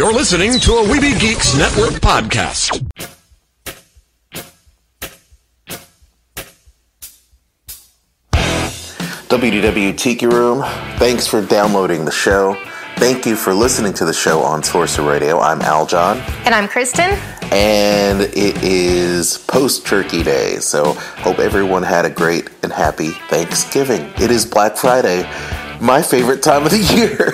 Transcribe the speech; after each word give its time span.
You're 0.00 0.14
listening 0.14 0.52
to 0.60 0.72
a 0.76 0.82
Weeby 0.84 1.20
Geeks 1.20 1.54
Network 1.58 2.00
podcast. 2.00 2.82
WDW 9.28 9.98
Tiki 9.98 10.24
Room, 10.24 10.62
thanks 10.96 11.26
for 11.26 11.44
downloading 11.44 12.06
the 12.06 12.10
show. 12.10 12.54
Thank 12.96 13.26
you 13.26 13.36
for 13.36 13.52
listening 13.52 13.92
to 13.92 14.06
the 14.06 14.14
show 14.14 14.40
on 14.40 14.62
Sorcerer 14.62 15.06
Radio. 15.06 15.38
I'm 15.38 15.60
Aljon. 15.60 16.16
And 16.46 16.54
I'm 16.54 16.66
Kristen. 16.66 17.10
And 17.52 18.22
it 18.22 18.62
is 18.62 19.36
post 19.36 19.86
Turkey 19.86 20.22
Day, 20.22 20.56
so 20.60 20.94
hope 20.94 21.40
everyone 21.40 21.82
had 21.82 22.06
a 22.06 22.10
great 22.10 22.48
and 22.62 22.72
happy 22.72 23.10
Thanksgiving. 23.28 24.10
It 24.18 24.30
is 24.30 24.46
Black 24.46 24.78
Friday, 24.78 25.24
my 25.80 26.02
favorite 26.02 26.42
time 26.42 26.64
of 26.64 26.70
the 26.70 26.78
year. 26.78 27.32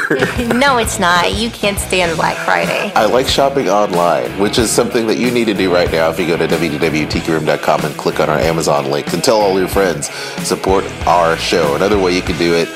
no, 0.54 0.78
it's 0.78 0.98
not. 0.98 1.34
You 1.34 1.50
can't 1.50 1.78
stand 1.78 2.16
Black 2.16 2.36
Friday. 2.44 2.92
I 2.94 3.06
like 3.06 3.26
shopping 3.26 3.68
online, 3.68 4.38
which 4.38 4.58
is 4.58 4.70
something 4.70 5.06
that 5.08 5.18
you 5.18 5.30
need 5.30 5.46
to 5.46 5.54
do 5.54 5.72
right 5.72 5.90
now 5.90 6.10
if 6.10 6.18
you 6.18 6.26
go 6.26 6.36
to 6.36 6.46
www.tikiroom.com 6.46 7.84
and 7.84 7.94
click 7.96 8.20
on 8.20 8.30
our 8.30 8.38
Amazon 8.38 8.90
link 8.90 9.12
and 9.12 9.22
tell 9.22 9.40
all 9.40 9.58
your 9.58 9.68
friends 9.68 10.08
support 10.46 10.84
our 11.06 11.36
show. 11.36 11.74
Another 11.74 11.98
way 11.98 12.14
you 12.14 12.22
can 12.22 12.38
do 12.38 12.54
it 12.54 12.68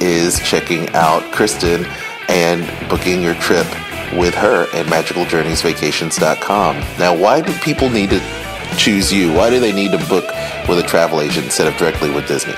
is 0.00 0.38
checking 0.40 0.88
out 0.94 1.22
Kristen 1.32 1.84
and 2.28 2.88
booking 2.88 3.22
your 3.22 3.34
trip 3.34 3.66
with 4.14 4.34
her 4.34 4.62
at 4.74 4.86
magicaljourneysvacations.com. 4.86 6.76
Now, 6.98 7.16
why 7.16 7.40
do 7.40 7.52
people 7.58 7.90
need 7.90 8.10
to 8.10 8.20
choose 8.76 9.12
you? 9.12 9.32
Why 9.32 9.50
do 9.50 9.58
they 9.58 9.72
need 9.72 9.90
to 9.92 9.98
book 10.06 10.26
with 10.68 10.78
a 10.78 10.84
travel 10.86 11.20
agent 11.20 11.46
instead 11.46 11.66
of 11.66 11.76
directly 11.76 12.10
with 12.10 12.28
Disney? 12.28 12.54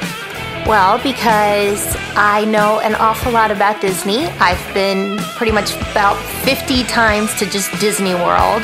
Well, 0.66 0.98
because 1.02 1.96
I 2.16 2.44
know 2.44 2.80
an 2.80 2.94
awful 2.94 3.32
lot 3.32 3.50
about 3.50 3.80
Disney. 3.80 4.26
I've 4.38 4.74
been 4.74 5.18
pretty 5.36 5.52
much 5.52 5.74
about 5.90 6.16
50 6.44 6.84
times 6.84 7.34
to 7.38 7.46
just 7.46 7.70
Disney 7.80 8.14
World. 8.14 8.62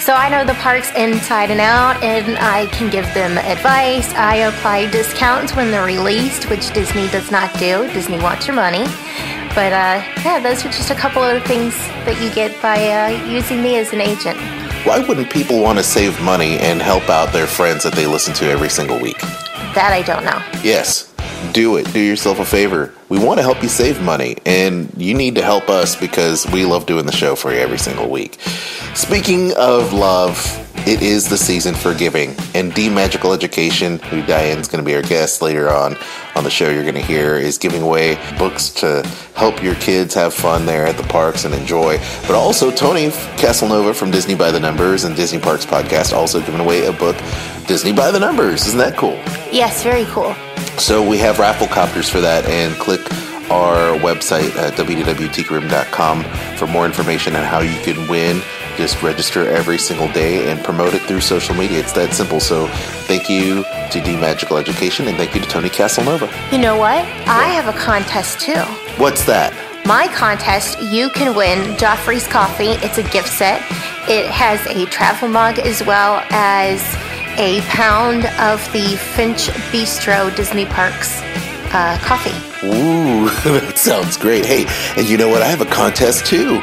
So 0.00 0.14
I 0.14 0.28
know 0.28 0.44
the 0.44 0.58
parks 0.60 0.90
inside 0.94 1.50
and 1.50 1.60
out, 1.60 2.02
and 2.02 2.38
I 2.38 2.66
can 2.66 2.90
give 2.90 3.04
them 3.14 3.36
advice. 3.38 4.12
I 4.14 4.36
apply 4.36 4.90
discounts 4.90 5.54
when 5.54 5.70
they're 5.70 5.84
released, 5.84 6.48
which 6.50 6.72
Disney 6.72 7.08
does 7.08 7.30
not 7.30 7.52
do. 7.58 7.86
Disney 7.92 8.18
wants 8.18 8.46
your 8.46 8.56
money. 8.56 8.84
But 9.54 9.72
uh, 9.72 10.02
yeah, 10.24 10.40
those 10.42 10.64
are 10.64 10.70
just 10.70 10.90
a 10.90 10.94
couple 10.94 11.22
of 11.22 11.34
the 11.34 11.46
things 11.48 11.74
that 12.06 12.20
you 12.22 12.32
get 12.34 12.60
by 12.62 12.78
uh, 12.90 13.26
using 13.26 13.62
me 13.62 13.76
as 13.76 13.92
an 13.92 14.00
agent. 14.00 14.38
Why 14.86 14.98
wouldn't 15.06 15.30
people 15.30 15.60
want 15.60 15.78
to 15.78 15.84
save 15.84 16.20
money 16.22 16.58
and 16.58 16.80
help 16.80 17.08
out 17.10 17.32
their 17.32 17.46
friends 17.46 17.84
that 17.84 17.94
they 17.94 18.06
listen 18.06 18.32
to 18.34 18.48
every 18.48 18.70
single 18.70 18.98
week? 19.00 19.18
That 19.74 19.90
I 19.92 20.02
don't 20.02 20.24
know. 20.24 20.42
Yes, 20.62 21.07
do 21.52 21.76
it. 21.76 21.92
Do 21.92 22.00
yourself 22.00 22.38
a 22.38 22.44
favor. 22.44 22.92
We 23.08 23.18
want 23.18 23.38
to 23.38 23.42
help 23.42 23.62
you 23.62 23.68
save 23.68 24.02
money, 24.02 24.36
and 24.44 24.92
you 24.96 25.14
need 25.14 25.34
to 25.36 25.42
help 25.42 25.68
us 25.68 25.96
because 25.96 26.46
we 26.50 26.64
love 26.64 26.86
doing 26.86 27.06
the 27.06 27.12
show 27.12 27.34
for 27.34 27.52
you 27.52 27.58
every 27.58 27.78
single 27.78 28.10
week. 28.10 28.40
Speaking 28.94 29.52
of 29.56 29.92
love, 29.92 30.36
it 30.86 31.02
is 31.02 31.28
the 31.28 31.36
season 31.36 31.74
for 31.74 31.94
giving, 31.94 32.34
and 32.54 32.72
D 32.72 32.88
Magical 32.88 33.32
Education, 33.32 33.98
who 33.98 34.22
Diane's 34.22 34.68
going 34.68 34.82
to 34.82 34.86
be 34.86 34.94
our 34.94 35.02
guest 35.02 35.42
later 35.42 35.70
on 35.70 35.96
on 36.34 36.44
the 36.44 36.50
show, 36.50 36.70
you're 36.70 36.82
going 36.82 36.94
to 36.94 37.02
hear 37.02 37.36
is 37.36 37.58
giving 37.58 37.82
away 37.82 38.14
books 38.38 38.70
to 38.70 39.02
help 39.34 39.62
your 39.62 39.74
kids 39.76 40.14
have 40.14 40.32
fun 40.32 40.66
there 40.66 40.86
at 40.86 40.96
the 40.96 41.02
parks 41.02 41.44
and 41.44 41.54
enjoy. 41.54 41.98
But 42.22 42.32
also 42.32 42.70
Tony 42.70 43.08
Caselnova 43.36 43.94
from 43.94 44.10
Disney 44.10 44.34
by 44.34 44.50
the 44.50 44.60
Numbers 44.60 45.04
and 45.04 45.16
Disney 45.16 45.40
Parks 45.40 45.66
podcast 45.66 46.12
also 46.12 46.40
giving 46.40 46.60
away 46.60 46.86
a 46.86 46.92
book, 46.92 47.16
Disney 47.66 47.92
by 47.92 48.10
the 48.10 48.20
Numbers. 48.20 48.66
Isn't 48.66 48.78
that 48.78 48.96
cool? 48.96 49.16
Yes, 49.52 49.82
very 49.82 50.04
cool. 50.06 50.34
So 50.78 51.06
we 51.06 51.18
have 51.18 51.38
raffle 51.38 51.66
copters 51.66 52.08
for 52.08 52.20
that, 52.20 52.46
and 52.46 52.74
click 52.76 53.00
our 53.50 53.98
website 53.98 54.54
at 54.56 54.74
www.tikiroom.com 54.74 56.24
for 56.56 56.66
more 56.66 56.84
information 56.84 57.34
on 57.34 57.44
how 57.44 57.60
you 57.60 57.80
can 57.82 58.06
win. 58.08 58.42
Just 58.76 59.02
register 59.02 59.48
every 59.48 59.78
single 59.78 60.10
day 60.12 60.50
and 60.50 60.62
promote 60.62 60.94
it 60.94 61.02
through 61.02 61.20
social 61.20 61.54
media. 61.54 61.80
It's 61.80 61.92
that 61.92 62.12
simple. 62.12 62.40
So 62.40 62.68
thank 63.08 63.28
you 63.28 63.64
to 63.90 64.00
D 64.00 64.16
Magical 64.16 64.56
Education 64.56 65.08
and 65.08 65.16
thank 65.16 65.34
you 65.34 65.40
to 65.40 65.48
Tony 65.48 65.68
Caselnova. 65.68 66.30
You 66.52 66.58
know 66.58 66.76
what? 66.76 67.04
I 67.26 67.44
have 67.48 67.74
a 67.74 67.76
contest 67.76 68.40
too. 68.40 68.60
What's 69.02 69.24
that? 69.24 69.52
My 69.84 70.06
contest, 70.08 70.80
you 70.82 71.08
can 71.10 71.34
win 71.34 71.74
Joffrey's 71.76 72.28
Coffee. 72.28 72.72
It's 72.84 72.98
a 72.98 73.02
gift 73.02 73.28
set. 73.28 73.62
It 74.08 74.26
has 74.26 74.64
a 74.66 74.84
travel 74.86 75.28
mug 75.28 75.58
as 75.58 75.82
well 75.82 76.22
as 76.30 76.82
a 77.38 77.60
pound 77.62 78.26
of 78.40 78.60
the 78.72 78.96
Finch 79.14 79.48
Bistro 79.70 80.34
Disney 80.34 80.66
Parks 80.66 81.20
uh, 81.72 81.96
coffee. 82.02 82.34
Ooh, 82.66 83.28
that 83.44 83.74
sounds 83.76 84.16
great. 84.16 84.44
Hey, 84.44 84.66
and 84.96 85.08
you 85.08 85.16
know 85.16 85.28
what? 85.28 85.42
I 85.42 85.46
have 85.46 85.60
a 85.60 85.66
contest 85.66 86.26
too. 86.26 86.60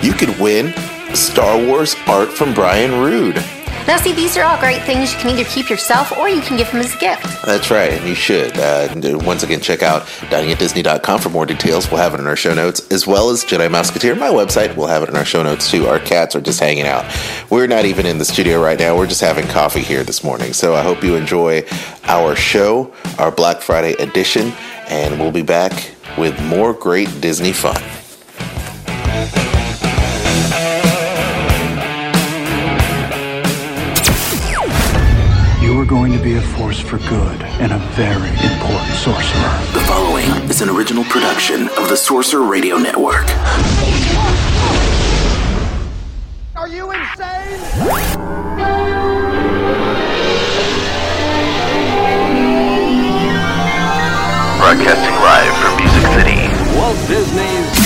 You 0.00 0.12
could 0.12 0.38
win 0.38 0.72
Star 1.14 1.58
Wars 1.66 1.96
art 2.06 2.32
from 2.32 2.54
Brian 2.54 3.00
Rood. 3.00 3.42
Now, 3.86 3.96
see, 3.96 4.12
these 4.12 4.36
are 4.36 4.44
all 4.44 4.58
great 4.58 4.82
things 4.82 5.12
you 5.12 5.18
can 5.18 5.30
either 5.30 5.48
keep 5.48 5.68
yourself 5.68 6.16
or 6.16 6.28
you 6.28 6.40
can 6.40 6.56
give 6.56 6.70
them 6.70 6.80
as 6.80 6.94
a 6.94 6.98
gift. 6.98 7.22
That's 7.44 7.70
right, 7.70 7.92
and 7.92 8.08
you 8.08 8.14
should. 8.14 8.56
Uh, 8.56 8.88
once 9.24 9.42
again, 9.42 9.60
check 9.60 9.82
out 9.82 10.02
diningatdisney.com 10.30 11.20
for 11.20 11.30
more 11.30 11.46
details. 11.46 11.90
We'll 11.90 12.00
have 12.00 12.14
it 12.14 12.20
in 12.20 12.26
our 12.28 12.36
show 12.36 12.54
notes, 12.54 12.90
as 12.92 13.06
well 13.06 13.30
as 13.30 13.44
Jedi 13.44 13.68
Mousketeer, 13.68 14.16
my 14.16 14.28
website. 14.28 14.76
We'll 14.76 14.86
have 14.86 15.02
it 15.02 15.08
in 15.08 15.16
our 15.16 15.24
show 15.24 15.42
notes 15.42 15.70
too. 15.70 15.88
Our 15.88 15.98
cats 15.98 16.36
are 16.36 16.40
just 16.40 16.60
hanging 16.60 16.86
out. 16.86 17.04
We're 17.50 17.66
not 17.66 17.84
even 17.84 18.06
in 18.06 18.18
the 18.18 18.24
studio 18.24 18.62
right 18.62 18.78
now. 18.78 18.96
We're 18.96 19.08
just 19.08 19.20
having 19.20 19.46
coffee 19.48 19.82
here 19.82 20.04
this 20.04 20.22
morning. 20.22 20.52
So 20.52 20.74
I 20.74 20.82
hope 20.82 21.02
you 21.02 21.16
enjoy 21.16 21.64
our 22.04 22.36
show, 22.36 22.92
our 23.18 23.32
Black 23.32 23.60
Friday 23.60 23.94
edition, 23.94 24.52
and 24.88 25.18
we'll 25.18 25.32
be 25.32 25.42
back 25.42 25.72
with 26.16 26.40
more 26.44 26.72
great 26.72 27.20
Disney 27.20 27.52
fun. 27.52 27.82
To 36.22 36.28
be 36.28 36.36
a 36.36 36.40
force 36.40 36.78
for 36.78 36.98
good 36.98 37.42
and 37.58 37.72
a 37.72 37.78
very 37.94 38.30
important 38.30 38.94
sorcerer. 38.94 39.58
The 39.72 39.84
following 39.86 40.28
is 40.48 40.60
an 40.60 40.68
original 40.68 41.04
production 41.04 41.68
of 41.70 41.88
the 41.88 41.96
Sorcerer 41.96 42.44
Radio 42.44 42.76
Network. 42.76 43.26
Are 46.54 46.68
you 46.68 46.90
insane? 46.92 47.58
Broadcasting 54.58 55.16
live 55.26 55.54
from 55.58 55.76
Music 55.80 56.04
City. 56.14 56.40
Walt 56.78 56.98
Disney's 57.08 57.82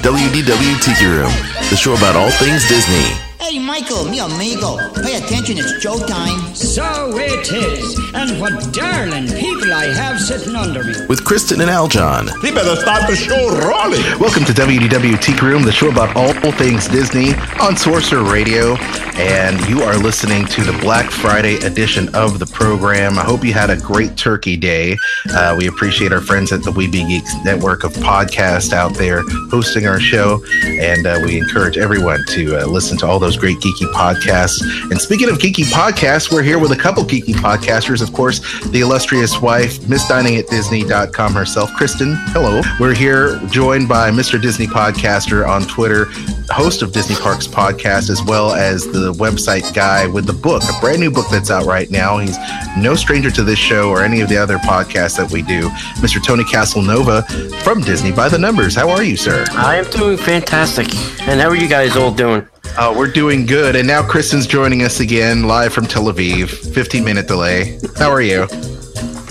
WDW 0.00 0.80
Tiki 0.82 1.06
Room, 1.06 1.32
the 1.68 1.76
show 1.76 1.94
about 1.94 2.16
all 2.16 2.30
things 2.30 2.66
Disney. 2.68 3.29
Hey, 3.40 3.58
Michael, 3.58 4.04
mi 4.04 4.18
amigo, 4.20 4.76
pay 5.02 5.16
attention, 5.16 5.56
it's 5.56 5.82
Joe 5.82 5.96
showtime. 5.96 6.54
So 6.54 7.16
it 7.16 7.50
is. 7.50 7.98
And 8.12 8.38
what 8.38 8.52
darling 8.74 9.28
people 9.28 9.72
I 9.72 9.86
have 9.86 10.20
sitting 10.20 10.54
under 10.54 10.84
me. 10.84 10.92
With 11.08 11.24
Kristen 11.24 11.60
and 11.62 11.70
Aljon. 11.70 12.28
He 12.42 12.50
better 12.50 12.76
start 12.76 13.08
the 13.08 13.16
show 13.16 13.48
rolling. 13.66 14.02
Welcome 14.20 14.44
to 14.44 14.52
WDW 14.52 15.20
Tiki 15.20 15.44
Room, 15.44 15.62
the 15.62 15.72
show 15.72 15.88
about 15.88 16.14
all 16.16 16.32
things 16.52 16.86
Disney 16.88 17.34
on 17.60 17.76
Sorcerer 17.76 18.30
Radio. 18.30 18.76
And 19.14 19.60
you 19.68 19.82
are 19.82 19.96
listening 19.96 20.46
to 20.46 20.62
the 20.62 20.76
Black 20.80 21.10
Friday 21.10 21.56
edition 21.64 22.14
of 22.14 22.38
the 22.38 22.46
program. 22.46 23.18
I 23.18 23.24
hope 23.24 23.44
you 23.44 23.52
had 23.52 23.70
a 23.70 23.76
great 23.76 24.16
turkey 24.16 24.56
day. 24.56 24.96
Uh, 25.32 25.54
we 25.58 25.66
appreciate 25.66 26.12
our 26.12 26.20
friends 26.20 26.52
at 26.52 26.62
the 26.62 26.70
Weeby 26.70 27.06
Geeks 27.06 27.34
network 27.44 27.84
of 27.84 27.92
podcasts 27.94 28.72
out 28.72 28.94
there 28.94 29.22
hosting 29.50 29.86
our 29.86 30.00
show. 30.00 30.42
And 30.64 31.06
uh, 31.06 31.20
we 31.24 31.38
encourage 31.38 31.76
everyone 31.76 32.24
to 32.28 32.62
uh, 32.62 32.66
listen 32.66 32.96
to 32.98 33.06
all 33.06 33.18
those 33.18 33.29
great 33.36 33.58
geeky 33.58 33.90
podcasts. 33.92 34.60
And 34.90 35.00
speaking 35.00 35.28
of 35.28 35.38
geeky 35.38 35.64
podcasts, 35.64 36.32
we're 36.32 36.42
here 36.42 36.58
with 36.58 36.72
a 36.72 36.76
couple 36.76 37.04
geeky 37.04 37.34
podcasters. 37.34 38.02
Of 38.02 38.12
course, 38.12 38.40
the 38.66 38.80
illustrious 38.80 39.40
wife, 39.40 39.88
Miss 39.88 40.06
Dining 40.08 40.36
at 40.36 40.46
Disney.com 40.48 41.32
herself, 41.32 41.72
Kristen. 41.74 42.14
Hello. 42.28 42.60
We're 42.78 42.94
here 42.94 43.38
joined 43.48 43.88
by 43.88 44.10
Mr. 44.10 44.40
Disney 44.40 44.66
Podcaster 44.66 45.46
on 45.46 45.62
Twitter, 45.62 46.06
host 46.50 46.82
of 46.82 46.92
Disney 46.92 47.16
Parks 47.16 47.46
Podcast, 47.46 48.10
as 48.10 48.22
well 48.24 48.52
as 48.52 48.84
the 48.86 49.12
website 49.14 49.72
guy 49.74 50.06
with 50.06 50.26
the 50.26 50.32
book, 50.32 50.62
a 50.64 50.80
brand 50.80 51.00
new 51.00 51.10
book 51.10 51.26
that's 51.30 51.50
out 51.50 51.66
right 51.66 51.90
now. 51.90 52.18
He's 52.18 52.36
no 52.78 52.94
stranger 52.94 53.30
to 53.30 53.42
this 53.42 53.58
show 53.58 53.90
or 53.90 54.02
any 54.02 54.20
of 54.20 54.28
the 54.28 54.36
other 54.36 54.58
podcasts 54.58 55.16
that 55.16 55.30
we 55.30 55.42
do. 55.42 55.68
Mr. 56.00 56.22
Tony 56.24 56.44
Caselnova 56.44 57.26
from 57.62 57.80
Disney 57.80 58.12
by 58.12 58.28
the 58.28 58.38
Numbers. 58.38 58.74
How 58.74 58.88
are 58.90 59.02
you, 59.02 59.16
sir? 59.16 59.44
I 59.52 59.76
am 59.76 59.90
doing 59.90 60.16
fantastic. 60.16 60.86
And 61.28 61.40
how 61.40 61.48
are 61.48 61.56
you 61.56 61.68
guys 61.68 61.96
all 61.96 62.12
doing? 62.12 62.46
Uh, 62.76 62.94
we're 62.96 63.10
doing 63.10 63.44
good. 63.46 63.76
And 63.76 63.86
now 63.86 64.02
Kristen's 64.06 64.46
joining 64.46 64.82
us 64.82 65.00
again 65.00 65.44
live 65.44 65.72
from 65.72 65.86
Tel 65.86 66.04
Aviv. 66.04 66.48
15 66.74 67.04
minute 67.04 67.26
delay. 67.26 67.78
How 67.96 68.10
are 68.10 68.22
you? 68.22 68.46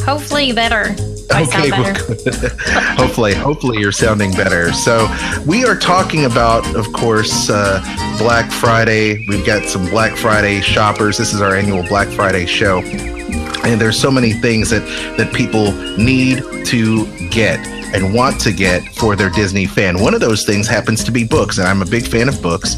Hopefully 0.06 0.52
better. 0.52 0.96
I 1.32 1.44
okay, 1.44 1.70
well, 1.70 1.94
hopefully, 2.98 3.36
hopefully 3.36 3.78
you're 3.80 3.92
sounding 3.92 4.32
better. 4.32 4.72
So 4.74 5.08
we 5.46 5.64
are 5.64 5.76
talking 5.76 6.26
about, 6.26 6.66
of 6.76 6.92
course, 6.92 7.50
uh, 7.52 7.82
Black 8.18 8.52
Friday. 8.52 9.26
We've 9.28 9.46
got 9.46 9.66
some 9.66 9.86
Black 9.90 10.18
Friday 10.18 10.62
shoppers. 10.62 11.18
This 11.20 11.34
is 11.34 11.42
our 11.42 11.56
annual 11.56 11.84
Black 11.84 12.08
Friday 12.08 12.48
show, 12.48 12.80
and 12.82 13.80
there's 13.80 14.00
so 14.00 14.10
many 14.10 14.34
things 14.34 14.72
that 14.72 14.82
that 15.18 15.32
people 15.34 15.72
need 15.98 16.44
to 16.66 17.06
get. 17.30 17.60
and 17.92 18.14
want 18.14 18.40
to 18.40 18.52
get 18.54 18.84
for 18.94 19.16
their 19.16 19.32
Disney 19.32 19.66
fan. 19.66 20.00
One 20.00 20.14
of 20.14 20.20
those 20.20 20.46
things 20.46 20.68
happens 20.68 21.04
to 21.06 21.12
be 21.12 21.24
books, 21.24 21.58
and 21.58 21.68
I'm 21.68 21.82
a 21.82 21.88
big 21.88 22.06
fan 22.08 22.30
of 22.30 22.40
books. 22.40 22.76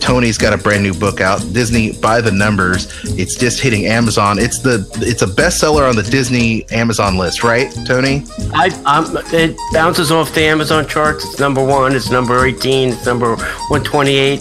Tony's 0.00 0.38
got 0.38 0.52
a 0.52 0.58
brand 0.58 0.82
new 0.82 0.94
book 0.94 1.20
out, 1.20 1.40
Disney 1.52 1.92
by 1.92 2.20
the 2.20 2.32
Numbers. 2.32 2.88
It's 3.18 3.36
just 3.36 3.60
hitting 3.60 3.86
Amazon. 3.86 4.38
It's 4.38 4.58
the 4.58 4.86
it's 4.96 5.22
a 5.22 5.26
bestseller 5.26 5.88
on 5.88 5.94
the 5.96 6.02
Disney 6.02 6.68
Amazon 6.70 7.16
list, 7.16 7.44
right, 7.44 7.72
Tony? 7.86 8.24
I 8.54 8.70
I'm, 8.86 9.04
it 9.32 9.56
bounces 9.72 10.10
off 10.10 10.34
the 10.34 10.42
Amazon 10.42 10.86
charts. 10.88 11.24
It's 11.24 11.38
number 11.38 11.64
one. 11.64 11.94
It's 11.94 12.10
number 12.10 12.44
eighteen. 12.46 12.90
It's 12.90 13.06
number 13.06 13.36
one 13.68 13.84
twenty 13.84 14.16
eight. 14.16 14.40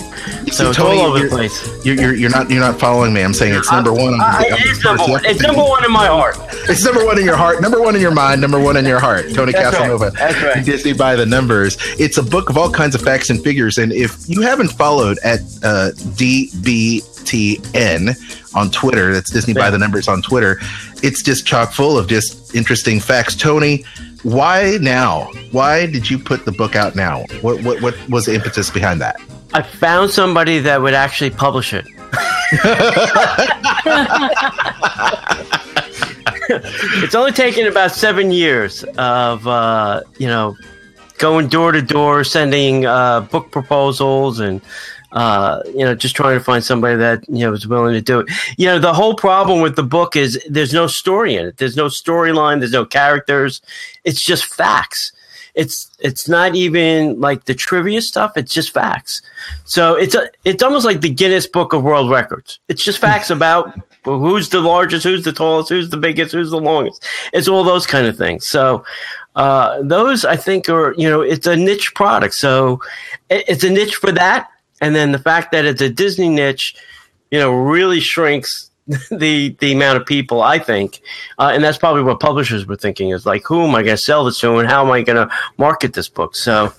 So 0.52 0.70
it's 0.70 0.78
Tony, 0.78 1.00
all 1.00 1.08
over 1.08 1.20
the 1.20 1.30
place. 1.30 1.86
You're, 1.86 1.96
you're, 1.96 2.16
you're 2.16 2.30
not 2.30 2.50
you're 2.50 2.60
not 2.60 2.80
following 2.80 3.14
me. 3.14 3.22
I'm 3.22 3.34
saying 3.34 3.54
it's 3.54 3.72
number 3.72 3.92
one. 3.94 4.14
on 4.16 4.22
I- 4.22 4.50
the- 4.50 4.56
it 4.56 4.66
is 4.66 4.84
number 4.84 5.04
one. 5.04 5.26
It's 5.26 5.42
number 5.42 5.62
one 5.62 5.86
in 5.86 5.92
my 5.92 6.08
heart. 6.08 6.38
It's 6.70 6.84
number 6.84 7.06
one 7.06 7.18
in 7.20 7.26
your 7.26 7.36
heart, 7.38 7.62
number 7.62 7.82
one 7.82 7.96
in 7.96 8.02
your 8.02 8.14
mind, 8.14 8.42
number 8.42 8.60
one 8.60 8.78
in 8.78 8.86
your 8.86 9.00
heart. 9.00 9.34
Tony 9.34 9.52
That's 9.52 9.66
right. 9.76 9.82
Casanova. 9.90 10.12
That's 10.12 10.42
right. 10.42 10.66
Disney 10.66 10.94
by 10.94 11.16
the 11.16 11.26
numbers. 11.26 11.78
It's 12.00 12.18
a 12.18 12.24
book 12.24 12.50
of 12.50 12.58
all 12.58 12.72
kinds 12.72 12.96
of 12.96 13.02
facts 13.02 13.30
and 13.30 13.44
figures. 13.44 13.78
And 13.78 13.92
if 13.92 14.18
you 14.28 14.42
haven't 14.42 14.70
followed 14.70 15.18
at 15.24 15.40
uh, 15.64 15.92
DBTN 16.18 18.16
on 18.56 18.72
Twitter, 18.72 19.14
that's 19.14 19.32
Disney 19.32 19.54
by 19.54 19.70
the 19.70 19.78
numbers 19.78 20.08
on 20.08 20.22
Twitter, 20.22 20.60
it's 21.04 21.22
just 21.22 21.46
chock 21.46 21.72
full 21.72 21.98
of 21.98 22.08
just 22.08 22.56
interesting 22.56 23.00
facts. 23.00 23.36
Tony, 23.36 23.84
why 24.24 24.78
now? 24.82 25.32
Why 25.52 25.86
did 25.86 26.10
you 26.10 26.20
put 26.20 26.46
the 26.46 26.52
book 26.52 26.76
out 26.76 26.96
now? 26.96 27.24
What 27.42 27.64
what 27.64 27.82
what 27.82 28.10
was 28.10 28.26
the 28.26 28.36
impetus 28.36 28.70
behind 28.70 29.02
that? 29.02 29.16
I 29.54 29.62
found 29.62 30.12
somebody 30.12 30.60
that 30.60 30.82
would 30.82 30.94
actually 30.94 31.32
publish 31.32 31.74
it. 31.74 31.86
it's 36.50 37.16
only 37.16 37.32
taken 37.32 37.68
about 37.68 37.92
seven 37.92 38.32
years 38.32 38.84
of 38.98 39.48
uh, 39.48 40.02
you 40.18 40.28
know 40.28 40.56
going 41.18 41.48
door 41.48 41.72
to 41.72 41.82
door, 41.82 42.24
sending 42.24 42.86
uh, 42.86 43.22
book 43.22 43.52
proposals, 43.52 44.40
and 44.40 44.62
uh, 45.12 45.62
you 45.68 45.86
know 45.86 45.96
just 45.96 46.16
trying 46.16 46.38
to 46.38 46.44
find 46.44 46.64
somebody 46.64 46.96
that 46.96 47.24
you 47.30 47.40
know 47.40 47.52
was 47.52 47.68
willing 47.68 47.94
to 47.94 48.02
do 48.02 48.20
it. 48.20 48.30
You 48.58 48.68
know 48.68 48.80
the 48.80 48.94
whole 48.94 49.16
problem 49.16 49.62
with 49.62 49.76
the 49.76 49.84
book 49.84 50.16
is 50.16 50.40
there's 50.50 50.74
no 50.74 50.88
story 50.88 51.36
in 51.36 51.48
it. 51.48 51.58
There's 51.58 51.76
no 51.76 51.88
storyline. 51.88 52.60
There's 52.60 52.72
no 52.72 52.86
characters. 52.86 53.62
It's 54.04 54.22
just 54.22 54.46
facts. 54.46 55.12
It's 55.56 55.90
it's 56.00 56.28
not 56.30 56.56
even 56.56 57.20
like 57.20 57.46
the 57.46 57.56
trivia 57.56 58.02
stuff. 58.02 58.38
It's 58.38 58.54
just 58.54 58.72
facts. 58.72 59.22
So 59.66 59.96
it's 59.96 60.16
a 60.16 60.30
it's 60.46 60.64
almost 60.64 60.86
like 60.86 61.02
the 61.02 61.10
Guinness 61.10 61.48
Book 61.48 61.74
of 61.74 61.84
World 61.84 62.10
Records. 62.10 62.60
It's 62.68 62.84
just 62.84 63.00
facts 63.00 63.30
about 63.38 63.78
who's 64.06 64.50
the 64.50 64.62
largest, 64.62 65.04
who's 65.04 65.24
the 65.24 65.34
tallest, 65.34 65.70
who's 65.70 65.90
the 65.90 65.98
biggest, 65.98 66.34
who's 66.34 66.52
the 66.52 66.60
longest. 66.60 67.06
It's 67.34 67.48
all 67.48 67.64
those 67.64 67.86
kind 67.86 68.08
of 68.08 68.18
things. 68.18 68.46
So 68.46 68.84
uh, 69.36 69.82
those 69.82 70.26
I 70.26 70.36
think 70.36 70.70
are 70.70 70.94
you 70.98 71.10
know 71.10 71.22
it's 71.22 71.48
a 71.48 71.56
niche 71.56 71.94
product. 71.96 72.36
So 72.36 72.82
it, 73.30 73.46
it's 73.48 73.64
a 73.64 73.70
niche 73.70 73.96
for 73.96 74.12
that, 74.12 74.50
and 74.82 74.96
then 74.96 75.12
the 75.12 75.20
fact 75.20 75.52
that 75.52 75.66
it's 75.66 75.82
a 75.82 75.90
Disney 75.90 76.30
niche, 76.30 76.76
you 77.32 77.40
know, 77.40 77.52
really 77.52 78.00
shrinks 78.00 78.70
the 79.12 79.56
the 79.60 79.72
amount 79.72 79.98
of 79.98 80.06
people 80.06 80.42
I 80.42 80.60
think, 80.60 81.02
uh, 81.38 81.52
and 81.54 81.64
that's 81.64 81.78
probably 81.78 82.04
what 82.04 82.20
publishers 82.20 82.66
were 82.66 82.76
thinking 82.76 83.10
is 83.10 83.26
like, 83.26 83.44
who 83.46 83.64
am 83.64 83.76
I 83.76 83.84
going 83.84 83.98
to 83.98 84.02
sell 84.02 84.26
this 84.26 84.40
to, 84.40 84.58
and 84.58 84.70
how 84.70 84.84
am 84.86 84.92
I 84.92 85.02
going 85.02 85.28
to 85.28 85.34
market 85.58 85.94
this 85.94 86.10
book? 86.10 86.36
So. 86.36 86.74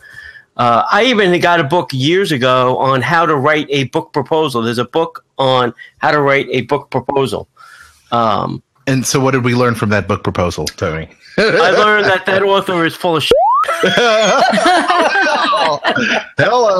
Uh, 0.56 0.84
I 0.90 1.04
even 1.04 1.40
got 1.40 1.58
a 1.60 1.64
book 1.64 1.88
years 1.90 2.32
ago 2.32 2.76
on 2.76 3.00
how 3.00 3.24
to 3.24 3.34
write 3.34 3.66
a 3.70 3.84
book 3.84 4.12
proposal. 4.12 4.60
There's 4.60 4.76
a 4.76 4.84
book 4.84 5.24
on 5.38 5.72
how 5.98 6.10
to 6.10 6.20
write 6.20 6.48
a 6.50 6.62
book 6.62 6.90
proposal. 6.90 7.48
Um, 8.12 8.62
And 8.86 9.06
so, 9.06 9.20
what 9.20 9.30
did 9.30 9.42
we 9.44 9.54
learn 9.54 9.74
from 9.74 9.88
that 9.90 10.06
book 10.06 10.22
proposal, 10.22 10.66
Tony? 10.66 11.08
I 11.38 11.70
learned 11.70 12.06
that 12.06 12.26
that 12.26 12.42
author 12.42 12.84
is 12.84 12.94
full 12.94 13.16
of 13.16 13.22
shit. 13.22 13.32
Hello. 16.36 16.79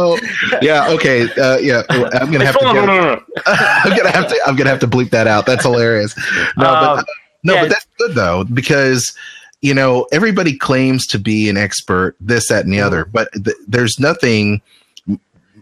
Yeah. 0.62 0.88
Okay. 0.90 1.22
Uh, 1.32 1.58
yeah. 1.58 1.82
I'm 1.90 2.30
gonna 2.30 2.44
have 2.44 2.58
to. 2.58 2.64
Get, 2.64 3.44
I'm 3.46 3.96
gonna 3.96 4.10
have 4.10 4.28
to. 4.28 4.40
I'm 4.46 4.56
gonna 4.56 4.70
have 4.70 4.80
to 4.80 4.86
bleep 4.88 5.10
that 5.10 5.26
out. 5.26 5.46
That's 5.46 5.62
hilarious. 5.64 6.14
No, 6.56 6.64
but 6.64 6.98
Um, 7.00 7.04
no, 7.44 7.54
yeah. 7.54 7.60
but 7.62 7.68
that's 7.70 7.86
good 7.98 8.14
though 8.14 8.44
because 8.44 9.16
you 9.62 9.74
know 9.74 10.06
everybody 10.12 10.56
claims 10.56 11.06
to 11.08 11.18
be 11.18 11.48
an 11.48 11.56
expert, 11.56 12.16
this, 12.20 12.48
that, 12.48 12.64
and 12.64 12.72
the 12.72 12.80
other, 12.80 13.04
but 13.04 13.28
th- 13.32 13.56
there's 13.66 13.98
nothing. 13.98 14.60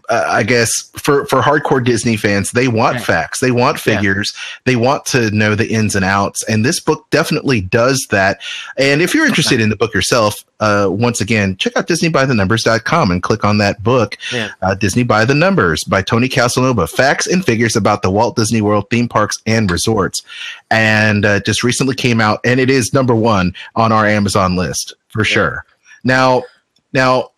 Uh, 0.09 0.25
I 0.27 0.41
guess 0.41 0.71
for 0.97 1.25
for 1.27 1.39
hardcore 1.41 1.83
Disney 1.85 2.17
fans, 2.17 2.51
they 2.51 2.67
want 2.67 2.99
facts, 2.99 3.41
they 3.41 3.51
want 3.51 3.79
figures, 3.79 4.33
they 4.65 4.75
want 4.75 5.05
to 5.07 5.29
know 5.29 5.53
the 5.53 5.71
ins 5.71 5.95
and 5.95 6.03
outs, 6.03 6.43
and 6.49 6.65
this 6.65 6.79
book 6.79 7.07
definitely 7.11 7.61
does 7.61 8.07
that. 8.09 8.41
And 8.77 9.03
if 9.03 9.13
you're 9.13 9.27
interested 9.27 9.61
in 9.61 9.69
the 9.69 9.75
book 9.75 9.93
yourself, 9.93 10.43
uh, 10.61 10.87
once 10.89 11.21
again, 11.21 11.57
check 11.57 11.77
out 11.77 11.87
DisneyByTheNumbers.com 11.87 13.11
and 13.11 13.21
click 13.21 13.43
on 13.43 13.59
that 13.59 13.83
book, 13.83 14.17
Yeah. 14.33 14.49
uh, 14.63 14.73
Disney 14.75 15.03
by 15.03 15.25
the 15.25 15.35
Numbers 15.35 15.83
by 15.83 16.01
Tony 16.01 16.27
Casanova, 16.27 16.87
facts 16.87 17.27
and 17.27 17.45
figures 17.45 17.75
about 17.75 18.01
the 18.01 18.09
Walt 18.09 18.35
Disney 18.35 18.61
World 18.61 18.85
theme 18.89 19.07
parks 19.07 19.37
and 19.45 19.69
resorts, 19.69 20.23
and 20.71 21.23
uh, 21.25 21.39
just 21.41 21.63
recently 21.63 21.93
came 21.95 22.19
out, 22.19 22.39
and 22.43 22.59
it 22.59 22.69
is 22.71 22.93
number 22.93 23.13
one 23.15 23.53
on 23.75 23.91
our 23.91 24.05
Amazon 24.07 24.55
list 24.55 24.95
for 25.09 25.23
sure. 25.23 25.65
Now, 26.03 26.43
now, 26.93 27.29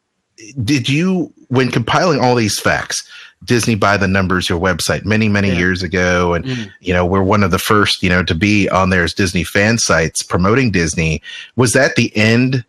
did 0.64 0.88
you 0.90 1.34
when 1.52 1.70
compiling 1.70 2.20
all 2.20 2.36
these 2.36 2.60
facts? 2.60 3.08
Disney 3.44 3.74
by 3.74 3.98
the 3.98 4.08
numbers, 4.08 4.48
your 4.48 4.60
website 4.60 5.04
many, 5.04 5.28
many 5.28 5.50
years 5.56 5.82
ago. 5.82 6.36
And, 6.36 6.46
Mhm. 6.46 6.72
you 6.80 6.94
know, 6.94 7.04
we're 7.08 7.24
one 7.24 7.44
of 7.44 7.50
the 7.50 7.58
first, 7.58 8.04
you 8.04 8.10
know, 8.10 8.24
to 8.24 8.36
be 8.36 8.70
on 8.70 8.92
there 8.92 9.04
as 9.04 9.16
Disney 9.16 9.44
fan 9.44 9.80
sites 9.80 10.22
promoting 10.22 10.70
Disney. 10.70 11.24
Was 11.56 11.72
that 11.72 11.96
the 11.96 12.16
end, 12.16 12.64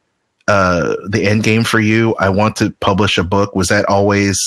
uh, 0.49 0.97
the 1.07 1.25
end 1.27 1.43
game 1.43 1.63
for 1.65 1.79
you? 1.79 2.15
I 2.19 2.31
want 2.31 2.57
to 2.57 2.71
publish 2.81 3.19
a 3.19 3.23
book. 3.23 3.55
Was 3.55 3.69
that 3.69 3.85
always 3.85 4.39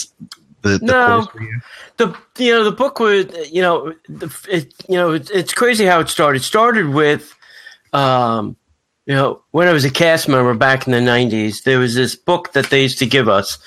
the, 0.63 0.79
the 0.79 0.85
No. 0.85 1.27
you? 1.39 1.61
the 1.97 2.15
you 2.39 2.51
know 2.51 2.63
the 2.63 2.71
book 2.71 2.99
was 2.99 3.25
you 3.51 3.61
know 3.61 3.93
the, 4.09 4.29
it, 4.49 4.73
you 4.89 4.95
know 4.95 5.11
it's, 5.11 5.29
it's 5.29 5.53
crazy 5.53 5.85
how 5.85 5.99
it 5.99 6.09
started. 6.09 6.41
It 6.41 6.43
started 6.45 6.89
with 6.89 7.33
um 7.93 8.55
you 9.05 9.13
know 9.13 9.41
when 9.51 9.67
I 9.67 9.73
was 9.73 9.85
a 9.85 9.91
cast 9.91 10.27
member 10.27 10.55
back 10.55 10.87
in 10.87 10.91
the 10.91 10.99
'90s, 10.99 11.63
there 11.63 11.77
was 11.77 11.93
this 11.93 12.15
book 12.15 12.53
that 12.53 12.71
they 12.71 12.81
used 12.81 12.97
to 12.99 13.05
give 13.05 13.29
us. 13.29 13.59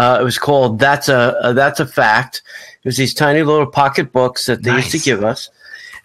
Uh, 0.00 0.18
it 0.18 0.24
was 0.24 0.38
called 0.38 0.78
"That's 0.78 1.10
a, 1.10 1.36
a 1.42 1.52
That's 1.52 1.78
a 1.78 1.86
Fact." 1.86 2.40
It 2.82 2.88
was 2.88 2.96
these 2.96 3.12
tiny 3.12 3.42
little 3.42 3.66
pocket 3.66 4.12
books 4.12 4.46
that 4.46 4.62
they 4.62 4.74
used 4.74 4.92
to 4.92 4.98
give 4.98 5.22
us. 5.22 5.50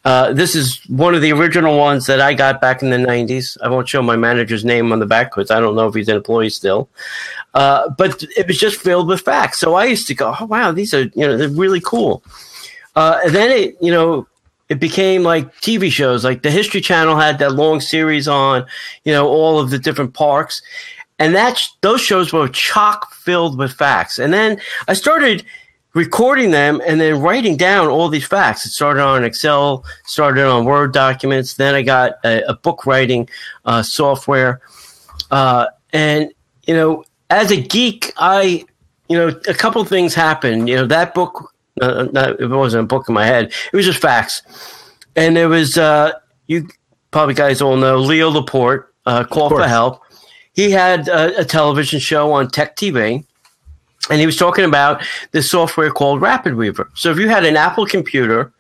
Uh, 0.04 0.34
this 0.34 0.54
is 0.54 0.84
one 0.90 1.16
of 1.16 1.22
the 1.22 1.32
original 1.32 1.78
ones 1.78 2.06
that 2.06 2.20
I 2.20 2.34
got 2.34 2.60
back 2.60 2.84
in 2.84 2.90
the 2.90 2.98
'90s. 2.98 3.58
I 3.64 3.70
won't 3.70 3.88
show 3.88 4.02
my 4.02 4.18
manager's 4.18 4.66
name 4.66 4.92
on 4.92 5.00
the 5.00 5.06
back 5.06 5.32
because 5.32 5.50
I 5.50 5.62
don't 5.62 5.78
know 5.78 5.88
if 5.88 5.96
he's 5.96 6.10
an 6.10 6.18
employee 6.18 6.50
still. 6.50 6.90
Uh, 7.54 7.90
but 7.98 8.22
it 8.36 8.48
was 8.48 8.58
just 8.58 8.82
filled 8.82 9.08
with 9.08 9.22
facts. 9.22 9.60
So 9.60 9.76
I 9.76 9.86
used 9.86 10.08
to 10.08 10.14
go, 10.14 10.36
"Oh 10.42 10.46
wow, 10.46 10.74
these 10.74 10.94
are 10.94 11.04
you 11.04 11.26
know 11.26 11.38
they're 11.38 11.48
really 11.48 11.80
cool." 11.80 12.22
Uh, 12.98 13.22
and 13.24 13.34
then 13.34 13.50
it 13.50 13.78
you 13.80 13.92
know 13.94 14.28
it 14.68 14.80
became 14.82 15.24
like 15.24 15.56
TV 15.62 15.90
shows. 15.90 16.26
Like 16.26 16.42
the 16.42 16.52
History 16.52 16.82
Channel 16.82 17.16
had 17.16 17.40
that 17.40 17.54
long 17.54 17.80
series 17.80 18.28
on 18.28 18.66
you 19.06 19.14
know 19.14 19.28
all 19.28 19.58
of 19.58 19.70
the 19.70 19.80
different 19.80 20.14
parks, 20.14 20.62
and 21.20 21.36
that 21.36 21.62
those 21.82 22.02
shows 22.02 22.34
were 22.34 22.48
chock 22.48 23.14
filled 23.14 23.58
with 23.58 23.72
facts. 23.72 24.20
And 24.20 24.34
then 24.34 24.60
I 24.88 24.94
started 24.94 25.46
recording 25.94 26.52
them 26.52 26.82
and 26.86 27.00
then 27.00 27.22
writing 27.22 27.56
down 27.56 27.88
all 27.88 28.10
these 28.10 28.28
facts. 28.28 28.66
It 28.66 28.72
started 28.72 29.02
on 29.02 29.24
Excel, 29.24 29.84
started 30.06 30.46
on 30.46 30.66
Word 30.66 30.94
documents. 30.94 31.56
Then 31.56 31.74
I 31.74 31.82
got 31.82 32.14
a, 32.24 32.44
a 32.50 32.54
book 32.54 32.86
writing 32.86 33.28
uh, 33.64 33.82
software, 33.82 34.62
uh, 35.32 35.68
and 35.94 36.32
you 36.68 36.74
know, 36.74 37.04
as 37.30 37.52
a 37.52 37.60
geek, 37.60 38.14
I 38.18 38.66
you 39.10 39.18
know 39.18 39.30
a 39.48 39.54
couple 39.54 39.82
of 39.82 39.88
things 39.88 40.14
happened. 40.14 40.70
You 40.70 40.76
know 40.76 40.86
that 40.88 41.16
book. 41.16 41.52
Uh, 41.82 42.08
not, 42.14 42.40
it 42.40 42.48
wasn't 42.48 42.84
a 42.84 42.88
book 42.88 43.10
in 43.10 43.14
my 43.14 43.26
head. 43.26 43.48
It 43.48 43.76
was 43.76 43.86
just 43.86 44.02
facts, 44.02 44.44
and 45.18 45.36
there 45.36 45.50
was 45.50 45.78
uh, 45.78 46.14
you 46.48 46.70
probably 47.12 47.34
guys 47.34 47.62
all 47.62 47.76
know 47.76 47.98
Leo 47.98 48.30
Laporte. 48.30 48.94
Uh, 49.06 49.24
call 49.24 49.50
for 49.50 49.68
help. 49.68 50.02
He 50.56 50.72
had 50.72 51.10
a, 51.10 51.42
a 51.42 51.46
television 51.46 52.00
show 52.00 52.32
on 52.32 52.50
Tech 52.50 52.78
TV, 52.78 53.24
and 54.10 54.20
he 54.20 54.26
was 54.26 54.38
talking 54.38 54.64
about 54.64 55.04
this 55.32 55.52
software 55.52 55.92
called 55.92 56.22
Rapid 56.22 56.56
Weaver. 56.56 56.90
So 56.96 57.12
if 57.12 57.20
you 57.20 57.28
had 57.28 57.44
an 57.44 57.58
Apple 57.58 57.86
computer, 57.86 58.54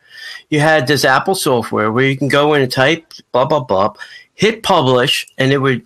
you 0.49 0.59
had 0.59 0.87
this 0.87 1.05
Apple 1.05 1.35
software 1.35 1.91
where 1.91 2.05
you 2.05 2.17
can 2.17 2.27
go 2.27 2.53
in 2.53 2.61
and 2.61 2.71
type 2.71 3.13
blah 3.31 3.45
blah 3.45 3.61
blah, 3.61 3.93
hit 4.33 4.61
publish, 4.61 5.25
and 5.37 5.53
it 5.53 5.59
would 5.59 5.85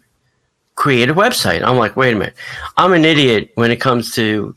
create 0.74 1.10
a 1.10 1.14
website. 1.14 1.62
I'm 1.62 1.78
like, 1.78 1.96
wait 1.96 2.14
a 2.14 2.18
minute, 2.18 2.36
I'm 2.76 2.94
an 2.94 3.06
idiot 3.06 3.52
when 3.54 3.70
it 3.70 3.78
comes 3.78 4.12
to 4.16 4.56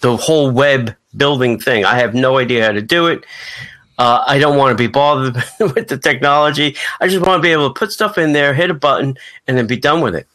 the 0.00 0.16
whole 0.16 0.50
web 0.50 0.96
building 1.16 1.60
thing. 1.60 1.84
I 1.84 1.96
have 1.96 2.12
no 2.14 2.38
idea 2.38 2.66
how 2.66 2.72
to 2.72 2.82
do 2.82 3.06
it. 3.06 3.24
Uh, 3.98 4.24
I 4.26 4.38
don't 4.38 4.56
want 4.56 4.76
to 4.76 4.80
be 4.80 4.88
bothered 4.88 5.34
with 5.60 5.88
the 5.88 5.98
technology. 5.98 6.76
I 7.00 7.06
just 7.06 7.24
want 7.24 7.38
to 7.38 7.42
be 7.42 7.52
able 7.52 7.72
to 7.72 7.78
put 7.78 7.92
stuff 7.92 8.18
in 8.18 8.32
there, 8.32 8.52
hit 8.54 8.70
a 8.70 8.74
button, 8.74 9.16
and 9.46 9.56
then 9.56 9.66
be 9.66 9.76
done 9.76 10.00
with 10.00 10.14
it. 10.16 10.26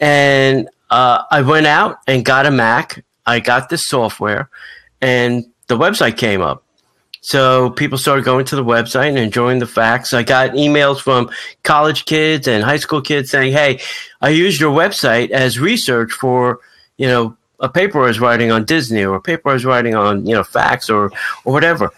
And 0.00 0.68
uh, 0.90 1.22
I 1.30 1.42
went 1.42 1.66
out 1.66 1.98
and 2.06 2.24
got 2.24 2.46
a 2.46 2.50
Mac. 2.50 3.04
I 3.26 3.40
got 3.40 3.68
this 3.68 3.86
software, 3.86 4.48
and 5.00 5.44
the 5.66 5.76
website 5.76 6.16
came 6.16 6.42
up. 6.42 6.62
So 7.26 7.70
people 7.70 7.98
started 7.98 8.24
going 8.24 8.44
to 8.46 8.54
the 8.54 8.64
website 8.64 9.08
and 9.08 9.18
enjoying 9.18 9.58
the 9.58 9.66
facts. 9.66 10.14
I 10.14 10.22
got 10.22 10.50
emails 10.50 11.00
from 11.00 11.28
college 11.64 12.04
kids 12.04 12.46
and 12.46 12.62
high 12.62 12.76
school 12.76 13.00
kids 13.00 13.30
saying, 13.30 13.52
"Hey, 13.52 13.80
I 14.20 14.28
used 14.28 14.60
your 14.60 14.72
website 14.72 15.30
as 15.30 15.58
research 15.58 16.12
for 16.12 16.60
you 16.98 17.08
know 17.08 17.36
a 17.58 17.68
paper 17.68 18.00
I 18.04 18.06
was 18.06 18.20
writing 18.20 18.52
on 18.52 18.64
Disney 18.64 19.02
or 19.04 19.16
a 19.16 19.20
paper 19.20 19.50
I 19.50 19.54
was 19.54 19.64
writing 19.64 19.96
on 19.96 20.24
you 20.24 20.36
know 20.36 20.44
facts 20.44 20.88
or 20.88 21.10
or 21.44 21.52
whatever." 21.52 21.90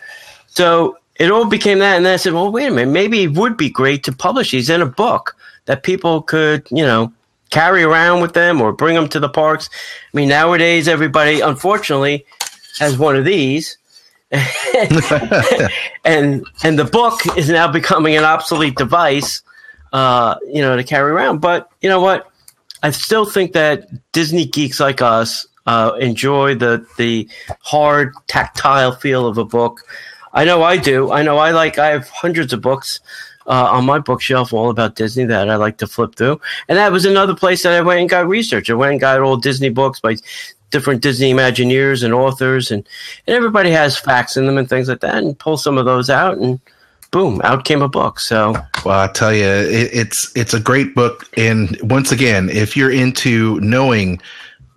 So 0.47 0.97
it 1.17 1.31
all 1.31 1.45
became 1.45 1.78
that, 1.81 1.97
and 1.97 2.07
then 2.07 2.14
I 2.14 2.17
said, 2.17 2.33
"Well, 2.33 2.50
wait 2.50 2.69
a 2.69 2.71
minute, 2.71 2.93
maybe 2.93 3.25
it 3.25 3.33
would 3.35 3.59
be 3.59 3.69
great 3.69 4.05
to 4.05 4.12
publish 4.12 4.52
these 4.52 4.71
in 4.71 4.81
a 4.81 4.87
book 4.87 5.37
that 5.67 5.83
people 5.83 6.23
could 6.23 6.67
you 6.71 6.87
know." 6.87 7.12
Carry 7.50 7.83
around 7.83 8.21
with 8.21 8.35
them 8.35 8.61
or 8.61 8.73
bring 8.73 8.95
them 8.95 9.09
to 9.09 9.21
the 9.21 9.28
parks. 9.28 9.69
I 10.12 10.17
mean, 10.17 10.28
nowadays 10.28 10.88
everybody, 10.88 11.40
unfortunately, 11.40 12.26
has 12.78 12.99
one 12.99 13.17
of 13.17 13.25
these, 13.25 13.78
and 14.31 16.45
and 16.62 16.78
the 16.78 16.88
book 16.90 17.21
is 17.37 17.49
now 17.49 17.71
becoming 17.71 18.17
an 18.17 18.25
obsolete 18.25 18.76
device, 18.76 19.43
uh, 19.93 20.37
you 20.47 20.61
know, 20.61 20.76
to 20.76 20.85
carry 20.85 21.11
around. 21.11 21.40
But 21.40 21.71
you 21.81 21.88
know 21.88 22.00
what? 22.00 22.31
I 22.83 22.90
still 22.90 23.25
think 23.25 23.52
that 23.55 23.88
Disney 24.12 24.45
geeks 24.45 24.81
like 24.81 25.02
us 25.02 25.47
uh, 25.67 25.93
enjoy 26.00 26.55
the 26.55 26.87
the 26.97 27.28
hard 27.61 28.14
tactile 28.26 28.93
feel 28.93 29.26
of 29.26 29.38
a 29.38 29.45
book. 29.45 29.83
I 30.33 30.45
know 30.45 30.62
I 30.62 30.76
do. 30.76 31.11
I 31.11 31.23
know 31.23 31.38
I 31.38 31.52
like. 31.52 31.78
I 31.78 31.88
have 31.88 32.09
hundreds 32.09 32.52
of 32.52 32.61
books 32.61 33.00
uh, 33.49 33.69
on 33.71 33.87
my 33.87 33.99
bookshelf 33.99 34.52
all 34.52 34.71
about 34.71 34.95
Disney 34.95 35.25
that 35.25 35.49
I 35.49 35.57
like 35.57 35.78
to 35.78 35.87
flip 35.87 36.14
through. 36.14 36.40
And 36.69 36.78
that 36.78 36.93
was 36.93 37.05
another 37.05 37.35
place 37.35 37.62
that 37.62 37.73
I 37.73 37.81
went 37.81 38.00
and 38.00 38.11
got 38.11 38.28
research. 38.28 38.71
I 38.71 38.75
went 38.75 38.93
and 38.93 39.00
got 39.00 39.21
old 39.21 39.43
Disney 39.43 39.71
books 39.71 40.00
by 40.00 40.17
different 40.71 41.02
Disney 41.02 41.33
Imagineers 41.33 42.05
and 42.05 42.12
authors, 42.12 42.71
and, 42.71 42.87
and 43.26 43.35
everybody 43.35 43.71
has 43.71 43.97
facts 43.97 44.37
in 44.37 44.47
them 44.47 44.59
and 44.59 44.69
things 44.69 44.88
like 44.88 45.00
that, 45.00 45.17
and 45.17 45.38
pull 45.38 45.57
some 45.57 45.78
of 45.78 45.87
those 45.87 46.11
out, 46.11 46.37
and 46.37 46.61
boom, 47.11 47.40
out 47.43 47.64
came 47.64 47.81
a 47.81 47.88
book. 47.88 48.21
So, 48.21 48.52
well, 48.85 49.00
I 49.00 49.09
tell 49.09 49.33
you, 49.33 49.47
it, 49.47 49.90
it's 49.93 50.33
it's 50.37 50.52
a 50.52 50.61
great 50.61 50.95
book, 50.95 51.25
and 51.38 51.78
once 51.83 52.12
again, 52.12 52.50
if 52.50 52.76
you're 52.76 52.93
into 52.93 53.59
knowing 53.61 54.21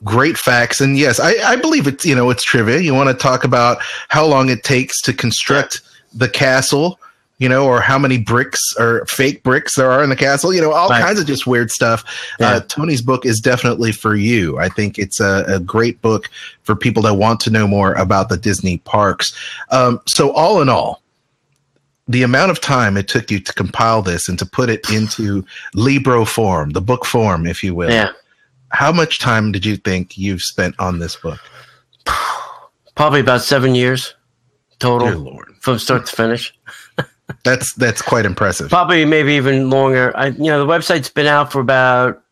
great 0.04 0.38
facts, 0.38 0.80
and 0.80 0.98
yes, 0.98 1.20
I, 1.20 1.34
I 1.44 1.56
believe 1.58 1.88
it's 1.88 2.06
you 2.06 2.16
know 2.16 2.30
it's 2.30 2.44
trivia. 2.44 2.80
You 2.80 2.94
want 2.94 3.10
to 3.10 3.16
talk 3.16 3.44
about 3.44 3.80
how 4.08 4.25
long 4.25 4.50
it 4.50 4.63
takes 4.63 5.01
to 5.01 5.13
construct 5.13 5.82
the 6.13 6.30
castle 6.30 7.00
you 7.41 7.50
know, 7.50 7.65
or 7.65 7.81
how 7.81 7.98
many 7.98 8.19
bricks 8.19 8.62
or 8.77 9.03
fake 9.07 9.41
bricks 9.41 9.75
there 9.75 9.91
are 9.91 10.03
in 10.03 10.12
the 10.12 10.15
castle, 10.15 10.53
you 10.53 10.62
know, 10.62 10.74
all 10.74 10.89
right. 10.89 11.01
kinds 11.01 11.19
of 11.19 11.25
just 11.25 11.48
weird 11.48 11.71
stuff. 11.71 12.03
Yeah. 12.39 12.50
Uh, 12.50 12.60
Tony's 12.60 13.01
book 13.01 13.25
is 13.25 13.39
definitely 13.39 13.91
for 13.91 14.13
you. 14.13 14.60
I 14.60 14.69
think 14.69 15.00
it's 15.00 15.19
a, 15.19 15.43
a, 15.48 15.60
great 15.60 16.00
book 16.03 16.29
for 16.62 16.75
people 16.75 17.01
that 17.01 17.15
want 17.15 17.39
to 17.39 17.50
know 17.50 17.67
more 17.67 17.93
about 17.93 18.29
the 18.29 18.38
Disney 18.38 18.77
parks. 18.77 19.36
Um, 19.71 20.00
so, 20.07 20.31
all 20.33 20.62
in 20.62 20.69
all, 20.69 21.01
the 22.07 22.21
amount 22.21 22.51
of 22.51 22.62
time 22.62 22.95
it 22.95 23.07
took 23.07 23.31
you 23.31 23.39
to 23.39 23.53
compile 23.53 24.03
this 24.03 24.29
and 24.29 24.38
to 24.38 24.45
put 24.45 24.69
it 24.69 24.88
into 24.91 25.43
Libro 25.74 26.25
form, 26.25 26.69
the 26.69 26.81
book 26.81 27.05
form, 27.05 27.48
if 27.48 27.63
you 27.63 27.74
will. 27.74 27.89
Yeah. 27.89 28.12
How 28.69 28.91
much 28.91 29.17
time 29.17 29.51
did 29.51 29.65
you 29.65 29.77
think 29.77 30.15
you've 30.15 30.43
spent 30.43 30.75
on 30.77 31.00
this 31.00 31.15
book? 31.15 31.39
Probably 32.95 33.19
about 33.19 33.41
seven 33.41 33.74
years 33.74 34.13
total 34.77 35.41
from 35.60 35.79
start 35.79 36.05
to 36.05 36.15
finish. 36.15 36.53
That's 37.43 37.73
that's 37.73 38.01
quite 38.01 38.25
impressive. 38.25 38.69
Probably 38.69 39.05
maybe 39.05 39.33
even 39.33 39.69
longer. 39.69 40.15
I 40.15 40.27
you 40.27 40.45
know 40.45 40.65
the 40.65 40.71
website's 40.71 41.09
been 41.09 41.27
out 41.27 41.51
for 41.51 41.59
about 41.59 42.23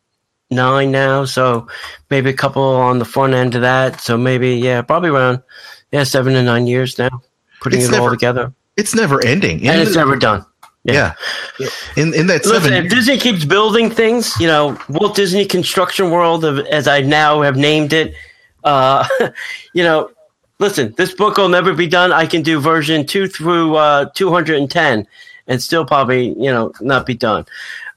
nine 0.51 0.91
now, 0.91 1.25
so 1.25 1.67
maybe 2.09 2.29
a 2.29 2.33
couple 2.33 2.63
on 2.63 2.99
the 2.99 3.05
front 3.05 3.33
end 3.33 3.55
of 3.55 3.61
that. 3.61 4.01
So 4.01 4.17
maybe 4.17 4.55
yeah, 4.55 4.81
probably 4.81 5.09
around 5.09 5.41
yeah 5.91 6.03
seven 6.03 6.33
to 6.33 6.43
nine 6.43 6.67
years 6.67 6.97
now, 6.97 7.21
putting 7.61 7.79
it's 7.79 7.89
it 7.89 7.91
never, 7.91 8.03
all 8.03 8.09
together. 8.09 8.53
It's 8.77 8.95
never 8.95 9.23
ending, 9.25 9.67
and 9.67 9.81
it's 9.81 9.95
never 9.95 10.15
done. 10.15 10.45
Yeah. 10.83 11.13
yeah. 11.59 11.67
In 11.97 12.13
in 12.13 12.27
that 12.27 12.45
Listen, 12.45 12.71
seven 12.71 12.85
if 12.85 12.91
Disney 12.91 13.17
keeps 13.17 13.45
building 13.45 13.89
things, 13.89 14.39
you 14.39 14.47
know, 14.47 14.79
Walt 14.89 15.15
Disney 15.15 15.45
Construction 15.45 16.09
World, 16.09 16.45
of, 16.45 16.59
as 16.67 16.87
I 16.87 17.01
now 17.01 17.41
have 17.41 17.57
named 17.57 17.93
it, 17.93 18.15
uh, 18.63 19.07
you 19.73 19.83
know, 19.83 20.09
listen, 20.59 20.93
this 20.97 21.13
book 21.13 21.37
will 21.37 21.49
never 21.49 21.73
be 21.73 21.87
done. 21.87 22.11
I 22.11 22.25
can 22.25 22.41
do 22.41 22.59
version 22.59 23.05
two 23.05 23.27
through 23.27 23.75
uh, 23.75 24.09
210 24.13 25.07
and 25.47 25.61
still 25.61 25.85
probably, 25.85 26.29
you 26.29 26.51
know, 26.51 26.71
not 26.81 27.05
be 27.05 27.15
done. 27.15 27.45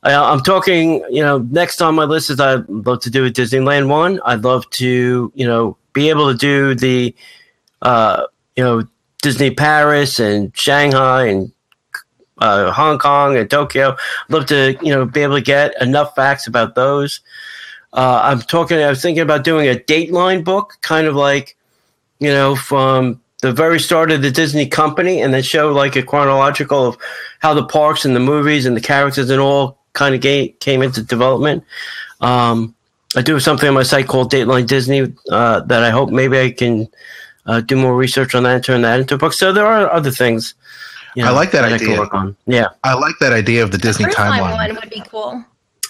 Uh, 0.04 0.32
I'm 0.32 0.40
talking, 0.40 1.04
you 1.10 1.22
know, 1.22 1.38
next 1.38 1.80
on 1.80 1.94
my 1.94 2.04
list 2.04 2.30
is 2.30 2.40
I'd 2.40 2.68
love 2.68 3.00
to 3.00 3.10
do 3.10 3.24
a 3.24 3.30
Disneyland 3.30 3.88
one. 3.88 4.20
I'd 4.24 4.42
love 4.42 4.68
to, 4.70 5.32
you 5.34 5.46
know, 5.46 5.76
be 5.92 6.08
able 6.08 6.32
to 6.32 6.36
do 6.36 6.74
the, 6.74 7.14
uh, 7.82 8.26
you 8.56 8.64
know, 8.64 8.82
Disney 9.20 9.52
Paris 9.52 10.18
and 10.18 10.56
Shanghai 10.56 11.26
and 11.26 11.52
uh, 12.38 12.72
Hong 12.72 12.98
Kong 12.98 13.36
and 13.36 13.48
Tokyo. 13.48 13.90
I'd 13.90 14.32
love 14.32 14.46
to, 14.46 14.76
you 14.82 14.92
know, 14.92 15.04
be 15.04 15.20
able 15.20 15.36
to 15.36 15.42
get 15.42 15.80
enough 15.80 16.14
facts 16.16 16.48
about 16.48 16.74
those. 16.74 17.20
Uh, 17.92 18.20
I'm 18.24 18.40
talking, 18.40 18.78
I 18.78 18.88
was 18.88 19.02
thinking 19.02 19.22
about 19.22 19.44
doing 19.44 19.68
a 19.68 19.78
Dateline 19.78 20.42
book, 20.42 20.78
kind 20.80 21.06
of 21.06 21.14
like, 21.14 21.56
you 22.22 22.30
know, 22.30 22.54
from 22.54 23.20
the 23.40 23.52
very 23.52 23.80
start 23.80 24.12
of 24.12 24.22
the 24.22 24.30
Disney 24.30 24.66
company 24.66 25.20
and 25.20 25.34
then 25.34 25.42
show 25.42 25.72
like 25.72 25.96
a 25.96 26.02
chronological 26.02 26.86
of 26.86 26.98
how 27.40 27.52
the 27.52 27.64
parks 27.64 28.04
and 28.04 28.14
the 28.14 28.20
movies 28.20 28.64
and 28.64 28.76
the 28.76 28.80
characters 28.80 29.28
and 29.28 29.40
all 29.40 29.78
kind 29.92 30.14
of 30.14 30.20
came 30.60 30.82
into 30.82 31.02
development. 31.02 31.64
Um, 32.20 32.76
I 33.16 33.22
do 33.22 33.40
something 33.40 33.68
on 33.68 33.74
my 33.74 33.82
site 33.82 34.06
called 34.06 34.30
Dateline 34.30 34.68
Disney 34.68 35.12
uh, 35.30 35.60
that 35.60 35.82
I 35.82 35.90
hope 35.90 36.10
maybe 36.10 36.38
I 36.38 36.52
can 36.52 36.88
uh, 37.44 37.60
do 37.60 37.74
more 37.76 37.96
research 37.96 38.36
on 38.36 38.44
that 38.44 38.54
and 38.54 38.64
turn 38.64 38.82
that 38.82 39.00
into 39.00 39.16
a 39.16 39.18
book. 39.18 39.32
So 39.32 39.52
there 39.52 39.66
are 39.66 39.90
other 39.90 40.12
things. 40.12 40.54
You 41.16 41.24
know, 41.24 41.30
I 41.30 41.32
like 41.32 41.50
that, 41.50 41.68
that 41.68 41.72
idea. 41.72 42.00
I 42.00 42.32
yeah, 42.46 42.68
I 42.84 42.94
like 42.94 43.16
that 43.20 43.32
idea 43.32 43.64
of 43.64 43.72
the 43.72 43.76
Disney 43.76 44.06
timeline. 44.06 44.52
One 44.52 44.74
would 44.76 44.88
be 44.88 45.02
cool. 45.10 45.44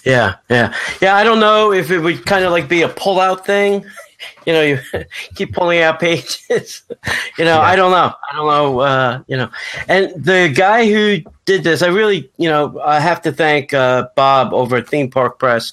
Yeah, 0.05 0.37
yeah, 0.49 0.75
yeah. 1.01 1.15
I 1.15 1.23
don't 1.23 1.39
know 1.39 1.73
if 1.73 1.93
it 1.93 2.01
would 2.01 2.27
kind 2.27 2.45
of 2.45 2.51
like 2.51 2.69
be 2.69 2.83
a 2.83 2.89
pull-out 2.89 3.47
thing 3.47 3.85
you 4.47 4.53
know, 4.53 4.63
you 4.63 4.79
keep 5.35 5.53
pulling 5.53 5.81
out 5.81 6.01
pages. 6.01 6.83
you 7.39 7.45
know, 7.45 7.57
yeah. 7.57 7.61
I 7.61 7.77
don't 7.77 7.91
know. 7.91 8.13
I 8.31 8.37
don't 8.37 8.47
know. 8.47 8.81
Uh, 8.81 9.23
you 9.27 9.37
know, 9.37 9.51
and 9.89 10.13
the 10.23 10.53
guy 10.55 10.91
who 10.91 11.21
did 11.45 11.65
this, 11.65 11.83
I 11.83 11.89
really, 11.89 12.31
you 12.37 12.49
know, 12.49 12.81
I 12.81 13.01
have 13.01 13.23
to 13.23 13.33
thank 13.33 13.73
uh, 13.75 14.09
Bob 14.17 14.53
over 14.53 14.77
at 14.77 14.89
Theme 14.89 15.11
Park 15.11 15.39
Press. 15.39 15.73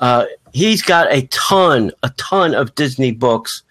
Uh, 0.00 0.26
he's 0.52 0.82
got 0.82 1.12
a 1.12 1.26
ton, 1.28 1.92
a 2.02 2.10
ton 2.10 2.54
of 2.54 2.74
Disney 2.74 3.12
books. 3.12 3.62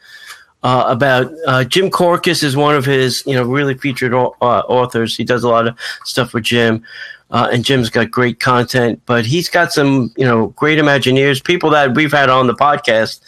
Uh, 0.65 0.86
about 0.88 1.30
uh, 1.46 1.65
Jim 1.65 1.89
Korkis 1.89 2.42
is 2.42 2.56
one 2.56 2.74
of 2.74 2.86
his, 2.86 3.22
you 3.25 3.34
know, 3.34 3.44
really 3.44 3.74
featured 3.74 4.13
uh, 4.13 4.30
authors. 4.39 5.18
He 5.18 5.25
does 5.25 5.44
a 5.44 5.50
lot 5.50 5.68
of 5.68 5.77
stuff 6.06 6.34
with 6.34 6.46
Jim. 6.46 6.86
Uh, 7.34 7.50
and 7.51 7.65
Jim's 7.65 7.89
got 7.89 8.12
great 8.12 8.39
content, 8.39 9.01
but 9.08 9.25
he's 9.25 9.50
got 9.50 9.74
some, 9.74 10.13
you 10.15 10.24
know, 10.24 10.48
great 10.50 10.77
Imagineers, 10.77 11.44
people 11.44 11.72
that 11.72 11.96
we've 11.96 12.12
had 12.12 12.30
on 12.30 12.46
the 12.46 12.53
podcast 12.53 13.22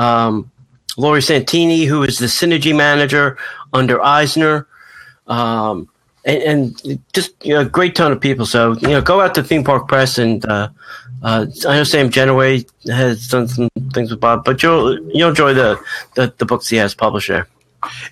um, 0.00 0.50
Lori 0.96 1.22
Santini, 1.22 1.84
who 1.84 2.02
is 2.02 2.18
the 2.18 2.26
synergy 2.26 2.74
manager 2.74 3.36
under 3.72 4.02
Eisner, 4.02 4.66
um, 5.26 5.88
and, 6.24 6.42
and, 6.42 7.02
just 7.12 7.32
you 7.44 7.54
know, 7.54 7.60
a 7.60 7.64
great 7.64 7.94
ton 7.94 8.12
of 8.12 8.20
people. 8.20 8.46
So 8.46 8.72
you 8.78 8.88
know, 8.88 9.00
go 9.00 9.20
out 9.20 9.34
to 9.34 9.42
Theme 9.42 9.64
Park 9.64 9.88
Press, 9.88 10.18
and 10.18 10.44
uh, 10.46 10.68
uh, 11.22 11.46
I 11.66 11.76
know 11.76 11.84
Sam 11.84 12.10
Gennawey 12.10 12.68
has 12.90 13.28
done 13.28 13.46
some 13.48 13.68
things 13.92 14.10
with 14.10 14.20
Bob, 14.20 14.44
but 14.44 14.62
you'll 14.62 14.98
you'll 15.14 15.30
enjoy 15.30 15.54
the 15.54 15.78
the, 16.14 16.32
the 16.38 16.46
books 16.46 16.68
he 16.68 16.76
has 16.76 16.94
published 16.94 17.28
there. 17.28 17.46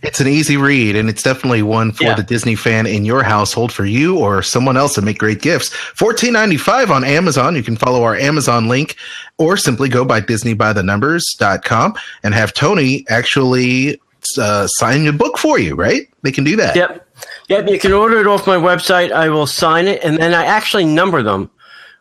It's 0.03 0.21
an 0.21 0.29
easy 0.29 0.57
read, 0.57 0.97
and 0.97 1.09
it's 1.09 1.23
definitely 1.23 1.63
one 1.63 1.93
for 1.93 2.05
yeah. 2.05 2.15
the 2.15 2.23
Disney 2.23 2.55
fan 2.55 2.87
in 2.87 3.05
your 3.05 3.23
household 3.23 3.73
for 3.73 3.85
you 3.85 4.19
or 4.19 4.43
someone 4.43 4.77
else 4.77 4.95
to 4.95 5.03
make 5.03 5.19
great 5.19 5.43
gifts. 5.43 5.69
Fourteen 5.69 6.33
ninety 6.33 6.57
five 6.57 6.91
on 6.91 7.05
Amazon. 7.05 7.55
You 7.55 7.63
can 7.63 7.77
follow 7.77 8.03
our 8.03 8.17
Amazon 8.17 8.69
link, 8.69 8.97
or 9.37 9.57
simply 9.57 9.89
go 9.89 10.05
by 10.05 10.21
DisneyByTheNumbers.com 10.21 11.95
and 12.23 12.35
have 12.35 12.55
Tony 12.55 13.05
actually 13.09 14.01
uh, 14.39 14.67
sign 14.67 15.05
your 15.05 15.13
book 15.13 15.39
for 15.39 15.59
you. 15.59 15.75
Right? 15.75 16.09
They 16.23 16.33
can 16.33 16.45
do 16.45 16.57
that. 16.57 16.75
Yep. 16.75 17.07
Yep. 17.49 17.69
You 17.69 17.79
can 17.79 17.93
order 17.93 18.21
it 18.21 18.27
off 18.27 18.47
my 18.47 18.57
website. 18.57 19.13
I 19.13 19.29
will 19.29 19.47
sign 19.47 19.87
it, 19.87 20.03
and 20.03 20.17
then 20.17 20.35
I 20.35 20.45
actually 20.45 20.87
number 20.87 21.23
them. 21.23 21.51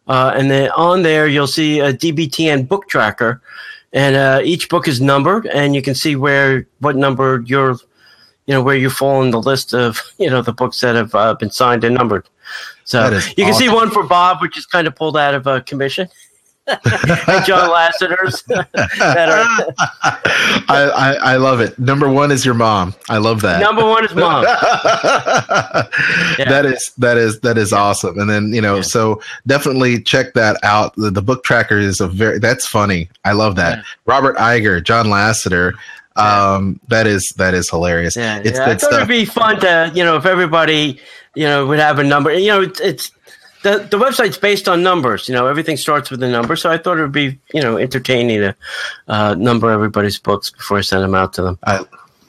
Uh, 0.07 0.31
and 0.35 0.49
then 0.49 0.71
on 0.71 1.03
there, 1.03 1.27
you'll 1.27 1.47
see 1.47 1.81
a 1.81 1.91
DBTN 1.93 2.67
book 2.67 2.87
tracker 2.87 3.41
and 3.97 4.15
uh, 4.15 4.41
each 4.43 4.69
book 4.69 4.87
is 4.87 5.01
numbered, 5.01 5.47
and 5.47 5.73
you 5.73 5.81
can 5.81 5.95
see 5.95 6.15
where 6.15 6.67
what 6.81 6.95
number 6.95 7.43
you're, 7.47 7.71
you 8.45 8.53
know, 8.53 8.61
where 8.61 8.75
you 8.75 8.91
fall 8.91 9.23
in 9.23 9.31
the 9.31 9.41
list 9.41 9.73
of 9.73 9.99
you 10.19 10.29
know 10.29 10.43
the 10.43 10.53
books 10.53 10.79
that 10.81 10.95
have 10.95 11.15
uh, 11.15 11.33
been 11.33 11.49
signed 11.49 11.83
and 11.83 11.95
numbered. 11.95 12.29
So 12.83 13.09
you 13.09 13.43
can 13.43 13.49
awesome. 13.49 13.59
see 13.59 13.69
one 13.69 13.89
for 13.89 14.03
Bob, 14.03 14.39
which 14.39 14.55
is 14.55 14.67
kind 14.67 14.85
of 14.85 14.95
pulled 14.95 15.17
out 15.17 15.33
of 15.33 15.47
a 15.47 15.61
commission. 15.61 16.07
John 17.45 17.69
Lasseter's. 17.69 18.43
I, 20.69 20.91
I, 20.95 21.13
I 21.13 21.35
love 21.37 21.61
it. 21.61 21.79
Number 21.79 22.09
one 22.09 22.29
is 22.29 22.45
your 22.45 22.55
mom. 22.55 22.93
I 23.09 23.17
love 23.19 23.41
that. 23.41 23.61
Number 23.61 23.85
one 23.85 24.03
is 24.03 24.13
mom. 24.13 24.43
yeah. 24.43 24.57
That 26.37 26.65
is 26.65 26.91
that 26.97 27.15
is 27.17 27.39
that 27.39 27.57
is 27.57 27.71
awesome. 27.71 28.19
And 28.19 28.29
then 28.29 28.51
you 28.53 28.59
know, 28.59 28.77
yeah. 28.77 28.81
so 28.81 29.21
definitely 29.45 30.01
check 30.01 30.33
that 30.33 30.57
out. 30.63 30.93
The, 30.97 31.09
the, 31.09 31.21
book 31.21 31.45
tracker 31.45 31.77
is 31.77 32.01
a 32.01 32.07
very 32.07 32.37
that's 32.39 32.67
funny. 32.67 33.09
I 33.23 33.31
love 33.31 33.55
that. 33.55 33.77
Yeah. 33.77 33.83
Robert 34.05 34.35
Iger, 34.35 34.83
John 34.83 35.05
Lasseter. 35.05 35.73
Um, 36.17 36.81
that 36.89 37.07
is 37.07 37.31
that 37.37 37.53
is 37.53 37.69
hilarious. 37.69 38.17
Yeah, 38.17 38.41
it's 38.43 38.57
yeah. 38.57 38.65
I 38.65 38.69
thought 38.69 38.81
stuff. 38.81 38.93
it'd 38.93 39.07
be 39.07 39.23
fun 39.23 39.59
to, 39.61 39.91
you 39.93 40.03
know, 40.03 40.17
if 40.17 40.25
everybody, 40.25 40.99
you 41.35 41.43
know, 41.43 41.65
would 41.67 41.79
have 41.79 41.99
a 41.99 42.03
number. 42.03 42.33
You 42.33 42.47
know, 42.47 42.61
it's, 42.63 42.79
it's 42.81 43.11
the 43.67 43.87
the 43.89 43.97
website's 43.97 44.37
based 44.37 44.67
on 44.67 44.81
numbers. 44.81 45.27
You 45.27 45.35
know, 45.35 45.47
everything 45.47 45.77
starts 45.77 46.09
with 46.09 46.23
a 46.23 46.27
number. 46.27 46.55
So 46.55 46.71
I 46.71 46.77
thought 46.77 46.97
it 46.97 47.01
would 47.01 47.11
be, 47.11 47.37
you 47.53 47.61
know, 47.61 47.77
entertaining 47.77 48.39
to 48.39 48.55
uh, 49.07 49.35
number 49.35 49.69
everybody's 49.69 50.17
books 50.17 50.49
before 50.49 50.77
I 50.77 50.81
send 50.81 51.03
them 51.03 51.15
out 51.15 51.33
to 51.33 51.41
them. 51.41 51.59
I 51.63 51.85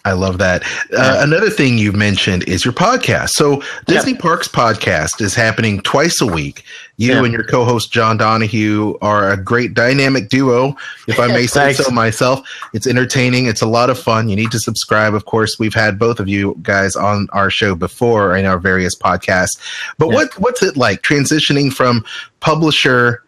I 0.08 0.12
love 0.12 0.38
that. 0.38 0.62
Uh, 0.96 1.18
another 1.20 1.50
thing 1.50 1.76
you've 1.76 1.94
mentioned 1.94 2.48
is 2.48 2.64
your 2.64 2.72
podcast. 2.72 3.30
So 3.30 3.62
Disney 3.86 4.14
Parks 4.14 4.48
podcast 4.48 5.20
is 5.20 5.34
happening 5.34 5.80
twice 5.82 6.20
a 6.22 6.26
week. 6.26 6.64
You 6.96 7.12
Yeah. 7.12 7.22
and 7.24 7.32
your 7.32 7.44
co-host 7.44 7.92
John 7.92 8.16
Donahue 8.16 8.96
are 9.02 9.30
a 9.30 9.36
great 9.36 9.74
dynamic 9.74 10.30
duo, 10.30 10.74
if 11.06 11.20
I 11.20 11.26
may 11.38 11.46
say 11.46 11.72
so 11.74 11.90
myself. 11.90 12.40
It's 12.72 12.86
entertaining. 12.86 13.46
It's 13.46 13.60
a 13.62 13.66
lot 13.68 13.90
of 13.90 13.98
fun. 13.98 14.28
You 14.28 14.34
need 14.36 14.50
to 14.50 14.58
subscribe. 14.58 15.14
Of 15.14 15.26
course, 15.26 15.58
we've 15.58 15.74
had 15.74 15.98
both 15.98 16.18
of 16.20 16.26
you 16.28 16.56
guys 16.62 16.96
on 16.96 17.28
our 17.32 17.50
show 17.50 17.74
before 17.74 18.34
in 18.36 18.46
our 18.46 18.58
various 18.58 18.96
podcasts. 18.96 19.58
But 19.98 20.08
what 20.08 20.36
what's 20.40 20.62
it 20.62 20.76
like 20.76 21.02
transitioning 21.02 21.72
from 21.72 22.04
publisher 22.40 23.22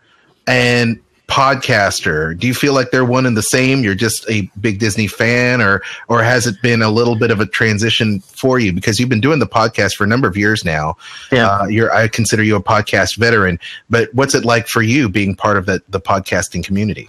and 0.47 0.99
podcaster 1.31 2.37
do 2.39 2.47
you 2.47 2.55
feel 2.55 2.75
like 2.75 2.91
they're 2.91 3.05
one 3.05 3.25
and 3.27 3.37
the 3.37 3.43
same 3.43 3.83
you're 3.85 3.95
just 3.95 4.29
a 4.29 4.43
big 4.61 4.79
disney 4.79 5.07
fan 5.07 5.61
or 5.63 5.83
or 6.09 6.23
has 6.23 6.47
it 6.47 6.61
been 6.63 6.83
a 6.83 6.91
little 6.91 7.17
bit 7.17 7.31
of 7.31 7.41
a 7.41 7.47
transition 7.47 8.21
for 8.21 8.59
you 8.59 8.73
because 8.73 8.99
you've 8.99 9.09
been 9.09 9.21
doing 9.21 9.39
the 9.39 9.47
podcast 9.47 9.95
for 9.95 10.05
a 10.05 10.07
number 10.07 10.27
of 10.29 10.37
years 10.37 10.65
now 10.65 10.97
Yeah. 11.33 11.49
uh, 11.49 11.67
you're 11.67 11.93
i 11.95 12.09
consider 12.09 12.43
you 12.43 12.57
a 12.57 12.63
podcast 12.63 13.17
veteran 13.17 13.59
but 13.89 14.13
what's 14.15 14.35
it 14.35 14.45
like 14.45 14.67
for 14.69 14.83
you 14.83 15.09
being 15.09 15.35
part 15.35 15.57
of 15.57 15.67
the, 15.67 15.81
the 15.89 16.01
podcasting 16.01 16.65
community 16.65 17.09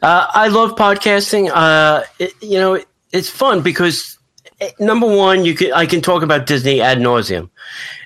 Uh, 0.00 0.26
I 0.32 0.46
love 0.46 0.76
podcasting. 0.76 1.50
Uh, 1.52 2.04
it, 2.20 2.30
you 2.40 2.56
know, 2.62 2.74
it, 2.74 2.86
it's 3.10 3.28
fun 3.28 3.62
because 3.62 4.16
eh, 4.60 4.70
number 4.78 5.08
one, 5.08 5.44
you 5.44 5.54
can 5.56 5.72
I 5.72 5.86
can 5.86 6.00
talk 6.00 6.22
about 6.22 6.46
Disney 6.46 6.80
ad 6.80 6.98
nauseum, 6.98 7.50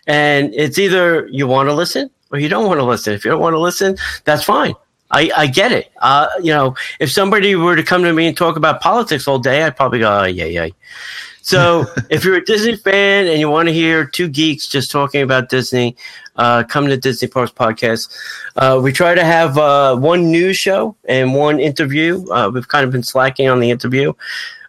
and 0.07 0.55
it's 0.55 0.79
either 0.79 1.27
you 1.29 1.47
want 1.47 1.69
to 1.69 1.75
listen 1.75 2.09
or 2.31 2.39
you 2.39 2.49
don't 2.49 2.65
want 2.67 2.81
to 2.81 2.85
listen. 2.93 3.13
If 3.13 3.27
you 3.27 3.31
don't 3.31 3.43
want 3.43 3.53
to 3.53 3.61
listen, 3.61 3.99
that's 4.25 4.43
fine. 4.43 4.73
I, 5.13 5.31
I 5.37 5.47
get 5.47 5.73
it. 5.73 5.93
Uh, 6.01 6.29
you 6.39 6.53
know, 6.53 6.75
if 6.99 7.11
somebody 7.11 7.55
were 7.55 7.77
to 7.77 7.83
come 7.83 8.03
to 8.03 8.13
me 8.13 8.27
and 8.27 8.37
talk 8.37 8.57
about 8.57 8.81
politics 8.81 9.29
all 9.29 9.39
day, 9.39 9.63
I'd 9.63 9.77
probably 9.77 9.99
go, 9.99 10.21
oh, 10.21 10.25
yeah, 10.25 10.47
yeah. 10.47 10.69
So 11.43 11.85
if 12.11 12.25
you're 12.25 12.37
a 12.37 12.45
Disney 12.45 12.77
fan 12.77 13.27
and 13.27 13.39
you 13.39 13.51
want 13.51 13.69
to 13.69 13.75
hear 13.75 14.07
two 14.07 14.29
geeks 14.29 14.67
just 14.67 14.91
talking 14.91 15.23
about 15.23 15.51
Disney, 15.51 15.97
uh, 16.37 16.65
come 16.65 16.87
to 16.87 16.97
Disney 16.97 17.29
Parks 17.29 17.53
Podcast. 17.53 18.17
Uh, 18.57 18.81
we 18.83 18.91
try 18.93 19.15
to 19.15 19.25
have 19.25 19.59
uh, 19.59 19.97
one 19.97 20.31
news 20.31 20.57
show 20.57 20.97
and 21.05 21.35
one 21.35 21.61
interview. 21.61 22.25
Uh, 22.31 22.51
we've 22.53 22.69
kind 22.69 22.85
of 22.85 22.91
been 22.91 23.03
slacking 23.03 23.49
on 23.49 23.61
the 23.61 23.71
interview 23.71 24.15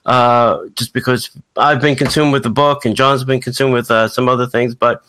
uh, 0.05 0.59
just 0.75 0.93
because 0.93 1.29
I've 1.55 1.79
been 1.81 1.95
consumed 1.95 2.33
with 2.33 2.43
the 2.43 2.49
book 2.49 2.85
and 2.85 2.95
John's 2.95 3.23
been 3.23 3.41
consumed 3.41 3.73
with 3.73 3.89
uh, 3.89 4.07
some 4.09 4.27
other 4.27 4.47
things. 4.47 4.75
But 4.75 5.03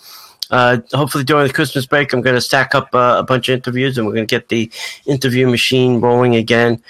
uh, 0.51 0.79
hopefully 0.93 1.25
during 1.25 1.47
the 1.47 1.53
Christmas 1.53 1.87
break, 1.87 2.13
I'm 2.13 2.21
going 2.23 2.35
to 2.35 2.41
stack 2.41 2.75
up 2.75 2.95
uh, 2.95 3.17
a 3.19 3.23
bunch 3.23 3.49
of 3.49 3.55
interviews 3.55 3.97
and 3.99 4.07
we're 4.07 4.15
going 4.15 4.27
to 4.27 4.35
get 4.35 4.49
the 4.49 4.71
interview 5.07 5.49
machine 5.49 6.01
rolling 6.01 6.37
again. 6.37 6.83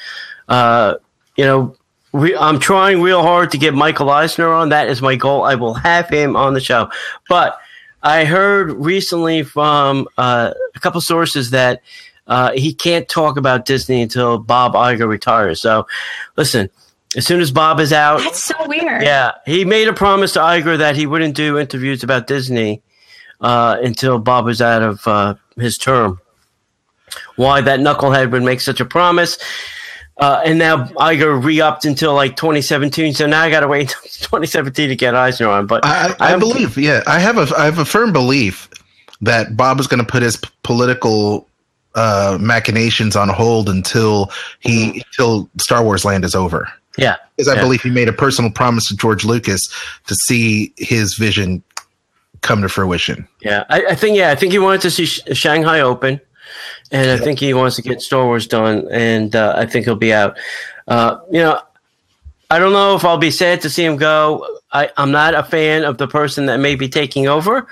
Uh, 0.48 0.94
you 1.36 1.44
know, 1.44 1.76
we, 2.12 2.36
I'm 2.36 2.58
trying 2.58 3.02
real 3.02 3.22
hard 3.22 3.50
to 3.52 3.58
get 3.58 3.74
Michael 3.74 4.10
Eisner 4.10 4.52
on. 4.52 4.68
That 4.68 4.88
is 4.88 5.02
my 5.02 5.16
goal. 5.16 5.42
I 5.42 5.54
will 5.56 5.74
have 5.74 6.08
him 6.08 6.36
on 6.36 6.54
the 6.54 6.60
show. 6.60 6.90
But 7.28 7.58
I 8.02 8.24
heard 8.24 8.72
recently 8.72 9.42
from 9.42 10.06
uh, 10.18 10.52
a 10.74 10.80
couple 10.80 11.00
sources 11.00 11.50
that 11.50 11.82
uh, 12.26 12.52
he 12.52 12.72
can't 12.72 13.08
talk 13.08 13.36
about 13.36 13.64
Disney 13.64 14.02
until 14.02 14.38
Bob 14.38 14.74
Iger 14.74 15.08
retires. 15.08 15.60
So, 15.60 15.86
listen, 16.36 16.70
as 17.16 17.26
soon 17.26 17.40
as 17.40 17.50
Bob 17.50 17.80
is 17.80 17.92
out, 17.92 18.18
That's 18.18 18.44
so 18.44 18.54
weird. 18.66 19.02
yeah, 19.02 19.32
he 19.46 19.64
made 19.64 19.88
a 19.88 19.92
promise 19.92 20.32
to 20.34 20.40
Iger 20.40 20.78
that 20.78 20.96
he 20.96 21.06
wouldn't 21.06 21.34
do 21.34 21.58
interviews 21.58 22.02
about 22.02 22.26
Disney 22.26 22.82
uh, 23.44 23.76
until 23.82 24.18
Bob 24.18 24.46
was 24.46 24.60
out 24.62 24.82
of 24.82 25.06
uh, 25.06 25.34
his 25.56 25.76
term. 25.78 26.18
Why 27.36 27.60
that 27.60 27.80
knucklehead 27.80 28.32
would 28.32 28.42
make 28.42 28.60
such 28.60 28.80
a 28.80 28.84
promise? 28.84 29.38
Uh, 30.16 30.40
and 30.44 30.58
now 30.58 30.84
Iger 30.86 31.42
re-upped 31.42 31.84
until 31.84 32.14
like 32.14 32.36
2017. 32.36 33.14
So 33.14 33.26
now 33.26 33.42
I 33.42 33.50
got 33.50 33.60
to 33.60 33.68
wait 33.68 33.82
until 33.82 34.00
2017 34.02 34.88
to 34.88 34.96
get 34.96 35.14
Eisner 35.14 35.48
on. 35.48 35.66
But 35.66 35.84
I, 35.84 36.14
I 36.20 36.36
believe, 36.38 36.78
yeah, 36.78 37.02
I 37.06 37.18
have 37.18 37.36
a 37.36 37.46
I 37.58 37.64
have 37.66 37.78
a 37.78 37.84
firm 37.84 38.12
belief 38.12 38.68
that 39.20 39.56
Bob 39.56 39.78
is 39.80 39.86
going 39.86 40.04
to 40.04 40.10
put 40.10 40.22
his 40.22 40.36
p- 40.36 40.48
political 40.62 41.46
uh, 41.94 42.38
machinations 42.40 43.16
on 43.16 43.28
hold 43.28 43.68
until 43.68 44.30
he 44.60 45.02
until 45.06 45.48
Star 45.58 45.82
Wars 45.84 46.04
Land 46.04 46.24
is 46.24 46.34
over. 46.34 46.68
yeah, 46.96 47.16
Because 47.36 47.48
I 47.48 47.56
yeah. 47.56 47.60
believe 47.62 47.82
he 47.82 47.90
made 47.90 48.08
a 48.08 48.12
personal 48.12 48.50
promise 48.50 48.86
to 48.88 48.96
George 48.96 49.24
Lucas 49.24 49.60
to 50.06 50.14
see 50.14 50.72
his 50.76 51.14
vision 51.14 51.62
come 52.44 52.62
to 52.62 52.68
fruition. 52.68 53.26
Yeah, 53.40 53.64
I, 53.68 53.86
I 53.86 53.94
think 53.96 54.16
yeah, 54.16 54.30
I 54.30 54.36
think 54.36 54.52
he 54.52 54.60
wanted 54.60 54.82
to 54.82 54.90
see 54.90 55.06
Sh- 55.06 55.22
Shanghai 55.32 55.80
open, 55.80 56.20
and 56.92 57.10
I 57.10 57.16
think 57.16 57.40
he 57.40 57.52
wants 57.54 57.74
to 57.76 57.82
get 57.82 58.00
Star 58.00 58.24
Wars 58.24 58.46
done, 58.46 58.86
and 58.92 59.34
uh, 59.34 59.54
I 59.56 59.66
think 59.66 59.86
he'll 59.86 59.96
be 59.96 60.12
out. 60.12 60.38
Uh, 60.86 61.18
you 61.32 61.40
know, 61.40 61.60
I 62.50 62.58
don't 62.60 62.72
know 62.72 62.94
if 62.94 63.04
I'll 63.04 63.18
be 63.18 63.32
sad 63.32 63.62
to 63.62 63.70
see 63.70 63.84
him 63.84 63.96
go. 63.96 64.46
I, 64.70 64.90
I'm 64.96 65.10
not 65.10 65.34
a 65.34 65.42
fan 65.42 65.84
of 65.84 65.98
the 65.98 66.06
person 66.06 66.46
that 66.46 66.58
may 66.58 66.76
be 66.76 66.88
taking 66.88 67.26
over, 67.26 67.66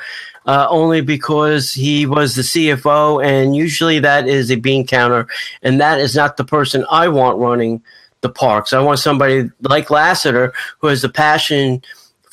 uh, 0.47 0.67
only 0.71 1.03
because 1.03 1.73
he 1.73 2.07
was 2.07 2.35
the 2.35 2.43
CFO, 2.43 3.25
and 3.25 3.55
usually 3.55 4.01
that 4.01 4.27
is 4.27 4.51
a 4.51 4.57
bean 4.57 4.87
counter, 4.87 5.29
and 5.63 5.81
that 5.81 6.01
is 6.01 6.17
not 6.17 6.37
the 6.37 6.45
person 6.45 6.85
I 6.91 7.09
want 7.09 7.39
running 7.39 7.83
the 8.23 8.31
parks. 8.31 8.73
I 8.73 8.81
want 8.81 9.01
somebody 9.01 9.51
like 9.61 9.89
Lasseter 9.89 10.53
who 10.79 10.87
has 10.87 11.03
the 11.03 11.09
passion 11.09 11.83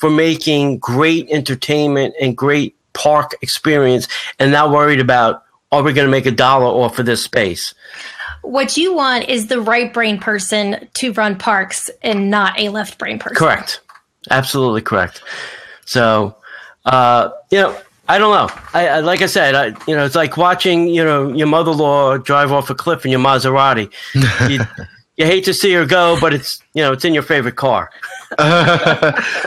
for 0.00 0.10
making 0.10 0.78
great 0.78 1.28
entertainment 1.30 2.14
and 2.20 2.36
great 2.36 2.74
park 2.94 3.36
experience 3.42 4.08
and 4.38 4.50
not 4.50 4.70
worried 4.70 4.98
about 4.98 5.44
are 5.72 5.82
we 5.82 5.92
going 5.92 6.06
to 6.06 6.10
make 6.10 6.26
a 6.26 6.32
dollar 6.32 6.66
off 6.66 6.98
of 6.98 7.06
this 7.06 7.22
space? 7.22 7.74
What 8.42 8.76
you 8.76 8.94
want 8.94 9.28
is 9.28 9.46
the 9.46 9.60
right 9.60 9.92
brain 9.92 10.18
person 10.18 10.88
to 10.94 11.12
run 11.12 11.36
parks 11.36 11.90
and 12.02 12.30
not 12.30 12.58
a 12.58 12.70
left 12.70 12.98
brain 12.98 13.18
person. 13.18 13.36
correct. 13.36 13.80
Absolutely 14.30 14.80
correct. 14.82 15.22
So 15.84 16.34
uh, 16.86 17.30
you 17.50 17.58
know 17.58 17.78
i 18.08 18.18
don't 18.18 18.34
know. 18.34 18.62
I, 18.74 18.88
I 18.88 19.00
like 19.00 19.22
i 19.22 19.26
said 19.26 19.54
I, 19.54 19.66
you 19.86 19.94
know 19.94 20.04
it's 20.04 20.16
like 20.16 20.36
watching 20.36 20.88
you 20.88 21.04
know 21.04 21.32
your 21.32 21.46
mother-in-law 21.46 22.18
drive 22.18 22.50
off 22.50 22.70
a 22.70 22.74
cliff 22.74 23.04
in 23.04 23.10
your 23.10 23.20
maserati. 23.20 23.92
You, 24.50 24.60
you 25.20 25.26
hate 25.26 25.44
to 25.44 25.54
see 25.54 25.72
her 25.72 25.86
go 25.86 26.18
but 26.20 26.34
it's 26.34 26.62
you 26.74 26.82
know 26.82 26.92
it's 26.92 27.04
in 27.04 27.14
your 27.14 27.22
favorite 27.22 27.56
car 27.56 27.90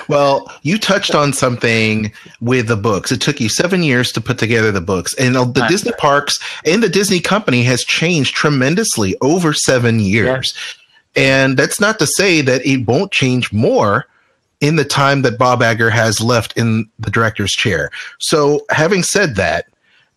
well, 0.10 0.52
you 0.64 0.78
touched 0.78 1.16
on 1.16 1.32
something 1.32 2.12
with 2.42 2.68
the 2.68 2.76
books. 2.76 3.14
It 3.14 3.22
took 3.22 3.40
you 3.40 3.48
seven 3.48 3.82
years 3.82 4.12
to 4.12 4.20
put 4.20 4.38
together 4.38 4.74
the 4.74 4.82
books, 4.82 5.14
and 5.16 5.36
the. 5.36 5.66
Disney 5.70 5.94
parks 5.94 6.38
and 6.66 6.84
the 6.84 6.90
Disney 6.90 7.22
company 7.22 7.64
has 7.64 7.84
changed 7.84 8.36
tremendously 8.36 9.16
over 9.22 9.54
seven 9.54 10.02
years. 10.02 10.54
And 11.16 11.58
that's 11.58 11.80
not 11.80 12.00
to 12.00 12.08
say 12.08 12.42
that 12.42 12.66
it 12.66 12.86
won't 12.86 13.12
change 13.12 13.54
more 13.54 14.06
in 14.60 14.76
the 14.76 14.86
time 14.86 15.22
that 15.22 15.38
Bob 15.38 15.62
Iger 15.62 15.92
has 15.92 16.20
left 16.20 16.58
in 16.58 16.90
the 17.00 17.12
director's 17.12 17.52
chair. 17.52 17.92
So, 18.20 18.66
having 18.70 19.04
said 19.04 19.36
that, 19.36 19.68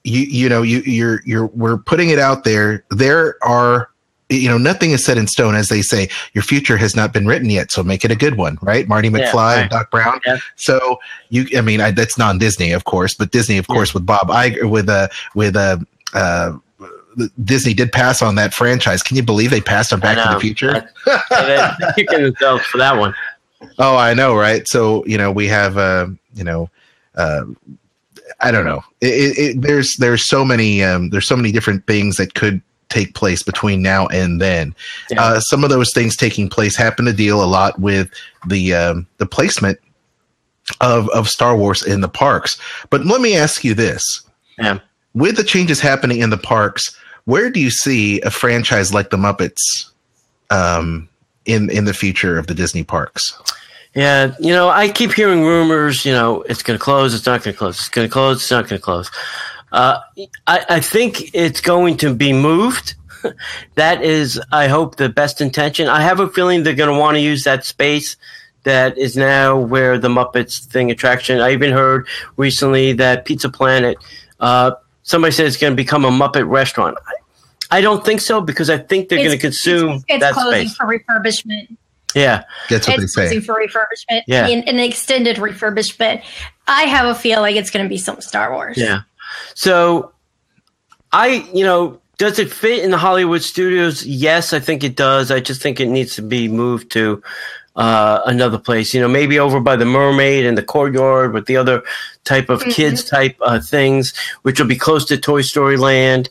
you 0.03 0.23
you 0.23 0.49
know 0.49 0.63
you 0.63 0.81
you're 0.81 1.23
you're 1.25 1.47
we're 1.47 1.79
putting 1.79 2.11
it 2.11 2.19
out 2.19 2.45
there. 2.45 2.85
There 2.91 3.37
are 3.43 3.91
you 4.29 4.49
know 4.49 4.59
nothing 4.59 4.91
is 4.91 5.05
set 5.05 5.19
in 5.19 5.27
stone, 5.27 5.55
as 5.55 5.69
they 5.69 5.83
say. 5.83 6.09
Your 6.33 6.43
future 6.43 6.77
has 6.77 6.97
not 6.97 7.13
been 7.13 7.27
written 7.27 7.51
yet, 7.51 7.71
so 7.71 7.83
make 7.83 8.05
it 8.05 8.11
a 8.11 8.17
good 8.17 8.37
one, 8.37 8.59
right? 8.63 8.89
Marty 8.89 9.09
Yeah, 9.09 9.19
McFly 9.19 9.35
right. 9.35 9.59
and 9.63 9.71
Doc 9.71 9.91
Brown. 9.91 10.21
Yeah. 10.27 10.39
So 10.57 10.99
you, 11.29 11.47
I 11.57 11.61
mean, 11.61 11.81
I, 11.81 11.91
that's 11.91 12.19
non-Disney, 12.19 12.73
of 12.73 12.85
course, 12.85 13.15
but 13.15 13.31
Disney, 13.31 13.59
of 13.59 13.69
course, 13.69 13.95
with 13.95 14.05
Bob 14.05 14.29
Iger, 14.29 14.69
with 14.69 14.89
uh, 14.89 15.09
with 15.35 15.57
uh, 15.57 15.79
uh, 16.15 16.53
Disney 17.45 17.73
did 17.73 17.93
pass 17.93 18.21
on 18.21 18.35
that 18.35 18.53
franchise. 18.53 19.03
Can 19.03 19.17
you 19.17 19.23
believe 19.23 19.51
they 19.51 19.61
passed 19.61 19.93
on 19.93 20.01
Back 20.01 20.19
to 20.27 20.35
the. 20.35 20.41
Future? 20.41 20.91
They're 21.31 21.77
kicking 21.95 22.23
themselves 22.23 22.65
for 22.65 22.79
that 22.79 22.97
one 22.97 23.15
Oh, 23.79 23.97
I 23.97 24.15
know, 24.15 24.35
right? 24.37 24.67
So 24.69 25.05
you 25.07 25.17
know, 25.17 25.33
we 25.33 25.47
have, 25.49 25.79
uh, 25.79 26.09
you 26.35 26.45
know, 26.45 26.69
uh, 27.15 27.45
I 28.41 28.51
don't 28.51 28.65
know. 28.67 28.83
It, 29.01 29.15
it, 29.15 29.39
it, 29.39 29.61
there's 29.63 29.97
there's 29.99 30.29
so 30.29 30.45
many 30.45 30.83
um, 30.83 31.11
there's 31.11 31.27
so 31.27 31.37
many 31.37 31.53
different 31.53 31.87
things 31.87 32.17
that 32.17 32.35
could 32.35 32.61
take 32.89 33.15
place 33.15 33.43
between 33.43 33.83
now 33.83 34.07
and 34.09 34.41
then. 34.41 34.75
Yeah. 35.11 35.23
Uh, 35.23 35.41
some 35.41 35.65
of 35.65 35.71
those 35.71 35.93
things 35.93 36.17
taking 36.17 36.49
place 36.49 36.77
happen 36.77 37.05
to 37.07 37.13
deal 37.13 37.43
a 37.43 37.47
lot 37.47 37.79
with 37.81 38.11
the 38.47 38.75
um, 38.75 39.07
the 39.19 39.27
placement 39.27 39.79
of 40.81 41.09
of 41.11 41.29
Star 41.29 41.57
Wars 41.57 41.83
in 41.83 42.01
the 42.01 42.09
parks. 42.09 42.59
But 42.91 43.07
let 43.07 43.21
me 43.21 43.37
ask 43.37 43.65
you 43.65 43.75
this: 43.75 44.03
yeah 44.59 44.79
with 45.17 45.37
the 45.37 45.43
changes 45.43 45.81
happening 45.81 46.21
in 46.21 46.31
the 46.31 46.37
parks, 46.37 46.97
where 47.25 47.51
do 47.51 47.59
you 47.59 47.71
see 47.71 48.21
a 48.21 48.31
franchise 48.31 48.93
like 48.93 49.11
the 49.11 49.17
Muppets 49.17 49.91
um, 50.51 51.09
in 51.47 51.71
in 51.71 51.87
the 51.87 51.95
future 51.95 52.39
of 52.39 52.47
the 52.47 52.55
Disney 52.55 52.85
parks? 52.85 53.37
Yeah, 53.95 54.35
you 54.39 54.53
know, 54.53 54.69
I 54.69 54.89
keep 54.89 55.15
hearing 55.15 55.43
rumors. 55.43 56.05
You 56.05 56.13
know, 56.13 56.43
it's 56.43 56.63
going 56.63 56.79
to 56.79 56.83
close. 56.83 57.15
It's 57.15 57.25
not 57.25 57.43
going 57.43 57.55
to 57.55 57.59
close. 57.59 57.79
It's 57.79 57.89
going 57.89 58.07
to 58.07 58.13
close. 58.13 58.37
It's 58.37 58.51
not 58.51 58.69
going 58.69 58.79
to 58.79 58.85
close. 58.85 59.11
Uh, 59.73 60.01
I, 60.47 60.65
I 60.69 60.81
think 60.81 61.35
it's 61.35 61.61
going 61.61 61.97
to 61.99 62.15
be 62.15 62.33
moved. 62.33 62.95
that 63.75 64.03
is, 64.03 64.41
I 64.53 64.69
hope, 64.69 64.97
the 64.97 65.09
best 65.09 65.41
intention. 65.41 65.89
I 65.89 66.03
have 66.03 66.21
a 66.21 66.29
feeling 66.29 66.63
they're 66.63 66.75
going 66.75 66.93
to 66.93 66.99
want 66.99 67.17
to 67.17 67.21
use 67.21 67.45
that 67.45 67.65
space 67.65 68.17
that 68.63 68.99
is 68.99 69.17
now 69.17 69.57
where 69.59 69.99
the 69.99 70.09
Muppets 70.09 70.65
thing 70.65 70.91
attraction. 70.91 71.41
I 71.41 71.53
even 71.53 71.73
heard 71.73 72.09
recently 72.37 72.93
that 72.95 73.25
Pizza 73.25 73.49
Planet, 73.49 73.97
uh, 74.41 74.73
somebody 75.03 75.33
said 75.33 75.47
it's 75.47 75.57
going 75.57 75.73
to 75.73 75.77
become 75.77 76.05
a 76.05 76.11
Muppet 76.11 76.49
restaurant. 76.49 76.97
I, 77.07 77.79
I 77.79 77.81
don't 77.81 78.05
think 78.05 78.21
so 78.21 78.41
because 78.41 78.71
I 78.71 78.79
think 78.79 79.09
they're 79.09 79.19
going 79.19 79.31
to 79.31 79.39
consume 79.39 79.91
It's, 79.91 80.05
it's 80.09 80.21
that 80.21 80.35
closing 80.35 80.69
space. 80.69 80.77
for 80.77 80.87
refurbishment. 80.87 81.77
Yeah, 82.15 82.45
That's 82.71 82.89
what 82.89 82.99
it's 83.01 83.15
they 83.15 83.29
say. 83.29 83.29
closing 83.29 83.41
for 83.43 83.55
refurbishment. 83.55 84.23
Yeah. 84.27 84.47
An, 84.49 84.63
an 84.69 84.79
extended 84.79 85.37
refurbishment. 85.37 86.23
I 86.67 86.85
have 86.85 87.07
a 87.07 87.15
feeling 87.15 87.57
it's 87.57 87.71
going 87.71 87.85
to 87.85 87.89
be 87.89 87.99
some 87.99 88.21
Star 88.21 88.53
Wars. 88.53 88.79
Yeah. 88.79 89.01
So 89.55 90.13
I, 91.13 91.49
you 91.53 91.65
know, 91.65 92.01
does 92.19 92.39
it 92.39 92.51
fit 92.51 92.83
in 92.85 92.91
the 92.91 92.99
Hollywood 92.99 93.43
studios? 93.43 94.05
Yes, 94.07 94.53
I 94.53 94.61
think 94.61 94.83
it 94.83 94.97
does. 94.97 95.31
I 95.31 95.41
just 95.41 95.61
think 95.63 95.81
it 95.81 95.87
needs 95.87 96.15
to 96.17 96.23
be 96.23 96.49
moved 96.49 96.91
to 96.93 97.23
uh, 97.77 98.23
another 98.25 98.59
place. 98.59 98.95
You 98.95 99.01
know, 99.01 99.09
maybe 99.09 99.39
over 99.39 99.61
by 99.61 99.77
the 99.77 99.85
Mermaid 99.85 100.47
and 100.47 100.57
the 100.57 100.63
courtyard 100.63 101.33
with 101.35 101.47
the 101.47 101.57
other 101.57 101.83
type 102.25 102.49
of 102.49 102.63
kids 102.65 103.05
type 103.05 103.37
uh, 103.43 103.61
things, 103.61 104.15
which 104.43 104.59
will 104.59 104.67
be 104.67 104.77
close 104.77 105.05
to 105.07 105.19
Toy 105.19 105.43
Story 105.43 105.77
Land. 105.77 106.31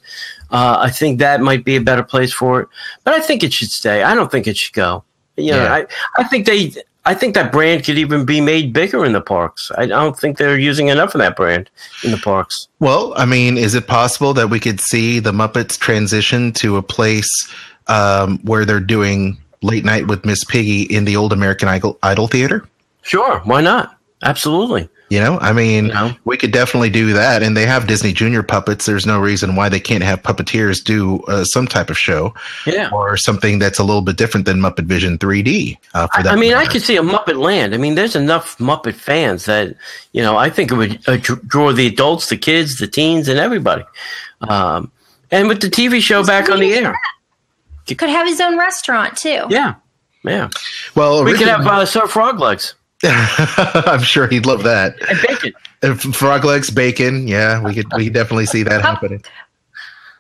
Uh, 0.52 0.78
I 0.80 0.90
think 0.90 1.20
that 1.20 1.42
might 1.42 1.64
be 1.64 1.76
a 1.76 1.82
better 1.82 2.04
place 2.04 2.34
for 2.34 2.62
it. 2.62 2.68
But 3.04 3.14
I 3.14 3.20
think 3.20 3.44
it 3.44 3.54
should 3.54 3.70
stay. 3.72 4.04
I 4.04 4.16
don't 4.16 4.32
think 4.32 4.48
it 4.48 4.58
should 4.58 4.74
go. 4.74 5.04
You 5.38 5.52
know, 5.52 5.64
Yeah. 5.64 5.74
I, 5.74 5.86
I 6.18 6.24
think 6.24 6.46
they. 6.46 6.74
I 7.08 7.14
think 7.14 7.36
that 7.36 7.52
brand 7.52 7.86
could 7.86 7.98
even 7.98 8.26
be 8.26 8.42
made 8.42 8.74
bigger 8.74 9.06
in 9.06 9.14
the 9.14 9.22
parks. 9.22 9.72
I 9.78 9.86
don't 9.86 10.18
think 10.18 10.38
they're 10.38 10.58
using 10.58 10.88
enough 10.88 11.14
of 11.14 11.20
that 11.20 11.36
brand 11.36 11.70
in 12.04 12.12
the 12.12 12.18
parks. 12.18 12.68
Well, 12.80 13.14
I 13.16 13.26
mean, 13.26 13.58
is 13.58 13.76
it 13.76 13.88
possible 13.88 14.34
that 14.34 14.50
we 14.50 14.60
could 14.60 14.80
see 14.80 15.20
the 15.20 15.32
Muppets 15.32 15.78
transition 15.78 16.52
to 16.54 16.78
a 16.78 16.82
place 16.82 17.30
um, 17.88 18.40
where 18.40 18.66
they're 18.66 18.80
doing 18.80 19.38
late 19.62 19.86
night 19.86 20.08
with 20.08 20.26
Miss 20.26 20.44
Piggy 20.44 20.84
in 20.84 21.06
the 21.06 21.16
old 21.16 21.32
American 21.32 21.68
Idol, 21.68 22.00
Idol 22.02 22.28
Theater? 22.28 22.68
Sure, 23.04 23.40
why 23.44 23.62
not? 23.62 23.98
Absolutely. 24.24 24.90
You 25.10 25.20
know, 25.20 25.38
I 25.40 25.54
mean, 25.54 25.86
You 25.86 25.94
know? 25.94 26.16
we 26.26 26.36
could 26.36 26.52
definitely 26.52 26.90
do 26.90 27.14
that. 27.14 27.44
And 27.44 27.56
they 27.56 27.68
have 27.68 27.86
Disney 27.86 28.12
Junior 28.12 28.42
puppets. 28.42 28.88
There's 28.88 29.06
no 29.06 29.20
reason 29.20 29.56
why 29.56 29.70
they 29.70 29.80
can't 29.80 30.04
have 30.04 30.24
puppeteers 30.24 30.84
do 30.84 31.20
uh, 31.28 31.44
some 31.44 31.68
type 31.68 31.92
of 31.92 31.98
show 31.98 32.34
Yeah. 32.66 32.90
or 32.92 33.16
something 33.16 33.60
that's 33.60 33.78
a 33.78 33.84
little 33.84 34.02
bit 34.02 34.18
different 34.18 34.48
than 34.48 34.60
Muppet 34.60 34.86
Vision 34.86 35.20
3D. 35.20 35.78
Uh, 35.94 36.08
for 36.08 36.20
I, 36.20 36.24
that 36.24 36.34
I 36.34 36.36
mean, 36.36 36.56
I 36.56 36.66
could 36.66 36.82
see 36.82 36.98
a 36.98 37.04
Muppet 37.04 37.38
Land. 37.38 37.76
I 37.76 37.78
mean, 37.78 37.94
there's 37.94 38.16
enough 38.16 38.58
Muppet 38.58 38.96
fans 38.96 39.46
that 39.46 39.76
you 40.12 40.24
know. 40.24 40.38
I 40.38 40.50
think 40.50 40.72
it 40.72 40.76
would 40.76 41.00
uh, 41.08 41.18
draw 41.46 41.72
the 41.72 41.86
adults, 41.86 42.30
the 42.30 42.38
kids, 42.38 42.80
the 42.80 42.88
teens, 42.88 43.28
and 43.28 43.38
everybody. 43.38 43.84
Um, 44.42 44.92
and 45.30 45.48
with 45.48 45.62
the 45.62 45.68
TV 45.70 46.02
show 46.02 46.24
back 46.26 46.50
on 46.50 46.60
the 46.60 46.74
air, 46.74 46.96
Could 47.88 48.10
have 48.10 48.26
his 48.28 48.42
own 48.42 48.58
restaurant 48.58 49.16
too. 49.18 49.46
yeah, 49.52 49.76
yeah, 50.24 50.50
Well, 50.96 51.24
we 51.24 51.34
could 51.38 51.48
have 51.48 51.66
uh, 51.68 51.86
Sir 51.86 52.08
Frog 52.08 52.40
Legs 52.40 52.74
I'm 53.88 54.02
sure 54.02 54.28
he'd 54.28 54.46
love 54.46 54.64
that. 54.64 54.96
and 55.10 55.20
bacon. 55.28 55.54
Uh, 55.84 55.96
Frog 55.96 56.46
legs, 56.46 56.70
bacon. 56.70 57.28
Yeah, 57.28 57.62
we 57.62 57.74
could 57.76 57.86
we 57.96 58.06
could 58.06 58.14
definitely 58.14 58.46
see 58.46 58.64
that 58.64 58.82
happening. 58.82 59.24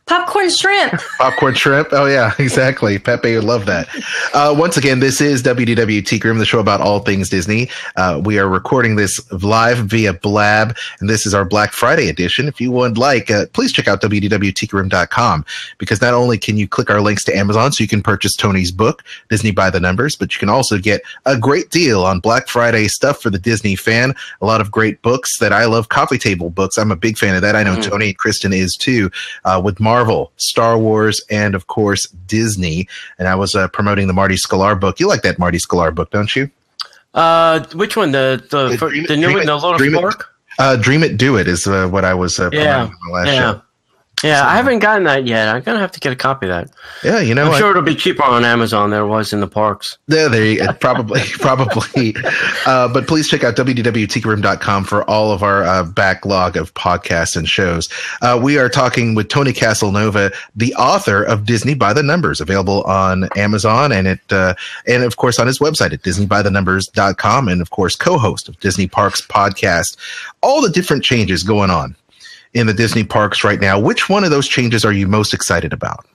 Popcorn 0.07 0.51
shrimp. 0.51 1.01
Popcorn 1.17 1.55
shrimp. 1.55 1.87
Oh 1.91 2.05
yeah, 2.05 2.31
exactly. 2.39 2.99
Pepe 2.99 3.33
would 3.35 3.43
love 3.43 3.65
that. 3.65 3.87
Uh, 4.35 4.53
once 4.55 4.77
again, 4.77 4.99
this 4.99 5.19
is 5.19 5.41
WDWT 5.41 6.23
Room, 6.23 6.37
the 6.37 6.45
show 6.45 6.59
about 6.59 6.79
all 6.79 6.99
things 6.99 7.29
Disney. 7.29 7.69
Uh, 7.95 8.21
we 8.23 8.37
are 8.37 8.47
recording 8.47 8.97
this 8.97 9.19
live 9.31 9.79
via 9.79 10.13
Blab, 10.13 10.77
and 10.99 11.09
this 11.09 11.25
is 11.25 11.33
our 11.33 11.43
Black 11.43 11.71
Friday 11.73 12.07
edition. 12.07 12.47
If 12.47 12.61
you 12.61 12.71
would 12.71 12.99
like, 12.99 13.31
uh, 13.31 13.47
please 13.53 13.71
check 13.71 13.87
out 13.87 13.99
WDWTroom.com 14.01 15.43
because 15.79 16.01
not 16.01 16.13
only 16.13 16.37
can 16.37 16.57
you 16.57 16.67
click 16.67 16.91
our 16.91 17.01
links 17.01 17.23
to 17.23 17.35
Amazon 17.35 17.71
so 17.71 17.83
you 17.83 17.87
can 17.87 18.03
purchase 18.03 18.35
Tony's 18.35 18.71
book, 18.71 19.03
Disney 19.29 19.49
by 19.49 19.71
the 19.71 19.79
Numbers, 19.79 20.15
but 20.15 20.35
you 20.35 20.39
can 20.39 20.49
also 20.49 20.77
get 20.77 21.01
a 21.25 21.35
great 21.35 21.71
deal 21.71 22.05
on 22.05 22.19
Black 22.19 22.47
Friday 22.47 22.87
stuff 22.89 23.21
for 23.21 23.31
the 23.31 23.39
Disney 23.39 23.75
fan. 23.75 24.13
A 24.41 24.45
lot 24.45 24.61
of 24.61 24.69
great 24.69 25.01
books 25.01 25.39
that 25.39 25.51
I 25.51 25.65
love, 25.65 25.89
coffee 25.89 26.19
table 26.19 26.51
books. 26.51 26.77
I'm 26.77 26.91
a 26.91 26.95
big 26.95 27.17
fan 27.17 27.35
of 27.35 27.41
that. 27.41 27.55
I 27.55 27.63
know 27.63 27.81
Tony 27.81 28.09
and 28.09 28.17
Kristen 28.17 28.53
is 28.53 28.75
too, 28.75 29.09
uh, 29.45 29.59
with 29.63 29.79
Marvel, 29.95 30.31
Star 30.37 30.77
Wars, 30.77 31.21
and 31.29 31.55
of 31.55 31.67
course 31.67 32.03
Disney. 32.27 32.87
And 33.17 33.27
I 33.27 33.35
was 33.35 33.55
uh, 33.55 33.67
promoting 33.69 34.07
the 34.07 34.13
Marty 34.13 34.35
Sklar 34.35 34.77
book. 34.79 34.99
You 34.99 35.07
like 35.07 35.21
that 35.21 35.39
Marty 35.39 35.57
Sklar 35.57 35.93
book, 35.95 36.09
don't 36.11 36.35
you? 36.35 36.49
Uh, 37.13 37.63
which 37.73 37.95
one? 37.95 38.11
The 38.11 38.43
the, 38.49 38.57
Uh, 38.57 38.75
Dream 38.89 39.05
the 39.07 39.15
new 39.15 39.27
Dream 39.27 39.33
one, 39.33 39.43
It- 39.43 39.45
the 39.47 39.55
Little 39.55 39.77
Dream 39.77 39.95
It-. 39.95 40.15
Uh, 40.59 40.75
Dream 40.77 41.03
It, 41.03 41.17
Do 41.17 41.37
It 41.37 41.47
is 41.47 41.65
uh, 41.67 41.87
what 41.87 42.03
I 42.05 42.13
was 42.13 42.39
uh, 42.39 42.49
promoting 42.49 42.65
Yeah, 42.67 42.83
on 42.83 42.95
the 43.07 43.13
last 43.13 43.27
yeah, 43.27 43.39
show. 43.53 43.61
Yeah. 44.23 44.47
I 44.47 44.55
haven't 44.55 44.79
gotten 44.79 45.03
that 45.03 45.27
yet. 45.27 45.47
I'm 45.47 45.61
gonna 45.61 45.79
have 45.79 45.91
to 45.91 45.99
get 45.99 46.13
a 46.13 46.15
copy 46.15 46.47
of 46.47 46.49
that. 46.51 46.69
Yeah, 47.03 47.19
you 47.19 47.35
know, 47.35 47.45
I'm 47.45 47.51
I- 47.53 47.59
sure 47.59 47.71
it'll 47.71 47.81
be 47.81 47.95
cheaper 47.95 48.23
on 48.23 48.43
Amazon 48.45 48.89
than 48.89 49.01
it 49.01 49.05
was 49.07 49.33
in 49.33 49.39
the 49.39 49.47
parks. 49.47 49.97
Yeah, 50.07 50.27
there 50.27 50.45
you 50.45 50.67
probably, 50.79 51.21
probably. 51.39 52.15
Uh, 52.65 52.87
but 52.87 53.07
please 53.07 53.27
check 53.27 53.43
out 53.43 53.55
www.tikiroom.com 53.55 54.83
for 54.85 55.03
all 55.09 55.31
of 55.31 55.43
our 55.43 55.63
uh, 55.63 55.83
backlog 55.83 56.55
of 56.57 56.73
podcasts 56.73 57.35
and 57.35 57.47
shows. 57.47 57.89
Uh, 58.21 58.39
we 58.41 58.57
are 58.57 58.69
talking 58.69 59.15
with 59.15 59.27
Tony 59.27 59.51
Caselnova, 59.53 60.33
the 60.55 60.73
author 60.75 61.23
of 61.23 61.45
Disney 61.45 61.73
by 61.73 61.93
the 61.93 62.03
Numbers, 62.03 62.39
available 62.41 62.83
on 62.83 63.29
Amazon 63.35 63.91
and 63.91 64.07
it, 64.07 64.19
uh, 64.31 64.55
and 64.87 65.03
of 65.03 65.17
course 65.17 65.39
on 65.39 65.47
his 65.47 65.59
website 65.59 65.93
at 65.93 66.01
disneybythenumbers.com, 66.03 67.47
and 67.47 67.61
of 67.61 67.69
course 67.71 67.95
co-host 67.95 68.49
of 68.49 68.59
Disney 68.59 68.87
Parks 68.87 69.21
podcast. 69.21 69.97
All 70.41 70.61
the 70.61 70.69
different 70.69 71.03
changes 71.03 71.43
going 71.43 71.69
on 71.69 71.95
in 72.55 72.65
the 72.65 72.73
Disney 72.73 73.03
parks 73.03 73.43
right 73.43 73.59
now. 73.59 73.79
Which 73.79 74.09
one 74.09 74.23
of 74.23 74.31
those 74.31 74.47
changes 74.47 74.83
are 74.83 74.93
you 74.93 75.07
most 75.07 75.33
excited 75.33 75.73
about? 75.73 76.05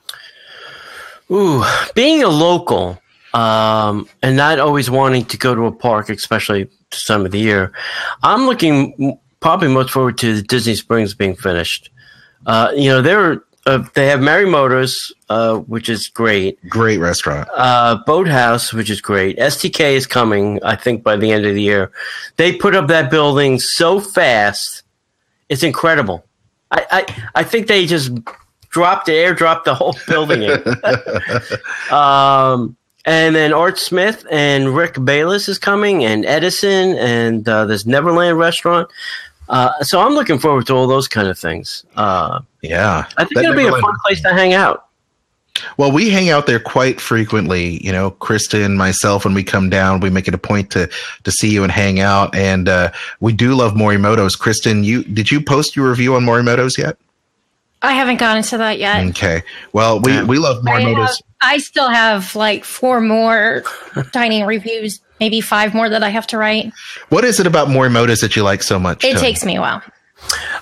Ooh, 1.31 1.63
being 1.95 2.23
a 2.23 2.27
local 2.27 2.99
um, 3.33 4.09
and 4.21 4.35
not 4.35 4.59
always 4.59 4.89
wanting 4.89 5.23
to 5.25 5.37
go 5.37 5.55
to 5.55 5.67
a 5.67 5.71
park, 5.71 6.09
especially 6.09 6.67
this 6.89 7.05
time 7.05 7.25
of 7.25 7.31
the 7.31 7.39
year, 7.39 7.71
I'm 8.23 8.47
looking 8.47 9.17
probably 9.39 9.69
most 9.69 9.91
forward 9.91 10.17
to 10.17 10.41
Disney 10.41 10.75
Springs 10.75 11.13
being 11.13 11.35
finished. 11.35 11.89
Uh, 12.45 12.73
you 12.75 12.89
know, 12.89 13.01
they're 13.01 13.43
uh, 13.67 13.85
they 13.93 14.07
have 14.07 14.19
Mary 14.19 14.47
Motors, 14.49 15.13
uh, 15.29 15.57
which 15.57 15.87
is 15.87 16.07
great. 16.07 16.57
Great 16.67 16.97
restaurant. 16.97 17.47
Uh, 17.55 17.99
Boathouse, 18.07 18.73
which 18.73 18.89
is 18.89 18.99
great. 18.99 19.37
STK 19.37 19.93
is 19.93 20.07
coming, 20.07 20.61
I 20.63 20.75
think, 20.75 21.03
by 21.03 21.15
the 21.15 21.31
end 21.31 21.45
of 21.45 21.53
the 21.53 21.61
year. 21.61 21.91
They 22.37 22.55
put 22.55 22.75
up 22.75 22.87
that 22.87 23.11
building 23.11 23.59
so 23.59 23.99
fast, 23.99 24.81
it's 25.47 25.61
incredible. 25.61 26.25
I, 26.71 26.85
I, 26.91 27.23
I 27.35 27.43
think 27.43 27.67
they 27.67 27.85
just 27.85 28.11
dropped 28.69 29.05
the 29.05 29.11
airdropped 29.11 29.65
the 29.65 29.75
whole 29.75 29.95
building 30.07 30.43
in. 30.43 30.63
um, 31.93 32.75
and 33.05 33.35
then 33.35 33.51
Art 33.51 33.77
Smith 33.77 34.25
and 34.31 34.75
Rick 34.75 35.03
Bayless 35.03 35.49
is 35.49 35.57
coming, 35.57 36.03
and 36.05 36.25
Edison, 36.25 36.97
and 36.97 37.47
uh, 37.49 37.65
this 37.65 37.85
Neverland 37.85 38.37
restaurant. 38.37 38.89
Uh, 39.49 39.83
so 39.83 39.99
I'm 39.99 40.13
looking 40.13 40.39
forward 40.39 40.67
to 40.67 40.73
all 40.73 40.87
those 40.87 41.07
kind 41.07 41.27
of 41.27 41.37
things. 41.37 41.83
Uh, 41.95 42.41
Yeah. 42.61 43.05
I 43.17 43.25
think 43.25 43.35
That 43.35 43.45
it'll 43.45 43.55
be 43.55 43.67
a 43.67 43.81
fun 43.81 43.95
place 44.05 44.21
to 44.21 44.33
hang 44.33 44.53
out. 44.53 44.85
Well, 45.77 45.91
we 45.91 46.09
hang 46.09 46.29
out 46.29 46.45
there 46.45 46.59
quite 46.59 47.01
frequently. 47.01 47.83
You 47.83 47.91
know, 47.91 48.11
Krista 48.11 48.63
and 48.63 48.77
myself, 48.77 49.25
when 49.25 49.33
we 49.33 49.43
come 49.43 49.69
down, 49.69 49.99
we 49.99 50.09
make 50.09 50.27
it 50.27 50.33
a 50.33 50.39
point 50.39 50.71
to 50.71 50.89
to 51.23 51.31
see 51.31 51.49
you 51.49 51.63
and 51.63 51.71
hang 51.71 51.99
out. 51.99 52.33
And 52.35 52.69
uh, 52.69 52.91
we 53.19 53.33
do 53.33 53.55
love 53.55 53.73
Morimoto's. 53.73 54.35
Kristen, 54.35 54.83
you 54.83 55.03
did 55.03 55.31
you 55.31 55.41
post 55.41 55.75
your 55.75 55.89
review 55.89 56.15
on 56.15 56.23
Morimoto's 56.23 56.77
yet? 56.77 56.97
I 57.83 57.93
haven't 57.93 58.17
gotten 58.17 58.43
to 58.43 58.57
that 58.59 58.77
yet. 58.77 59.07
Okay. 59.09 59.41
Well, 59.73 59.99
we 59.99 60.21
we 60.23 60.37
love 60.37 60.65
I, 60.67 60.81
have, 60.81 60.81
Morimoto's. 60.81 61.21
I 61.41 61.57
still 61.57 61.89
have 61.89 62.35
like 62.35 62.63
four 62.63 63.01
more 63.01 63.63
dining 64.11 64.45
reviews, 64.45 65.01
maybe 65.19 65.41
five 65.41 65.73
more 65.73 65.89
that 65.89 66.03
I 66.03 66.09
have 66.09 66.27
to 66.27 66.37
write. 66.37 66.71
What 67.09 67.25
is 67.25 67.39
it 67.39 67.47
about 67.47 67.69
Morimoto's 67.69 68.19
that 68.19 68.35
you 68.35 68.43
like 68.43 68.61
so 68.61 68.77
much? 68.77 69.03
It 69.03 69.13
Tony? 69.13 69.21
takes 69.21 69.43
me 69.43 69.55
a 69.55 69.61
while. 69.61 69.81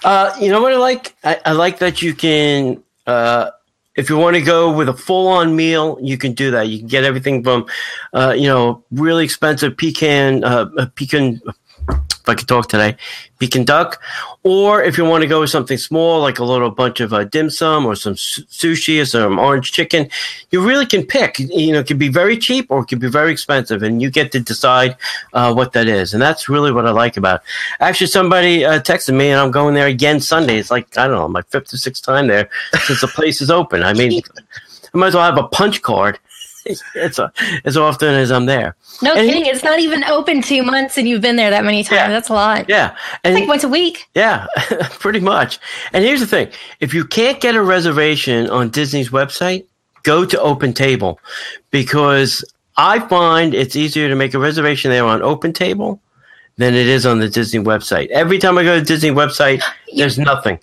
Uh, 0.04 0.34
you 0.40 0.50
know 0.50 0.62
what 0.62 0.72
I 0.72 0.78
like? 0.78 1.16
I, 1.24 1.40
I 1.46 1.52
like 1.52 1.80
that 1.80 2.02
you 2.02 2.14
can, 2.14 2.82
uh, 3.06 3.52
if 4.00 4.10
you 4.10 4.18
want 4.18 4.36
to 4.36 4.42
go 4.42 4.72
with 4.72 4.88
a 4.88 4.94
full-on 4.94 5.56
meal, 5.56 5.98
you 6.02 6.18
can 6.18 6.32
do 6.32 6.50
that. 6.52 6.70
You 6.70 6.80
can 6.80 6.88
get 6.88 7.04
everything 7.04 7.44
from, 7.44 7.66
uh, 8.14 8.34
you 8.36 8.48
know, 8.48 8.82
really 8.92 9.26
expensive 9.26 9.76
pecan, 9.76 10.44
uh, 10.46 10.70
uh, 10.78 10.88
pecan. 10.96 11.42
If 11.88 12.28
I 12.28 12.36
could 12.36 12.48
talk 12.48 12.68
today, 12.68 12.96
pecan 13.40 13.64
duck, 13.64 14.02
or 14.44 14.84
if 14.84 14.98
you 14.98 15.06
want 15.06 15.22
to 15.22 15.28
go 15.28 15.40
with 15.40 15.50
something 15.50 15.78
small, 15.78 16.22
like 16.22 16.38
a 16.38 16.44
little 16.44 16.70
bunch 16.70 17.00
of 17.00 17.14
uh, 17.14 17.24
dim 17.24 17.50
sum 17.50 17.86
or 17.86 17.96
some 17.96 18.18
su- 18.18 18.44
sushi 18.44 19.02
or 19.02 19.06
some 19.06 19.40
orange 19.40 19.72
chicken, 19.72 20.10
you 20.52 20.64
really 20.66 20.86
can 20.86 21.06
pick. 21.06 21.40
You 21.40 21.74
know, 21.74 21.80
it 21.80 21.88
can 21.88 21.98
be 21.98 22.10
very 22.10 22.38
cheap 22.38 22.68
or 22.70 22.82
it 22.82 22.88
can 22.88 23.00
be 23.00 23.10
very 23.10 23.32
expensive, 23.32 23.82
and 23.82 24.02
you 24.02 24.12
get 24.12 24.32
to 24.34 24.40
decide 24.40 24.96
uh, 25.34 25.54
what 25.54 25.72
that 25.74 25.88
is. 25.88 26.14
And 26.14 26.22
that's 26.22 26.50
really 26.50 26.72
what 26.72 26.86
I 26.86 26.92
like 26.92 27.18
about. 27.18 27.42
It. 27.42 27.48
Actually, 27.80 28.08
somebody 28.08 28.66
uh, 28.66 28.80
texted 28.82 29.16
me, 29.16 29.30
and 29.30 29.40
I'm 29.40 29.52
going 29.52 29.74
there 29.74 29.88
again 29.88 30.20
Sunday. 30.20 30.58
It's 30.58 30.70
like 30.70 30.98
I 30.98 31.08
don't 31.08 31.16
know, 31.16 31.28
my 31.30 31.42
fifth 31.44 31.74
or 31.74 31.78
sixth 31.78 32.04
time 32.04 32.28
there 32.28 32.50
since 32.84 33.02
the 33.02 33.08
place 33.08 33.42
is 33.42 33.50
open. 33.50 33.82
I 33.82 33.94
mean, 33.94 34.22
I 34.94 34.98
might 34.98 35.08
as 35.08 35.16
well 35.16 35.24
have 35.24 35.44
a 35.44 35.48
punch 35.48 35.82
card. 35.82 36.20
It's 36.96 37.20
a, 37.20 37.32
as 37.66 37.78
often 37.78 38.10
as 38.14 38.32
I'm 38.32 38.46
there. 38.46 38.76
No 39.02 39.14
And 39.14 39.22
he- 39.26 39.34
kidding. 39.34 39.46
it's 39.46 39.64
not 39.64 39.80
even 39.80 40.04
open 40.06 40.42
two 40.42 40.62
months 40.64 40.98
and 40.98 41.08
you've 41.08 41.22
been 41.22 41.36
there 41.36 41.50
that 41.50 41.64
many 41.66 41.84
times. 41.84 42.10
That's 42.10 42.30
a 42.30 42.34
lot. 42.34 42.66
Yeah, 42.70 42.96
and 43.24 43.34
It's 43.34 43.42
like 43.42 43.50
once 43.50 43.64
a 43.64 43.70
week. 43.70 44.08
Yeah, 44.16 44.46
pretty 45.00 45.20
much. 45.22 45.60
And 45.94 46.04
here's 46.04 46.20
the 46.20 46.28
thing: 46.28 46.50
if 46.80 46.94
you 46.94 47.06
can't 47.06 47.40
get 47.40 47.56
a 47.56 47.62
reservation 47.62 48.50
on 48.50 48.70
Disney's 48.70 49.10
website, 49.10 49.66
go 50.04 50.26
to 50.26 50.40
Open 50.42 50.74
Table 50.74 51.20
because 51.72 52.44
I 52.78 53.00
find 53.08 53.54
it's 53.54 53.76
easier 53.76 54.08
to 54.10 54.16
make 54.16 54.34
a 54.34 54.40
reservation 54.40 54.92
there 54.92 55.06
on 55.06 55.22
Open 55.22 55.54
Table 55.54 56.02
than 56.58 56.74
it 56.74 56.88
is 56.88 57.06
on 57.06 57.20
the 57.20 57.30
Disney 57.30 57.62
website. 57.64 58.10
Every 58.10 58.38
time 58.38 58.58
I 58.58 58.64
go 58.64 58.76
to 58.76 58.82
the 58.82 58.86
Disney 58.86 59.12
website, 59.12 59.62
there's 59.96 60.18
nothing. 60.20 60.60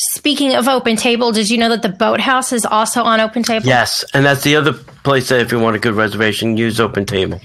Speaking 0.00 0.54
of 0.54 0.68
Open 0.68 0.94
Table, 0.94 1.32
did 1.32 1.50
you 1.50 1.58
know 1.58 1.68
that 1.70 1.82
the 1.82 1.88
Boathouse 1.88 2.52
is 2.52 2.64
also 2.64 3.02
on 3.02 3.18
Open 3.20 3.42
Table? 3.42 3.66
Yes, 3.66 4.04
and 4.14 4.24
that's 4.24 4.44
the 4.44 4.54
other 4.54 4.72
place 4.72 5.28
that 5.30 5.40
if 5.40 5.50
you 5.50 5.58
want 5.58 5.74
a 5.74 5.80
good 5.80 5.94
reservation, 5.94 6.56
use 6.56 6.78
Open 6.78 7.04
Table. 7.04 7.40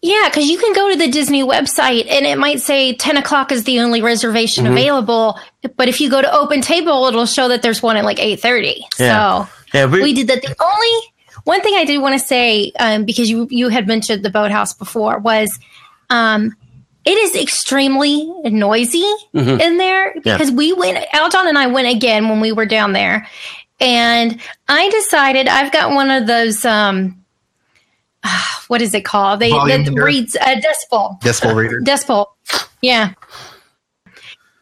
Yeah, 0.00 0.28
because 0.28 0.46
you 0.48 0.58
can 0.58 0.72
go 0.74 0.92
to 0.92 0.96
the 0.96 1.10
Disney 1.10 1.42
website 1.42 2.06
and 2.08 2.24
it 2.24 2.38
might 2.38 2.60
say 2.60 2.94
10 2.94 3.16
o'clock 3.16 3.50
is 3.50 3.64
the 3.64 3.80
only 3.80 4.00
reservation 4.00 4.64
Mhm. 4.64 4.72
available. 4.72 5.40
But 5.76 5.88
if 5.88 6.00
you 6.00 6.08
go 6.08 6.22
to 6.22 6.32
Open 6.32 6.60
Table, 6.60 7.06
it'll 7.06 7.26
show 7.26 7.48
that 7.48 7.62
there's 7.62 7.82
one 7.82 7.96
at 7.96 8.04
like 8.04 8.18
8.30. 8.20 8.82
Yeah. 9.00 9.46
So 9.46 9.48
Yeah, 9.74 9.86
we, 9.86 10.02
we- 10.02 10.12
did 10.12 10.28
that. 10.28 10.42
The 10.42 10.54
only 10.62 11.06
one 11.42 11.60
thing 11.62 11.74
I 11.74 11.84
did 11.84 11.98
want 11.98 12.12
to 12.20 12.24
say, 12.24 12.70
um, 12.78 13.04
because 13.04 13.28
you, 13.28 13.48
you 13.50 13.70
had 13.70 13.88
mentioned 13.88 14.24
the 14.24 14.30
boathouse 14.30 14.72
before, 14.72 15.18
was 15.18 15.58
um, 16.10 16.54
it 17.06 17.16
is 17.18 17.36
extremely 17.40 18.26
noisy 18.44 19.04
Mhm. 19.34 19.60
in 19.60 19.78
there 19.78 20.12
Yeah. 20.24 20.36
because 20.36 20.50
we 20.50 20.72
went, 20.72 20.98
Aljon 21.14 21.46
and 21.48 21.56
I 21.56 21.66
went 21.68 21.88
again 21.88 22.28
when 22.28 22.40
we 22.40 22.52
were 22.52 22.66
down 22.66 22.92
there. 22.92 23.26
And 23.80 24.40
I 24.68 24.88
decided 24.90 25.48
I've 25.48 25.70
got 25.72 25.92
one 25.92 26.10
of 26.10 26.26
those, 26.26 26.64
um, 26.64 27.16
what 28.68 28.82
is 28.82 28.92
it 28.94 29.04
called? 29.04 29.40
They 29.40 29.50
Volume 29.50 29.84
that 29.84 29.92
reads 30.02 30.34
a 30.34 30.60
decibel. 30.60 31.20
Decibel 31.22 31.54
reader. 31.54 31.80
Decibel. 31.80 32.26
Yeah. 32.82 33.10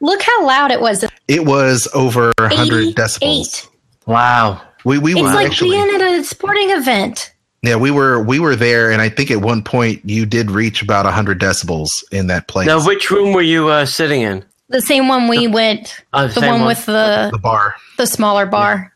Look 0.00 0.20
how 0.22 0.46
loud 0.46 0.70
it 0.70 0.80
was. 0.80 1.04
It 1.28 1.46
was 1.46 1.88
over 1.94 2.32
100 2.38 2.94
decibels. 2.94 3.66
Wow. 4.06 4.60
We 4.84 4.98
we 4.98 5.12
it's 5.12 5.22
were 5.22 5.28
like 5.28 5.46
actually 5.46 5.70
being 5.70 5.94
at 5.94 6.02
a 6.02 6.24
sporting 6.24 6.70
event. 6.70 7.32
Yeah 7.66 7.76
we 7.76 7.90
were 7.90 8.22
we 8.22 8.38
were 8.38 8.56
there, 8.56 8.90
and 8.90 9.00
I 9.02 9.08
think 9.08 9.30
at 9.30 9.40
one 9.40 9.62
point 9.62 10.00
you 10.04 10.26
did 10.26 10.50
reach 10.50 10.82
about 10.82 11.04
100 11.04 11.40
decibels 11.40 11.88
in 12.12 12.26
that 12.28 12.48
place. 12.48 12.66
Now, 12.66 12.84
which 12.84 13.10
room 13.10 13.32
were 13.32 13.42
you 13.42 13.68
uh, 13.68 13.86
sitting 13.86 14.22
in? 14.22 14.44
The 14.68 14.80
same 14.80 15.08
one 15.08 15.28
we 15.28 15.46
went. 15.46 16.02
Oh, 16.12 16.26
the 16.26 16.32
same 16.34 16.50
one, 16.50 16.60
one. 16.60 16.68
with 16.68 16.86
the 16.86 17.28
the 17.32 17.38
bar. 17.38 17.74
the 17.98 18.06
smaller 18.06 18.46
bar. 18.46 18.92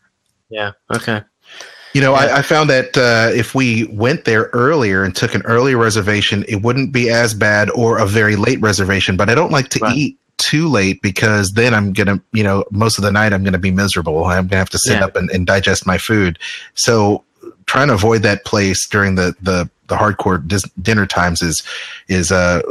Yeah. 0.49 0.71
Okay. 0.93 1.21
You 1.93 2.01
know, 2.01 2.13
I, 2.13 2.37
I 2.37 2.41
found 2.43 2.69
that 2.69 2.95
uh, 2.97 3.31
if 3.35 3.55
we 3.55 3.85
went 3.85 4.25
there 4.25 4.49
earlier 4.53 5.03
and 5.03 5.15
took 5.15 5.33
an 5.33 5.41
early 5.43 5.73
reservation, 5.73 6.45
it 6.47 6.61
wouldn't 6.61 6.91
be 6.91 7.09
as 7.09 7.33
bad, 7.33 7.71
or 7.71 7.97
a 7.97 8.05
very 8.05 8.35
late 8.35 8.61
reservation. 8.61 9.17
But 9.17 9.29
I 9.29 9.35
don't 9.35 9.51
like 9.51 9.69
to 9.69 9.85
eat 9.95 10.19
too 10.37 10.67
late 10.69 11.01
because 11.01 11.51
then 11.55 11.73
I'm 11.73 11.91
gonna, 11.93 12.21
you 12.31 12.43
know, 12.43 12.63
most 12.71 12.97
of 12.97 13.03
the 13.03 13.11
night 13.11 13.33
I'm 13.33 13.43
gonna 13.43 13.57
be 13.57 13.71
miserable. 13.71 14.23
I'm 14.25 14.47
gonna 14.47 14.57
have 14.59 14.69
to 14.69 14.79
sit 14.79 14.99
Yeah. 14.99 15.05
up 15.05 15.15
and, 15.15 15.29
and 15.31 15.45
digest 15.47 15.85
my 15.87 15.97
food. 15.97 16.37
So 16.75 17.23
trying 17.69 17.87
to 17.89 17.93
avoid 17.93 18.23
that 18.23 18.43
place 18.45 18.87
during 18.89 19.13
the 19.15 19.35
the 19.41 19.69
the 19.87 19.95
hardcore 19.95 20.45
dis- 20.47 20.69
dinner 20.81 21.05
times 21.05 21.41
is 21.41 21.61
is 22.07 22.31
uh 22.31 22.61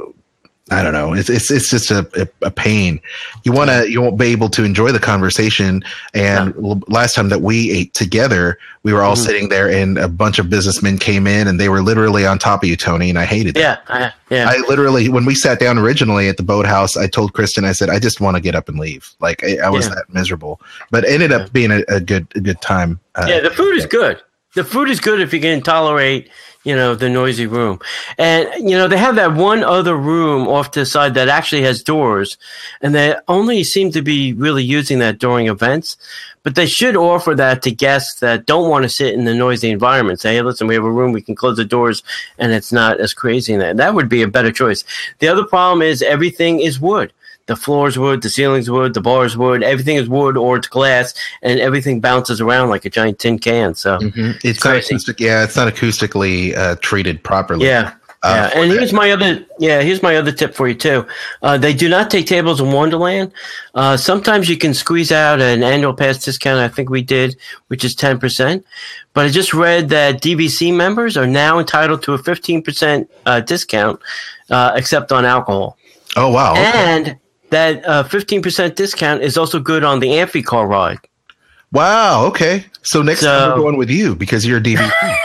I 0.70 0.82
don't 0.82 0.92
know. 0.92 1.14
It's 1.14 1.30
it's 1.30 1.50
it's 1.50 1.70
just 1.70 1.90
a 1.90 2.00
a, 2.42 2.46
a 2.48 2.50
pain. 2.50 3.00
You 3.44 3.52
want 3.52 3.70
to 3.70 3.90
you 3.90 4.02
won't 4.02 4.18
be 4.18 4.26
able 4.26 4.50
to 4.50 4.64
enjoy 4.64 4.92
the 4.92 4.98
conversation. 5.00 5.82
And 6.12 6.54
l- 6.56 6.82
last 6.88 7.14
time 7.14 7.30
that 7.30 7.40
we 7.40 7.70
ate 7.70 7.94
together, 7.94 8.58
we 8.82 8.92
were 8.92 9.02
all 9.02 9.14
Mhm. 9.16 9.24
sitting 9.24 9.48
there, 9.48 9.70
and 9.70 9.96
a 9.96 10.08
bunch 10.08 10.38
of 10.38 10.50
businessmen 10.50 10.98
came 10.98 11.26
in, 11.26 11.48
and 11.48 11.58
they 11.58 11.70
were 11.70 11.80
literally 11.80 12.26
on 12.26 12.38
top 12.38 12.62
of 12.62 12.68
you, 12.68 12.76
Tony. 12.76 13.08
And 13.08 13.18
I 13.18 13.24
hated 13.24 13.54
that. 13.54 13.82
Yeah. 13.88 13.94
I, 13.96 14.12
yeah. 14.34 14.46
I 14.50 14.58
literally, 14.68 15.08
when 15.08 15.24
we 15.24 15.34
sat 15.34 15.58
down 15.58 15.78
originally 15.78 16.28
at 16.28 16.37
the 16.37 16.42
boathouse, 16.42 16.98
I 16.98 17.06
told 17.06 17.32
Kristen, 17.32 17.64
I 17.64 17.72
said, 17.72 17.88
I 17.88 17.98
just 17.98 18.20
want 18.20 18.37
to 18.37 18.40
get 18.42 18.54
up 18.54 18.68
and 18.68 18.78
leave. 18.78 19.08
Like 19.20 19.42
I, 19.44 19.56
I 19.64 19.70
was 19.70 19.87
Yeah. 19.88 19.94
that 19.94 20.12
miserable, 20.12 20.61
but 20.90 21.04
it 21.04 21.12
ended 21.12 21.32
up 21.32 21.50
being 21.50 21.70
a, 21.70 21.82
a 21.88 21.98
good 21.98 22.26
a 22.34 22.40
good 22.40 22.61
time. 22.61 23.00
Uh, 23.14 23.24
yeah, 23.26 23.40
the 23.40 23.50
food 23.50 23.74
is 23.78 23.87
good. 23.87 24.20
The 24.59 24.64
food 24.64 24.90
is 24.90 24.99
good 24.99 25.21
if 25.21 25.33
you 25.33 25.40
can 25.40 25.62
tolerate, 25.62 26.31
you 26.64 26.75
know, 26.75 26.97
the 26.97 27.09
noisy 27.09 27.47
room. 27.47 27.79
And 28.18 28.49
you 28.68 28.77
know, 28.77 28.88
they 28.88 28.99
have 28.99 29.14
that 29.14 29.35
one 29.35 29.62
other 29.62 29.97
room 29.97 30.49
off 30.49 30.73
to 30.73 30.81
the 30.81 30.87
side 30.87 31.14
that 31.14 31.29
actually 31.29 31.62
has 31.62 31.81
doors, 31.85 32.38
and 32.83 32.92
they 32.92 33.14
only 33.29 33.62
seem 33.62 33.92
to 33.92 34.03
be 34.03 34.33
really 34.33 34.64
using 34.64 34.99
that 34.99 35.21
during 35.21 35.47
events. 35.47 35.97
But 36.42 36.57
they 36.57 36.66
should 36.66 36.97
offer 36.97 37.37
that 37.37 37.62
to 37.62 37.71
guests 37.71 38.18
that 38.18 38.47
don't 38.47 38.68
want 38.68 38.83
to 38.83 38.88
sit 38.88 39.14
in 39.14 39.27
the 39.27 39.35
noisy 39.35 39.71
environment. 39.71 40.18
Say, 40.18 40.35
hey, 40.35 40.42
listen, 40.42 40.66
we 40.66 40.75
have 40.75 40.85
a 40.85 40.90
room, 40.90 41.12
we 41.12 41.23
can 41.23 41.37
close 41.37 41.57
the 41.57 41.64
doors, 41.64 42.03
and 42.37 42.51
it's 42.51 42.73
not 42.73 42.99
as 42.99 43.14
crazy 43.14 43.53
in 43.53 43.61
there. 43.61 43.75
That 43.75 43.94
would 43.94 44.09
be 44.09 44.23
a 44.23 44.29
better 44.29 44.51
choice. 44.51 44.83
The 45.21 45.29
other 45.29 45.44
problem 45.44 45.83
is 45.83 46.03
everything 46.03 46.59
is 46.59 46.81
wood. 46.81 47.12
The 47.48 47.56
floor's 47.56 47.98
wood, 47.98 48.22
the 48.22 48.30
ceiling's 48.30 48.70
wood, 48.70 48.94
the 48.94 49.00
bar's 49.00 49.37
wood, 49.37 49.62
everything 49.62 49.96
is 49.96 50.08
wood 50.08 50.37
or 50.37 50.58
it's 50.58 50.68
glass, 50.68 51.14
and 51.42 51.58
everything 51.58 52.00
bounces 52.00 52.40
around 52.40 52.68
like 52.68 52.84
a 52.84 52.90
giant 52.90 53.18
tin 53.18 53.38
can. 53.38 53.74
So 53.74 53.98
it's 54.44 54.64
not 54.64 54.76
acoustic. 54.76 55.18
Yeah, 55.18 55.42
it's 55.44 55.56
not 55.56 55.72
acoustically 55.72 56.56
uh, 56.56 56.76
treated 56.80 57.24
properly. 57.24 57.66
yeah. 57.66 57.94
Uh, 58.24 58.50
yeah, 58.52 58.61
and 58.61 58.72
here's 58.72 58.92
my 58.92 59.12
other 59.12 59.46
yeah, 59.61 59.80
here's 59.80 60.02
my 60.02 60.16
other 60.16 60.32
tip 60.32 60.52
for 60.52 60.66
you 60.66 60.74
too. 60.74 61.06
Uh, 61.40 61.56
they 61.56 61.72
do 61.72 61.88
not 61.88 62.11
take 62.11 62.26
tables 62.26 62.61
in 62.61 62.72
Wonderland. 62.72 63.32
Uh, 63.76 63.96
sometimes 63.96 64.48
you 64.48 64.56
can 64.58 64.74
squeeze 64.74 65.12
out 65.12 65.40
an 65.40 65.62
annual 65.62 65.94
pass 65.94 66.24
discount. 66.24 66.58
I 66.58 66.66
think 66.66 66.90
we 66.90 67.00
did, 67.00 67.37
which 67.68 67.84
is 67.84 67.94
ten 67.94 68.18
percent. 68.18 68.66
But 69.14 69.26
I 69.26 69.28
just 69.28 69.54
read 69.54 69.88
that 69.90 70.20
DVC 70.20 70.74
members 70.74 71.16
are 71.16 71.28
now 71.28 71.61
entitled 71.61 72.02
to 72.04 72.14
a 72.14 72.18
fifteen 72.18 72.61
percent 72.61 73.08
uh, 73.24 73.38
discount, 73.38 74.00
uh, 74.50 74.72
except 74.74 75.12
on 75.12 75.24
alcohol. 75.24 75.78
Oh 76.16 76.30
wow! 76.30 76.52
okay. 76.54 76.72
And 76.74 77.18
that 77.50 77.84
uh, 77.87 78.02
fifteen 78.04 78.42
percent 78.42 78.76
discount 78.76 79.22
is 79.22 79.37
also 79.37 79.61
good 79.61 79.84
on 79.84 80.00
the 80.00 80.08
Amphicar 80.08 80.68
ride. 80.68 80.98
Wow. 81.72 82.26
Okay. 82.26 82.64
So 82.82 83.02
next 83.02 83.22
time 83.22 83.50
we're 83.50 83.56
going 83.56 83.76
with 83.76 83.90
you 83.90 84.14
because 84.14 84.46
you're 84.46 84.58
a 84.58 84.62
DVC. 84.62 85.16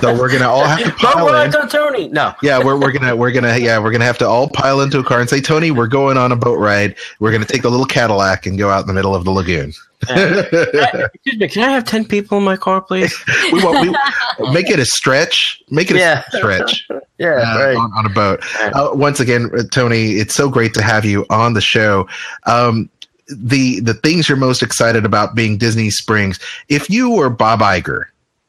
So 0.00 0.14
we're 0.18 0.30
gonna 0.30 0.48
all 0.48 0.64
have 0.64 0.78
to 0.78 0.84
Don't 0.84 0.96
pile 0.98 1.26
ride 1.26 1.54
in. 1.54 1.60
on 1.60 1.68
Tony. 1.68 2.08
No. 2.08 2.34
Yeah, 2.42 2.62
we're, 2.62 2.78
we're 2.78 2.92
gonna 2.92 3.14
we're 3.16 3.32
gonna 3.32 3.56
yeah 3.58 3.78
we're 3.78 3.90
gonna 3.92 4.04
have 4.04 4.18
to 4.18 4.26
all 4.28 4.48
pile 4.48 4.80
into 4.80 4.98
a 4.98 5.04
car 5.04 5.20
and 5.20 5.28
say 5.28 5.40
Tony, 5.40 5.70
we're 5.70 5.86
going 5.88 6.16
on 6.16 6.32
a 6.32 6.36
boat 6.36 6.58
ride. 6.58 6.94
We're 7.20 7.32
gonna 7.32 7.44
take 7.44 7.62
the 7.62 7.70
little 7.70 7.86
Cadillac 7.86 8.46
and 8.46 8.56
go 8.58 8.70
out 8.70 8.80
in 8.82 8.86
the 8.86 8.92
middle 8.94 9.14
of 9.14 9.24
the 9.24 9.30
lagoon. 9.30 9.72
Excuse 10.02 11.38
me, 11.38 11.48
can 11.48 11.62
I 11.68 11.72
have 11.72 11.84
ten 11.84 12.04
people 12.04 12.38
in 12.38 12.44
my 12.44 12.56
car, 12.56 12.80
please? 12.80 13.14
we 13.52 13.62
want 13.64 13.96
we 14.38 14.50
make 14.52 14.68
it 14.70 14.78
a 14.78 14.84
stretch. 14.84 15.62
Make 15.70 15.90
it 15.90 15.96
Yeah. 15.96 16.24
a 16.32 16.36
stretch. 16.36 16.86
Yeah, 17.16 17.34
uh, 17.34 17.58
right. 17.64 17.76
on, 17.76 17.92
on 17.92 18.06
a 18.06 18.08
boat. 18.08 18.42
Uh, 18.60 18.90
once 18.92 19.20
again, 19.20 19.48
uh, 19.56 19.62
Tony, 19.70 20.14
it's 20.14 20.34
so 20.34 20.48
great 20.50 20.74
to 20.74 20.82
have 20.82 21.04
you 21.04 21.24
on 21.30 21.54
the 21.54 21.60
show. 21.60 22.08
Um, 22.46 22.90
the 23.28 23.78
the 23.78 23.94
things 23.94 24.28
you're 24.28 24.36
most 24.36 24.64
excited 24.64 25.04
about 25.04 25.36
being 25.36 25.56
Disney 25.56 25.90
Springs. 25.90 26.40
If 26.68 26.90
you 26.90 27.10
were 27.10 27.30
Bob 27.30 27.60
Iger, 27.60 28.06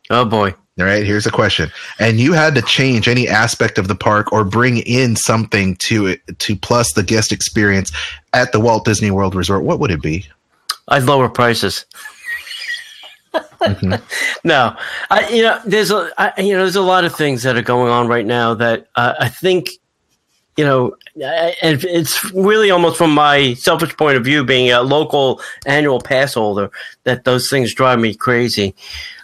oh 0.10 0.26
boy. 0.26 0.56
All 0.78 0.86
right, 0.86 1.06
here's 1.06 1.26
a 1.26 1.32
question. 1.32 1.72
And 2.00 2.20
you 2.20 2.34
had 2.34 2.54
to 2.56 2.62
change 2.62 3.08
any 3.08 3.30
aspect 3.30 3.78
of 3.78 3.88
the 3.88 3.96
park 3.96 4.34
or 4.34 4.44
bring 4.44 4.80
in 4.80 5.16
something 5.16 5.78
to 5.78 6.08
it 6.08 6.22
to 6.40 6.56
plus 6.58 6.92
the 6.94 7.04
guest 7.04 7.32
experience 7.32 7.94
at 8.34 8.52
the 8.52 8.60
Walt 8.60 8.84
Disney 8.84 9.10
World 9.10 9.36
Resort. 9.36 9.64
What 9.64 9.80
would 9.80 9.90
it 9.92 10.02
be? 10.02 10.26
I'd 10.90 11.04
lower 11.04 11.30
prices. 11.30 11.86
no, 14.44 14.76
I, 15.10 15.30
you 15.30 15.44
know, 15.44 15.60
there's 15.66 15.92
a, 15.92 16.12
I, 16.18 16.42
you 16.42 16.54
know, 16.54 16.60
there's 16.60 16.76
a 16.76 16.82
lot 16.82 17.06
of 17.06 17.16
things 17.16 17.44
that 17.44 17.56
are 17.58 17.62
going 17.62 17.90
on 17.92 18.08
right 18.08 18.26
now 18.26 18.54
that 18.56 18.88
uh, 18.96 19.14
I 19.20 19.30
think, 19.30 19.70
you 20.58 20.66
know, 20.66 20.96
I- 21.18 21.56
and 21.62 21.84
it's 21.86 22.32
really 22.34 22.70
almost 22.70 22.98
from 22.98 23.12
my 23.14 23.54
selfish 23.56 23.96
point 23.98 24.18
of 24.18 24.24
view, 24.26 24.44
being 24.44 24.72
a 24.72 24.82
local 24.82 25.42
annual 25.66 26.02
pass 26.02 26.34
holder, 26.34 26.70
that 27.04 27.24
those 27.24 27.50
things 27.50 27.74
drive 27.74 28.00
me 28.00 28.14
crazy. 28.14 28.76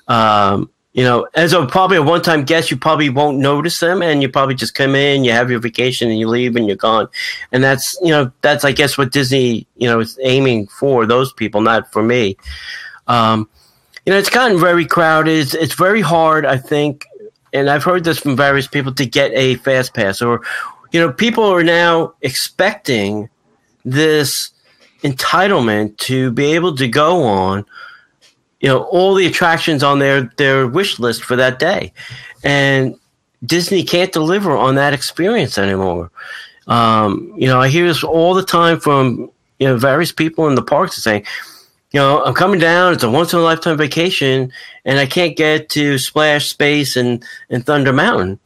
Um, 0.08 0.70
you 0.94 1.04
know, 1.04 1.26
as 1.34 1.54
a 1.54 1.66
probably 1.66 1.98
a 1.98 2.04
one-time 2.04 2.44
guest, 2.44 2.70
you 2.70 2.76
probably 2.76 3.10
won't 3.10 3.38
notice 3.38 3.80
them, 3.80 4.02
and 4.02 4.22
you 4.22 4.28
probably 4.28 4.56
just 4.56 4.76
come 4.76 4.94
in, 4.94 5.24
you 5.24 5.32
have 5.32 5.50
your 5.50 5.60
vacation, 5.60 6.10
and 6.10 6.20
you 6.20 6.28
leave, 6.28 6.56
and 6.56 6.68
you're 6.68 6.76
gone. 6.76 7.08
And 7.52 7.64
that's 7.64 7.98
you 8.02 8.10
know, 8.10 8.32
that's 8.42 8.66
I 8.66 8.74
guess 8.74 8.98
what 8.98 9.12
Disney 9.12 9.68
you 9.78 9.88
know 9.88 10.02
is 10.02 10.20
aiming 10.22 10.68
for 10.68 11.06
those 11.06 11.32
people, 11.32 11.62
not 11.62 11.92
for 11.94 12.04
me. 12.04 12.36
Um, 13.08 13.50
you 14.06 14.12
know, 14.12 14.20
it's 14.20 14.30
gotten 14.30 14.60
very 14.60 14.86
crowded. 14.86 15.40
It's, 15.40 15.54
it's 15.54 15.76
very 15.76 16.02
hard, 16.02 16.46
I 16.46 16.58
think, 16.58 17.06
and 17.54 17.70
I've 17.70 17.84
heard 17.84 18.04
this 18.04 18.20
from 18.20 18.36
various 18.36 18.68
people 18.68 18.94
to 18.96 19.06
get 19.06 19.32
a 19.34 19.56
fast 19.56 19.94
pass, 19.94 20.22
or 20.22 20.42
you 20.92 21.00
know, 21.00 21.14
people 21.14 21.46
are 21.46 21.64
now 21.64 22.16
expecting 22.22 23.30
this 23.86 24.52
entitlement 25.04 25.98
to 25.98 26.32
be 26.32 26.54
able 26.54 26.76
to 26.76 26.88
go 26.88 27.24
on 27.24 27.66
you 28.62 28.70
know 28.70 28.84
all 28.84 29.14
the 29.14 29.26
attractions 29.26 29.84
on 29.84 30.00
their 30.00 30.32
their 30.38 30.68
wish 30.68 31.00
list 31.00 31.24
for 31.24 31.36
that 31.36 31.60
day. 31.60 31.92
And 32.44 32.96
disney 33.46 33.84
can't 33.84 34.14
deliver 34.14 34.56
on 34.56 34.76
that 34.76 34.94
experience 34.94 35.58
anymore. 35.58 36.12
Um, 36.68 37.34
you 37.36 37.48
know 37.48 37.60
i 37.60 37.68
hear 37.68 37.88
this 37.88 38.04
all 38.04 38.34
the 38.34 38.46
time 38.46 38.80
from 38.80 39.32
you 39.60 39.68
know 39.68 39.78
various 39.78 40.12
people 40.12 40.48
in 40.48 40.56
the 40.56 40.62
parks 40.62 40.96
saying 41.04 41.26
you 41.92 42.00
know 42.00 42.24
i'm 42.24 42.36
coming 42.36 42.60
down 42.60 42.94
it's 42.94 43.04
a 43.04 43.10
once 43.10 43.34
in 43.34 43.40
a 43.40 43.42
lifetime 43.42 43.78
vacation 43.78 44.54
and 44.86 45.00
i 45.00 45.08
can't 45.08 45.36
get 45.36 45.70
to 45.70 45.98
splash 45.98 46.50
space 46.50 46.96
and 46.96 47.26
and 47.50 47.66
thunder 47.66 47.92
mountain 47.92 48.40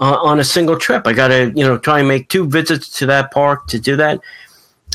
uh, 0.00 0.18
on 0.22 0.40
a 0.40 0.44
single 0.44 0.76
trip. 0.76 1.06
I 1.06 1.12
gotta 1.12 1.52
you 1.54 1.64
know 1.64 1.78
try 1.78 2.00
and 2.00 2.08
make 2.08 2.28
two 2.28 2.46
visits 2.46 2.88
to 2.98 3.06
that 3.06 3.30
park 3.30 3.68
to 3.68 3.78
do 3.78 3.96
that. 3.96 4.20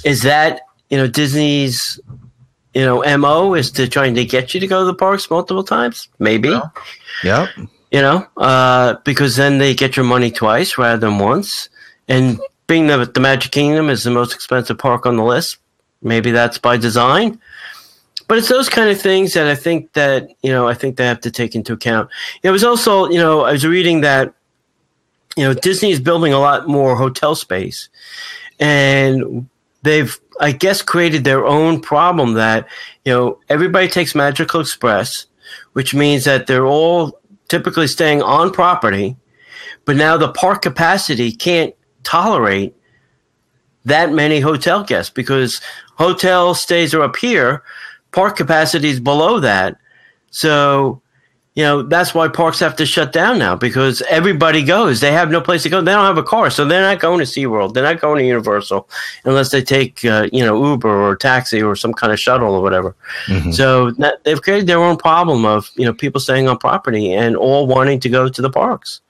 Is 0.04 0.24
that 0.24 0.62
you 0.90 0.98
know 0.98 1.08
disney's 1.08 2.00
you 2.76 2.86
know 2.86 3.02
mo 3.18 3.56
is 3.56 3.72
to 3.72 3.88
trying 3.88 4.14
to 4.14 4.26
get 4.26 4.54
you 4.54 4.60
to 4.60 4.68
go 4.68 4.82
to 4.82 4.86
the 4.86 4.94
parks 4.94 5.32
multiple 5.32 5.64
times 5.64 6.10
maybe. 6.20 6.50
Yeah. 7.24 7.48
you 7.92 8.02
know 8.02 8.28
uh, 8.38 8.96
because 9.06 9.38
then 9.38 9.58
they 9.58 9.74
get 9.74 9.96
your 9.96 10.06
money 10.06 10.30
twice 10.30 10.78
rather 10.78 10.98
than 10.98 11.18
once. 11.18 11.70
And 12.08 12.40
being 12.68 12.88
that 12.88 13.14
the 13.14 13.20
magic 13.20 13.52
kingdom 13.52 13.90
is 13.90 14.04
the 14.04 14.12
most 14.12 14.34
expensive 14.36 14.78
park 14.78 15.06
on 15.06 15.16
the 15.16 15.24
list 15.24 15.58
maybe 16.02 16.32
that's 16.32 16.58
by 16.58 16.78
design. 16.78 17.40
But 18.28 18.38
it's 18.38 18.50
those 18.50 18.70
kind 18.70 18.90
of 18.90 19.00
things 19.00 19.34
that 19.34 19.48
i 19.48 19.56
think 19.56 19.94
that 19.94 20.30
you 20.44 20.52
know 20.52 20.68
i 20.68 20.74
think 20.74 20.98
they 20.98 21.06
have 21.06 21.22
to 21.22 21.32
take 21.32 21.56
into 21.56 21.74
account. 21.74 22.10
It 22.44 22.52
was 22.52 22.64
also 22.64 23.08
you 23.10 23.18
know 23.18 23.42
i 23.42 23.52
was 23.54 23.66
reading 23.66 24.02
that 24.02 24.34
you 25.38 25.44
know 25.44 25.54
disney 25.54 25.92
is 25.92 26.00
building 26.00 26.34
a 26.34 26.40
lot 26.40 26.68
more 26.68 26.96
hotel 26.96 27.36
space. 27.36 27.90
And 28.60 29.50
they've 29.86 30.20
i 30.42 30.52
guess 30.52 30.82
created 30.82 31.24
their 31.24 31.46
own 31.46 31.80
problem 31.80 32.34
that 32.34 32.68
you 33.06 33.14
know 33.14 33.40
everybody 33.48 33.88
takes 33.88 34.14
magical 34.14 34.60
express 34.60 35.28
which 35.74 35.94
means 35.94 36.26
that 36.26 36.48
they're 36.48 36.66
all 36.66 37.20
typically 37.48 37.88
staying 37.88 38.22
on 38.22 38.52
property 38.52 39.16
but 39.86 39.96
now 39.96 40.18
the 40.18 40.32
park 40.34 40.62
capacity 40.62 41.32
can't 41.32 41.74
tolerate 42.04 42.76
that 43.86 44.12
many 44.12 44.40
hotel 44.40 44.84
guests 44.84 45.12
because 45.14 45.62
hotel 45.96 46.54
stays 46.54 46.94
are 46.94 47.04
up 47.04 47.16
here 47.16 47.64
park 48.16 48.38
capacity 48.38 48.88
is 48.88 49.00
below 49.00 49.42
that. 49.42 49.78
So 50.32 51.02
you 51.56 51.64
know 51.64 51.82
that's 51.82 52.14
why 52.14 52.28
parks 52.28 52.60
have 52.60 52.76
to 52.76 52.86
shut 52.86 53.12
down 53.14 53.40
now 53.40 53.56
because 53.56 54.02
everybody 54.10 54.62
goes. 54.64 55.00
They 55.00 55.12
have 55.14 55.32
no 55.32 55.40
place 55.42 55.64
to 55.64 55.70
go. 55.70 55.82
They 55.82 55.94
don't 55.94 56.06
have 56.06 56.18
a 56.18 56.24
car 56.24 56.50
so 56.50 56.66
they're 56.66 56.82
not 56.82 57.00
going 57.00 57.20
to 57.20 57.26
SeaWorld. 57.26 57.74
They're 57.74 57.84
not 57.84 58.02
going 58.02 58.20
to 58.20 58.26
Universal 58.28 58.90
unless 59.24 59.52
they 59.52 59.62
take 59.62 60.04
uh, 60.06 60.28
you 60.34 60.44
know 60.46 60.64
Uber 60.72 60.90
or 60.90 61.16
taxi 61.16 61.62
or 61.62 61.76
some 61.76 61.94
kind 61.94 62.12
of 62.12 62.20
shuttle 62.20 62.54
or 62.54 62.62
whatever. 62.62 62.96
Mm-hmm. 63.28 63.52
so 63.52 63.92
that, 63.92 64.24
they've 64.26 64.42
created 64.42 64.68
their 64.68 64.84
own 64.84 64.98
problem 64.98 65.46
of 65.46 65.70
you 65.78 65.86
know 65.86 65.94
people 65.94 66.20
staying 66.20 66.48
on 66.50 66.58
property 66.58 67.14
and 67.14 67.36
all 67.38 67.66
wanting 67.68 68.00
to 68.02 68.10
go 68.10 68.28
to 68.28 68.42
the 68.42 68.50
parks. 68.50 69.02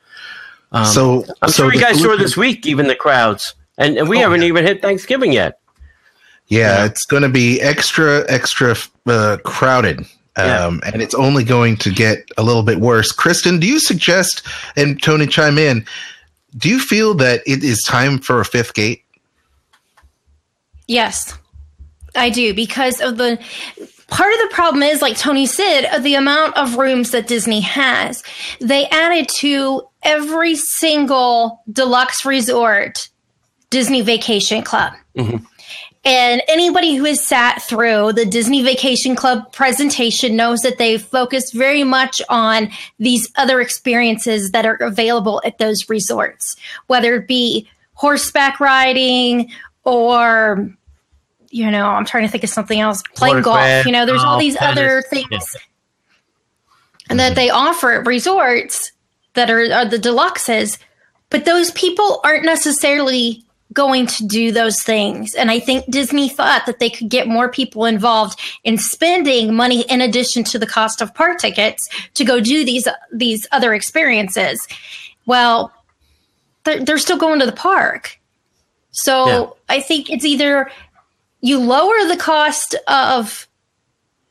Um, 0.72 0.86
So- 0.86 1.26
I'm 1.42 1.50
so 1.50 1.64
sure 1.64 1.74
you 1.74 1.80
guys 1.80 2.00
saw 2.02 2.16
this 2.16 2.38
week 2.38 2.66
even 2.66 2.88
the 2.88 2.96
crowds 2.96 3.56
and, 3.78 3.98
and 3.98 4.08
we 4.08 4.18
Oh, 4.18 4.22
haven't 4.22 4.42
yeah. 4.42 4.48
even 4.50 4.66
hit 4.66 4.82
Thanksgiving 4.82 5.32
yet. 5.34 5.60
Yeah, 6.48 6.86
it's 6.86 7.06
going 7.06 7.24
to 7.24 7.30
be 7.30 7.60
extra, 7.60 8.24
extra 8.30 8.76
uh, 9.08 9.38
crowded. 9.44 10.06
Um, 10.38 10.82
And 10.84 11.02
it's 11.02 11.16
only 11.16 11.44
going 11.44 11.78
to 11.78 11.90
get 11.90 12.30
a 12.38 12.44
little 12.44 12.64
bit 12.64 12.80
worse. 12.80 13.12
Kristen, 13.12 13.60
do 13.60 13.68
you 13.68 13.80
suggest, 13.80 14.42
and 14.76 15.02
Tony 15.02 15.28
chime 15.28 15.58
in, 15.58 15.86
do 16.58 16.70
you 16.70 16.80
feel 16.80 17.14
that 17.16 17.42
it 17.46 17.64
is 17.64 17.82
time 17.84 18.20
for 18.20 18.40
a 18.40 18.46
fifth 18.46 18.74
gate? 18.74 19.04
Yes, 20.88 21.34
I 22.16 22.30
do 22.30 22.54
because 22.54 23.02
of 23.02 23.18
the 23.18 23.40
part 24.08 24.34
of 24.34 24.40
the 24.40 24.50
problem 24.52 24.84
is 24.84 25.02
like 25.02 25.18
Tony 25.18 25.46
said, 25.46 25.86
of 25.96 26.04
the 26.04 26.16
amount 26.16 26.56
of 26.58 26.78
rooms 26.78 27.12
that 27.12 27.28
Disney 27.28 27.62
has. 27.62 28.24
They 28.62 28.88
added 28.88 29.28
to 29.40 29.88
every 30.04 30.56
single 30.56 31.62
deluxe 31.72 32.26
resort 32.26 33.10
Disney 33.70 34.02
Vacation 34.02 34.62
Club. 34.62 34.94
And 36.06 36.44
anybody 36.48 36.96
who 36.96 37.06
has 37.06 37.26
sat 37.26 37.64
through 37.64 38.14
the 38.14 38.26
Disney 38.26 38.62
Vacation 38.62 39.16
Club 39.16 39.52
presentation 39.52 40.36
knows 40.36 40.62
that 40.62 40.78
they 40.78 41.00
focus 41.00 41.52
very 41.52 41.84
much 41.84 42.22
on 42.30 42.70
these 43.00 43.28
other 43.36 43.60
experiences 43.60 44.52
that 44.52 44.68
are 44.68 44.76
available 44.76 45.42
at 45.44 45.58
those 45.58 45.90
resorts, 45.90 46.56
whether 46.86 47.16
it 47.16 47.28
be 47.28 47.68
horseback 47.94 48.60
riding 48.60 49.52
or, 49.84 50.70
you 51.50 51.72
know, 51.72 51.88
I'm 51.88 52.06
trying 52.06 52.26
to 52.26 52.32
think 52.32 52.44
of 52.44 52.52
something 52.52 52.80
else, 52.80 53.02
playing 53.16 53.42
golf. 53.42 53.86
You 53.88 53.92
know, 53.92 54.06
there's 54.06 54.24
all 54.24 54.34
golf, 54.34 54.42
these 54.42 54.58
other 54.62 55.02
things 55.10 55.58
and 57.10 57.20
that 57.20 57.36
they 57.36 57.50
offer 57.50 57.92
at 57.94 58.08
resorts 58.08 58.92
that 59.34 59.50
are, 59.50 59.72
are 59.72 59.86
the 59.86 59.98
deluxes, 59.98 60.80
but 61.30 61.46
those 61.46 61.72
people 61.72 62.20
aren't 62.24 62.46
necessarily 62.46 63.45
going 63.76 64.08
to 64.08 64.26
do 64.26 64.52
those 64.52 64.82
things. 64.82 65.36
And 65.36 65.52
I 65.52 65.60
think 65.60 65.86
Disney 65.92 66.28
thought 66.30 66.66
that 66.66 66.80
they 66.80 66.90
could 66.90 67.10
get 67.10 67.28
more 67.28 67.50
people 67.50 67.86
involved 67.86 68.40
in 68.64 68.80
spending 68.80 69.54
money 69.54 69.82
in 69.82 70.02
addition 70.02 70.44
to 70.46 70.58
the 70.58 70.66
cost 70.66 71.02
of 71.02 71.14
park 71.14 71.38
tickets 71.38 71.88
to 72.16 72.26
go 72.26 72.40
do 72.40 72.66
these 72.66 72.88
these 73.14 73.46
other 73.52 73.76
experiences. 73.76 74.68
Well, 75.28 75.72
they're, 76.64 76.84
they're 76.84 76.98
still 76.98 77.18
going 77.18 77.40
to 77.42 77.46
the 77.46 77.52
park. 77.52 78.20
So 78.92 79.28
Yeah. 79.28 79.50
I 79.70 79.82
think 79.82 80.10
it's 80.10 80.26
either 80.26 80.72
you 81.42 81.60
lower 81.60 82.08
the 82.08 82.18
cost 82.18 82.76
of 82.88 83.48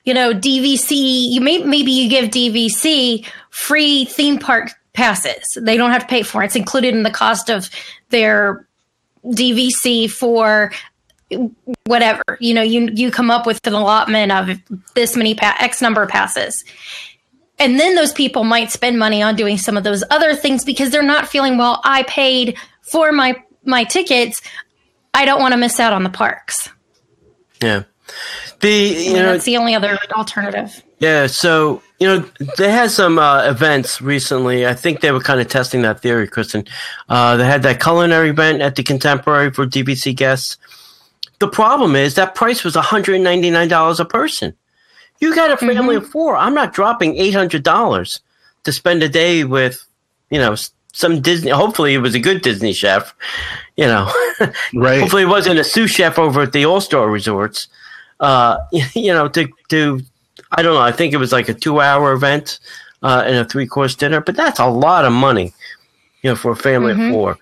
you 0.05 0.15
know 0.15 0.33
DVC. 0.33 1.31
You 1.31 1.41
may 1.41 1.59
maybe 1.59 1.93
you 1.93 2.09
give 2.09 2.31
DVC 2.31 3.27
free 3.51 4.07
theme 4.07 4.39
park 4.39 4.71
passes. 4.95 5.59
They 5.61 5.77
don't 5.77 5.91
have 5.91 6.03
to 6.03 6.09
pay 6.09 6.23
for 6.23 6.43
it. 6.43 6.47
It's 6.47 6.57
included 6.57 6.95
in 6.95 7.03
the 7.03 7.11
cost 7.11 7.51
of 7.51 7.69
their 8.09 8.67
DVC 9.25 10.11
for 10.11 10.73
whatever. 11.87 12.23
You 12.41 12.55
know, 12.55 12.63
you 12.63 12.91
you 12.95 13.11
come 13.11 13.31
up 13.31 13.47
with 13.47 13.65
an 13.67 13.73
allotment 13.73 14.33
of 14.33 14.59
this 14.95 15.17
many 15.17 15.35
pa- 15.35 15.57
X 15.61 15.81
number 15.81 16.03
of 16.03 16.09
passes. 16.09 16.65
And 17.59 17.79
then 17.79 17.95
those 17.95 18.13
people 18.13 18.43
might 18.45 18.73
spend 18.73 18.99
money 18.99 19.23
on 19.23 19.37
doing 19.37 19.59
some 19.59 19.77
of 19.77 19.85
those 19.85 20.03
other 20.11 20.35
things 20.35 20.65
because 20.65 20.91
they're 20.91 21.03
not 21.03 21.29
feeling 21.29 21.57
well, 21.57 21.81
I 21.85 22.03
paid 22.05 22.57
for 22.83 23.13
my 23.13 23.43
my 23.65 23.85
tickets. 23.85 24.43
I 25.15 25.25
don't 25.25 25.41
want 25.41 25.53
to 25.53 25.59
miss 25.59 25.79
out 25.79 25.93
on 25.93 26.03
the 26.03 26.11
parks. 26.11 26.69
yeah 27.63 27.85
the 28.65 28.71
you 28.71 29.11
I 29.11 29.13
mean, 29.13 29.23
know 29.23 29.33
that's 29.33 29.45
the 29.45 29.57
only 29.57 29.75
other 29.75 29.99
alternative. 30.13 30.83
Yeah, 30.99 31.27
so 31.27 31.83
you 32.01 32.07
know 32.07 32.25
they 32.57 32.71
had 32.71 32.91
some 32.91 33.19
uh, 33.19 33.45
events 33.49 34.01
recently. 34.01 34.67
I 34.67 34.75
think 34.75 35.01
they 35.01 35.13
were 35.13 35.21
kind 35.21 35.41
of 35.41 35.49
testing 35.49 35.83
that 35.83 36.01
theory, 36.01 36.27
Kristen. 36.27 36.67
Uh, 37.09 37.37
they 37.37 37.45
had 37.45 37.63
that 37.63 37.81
culinary 37.81 38.31
event 38.31 38.63
at 38.63 38.77
the 38.77 38.83
Contemporary 38.83 39.51
for 39.53 39.67
DVC 39.67 40.15
guests. 40.17 40.57
The 41.41 41.49
problem 41.49 41.95
is 41.95 42.15
that 42.15 42.35
price 42.35 42.65
was 42.65 42.75
one 42.75 42.85
hundred 42.85 43.21
ninety 43.21 43.51
nine 43.51 43.69
dollars 43.69 44.01
a 44.01 44.05
person. 44.05 44.55
You 45.21 45.35
got 45.35 45.51
a 45.51 45.57
family 45.57 45.97
of 45.97 46.09
four. 46.09 46.37
I'm 46.37 46.55
not 46.55 46.73
dropping 46.73 47.17
eight 47.17 47.35
hundred 47.35 47.63
dollars 47.63 48.21
to 48.65 48.73
spend 48.73 49.03
a 49.03 49.09
day 49.09 49.45
with, 49.45 49.87
you 50.31 50.39
know, 50.39 50.57
some 50.93 51.21
Disney. 51.21 51.51
Hopefully, 51.51 51.95
it 51.95 51.99
was 51.99 52.15
a 52.15 52.21
good 52.21 52.43
Disney 52.43 52.73
chef. 52.73 53.15
You 53.77 53.87
know, 53.87 54.11
Right. 54.75 55.01
Hopefully, 55.01 55.23
it 55.23 55.29
wasn't 55.29 55.59
a 55.59 55.65
sous 55.65 55.91
chef 55.91 56.19
over 56.19 56.43
at 56.43 56.53
the 56.53 56.65
All 56.65 56.81
Star 56.81 57.09
Resorts. 57.11 57.69
Uh, 58.21 58.59
you 58.95 59.13
know, 59.13 59.29
to 59.29 59.49
to 59.69 60.01
I 60.53 60.63
don't 60.63 60.75
know. 60.75 60.81
I 60.81 60.93
think 60.93 61.13
it 61.13 61.19
was 61.19 61.33
like 61.33 61.49
a 61.49 61.55
two 61.55 61.81
hour 61.81 62.13
event 62.13 62.59
uh, 63.03 63.23
and 63.27 63.37
a 63.37 63.45
three 63.45 63.67
course 63.67 63.95
dinner, 63.95 64.21
but 64.21 64.37
that's 64.37 64.61
a 64.61 64.67
lot 64.67 65.05
of 65.05 65.13
money, 65.13 65.53
you 66.23 66.31
know, 66.31 66.37
for 66.37 66.53
a 66.53 66.57
family 66.57 66.95
Mhm. 66.95 67.09
of 67.09 67.15
four. 67.15 67.39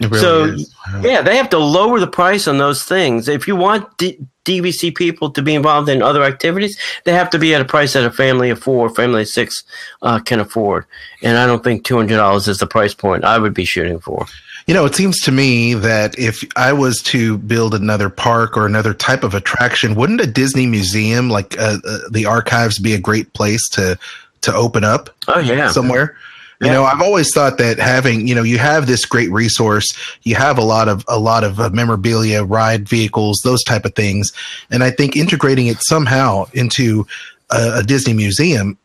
Really 0.00 0.18
so 0.18 0.44
is. 0.44 0.74
yeah, 1.02 1.22
they 1.22 1.36
have 1.36 1.48
to 1.50 1.58
lower 1.58 1.98
the 2.00 2.06
price 2.08 2.46
on 2.48 2.58
those 2.58 2.82
things. 2.82 3.28
If 3.28 3.48
you 3.48 3.56
want 3.56 3.96
D- 3.96 4.18
DVC 4.44 4.94
people 4.94 5.30
to 5.30 5.40
be 5.40 5.54
involved 5.54 5.88
in 5.88 6.02
other 6.02 6.22
activities, 6.22 6.76
they 7.04 7.12
have 7.14 7.30
to 7.30 7.38
be 7.38 7.54
at 7.54 7.62
a 7.62 7.64
price 7.64 7.94
that 7.94 8.04
a 8.04 8.10
family 8.10 8.50
of 8.50 8.58
four, 8.58 8.90
family 8.90 9.22
of 9.22 9.28
six 9.28 9.64
uh, 10.02 10.18
can 10.18 10.38
afford. 10.40 10.84
And 11.22 11.38
I 11.38 11.46
don't 11.46 11.64
think 11.64 11.84
two 11.84 11.96
hundred 11.96 12.16
dollars 12.16 12.46
is 12.46 12.58
the 12.58 12.66
price 12.66 12.92
point 12.94 13.24
I 13.24 13.38
would 13.38 13.54
be 13.54 13.64
shooting 13.64 13.98
for. 14.00 14.26
You 14.66 14.74
know, 14.74 14.84
it 14.84 14.96
seems 14.96 15.20
to 15.20 15.32
me 15.32 15.74
that 15.74 16.18
if 16.18 16.44
I 16.56 16.72
was 16.72 17.00
to 17.04 17.38
build 17.38 17.72
another 17.72 18.10
park 18.10 18.56
or 18.56 18.66
another 18.66 18.92
type 18.92 19.22
of 19.22 19.32
attraction, 19.32 19.94
wouldn't 19.94 20.20
a 20.20 20.26
Disney 20.26 20.66
museum 20.66 21.30
like 21.30 21.56
uh, 21.56 21.78
uh, 21.84 21.98
the 22.10 22.26
archives 22.26 22.80
be 22.80 22.92
a 22.92 22.98
great 23.00 23.32
place 23.32 23.62
to 23.70 23.96
to 24.40 24.54
open 24.54 24.82
up? 24.82 25.10
Oh 25.28 25.38
yeah, 25.38 25.70
somewhere. 25.70 26.16
You 26.60 26.68
know, 26.68 26.84
I've 26.84 27.02
always 27.02 27.32
thought 27.34 27.58
that 27.58 27.78
having, 27.78 28.26
you 28.26 28.34
know, 28.34 28.42
you 28.42 28.56
have 28.56 28.86
this 28.86 29.04
great 29.04 29.30
resource, 29.30 29.86
you 30.22 30.36
have 30.36 30.56
a 30.56 30.64
lot 30.64 30.88
of 30.88 31.04
a 31.06 31.18
lot 31.18 31.44
of 31.44 31.60
uh, 31.60 31.68
memorabilia, 31.70 32.44
ride 32.44 32.88
vehicles, 32.88 33.40
those 33.44 33.62
type 33.62 33.84
of 33.84 33.94
things, 33.94 34.32
and 34.70 34.82
I 34.82 34.90
think 34.90 35.16
integrating 35.16 35.66
it 35.66 35.76
somehow 35.82 36.46
into 36.54 37.06
a, 37.50 37.80
a 37.80 37.82
Disney 37.82 38.14
museum, 38.14 38.78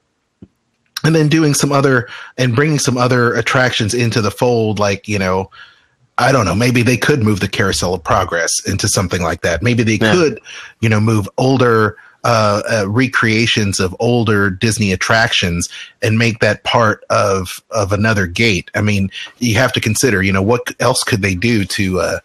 and 1.06 1.16
then 1.16 1.30
doing 1.30 1.54
some 1.54 1.72
other 1.72 2.10
and 2.38 2.56
bringing 2.56 2.78
some 2.78 2.98
other 2.98 3.34
attractions 3.34 3.94
into 3.94 4.22
the 4.22 4.32
fold, 4.32 4.78
like 4.78 5.08
you 5.08 5.18
know, 5.18 5.50
I 6.22 6.32
don't 6.32 6.46
know, 6.46 6.56
maybe 6.56 6.84
they 6.84 6.98
could 6.98 7.24
move 7.24 7.40
the 7.40 7.48
Carousel 7.48 7.94
of 7.94 8.04
Progress 8.04 8.52
into 8.68 8.88
something 8.88 9.22
like 9.22 9.42
that. 9.42 9.62
Maybe 9.64 9.84
they 9.84 9.96
Yeah. 9.96 10.14
could, 10.14 10.40
you 10.80 10.88
know, 10.90 11.00
move 11.00 11.28
older 11.38 11.98
uh, 12.24 12.62
uh, 12.70 12.88
recreations 12.88 13.80
of 13.80 13.96
older 14.00 14.52
Disney 14.52 14.92
attractions 14.92 15.68
and 16.04 16.20
make 16.20 16.40
that 16.40 16.64
part 16.64 17.04
of 17.10 17.50
of 17.72 17.92
another 17.92 18.28
gate. 18.28 18.70
I 18.76 18.82
mean, 18.82 19.10
you 19.40 19.56
have 19.56 19.74
to 19.74 19.82
consider, 19.82 20.22
you 20.22 20.32
know, 20.32 20.44
what 20.44 20.62
else 20.80 21.02
could 21.04 21.24
they 21.24 21.34
do 21.34 21.66
to 21.66 22.00
uh, 22.00 22.20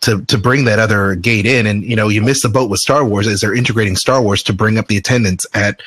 to 0.00 0.22
to 0.24 0.36
bring 0.36 0.64
that 0.64 0.80
other 0.80 1.14
gate 1.14 1.46
in? 1.46 1.64
And 1.64 1.84
you 1.84 1.94
know, 1.94 2.08
you 2.08 2.22
miss 2.22 2.42
the 2.42 2.48
boat 2.48 2.68
with 2.68 2.80
Star 2.80 3.04
Wars 3.04 3.28
as 3.28 3.40
they're 3.40 3.54
integrating 3.54 3.94
Star 3.94 4.20
Wars 4.20 4.42
to 4.42 4.52
bring 4.52 4.78
up 4.78 4.88
the 4.88 4.96
attendance 4.96 5.46
at 5.54 5.80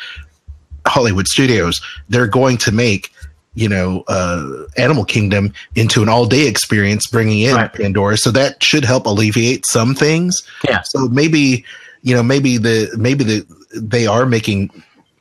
Hollywood 0.87 1.27
Studios. 1.27 1.81
They're 2.07 2.27
going 2.27 2.57
to 2.59 2.71
make 2.71 3.11
you 3.59 3.67
know 3.67 4.03
uh, 4.07 4.65
Animal 4.77 5.03
Kingdom 5.03 5.53
into 5.75 6.01
an 6.01 6.09
all 6.09 6.25
day 6.25 6.47
experience, 6.47 7.07
bringing 7.07 7.41
in 7.41 7.55
Right. 7.55 7.73
Pandora. 7.73 8.15
So 8.17 8.31
that 8.31 8.63
should 8.63 8.85
help 8.85 9.05
alleviate 9.05 9.65
some 9.65 9.93
things. 9.93 10.41
Yeah. 10.67 10.81
So 10.83 11.07
maybe 11.09 11.65
you 12.01 12.15
know 12.15 12.23
maybe 12.23 12.57
the 12.57 12.89
maybe 12.97 13.23
the 13.23 13.45
they 13.75 14.07
are 14.07 14.25
making 14.25 14.69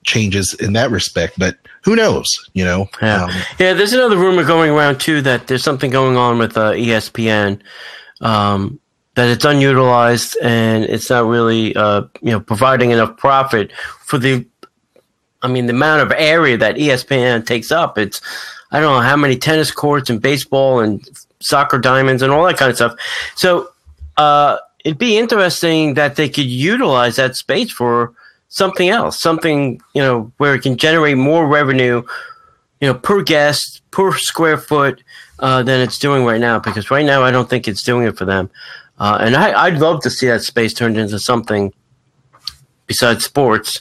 changes 0.05 0.55
in 0.61 0.73
that 0.75 0.91
respect, 0.91 1.39
but 1.39 1.59
who 1.83 1.97
knows? 1.97 2.27
You 2.55 2.65
know. 2.65 2.89
Yeah. 3.03 3.25
Um, 3.25 3.31
yeah. 3.59 3.73
There's 3.75 3.93
another 3.93 4.17
rumor 4.17 4.45
going 4.45 4.71
around 4.71 5.01
too 5.01 5.21
that 5.23 5.49
there's 5.49 5.65
something 5.65 5.91
going 5.91 6.17
on 6.17 6.39
with 6.39 6.57
uh, 6.57 6.73
ESPN. 6.73 7.61
Um, 8.21 8.81
that 9.15 9.29
it's 9.29 9.45
unutilized 9.45 10.37
and 10.43 10.85
it's 10.85 11.11
not 11.11 11.27
really 11.27 11.75
uh, 11.75 12.03
you 12.23 12.31
know 12.31 12.39
providing 12.39 12.93
enough 12.93 13.17
profit 13.17 13.73
for 14.05 14.17
the 14.17 14.47
I 15.43 15.49
mean 15.49 15.67
the 15.67 15.73
amount 15.73 16.03
of 16.03 16.13
area 16.17 16.57
that 16.59 16.77
ESPN 16.77 17.47
takes 17.47 17.71
up 17.71 17.99
it's 17.99 18.21
I 18.71 18.81
don't 18.81 18.95
know 18.95 19.01
how 19.01 19.17
many 19.17 19.37
tennis 19.37 19.71
courts 19.71 20.11
and 20.11 20.21
baseball 20.21 20.81
and 20.81 21.07
soccer 21.41 21.79
diamonds 21.79 22.23
and 22.23 22.33
all 22.33 22.45
that 22.47 22.57
kind 22.57 22.71
of 22.71 22.77
stuff 22.77 22.95
so 23.35 23.71
uh, 24.17 24.59
it'd 24.85 24.99
be 24.99 25.17
interesting 25.17 25.95
that 25.95 26.17
they 26.17 26.29
could 26.29 26.47
utilize 26.47 27.17
that 27.17 27.37
space 27.37 27.71
for 27.71 28.13
something 28.49 28.89
else 28.89 29.21
something 29.21 29.81
you 29.95 30.03
know 30.03 30.33
where 30.39 30.55
it 30.55 30.63
can 30.63 30.77
generate 30.77 31.17
more 31.17 31.47
revenue 31.47 32.03
you 32.81 32.89
know 32.89 32.95
per 32.95 33.23
guest 33.23 33.83
per 33.91 34.17
square 34.17 34.59
foot 34.59 35.03
uh, 35.39 35.63
than 35.63 35.81
it's 35.81 35.99
doing 35.99 36.25
right 36.25 36.41
now 36.41 36.59
because 36.59 36.91
right 36.91 37.07
now 37.07 37.23
I 37.23 37.31
don't 37.31 37.49
think 37.49 37.69
it's 37.69 37.83
doing 37.83 38.07
it 38.07 38.19
for 38.19 38.25
them 38.25 38.51
uh, 38.99 39.19
and 39.21 39.37
I, 39.37 39.71
would 39.71 39.79
love 39.79 40.03
to 40.03 40.11
see 40.11 40.27
that 40.27 40.43
space 40.43 40.75
turned 40.75 40.99
into 40.99 41.19
something 41.19 41.73
besides 42.87 43.25
sports. 43.25 43.81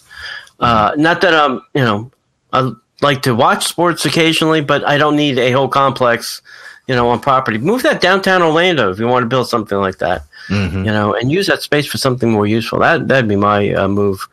Uh, 0.59 0.93
not 0.97 1.21
that 1.21 1.33
I'm, 1.33 1.61
you 1.73 1.81
know, 1.81 2.11
I 2.53 2.71
like 3.01 3.21
to 3.23 3.35
watch 3.35 3.65
sports 3.65 4.05
occasionally, 4.05 4.61
but 4.61 4.85
I 4.87 4.97
don't 4.97 5.15
need 5.15 5.37
a 5.37 5.51
whole 5.51 5.67
complex, 5.67 6.41
you 6.87 6.95
know, 6.95 7.09
on 7.09 7.19
property. 7.19 7.57
Move 7.57 7.83
that 7.83 8.01
downtown 8.01 8.41
Orlando 8.41 8.91
if 8.91 8.99
you 8.99 9.07
want 9.07 9.23
to 9.23 9.27
build 9.27 9.47
something 9.47 9.77
like 9.77 9.99
that, 9.99 10.23
mm-hmm. 10.49 10.79
you 10.79 10.91
know, 10.91 11.13
and 11.13 11.31
use 11.31 11.47
that 11.47 11.61
space 11.61 11.85
for 11.85 11.97
something 11.97 12.31
more 12.31 12.47
useful. 12.47 12.79
That 12.79 13.07
that'd 13.07 13.29
be 13.29 13.35
my 13.35 13.73
uh, 13.73 13.87
move. 13.87 14.27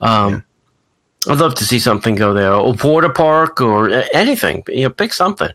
Um, 0.00 0.44
yeah. 1.26 1.32
I'd 1.32 1.40
love 1.40 1.56
to 1.56 1.64
see 1.64 1.80
something 1.80 2.14
go 2.14 2.32
there, 2.32 2.52
a 2.52 2.70
water 2.70 3.08
park 3.08 3.60
or 3.60 3.90
anything. 4.14 4.62
You 4.68 4.84
know, 4.84 4.90
pick 4.90 5.12
something. 5.12 5.50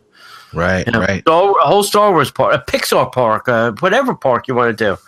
Right, 0.52 0.86
you 0.86 0.92
know, 0.92 1.00
right. 1.00 1.22
a 1.26 1.66
whole 1.66 1.82
Star 1.82 2.12
Wars 2.12 2.30
park, 2.30 2.54
a 2.54 2.70
Pixar 2.70 3.10
park, 3.10 3.48
uh, 3.48 3.72
whatever 3.80 4.14
park 4.14 4.48
you 4.48 4.54
want 4.54 4.76
to 4.76 4.84
do. 4.84 4.98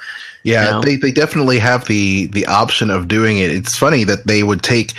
Yeah, 0.43 0.65
you 0.65 0.71
know? 0.71 0.81
they 0.83 0.97
they 0.97 1.13
definitely 1.13 1.59
have 1.59 1.87
the 1.87 2.27
the 2.27 2.47
option 2.47 2.91
of 2.91 3.09
doing 3.09 3.39
it. 3.39 3.51
It's 3.51 3.77
funny 3.77 4.05
that 4.05 4.27
they 4.27 4.43
would 4.43 4.63
take 4.63 4.93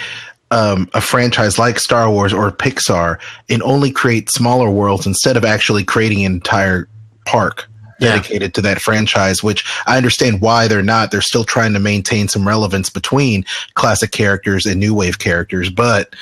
um, 0.51 0.89
a 0.93 1.01
franchise 1.01 1.57
like 1.57 1.79
Star 1.79 2.09
Wars 2.09 2.33
or 2.33 2.51
Pixar 2.51 3.19
and 3.49 3.61
only 3.63 3.91
create 3.91 4.29
smaller 4.29 4.69
worlds 4.69 5.05
instead 5.05 5.37
of 5.37 5.45
actually 5.45 5.83
creating 5.83 6.25
an 6.25 6.33
entire 6.33 6.87
park 7.25 7.67
dedicated 7.99 8.41
yeah. 8.41 8.47
to 8.49 8.61
that 8.61 8.81
franchise, 8.81 9.41
which 9.41 9.65
I 9.87 9.97
understand 9.97 10.41
why 10.41 10.67
they're 10.67 10.83
not. 10.83 11.11
They're 11.11 11.21
still 11.21 11.45
trying 11.45 11.73
to 11.73 11.79
maintain 11.79 12.27
some 12.27 12.47
relevance 12.47 12.89
between 12.89 13.45
classic 13.75 14.11
characters 14.11 14.65
and 14.65 14.79
new 14.79 14.93
wave 14.93 15.19
characters, 15.19 15.69
but 15.69 16.15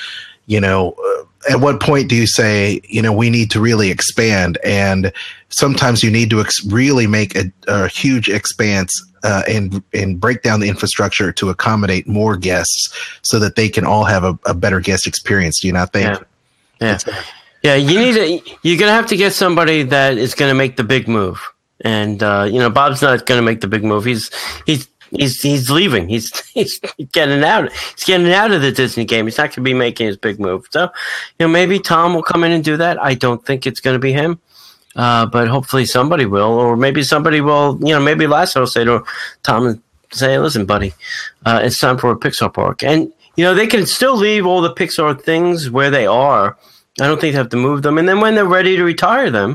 you 0.45 0.59
know, 0.59 0.91
uh, 0.91 1.23
at 1.49 1.59
what 1.59 1.81
point 1.81 2.09
do 2.09 2.15
you 2.15 2.27
say, 2.27 2.81
you 2.87 3.01
know, 3.01 3.13
we 3.13 3.29
need 3.29 3.51
to 3.51 3.59
really 3.59 3.91
expand? 3.91 4.57
And 4.63 5.11
sometimes 5.49 6.03
you 6.03 6.11
need 6.11 6.29
to 6.29 6.41
ex- 6.41 6.65
really 6.65 7.07
make 7.07 7.35
a, 7.35 7.51
a 7.67 7.87
huge 7.87 8.29
expanse 8.29 8.91
uh, 9.23 9.43
and 9.47 9.81
and 9.93 10.19
break 10.19 10.41
down 10.41 10.59
the 10.59 10.67
infrastructure 10.67 11.31
to 11.31 11.49
accommodate 11.49 12.07
more 12.07 12.35
guests, 12.35 12.93
so 13.21 13.39
that 13.39 13.55
they 13.55 13.69
can 13.69 13.85
all 13.85 14.03
have 14.03 14.23
a, 14.23 14.37
a 14.45 14.53
better 14.53 14.79
guest 14.79 15.07
experience. 15.07 15.61
Do 15.61 15.67
you 15.67 15.73
not 15.73 15.93
think? 15.93 16.19
Yeah. 16.81 16.97
Yeah. 17.07 17.23
yeah, 17.63 17.75
you 17.75 17.99
need 17.99 18.13
to. 18.15 18.55
You're 18.63 18.79
gonna 18.79 18.91
have 18.91 19.07
to 19.07 19.15
get 19.15 19.31
somebody 19.33 19.83
that 19.83 20.17
is 20.17 20.35
gonna 20.35 20.53
make 20.53 20.75
the 20.75 20.83
big 20.83 21.07
move, 21.07 21.39
and 21.81 22.21
uh, 22.21 22.47
you 22.51 22.59
know 22.59 22.69
Bob's 22.69 23.01
not 23.01 23.25
gonna 23.25 23.41
make 23.41 23.61
the 23.61 23.67
big 23.67 23.85
move. 23.85 24.03
He's 24.03 24.29
he's 24.65 24.87
he's 25.15 25.41
he's 25.41 25.69
leaving. 25.69 26.07
He's 26.09 26.37
he's 26.53 26.79
getting 27.11 27.43
out. 27.43 27.71
He's 27.71 28.03
getting 28.05 28.31
out 28.31 28.51
of 28.51 28.61
the 28.61 28.71
Disney 28.71 29.05
game. 29.05 29.25
He's 29.25 29.37
not 29.37 29.49
going 29.49 29.55
to 29.55 29.61
be 29.61 29.73
making 29.73 30.07
his 30.07 30.17
big 30.17 30.39
move. 30.39 30.67
So, 30.71 30.83
you 31.39 31.45
know, 31.45 31.47
maybe 31.47 31.79
Tom 31.79 32.13
will 32.13 32.23
come 32.23 32.43
in 32.43 32.51
and 32.51 32.63
do 32.63 32.77
that. 32.77 33.01
I 33.01 33.13
don't 33.13 33.45
think 33.45 33.65
it's 33.65 33.79
going 33.79 33.95
to 33.95 33.99
be 33.99 34.13
him, 34.13 34.39
uh, 34.95 35.25
but 35.25 35.47
hopefully 35.47 35.85
somebody 35.85 36.25
will, 36.25 36.53
or 36.53 36.75
maybe 36.75 37.03
somebody 37.03 37.41
will. 37.41 37.79
You 37.81 37.93
know, 37.93 38.01
maybe 38.01 38.25
Lasseter 38.25 38.61
will 38.61 38.67
say 38.67 38.83
to 38.83 39.03
Tom 39.43 39.67
and 39.67 39.81
say, 40.11 40.37
"Listen, 40.37 40.65
buddy, 40.65 40.93
uh, 41.45 41.61
it's 41.63 41.79
time 41.79 41.97
for 41.97 42.11
a 42.11 42.17
Pixar 42.17 42.53
park." 42.53 42.83
And 42.83 43.11
you 43.35 43.43
know, 43.43 43.55
they 43.55 43.67
can 43.67 43.85
still 43.85 44.15
leave 44.15 44.45
all 44.45 44.61
the 44.61 44.73
Pixar 44.73 45.19
things 45.21 45.69
where 45.69 45.89
they 45.89 46.05
are. 46.05 46.57
I 47.01 47.07
don't 47.07 47.19
think 47.19 47.33
they 47.33 47.37
have 47.37 47.49
to 47.49 47.57
move 47.57 47.81
them. 47.81 47.97
And 47.97 48.07
then 48.07 48.19
when 48.19 48.35
they're 48.35 48.45
ready 48.45 48.75
to 48.75 48.83
retire 48.83 49.31
them, 49.31 49.51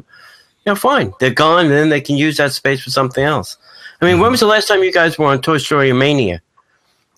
you 0.67 0.73
know, 0.73 0.75
fine, 0.75 1.13
they're 1.21 1.31
gone. 1.31 1.67
And 1.67 1.75
then 1.75 1.89
they 1.89 2.01
can 2.01 2.17
use 2.17 2.37
that 2.39 2.53
space 2.53 2.83
for 2.83 2.91
something 2.91 3.23
else. 3.23 3.57
I 4.01 4.05
mean, 4.05 4.21
when 4.21 4.31
was 4.31 4.41
the 4.41 4.47
last 4.47 4.69
time 4.69 4.83
you 4.83 4.93
guys 4.93 5.19
were 5.19 5.27
on 5.27 5.41
Toy 5.41 5.59
Story 5.59 5.93
Mania? 5.93 6.41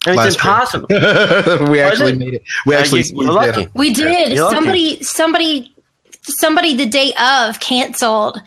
I 0.06 0.16
mean, 0.16 0.26
it's 0.26 0.36
impossible. 0.36 0.86
we 1.70 1.80
actually 1.80 2.12
it? 2.12 2.18
made 2.18 2.34
it. 2.34 2.42
We 2.64 2.74
actually 2.74 3.02
uh, 3.02 3.58
you, 3.58 3.70
we 3.74 3.92
did. 3.92 4.32
You're 4.32 4.50
somebody, 4.50 4.90
lucky. 4.92 5.04
somebody, 5.04 5.74
somebody 6.22 6.74
the 6.74 6.86
day 6.86 7.12
of 7.20 7.60
canceled 7.60 8.40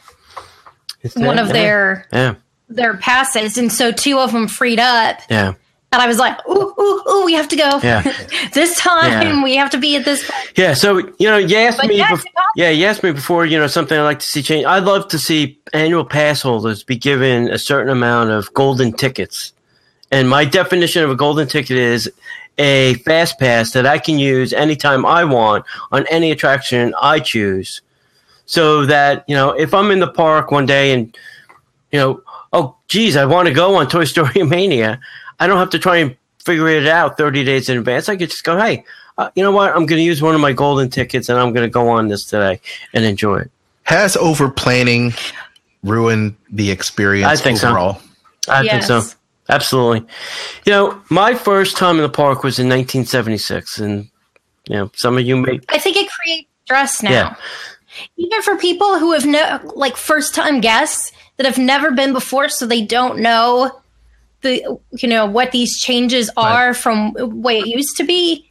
one 1.15 1.37
of 1.37 1.47
yeah. 1.47 1.53
their 1.53 2.07
yeah. 2.11 2.35
their 2.69 2.97
passes, 2.97 3.57
and 3.57 3.71
so 3.71 3.91
two 3.91 4.17
of 4.17 4.31
them 4.31 4.47
freed 4.47 4.79
up. 4.79 5.19
Yeah. 5.29 5.53
And 5.91 6.01
I 6.01 6.07
was 6.07 6.17
like, 6.17 6.37
ooh, 6.47 6.72
ooh, 6.83 7.09
ooh, 7.09 7.25
we 7.25 7.33
have 7.33 7.47
to 7.47 7.55
go. 7.55 7.79
Yeah. 7.81 8.01
this 8.53 8.77
time 8.77 9.21
yeah. 9.21 9.43
we 9.43 9.55
have 9.55 9.69
to 9.71 9.77
be 9.77 9.95
at 9.95 10.05
this. 10.05 10.29
Yeah. 10.55 10.73
So, 10.73 10.97
you 10.97 11.27
know, 11.29 11.37
you 11.37 11.57
asked 11.57 11.77
but 11.77 11.87
me, 11.87 11.97
before, 11.97 12.31
yeah, 12.55 12.69
you 12.69 12.85
asked 12.85 13.03
me 13.03 13.11
before, 13.11 13.45
you 13.45 13.57
know, 13.57 13.67
something 13.67 13.97
I'd 13.97 14.03
like 14.03 14.19
to 14.19 14.27
see 14.27 14.43
change. 14.43 14.65
I'd 14.65 14.83
love 14.83 15.07
to 15.09 15.19
see 15.19 15.59
annual 15.73 16.05
pass 16.05 16.41
holders 16.41 16.83
be 16.83 16.95
given 16.95 17.49
a 17.49 17.57
certain 17.57 17.89
amount 17.89 18.31
of 18.31 18.53
golden 18.53 18.93
tickets. 18.93 19.53
And 20.11 20.29
my 20.29 20.45
definition 20.45 21.03
of 21.03 21.09
a 21.09 21.15
golden 21.15 21.47
ticket 21.47 21.77
is 21.77 22.11
a 22.57 22.95
fast 23.05 23.39
pass 23.39 23.71
that 23.71 23.85
I 23.85 23.97
can 23.97 24.19
use 24.19 24.53
anytime 24.53 25.05
I 25.05 25.23
want 25.23 25.65
on 25.91 26.05
any 26.07 26.31
attraction 26.31 26.93
I 27.01 27.19
choose. 27.19 27.81
So 28.45 28.85
that, 28.85 29.23
you 29.27 29.35
know, 29.35 29.51
if 29.51 29.73
I'm 29.73 29.89
in 29.89 29.99
the 29.99 30.11
park 30.11 30.51
one 30.51 30.65
day 30.65 30.93
and, 30.93 31.17
you 31.91 31.99
know, 31.99 32.21
oh, 32.51 32.75
geez, 32.87 33.15
I 33.15 33.25
want 33.25 33.47
to 33.47 33.53
go 33.53 33.75
on 33.75 33.87
Toy 33.87 34.03
Story 34.03 34.43
Mania 34.43 34.99
I 35.39 35.47
don't 35.47 35.57
have 35.57 35.71
to 35.71 35.79
try 35.79 35.97
and 35.97 36.15
figure 36.45 36.67
it 36.67 36.87
out 36.87 37.17
30 37.17 37.43
days 37.43 37.69
in 37.69 37.77
advance. 37.77 38.09
I 38.09 38.15
could 38.15 38.29
just 38.29 38.43
go, 38.43 38.57
hey, 38.57 38.83
uh, 39.17 39.29
you 39.35 39.43
know 39.43 39.51
what? 39.51 39.69
I'm 39.69 39.85
going 39.85 39.99
to 39.99 40.03
use 40.03 40.21
one 40.21 40.35
of 40.35 40.41
my 40.41 40.53
golden 40.53 40.89
tickets 40.89 41.29
and 41.29 41.39
I'm 41.39 41.53
going 41.53 41.65
to 41.65 41.71
go 41.71 41.89
on 41.89 42.07
this 42.07 42.25
today 42.25 42.59
and 42.93 43.05
enjoy 43.05 43.39
it. 43.39 43.51
Has 43.83 44.15
over 44.17 44.49
planning 44.49 45.13
ruined 45.83 46.35
the 46.51 46.71
experience 46.71 47.27
I 47.27 47.35
think 47.35 47.63
overall? 47.63 47.99
So. 48.45 48.53
I 48.53 48.61
yes. 48.61 48.87
think 48.87 49.03
so. 49.03 49.15
Absolutely. 49.49 50.07
You 50.65 50.71
know, 50.71 51.01
my 51.09 51.33
first 51.33 51.77
time 51.77 51.97
in 51.97 52.01
the 52.01 52.09
park 52.09 52.43
was 52.43 52.59
in 52.59 52.67
1976, 52.67 53.79
and 53.79 54.09
you 54.67 54.75
know, 54.75 54.91
some 54.95 55.17
of 55.17 55.23
you 55.25 55.35
may. 55.35 55.59
I 55.69 55.79
think 55.79 55.97
it 55.97 56.09
creates 56.09 56.47
stress 56.63 57.03
now. 57.03 57.11
Yeah. 57.11 57.35
Even 58.17 58.41
for 58.41 58.55
people 58.55 58.97
who 58.97 59.11
have 59.11 59.25
no, 59.25 59.59
like, 59.75 59.97
first 59.97 60.33
time 60.33 60.61
guests 60.61 61.11
that 61.37 61.45
have 61.45 61.57
never 61.57 61.91
been 61.91 62.13
before, 62.13 62.49
so 62.49 62.65
they 62.65 62.81
don't 62.81 63.19
know 63.19 63.82
the 64.43 64.79
you 64.91 65.09
know 65.09 65.25
what 65.25 65.51
these 65.51 65.81
changes 65.81 66.29
are 66.37 66.67
right. 66.67 66.77
from 66.77 67.13
way 67.41 67.59
it 67.59 67.67
used 67.67 67.97
to 67.97 68.03
be. 68.03 68.49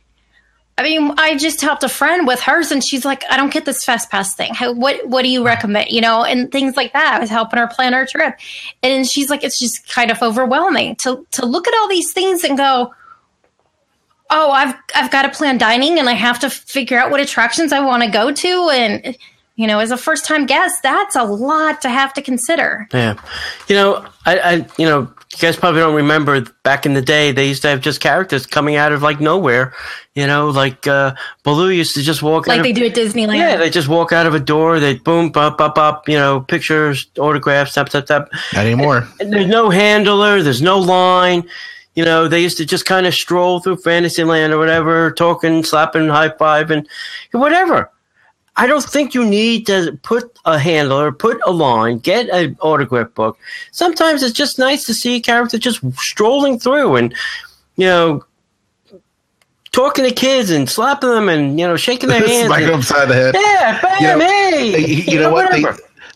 I 0.79 0.85
mean, 0.85 1.13
I 1.19 1.37
just 1.37 1.61
helped 1.61 1.85
a 1.85 1.89
friend 1.89 2.27
with 2.27 2.41
hers, 2.41 2.73
and 2.73 2.83
she's 2.83 3.05
like, 3.05 3.23
"I 3.31 3.37
don't 3.37 3.53
get 3.53 3.67
this 3.67 3.85
fast 3.85 4.11
pass 4.11 4.35
thing. 4.35 4.55
How, 4.55 4.73
what 4.73 5.07
what 5.07 5.23
do 5.23 5.29
you 5.29 5.45
recommend?" 5.45 5.91
You 5.91 6.01
know, 6.01 6.25
and 6.25 6.51
things 6.51 6.77
like 6.77 6.93
that. 6.95 7.15
I 7.15 7.21
was 7.21 7.31
helping 7.31 7.59
her 7.59 7.69
plan 7.69 7.93
her 7.93 8.07
trip, 8.07 8.39
and 8.83 9.07
she's 9.07 9.31
like, 9.31 9.45
"It's 9.45 9.59
just 9.59 9.89
kind 9.89 10.11
of 10.11 10.23
overwhelming 10.23 10.97
to 10.97 11.27
to 11.33 11.47
look 11.47 11.69
at 11.69 11.75
all 11.75 11.89
these 11.89 12.13
things 12.13 12.43
and 12.43 12.57
go." 12.57 12.95
Oh, 14.31 14.51
I've 14.51 14.75
I've 14.95 15.11
got 15.11 15.23
to 15.23 15.29
plan 15.29 15.59
dining 15.59 15.99
and 15.99 16.09
I 16.09 16.15
have 16.15 16.39
to 16.39 16.49
figure 16.49 16.99
out 16.99 17.11
what 17.11 17.21
attractions 17.21 17.71
I 17.71 17.81
want 17.81 18.03
to 18.03 18.09
go 18.09 18.33
to 18.33 18.71
and 18.71 19.17
you 19.57 19.67
know, 19.67 19.81
as 19.81 19.91
a 19.91 19.97
first 19.97 20.25
time 20.25 20.47
guest, 20.47 20.83
that's 20.83 21.15
a 21.15 21.25
lot 21.25 21.83
to 21.83 21.91
have 21.91 22.15
to 22.15 22.23
consider. 22.23 22.89
Yeah. 22.93 23.15
You 23.69 23.77
know, 23.77 24.07
I, 24.25 24.39
I 24.39 24.53
you 24.79 24.87
know, 24.87 25.13
you 25.33 25.39
guys 25.39 25.57
probably 25.57 25.81
don't 25.81 25.95
remember 25.95 26.43
back 26.63 26.85
in 26.85 26.95
the 26.95 27.03
day 27.03 27.33
they 27.33 27.49
used 27.49 27.63
to 27.63 27.69
have 27.69 27.81
just 27.81 28.01
characters 28.01 28.47
coming 28.47 28.77
out 28.77 28.93
of 28.93 29.03
like 29.03 29.21
nowhere. 29.21 29.75
You 30.15 30.27
know 30.27 30.51
like 30.51 30.87
uh 30.87 31.15
baloo 31.43 31.71
used 31.71 31.95
to 31.95 32.03
just 32.03 32.23
walk 32.23 32.47
like 32.47 32.63
they 32.63 32.71
of, 32.71 32.77
do 32.77 32.85
at 32.85 32.95
disneyland. 32.95 33.39
Yeah 33.39 33.57
they 33.57 33.71
just 33.71 33.89
walk 33.89 34.13
out 34.13 34.27
of 34.27 34.35
a 34.35 34.41
door 34.41 34.79
they 34.79 34.97
boom 34.97 35.33
up 35.35 35.59
up 35.61 35.79
up 35.79 36.07
you 36.07 36.17
know 36.17 36.41
pictures 36.41 37.11
autographs 37.19 37.75
tap 37.75 37.89
tap 37.89 38.07
tap. 38.07 38.29
Not 38.53 38.67
anymore. 38.67 39.09
And 39.21 39.33
there's 39.33 39.47
no 39.47 39.71
handler 39.71 40.43
there's 40.43 40.61
no 40.61 40.79
line. 40.79 41.49
You 41.95 42.05
know 42.05 42.29
they 42.29 42.43
used 42.43 42.59
to 42.59 42.67
just 42.67 42.85
kind 42.85 43.07
of 43.07 43.15
stroll 43.15 43.61
through 43.61 43.77
fantasyland 43.77 44.53
or 44.53 44.59
whatever 44.59 45.13
talking 45.13 45.65
slapping 45.65 46.09
high 46.09 46.31
five 46.37 46.71
and 46.71 46.87
whatever 47.33 47.91
I 48.57 48.67
don't 48.67 48.85
think 48.85 49.15
you 49.15 49.25
need 49.25 49.67
to 49.67 49.99
put 50.03 50.39
a 50.45 50.59
handler, 50.59 51.11
put 51.11 51.41
a 51.47 51.51
line, 51.51 51.99
get 51.99 52.29
an 52.29 52.57
autograph 52.61 53.15
book. 53.15 53.39
Sometimes 53.71 54.23
it's 54.23 54.35
just 54.35 54.59
nice 54.59 54.85
to 54.85 54.95
see 54.95 55.17
a 55.17 55.21
character 55.21 55.59
just 55.59 55.81
strolling 55.97 56.59
through 56.59 56.97
and, 56.97 57.15
you 57.77 57.87
know, 57.87 58.25
talking 59.73 60.05
to 60.05 60.13
kids 60.13 60.51
and 60.51 60.69
slapping 60.69 61.09
them 61.09 61.31
and, 61.31 61.59
you 61.59 61.67
know, 61.67 61.77
shaking 61.77 62.11
their 62.11 62.21
hands. 62.27 62.47
Smack 62.47 62.65
them 62.65 62.81
upside 62.81 63.09
the 63.09 63.15
head. 63.15 63.35
Yeah, 63.35 63.81
bam, 63.81 63.97
you 64.01 64.07
know, 64.07 64.19
hey. 64.19 64.87
You, 64.87 64.97
you 64.97 65.17
know, 65.19 65.29
know 65.29 65.33
what? 65.33 65.53
They, 65.53 65.65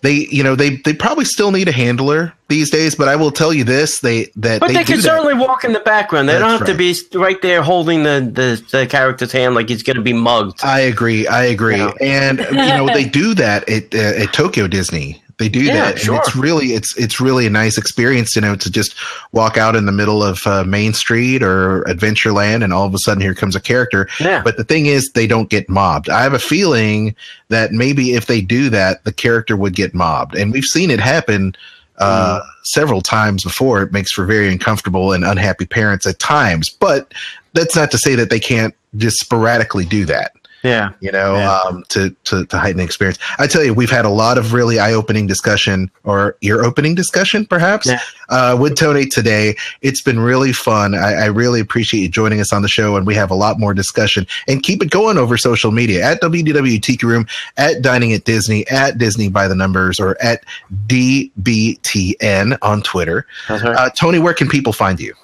they 0.03 0.27
you 0.31 0.43
know 0.43 0.55
they 0.55 0.77
they 0.77 0.93
probably 0.93 1.25
still 1.25 1.51
need 1.51 1.69
a 1.69 1.73
handler 1.73 2.33
these 2.49 2.71
days. 2.71 2.95
But 2.95 3.09
I 3.09 3.17
will 3.17 3.31
tell 3.31 3.53
you 3.53 3.65
this: 3.65 4.01
they 4.01 4.31
that 4.37 4.61
but 4.61 4.69
they, 4.69 4.75
they 4.75 4.85
can 4.85 5.01
certainly 5.01 5.35
walk 5.35 5.65
in 5.65 5.73
the 5.73 5.81
background. 5.81 6.29
They 6.29 6.35
That's 6.35 6.43
don't 6.43 6.59
have 6.59 6.69
to 6.69 6.75
be 6.75 6.95
right 7.19 7.41
there 7.43 7.63
holding 7.63 8.03
the, 8.03 8.31
the, 8.33 8.79
the 8.79 8.87
character's 8.87 9.33
hand 9.33 9.55
like 9.55 9.69
he's 9.69 9.83
going 9.83 9.97
to 9.97 10.03
be 10.03 10.13
mugged. 10.13 10.65
I 10.65 10.81
agree. 10.81 11.27
I 11.27 11.45
agree. 11.45 11.77
Yeah. 11.77 11.93
And 12.01 12.39
you 12.39 12.55
know 12.55 12.87
they 12.87 13.05
do 13.05 13.35
that 13.35 13.69
at 13.69 13.95
uh, 13.95 14.23
at 14.23 14.33
Tokyo 14.33 14.67
Disney. 14.67 15.23
They 15.39 15.51
do 15.51 15.61
Yeah, 15.61 15.75
that, 15.93 15.99
sure. 15.99 16.15
and 16.15 16.23
it's 16.25 16.35
really 16.35 16.69
it's 16.69 16.97
it's 16.97 17.21
really 17.21 17.47
a 17.47 17.51
nice 17.51 17.77
experience, 17.77 18.35
you 18.35 18.41
know, 18.41 18.57
to 18.57 18.71
just 18.71 18.95
walk 19.33 19.59
out 19.59 19.77
in 19.77 19.85
the 19.85 19.93
middle 19.93 20.23
of 20.23 20.47
uh, 20.47 20.65
Main 20.65 20.95
Street 20.95 21.43
or 21.43 21.83
Adventureland, 21.85 22.65
and 22.65 22.73
all 22.73 22.87
of 22.87 22.95
a 22.95 22.99
sudden 23.01 23.21
here 23.21 23.35
comes 23.35 23.55
a 23.55 23.61
character. 23.61 24.09
Yeah. 24.19 24.41
But 24.43 24.57
the 24.57 24.65
thing 24.65 24.87
is, 24.87 25.11
they 25.15 25.27
don't 25.27 25.51
get 25.51 25.69
mobbed. 25.69 26.09
I 26.09 26.23
have 26.23 26.33
a 26.33 26.39
feeling 26.39 27.15
that 27.49 27.73
maybe 27.73 28.15
if 28.15 28.27
they 28.27 28.41
do 28.41 28.71
that, 28.71 29.05
the 29.05 29.13
character 29.13 29.57
would 29.59 29.75
get 29.75 29.93
mobbed, 29.95 30.35
and 30.37 30.53
we've 30.53 30.65
seen 30.65 30.91
it 30.91 31.01
happen 31.01 31.55
uh, 31.99 32.41
Mm. 32.41 32.47
several 32.65 33.01
times 33.01 33.43
before. 33.43 33.83
It 33.83 33.91
makes 33.93 34.13
for 34.13 34.25
very 34.27 34.51
uncomfortable 34.53 35.13
and 35.13 35.25
unhappy 35.25 35.65
parents 35.67 36.07
at 36.07 36.19
times, 36.19 36.69
but 36.69 37.13
that's 37.55 37.75
not 37.75 37.91
to 37.91 37.99
say 37.99 38.15
that 38.17 38.29
they 38.29 38.39
can't 38.41 38.75
just 38.97 39.19
sporadically 39.19 39.85
do 39.87 40.05
that 40.07 40.33
Yeah. 40.63 40.91
you 41.01 41.13
know, 41.13 41.37
Yeah. 41.37 41.59
um, 41.61 41.85
to, 41.91 42.11
to, 42.25 42.45
to 42.47 42.59
heighten 42.59 42.79
the 42.79 42.85
experience. 42.85 43.19
I 43.39 43.47
tell 43.47 43.63
you, 43.63 43.73
we've 43.73 43.91
had 43.91 44.05
a 44.05 44.09
lot 44.11 44.37
of 44.39 44.53
really 44.53 44.79
eye 44.81 44.93
opening 44.95 45.27
discussion 45.27 45.91
or 46.05 46.37
ear 46.43 46.65
opening 46.65 46.95
discussion, 46.97 47.47
perhaps, 47.47 47.87
Yeah. 47.87 48.01
uh, 48.31 48.57
with 48.61 48.77
Tony 48.77 49.07
today. 49.07 49.57
It's 49.83 50.01
been 50.03 50.19
really 50.19 50.53
fun. 50.53 50.95
I, 50.95 51.13
I 51.13 51.25
really 51.27 51.61
appreciate 51.61 52.01
you 52.01 52.09
joining 52.09 52.41
us 52.41 52.53
on 52.53 52.63
the 52.63 52.69
show, 52.69 52.97
and 52.97 53.07
we 53.07 53.15
have 53.15 53.31
a 53.31 53.35
lot 53.35 53.61
more 53.61 53.75
discussion. 53.75 54.27
And 54.49 54.63
keep 54.63 54.83
it 54.83 54.91
going 54.91 55.19
over 55.19 55.37
social 55.37 55.71
media 55.71 56.03
at 56.05 56.21
WDW 56.21 56.83
Tiki 56.83 57.07
Room, 57.07 57.27
at 57.57 57.83
Dining 57.83 58.13
at 58.13 58.25
Disney, 58.25 58.67
at 58.69 58.99
Disney 58.99 59.29
by 59.29 59.47
the 59.47 59.55
Numbers, 59.55 60.01
or 60.01 60.17
at 60.21 60.43
DBTN 60.89 62.59
on 62.63 62.83
Twitter. 62.83 63.27
Right. 63.49 63.63
Uh, 63.65 63.91
Tony, 63.91 64.19
where 64.19 64.35
can 64.35 64.49
people 64.49 64.73
find 64.73 64.99
you? 64.99 65.15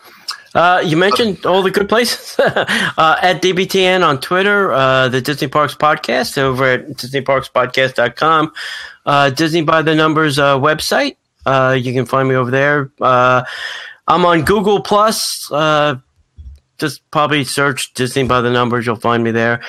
Uh, 0.55 0.83
you 0.85 0.97
mentioned 0.97 1.47
all 1.47 1.63
the 1.63 1.71
good 1.71 1.89
places 1.89 2.37
uh, 2.39 3.17
at 3.23 3.41
DBTN 3.41 4.07
on 4.07 4.21
Twitter, 4.21 4.73
uh, 4.73 5.09
the 5.09 5.21
Disney 5.21 5.49
Parks 5.49 5.75
Podcast 5.75 6.37
over 6.37 6.65
at 6.65 6.89
DisneyParksPodcast.com, 6.89 8.53
uh, 9.07 9.31
Disney 9.31 9.63
by 9.63 9.83
the 9.83 9.95
Numbers 9.95 10.39
uh, 10.39 10.59
website. 10.59 11.17
Uh, 11.47 11.77
you 11.81 11.93
can 11.93 12.05
find 12.05 12.29
me 12.29 12.35
over 12.35 12.51
there. 12.51 12.93
Uh, 13.01 13.45
I'm 14.07 14.25
on 14.27 14.43
Google 14.43 14.81
Plus. 14.81 15.51
Just 16.79 17.09
probably 17.13 17.45
search 17.45 17.95
Disney 17.95 18.25
by 18.25 18.41
the 18.41 18.51
Numbers. 18.51 18.85
You'll 18.85 18.97
find 18.97 19.23
me 19.23 19.31
there. 19.31 19.63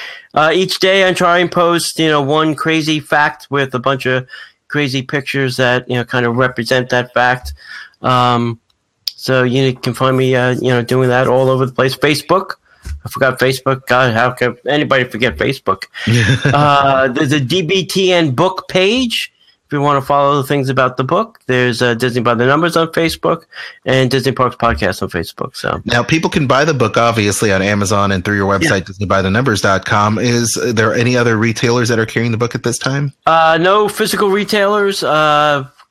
Each 0.52 0.80
day 0.80 1.08
I 1.08 1.14
try 1.14 1.38
and 1.38 1.52
post, 1.52 2.00
you 2.00 2.08
know, 2.08 2.22
one 2.22 2.56
crazy 2.56 3.00
fact 3.00 3.48
with 3.52 3.74
a 3.76 3.80
bunch 3.80 4.06
of 4.06 4.28
crazy 4.74 5.04
pictures 5.04 5.58
that 5.58 5.88
you 5.88 5.96
know 5.96 6.04
kind 6.04 6.26
of 6.26 6.36
represent 6.36 6.90
that 6.90 7.14
fact. 7.14 7.54
Um, 8.02 8.60
so 9.24 9.44
you 9.44 9.74
can 9.74 9.94
find 9.94 10.18
me, 10.18 10.36
uh, 10.36 10.50
you 10.50 10.68
know, 10.68 10.82
doing 10.82 11.08
that 11.08 11.28
all 11.28 11.48
over 11.48 11.66
the 11.66 11.72
place. 11.72 11.96
Facebook. 11.96 12.56
I 13.06 13.10
forgot 13.10 13.40
Facebook. 13.40 13.88
God, 13.88 14.14
how 14.14 14.32
can 14.32 14.58
anybody 14.68 15.06
forget 15.06 15.38
Facebook? 15.38 15.84
uh, 16.54 17.08
there's 17.08 17.32
a 17.32 17.40
DBTN 17.40 18.36
book 18.36 18.68
page. 18.68 19.32
If 19.66 19.72
you 19.72 19.80
want 19.80 19.96
to 20.04 20.06
follow 20.06 20.42
the 20.42 20.44
things 20.46 20.68
about 20.68 20.98
the 20.98 21.06
book, 21.06 21.40
there's 21.46 21.82
uh, 21.82 21.94
Disney 21.94 22.22
by 22.22 22.34
the 22.34 22.46
Numbers 22.46 22.76
on 22.76 22.88
Facebook 22.90 23.46
and 23.86 24.12
Disney 24.12 24.34
Parks 24.34 24.58
Podcast 24.58 25.02
on 25.02 25.08
Facebook. 25.10 25.56
So 25.56 25.82
Now, 25.86 26.04
people 26.04 26.30
can 26.30 26.46
buy 26.46 26.66
the 26.66 26.74
book 26.74 26.98
obviously 26.98 27.54
on 27.54 27.62
Amazon 27.62 28.12
and 28.12 28.26
through 28.26 28.36
your 28.36 28.52
website, 28.52 28.82
DisneyByTheNumbers.com. 28.82 30.20
Is 30.20 30.60
there 30.74 30.94
any 30.94 31.16
other 31.16 31.38
retailers 31.38 31.88
that 31.88 31.98
are 31.98 32.06
carrying 32.06 32.34
the 32.34 32.38
book 32.38 32.56
at 32.56 32.64
this 32.64 32.78
time? 32.78 33.14
Uh, 33.26 33.58
no 33.60 33.88
physical 33.88 34.30
retailers. 34.30 35.02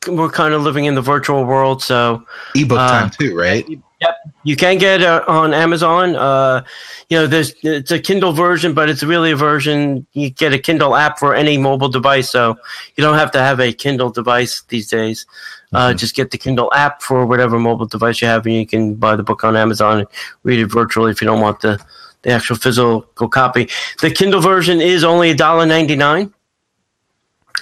We're 0.09 0.31
kind 0.31 0.53
of 0.55 0.63
living 0.63 0.87
in 0.87 0.95
the 0.95 1.01
virtual 1.03 1.45
world, 1.45 1.83
so 1.83 2.25
Ebook 2.55 2.79
Uh, 2.79 2.89
time 2.91 3.11
too, 3.11 3.37
right? 3.37 3.67
Yep, 4.01 4.17
you 4.43 4.57
can 4.57 4.79
get 4.79 5.01
it 5.01 5.07
uh, 5.07 5.23
on 5.29 5.55
Amazon. 5.55 6.17
Uh, 6.17 6.65
you 7.09 7.17
know, 7.19 7.29
there's 7.29 7.55
it's 7.63 7.93
a 7.93 8.01
Kindle 8.01 8.33
version, 8.33 8.75
but 8.75 8.89
it's 8.89 9.05
really 9.05 9.31
a 9.31 9.37
version. 9.37 10.05
You 10.13 10.31
get 10.31 10.53
a 10.53 10.59
Kindle 10.59 10.97
app 10.97 11.21
for 11.21 11.37
any 11.37 11.57
mobile 11.57 11.89
device, 11.89 12.29
so 12.31 12.57
you 12.97 13.05
don't 13.05 13.17
have 13.17 13.31
to 13.33 13.39
have 13.39 13.61
a 13.61 13.73
Kindle 13.73 14.11
device 14.11 14.63
these 14.69 14.89
days. 14.89 15.25
Uh, 15.73 15.95
just 15.95 16.17
get 16.17 16.33
the 16.33 16.39
Kindle 16.39 16.71
app 16.75 17.01
for 17.01 17.25
whatever 17.25 17.59
mobile 17.61 17.87
device 17.87 18.21
you 18.21 18.27
have, 18.27 18.45
and 18.45 18.57
you 18.57 18.67
can 18.67 18.95
buy 18.95 19.15
the 19.15 19.23
book 19.23 19.45
on 19.45 19.57
Amazon 19.57 20.01
and 20.01 20.09
read 20.43 20.59
it 20.59 20.67
virtually 20.67 21.13
if 21.13 21.23
you 21.23 21.27
don't 21.27 21.41
want 21.41 21.61
the 21.61 21.79
the 22.23 22.31
actual 22.31 22.57
physical 22.57 23.03
copy. 23.29 23.69
The 24.01 24.11
Kindle 24.11 24.41
version 24.41 24.81
is 24.81 25.05
only 25.05 25.35
$1.99. 25.35 26.33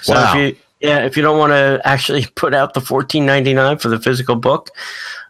So 0.01 0.13
Wow. 0.13 0.29
if 0.29 0.35
you 0.35 0.55
yeah, 0.81 1.05
if 1.05 1.15
you 1.15 1.23
don't 1.23 1.37
want 1.37 1.51
to 1.51 1.81
actually 1.85 2.25
put 2.35 2.53
out 2.53 2.73
the 2.73 2.81
fourteen 2.81 3.25
ninety 3.25 3.53
nine 3.53 3.77
for 3.77 3.89
the 3.89 3.99
physical 3.99 4.35
book, 4.35 4.69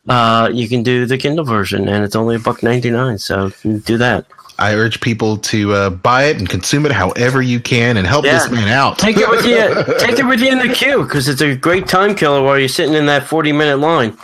uh, 0.08 0.50
you 0.54 0.68
can 0.68 0.84
do 0.84 1.06
the 1.06 1.18
Kindle 1.18 1.46
version, 1.46 1.88
and 1.88 2.04
it's 2.04 2.16
only 2.16 2.36
a 2.36 2.40
buck 2.40 2.64
ninety 2.64 2.90
nine. 2.92 3.18
So 3.18 3.52
do 3.64 3.98
that. 3.98 4.26
I 4.60 4.76
urge 4.76 5.02
people 5.02 5.38
to 5.38 5.74
uh, 5.74 5.90
buy 5.90 6.26
it 6.26 6.38
and 6.38 6.48
consume 6.48 6.86
it 6.86 6.92
however 6.92 7.42
you 7.42 7.60
can 7.60 7.98
and 7.98 8.06
help 8.06 8.26
Yeah. 8.26 8.34
this 8.34 8.52
man 8.52 8.68
out. 8.68 9.00
Take 9.00 9.18
it 9.18 9.28
with 9.28 9.44
you. 9.44 9.96
take 10.00 10.20
it 10.20 10.26
with 10.26 10.40
you 10.40 10.50
in 10.52 10.60
the 10.60 10.72
queue 10.72 11.02
because 11.04 11.28
it's 11.28 11.42
a 11.42 11.56
great 11.56 11.88
time 11.88 12.14
killer 12.14 12.44
while 12.44 12.60
you're 12.60 12.68
sitting 12.68 12.94
in 12.94 13.08
that 13.08 13.24
forty 13.28 13.52
minute 13.52 13.78
line. 13.78 14.16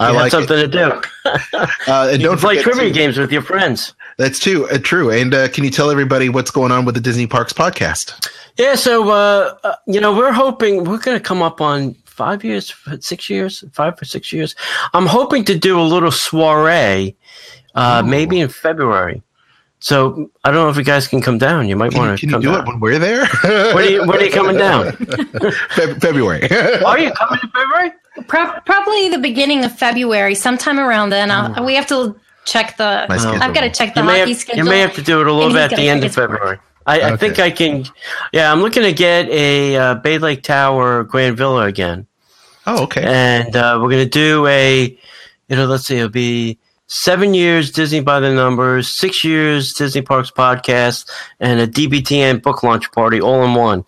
I 0.00 0.10
You 0.10 0.16
like 0.16 0.30
something 0.30 0.56
to 0.56 0.68
do. 0.68 1.00
Uh, 1.88 2.10
and 2.12 2.22
don't 2.22 2.38
play 2.38 2.60
trivia 2.62 2.84
to- 2.84 2.90
games 2.90 3.16
with 3.18 3.32
your 3.32 3.42
friends. 3.42 3.94
That's 4.18 4.38
too 4.38 4.68
uh, 4.68 4.78
true. 4.78 5.10
And 5.10 5.34
uh, 5.34 5.48
can 5.48 5.64
you 5.64 5.70
tell 5.70 5.90
everybody 5.90 6.28
what's 6.28 6.50
going 6.50 6.70
on 6.72 6.84
with 6.84 6.94
the 6.94 7.00
Disney 7.00 7.26
Parks 7.26 7.52
podcast? 7.52 8.28
Yeah, 8.58 8.74
so 8.74 9.10
uh, 9.10 9.56
uh, 9.64 9.74
you 9.86 10.00
know, 10.00 10.16
we're 10.16 10.32
hoping 10.32 10.84
we're 10.84 10.98
going 10.98 11.16
to 11.18 11.22
come 11.22 11.42
up 11.42 11.60
on 11.60 11.94
five 12.06 12.42
years, 12.44 12.74
six 13.00 13.28
years, 13.28 13.62
five 13.72 14.00
or 14.00 14.04
six 14.06 14.32
years. 14.32 14.54
I'm 14.94 15.06
hoping 15.06 15.44
to 15.44 15.58
do 15.58 15.78
a 15.78 15.82
little 15.82 16.10
soiree, 16.10 17.16
uh, 17.74 18.02
maybe 18.06 18.40
in 18.40 18.48
February. 18.48 19.22
So 19.78 20.30
I 20.42 20.50
don't 20.50 20.64
know 20.64 20.70
if 20.70 20.76
you 20.78 20.82
guys 20.84 21.06
can 21.06 21.20
come 21.20 21.36
down. 21.36 21.68
You 21.68 21.76
might 21.76 21.90
Can, 21.92 22.00
want 22.00 22.18
can 22.18 22.28
to 22.30 22.30
you 22.30 22.32
come 22.32 22.40
do 22.40 22.48
down. 22.52 22.60
it 22.62 22.66
when 22.66 22.80
we're 22.80 22.98
there? 22.98 23.26
When 23.42 23.76
are 23.76 23.82
you, 23.84 24.06
when 24.06 24.18
are 24.18 24.24
you 24.24 24.30
coming 24.32 24.56
down? 24.56 24.84
Feb- 25.76 26.00
February. 26.00 26.48
Are 26.82 26.98
you 26.98 27.12
coming 27.12 27.38
in 27.42 27.50
February? 27.50 27.92
Pro- 28.26 28.58
probably 28.64 29.10
the 29.10 29.18
beginning 29.18 29.64
of 29.66 29.78
February, 29.78 30.34
sometime 30.34 30.80
around 30.80 31.10
then. 31.10 31.30
I'll, 31.30 31.62
we 31.62 31.74
have 31.74 31.86
to 31.88 32.18
check 32.46 32.78
the. 32.78 33.04
My. 33.10 33.16
I've 33.16 33.54
got 33.54 33.60
to 33.60 33.70
check 33.70 33.92
the 33.92 34.00
You 34.00 34.06
may, 34.06 34.18
hockey 34.20 34.30
have, 34.32 34.40
schedule. 34.40 34.64
you 34.64 34.70
may 34.70 34.78
have 34.80 34.94
to 34.94 35.02
do 35.02 35.20
it 35.20 35.26
a 35.26 35.32
little 35.32 35.52
bit 35.52 35.70
at 35.70 35.76
the 35.76 35.88
end 35.90 36.04
of 36.04 36.14
February. 36.14 36.58
I, 36.86 37.00
I 37.12 37.16
think 37.16 37.38
I 37.38 37.50
can. 37.50 37.84
Yeah, 38.32 38.52
I'm 38.52 38.60
looking 38.60 38.82
to 38.84 38.92
get 38.92 39.28
a 39.28 39.76
uh, 39.76 39.94
Bay 39.96 40.18
Lake 40.18 40.42
Tower 40.42 41.02
Grand 41.04 41.36
Villa 41.36 41.64
again. 41.66 42.06
oh, 42.66 42.84
okay. 42.84 43.02
and 43.04 43.54
uh, 43.56 43.78
we're 43.82 43.90
gonna 43.90 44.06
do 44.06 44.46
a 44.46 44.96
you 45.48 45.56
know 45.56 45.66
let's 45.66 45.84
see 45.86 45.96
it'll 45.96 46.08
be 46.08 46.58
seven 46.88 47.34
years 47.34 47.70
disney 47.72 48.00
by 48.00 48.18
the 48.20 48.32
numbers 48.32 48.88
six 48.88 49.22
years 49.24 49.72
disney 49.74 50.02
parks 50.02 50.30
podcast 50.30 51.08
and 51.40 51.60
a 51.60 51.66
dbtn 51.66 52.40
book 52.42 52.62
launch 52.62 52.90
party 52.92 53.20
all 53.20 53.44
in 53.44 53.54
one 53.54 53.84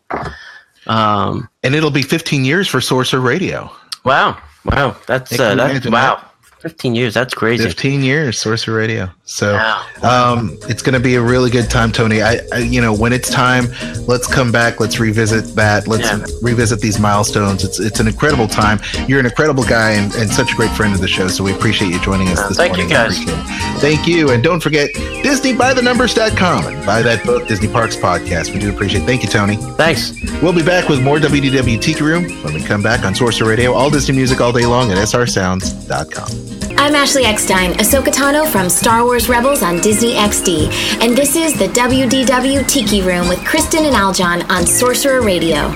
um 0.86 1.48
And 1.62 1.74
it'll 1.74 1.90
be 1.90 2.02
15 2.02 2.44
years 2.44 2.66
for 2.68 2.80
Sorcerer 2.80 3.20
Radio. 3.20 3.70
wow 4.04 4.36
wow 4.64 4.96
that's 5.06 5.32
uh, 5.38 5.50
you 5.50 5.56
that's 5.56 5.70
imagine 5.86 5.92
wow 5.92 6.27
15 6.60 6.94
years 6.94 7.14
that's 7.14 7.34
crazy 7.34 7.62
15 7.64 8.02
years, 8.02 8.40
Sorcerer 8.40 8.74
Radio. 8.76 9.08
So, 9.24 9.54
Wow. 9.54 9.84
um, 10.32 10.58
it's 10.68 10.82
going 10.82 10.94
to 10.94 11.00
be 11.00 11.14
a 11.16 11.22
really 11.22 11.50
good 11.50 11.68
time, 11.70 11.92
Tony. 11.92 12.22
I, 12.22 12.40
I, 12.52 12.58
you 12.58 12.80
know, 12.80 12.92
when 12.94 13.12
it's 13.12 13.30
time, 13.30 13.66
let's 14.06 14.26
come 14.26 14.50
back. 14.50 14.80
Let's 14.80 14.98
revisit 14.98 15.54
that. 15.54 15.86
Let's 15.86 16.04
Yeah. 16.10 16.24
revisit 16.42 16.80
these 16.80 16.98
milestones. 16.98 17.62
It's, 17.62 17.78
it's 17.78 18.00
an 18.00 18.08
incredible 18.08 18.48
time. 18.48 18.80
You're 19.06 19.20
an 19.20 19.26
incredible 19.26 19.62
guy 19.64 19.90
and, 19.92 20.12
and 20.14 20.30
such 20.30 20.52
a 20.52 20.56
great 20.56 20.70
friend 20.72 20.94
of 20.94 21.00
the 21.00 21.06
show. 21.08 21.28
So 21.28 21.44
we 21.44 21.52
appreciate 21.52 21.92
you 21.92 22.00
joining 22.00 22.28
us 22.28 22.38
Uh, 22.40 22.48
this 22.48 22.56
thank 22.56 22.76
you, 22.76 22.84
morning. 22.88 22.96
I 22.96 23.08
guys. 23.08 23.80
Thank 23.82 24.06
you. 24.08 24.30
And 24.30 24.42
don't 24.42 24.60
forget 24.60 24.90
DisneyByTheNumbers.com 24.94 26.66
and 26.66 26.86
buy 26.86 27.02
that 27.02 27.24
book, 27.24 27.46
Disney 27.46 27.68
Parks 27.68 27.94
Podcast. 27.96 28.52
We 28.52 28.58
do 28.58 28.70
appreciate 28.70 29.02
it. 29.02 29.06
Thank 29.06 29.22
you, 29.22 29.28
Tony. 29.28 29.56
thanks 29.76 30.12
We'll 30.42 30.52
be 30.54 30.62
back 30.62 30.88
with 30.88 31.02
more 31.02 31.18
WDW 31.18 31.80
Tiki 31.80 32.02
Room 32.02 32.24
when 32.42 32.54
we 32.54 32.62
come 32.62 32.82
back 32.82 33.04
on 33.04 33.14
Sorcerer 33.14 33.48
Radio. 33.48 33.72
All 33.74 33.90
Disney 33.90 34.16
music 34.16 34.40
all 34.40 34.52
day 34.52 34.66
long 34.66 34.90
at 34.90 34.98
srsounds.com. 34.98 36.47
I'm 36.80 36.94
Ashley 36.94 37.24
Eckstein, 37.24 37.72
Ahsoka 37.72 38.12
Tano 38.12 38.46
from 38.46 38.70
Star 38.70 39.04
Wars 39.04 39.28
Rebels 39.28 39.64
on 39.64 39.80
Disney 39.80 40.12
XD, 40.12 41.02
and 41.02 41.16
this 41.16 41.34
is 41.34 41.52
the 41.58 41.66
WDW 41.66 42.66
Tiki 42.68 43.02
Room 43.02 43.28
with 43.28 43.44
Kristen 43.44 43.84
and 43.84 43.96
Aljon 43.96 44.48
on 44.48 44.64
Sorcerer 44.64 45.20
Radio. 45.20 45.74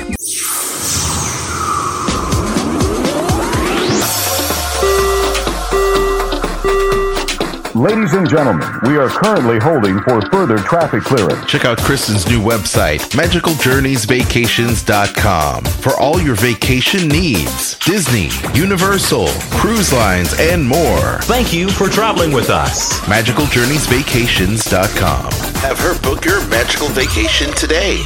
Ladies 7.75 8.12
and 8.12 8.29
gentlemen, 8.29 8.68
we 8.83 8.99
are 8.99 9.09
currently 9.09 9.59
holding 9.59 9.99
for 10.01 10.20
further 10.31 10.59
traffic 10.59 11.05
clearance. 11.05 11.47
Check 11.47 11.64
out 11.64 11.79
Kristen's 11.79 12.29
new 12.29 12.39
website, 12.39 12.99
magicaljourneysvacations.com, 13.16 15.64
for 15.64 15.99
all 15.99 16.20
your 16.20 16.35
vacation 16.35 17.09
needs. 17.09 17.79
Disney, 17.79 18.29
Universal, 18.53 19.29
cruise 19.53 19.91
lines, 19.91 20.35
and 20.39 20.68
more. 20.68 21.20
Thank 21.23 21.55
you 21.55 21.70
for 21.70 21.89
traveling 21.89 22.31
with 22.33 22.51
us. 22.51 23.01
magicaljourneysvacations.com. 23.01 25.33
Have 25.62 25.79
her 25.79 25.99
book 26.03 26.27
your 26.27 26.47
magical 26.49 26.89
vacation 26.89 27.51
today. 27.55 28.03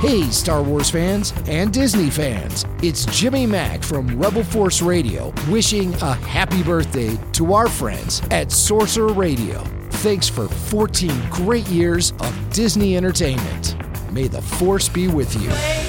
Hey, 0.00 0.30
Star 0.30 0.62
Wars 0.62 0.90
fans 0.90 1.34
and 1.48 1.72
Disney 1.72 2.08
fans, 2.08 2.64
it's 2.84 3.04
Jimmy 3.06 3.46
Mack 3.46 3.82
from 3.82 4.16
Rebel 4.16 4.44
Force 4.44 4.80
Radio 4.80 5.34
wishing 5.50 5.92
a 5.94 6.14
happy 6.14 6.62
birthday 6.62 7.18
to 7.32 7.52
our 7.52 7.68
friends 7.68 8.22
at 8.30 8.52
Sorcerer 8.52 9.12
Radio. 9.12 9.58
Thanks 9.90 10.28
for 10.28 10.46
14 10.46 11.10
great 11.30 11.66
years 11.66 12.12
of 12.20 12.50
Disney 12.52 12.96
entertainment. 12.96 13.74
May 14.12 14.28
the 14.28 14.40
Force 14.40 14.88
be 14.88 15.08
with 15.08 15.34
you. 15.42 15.87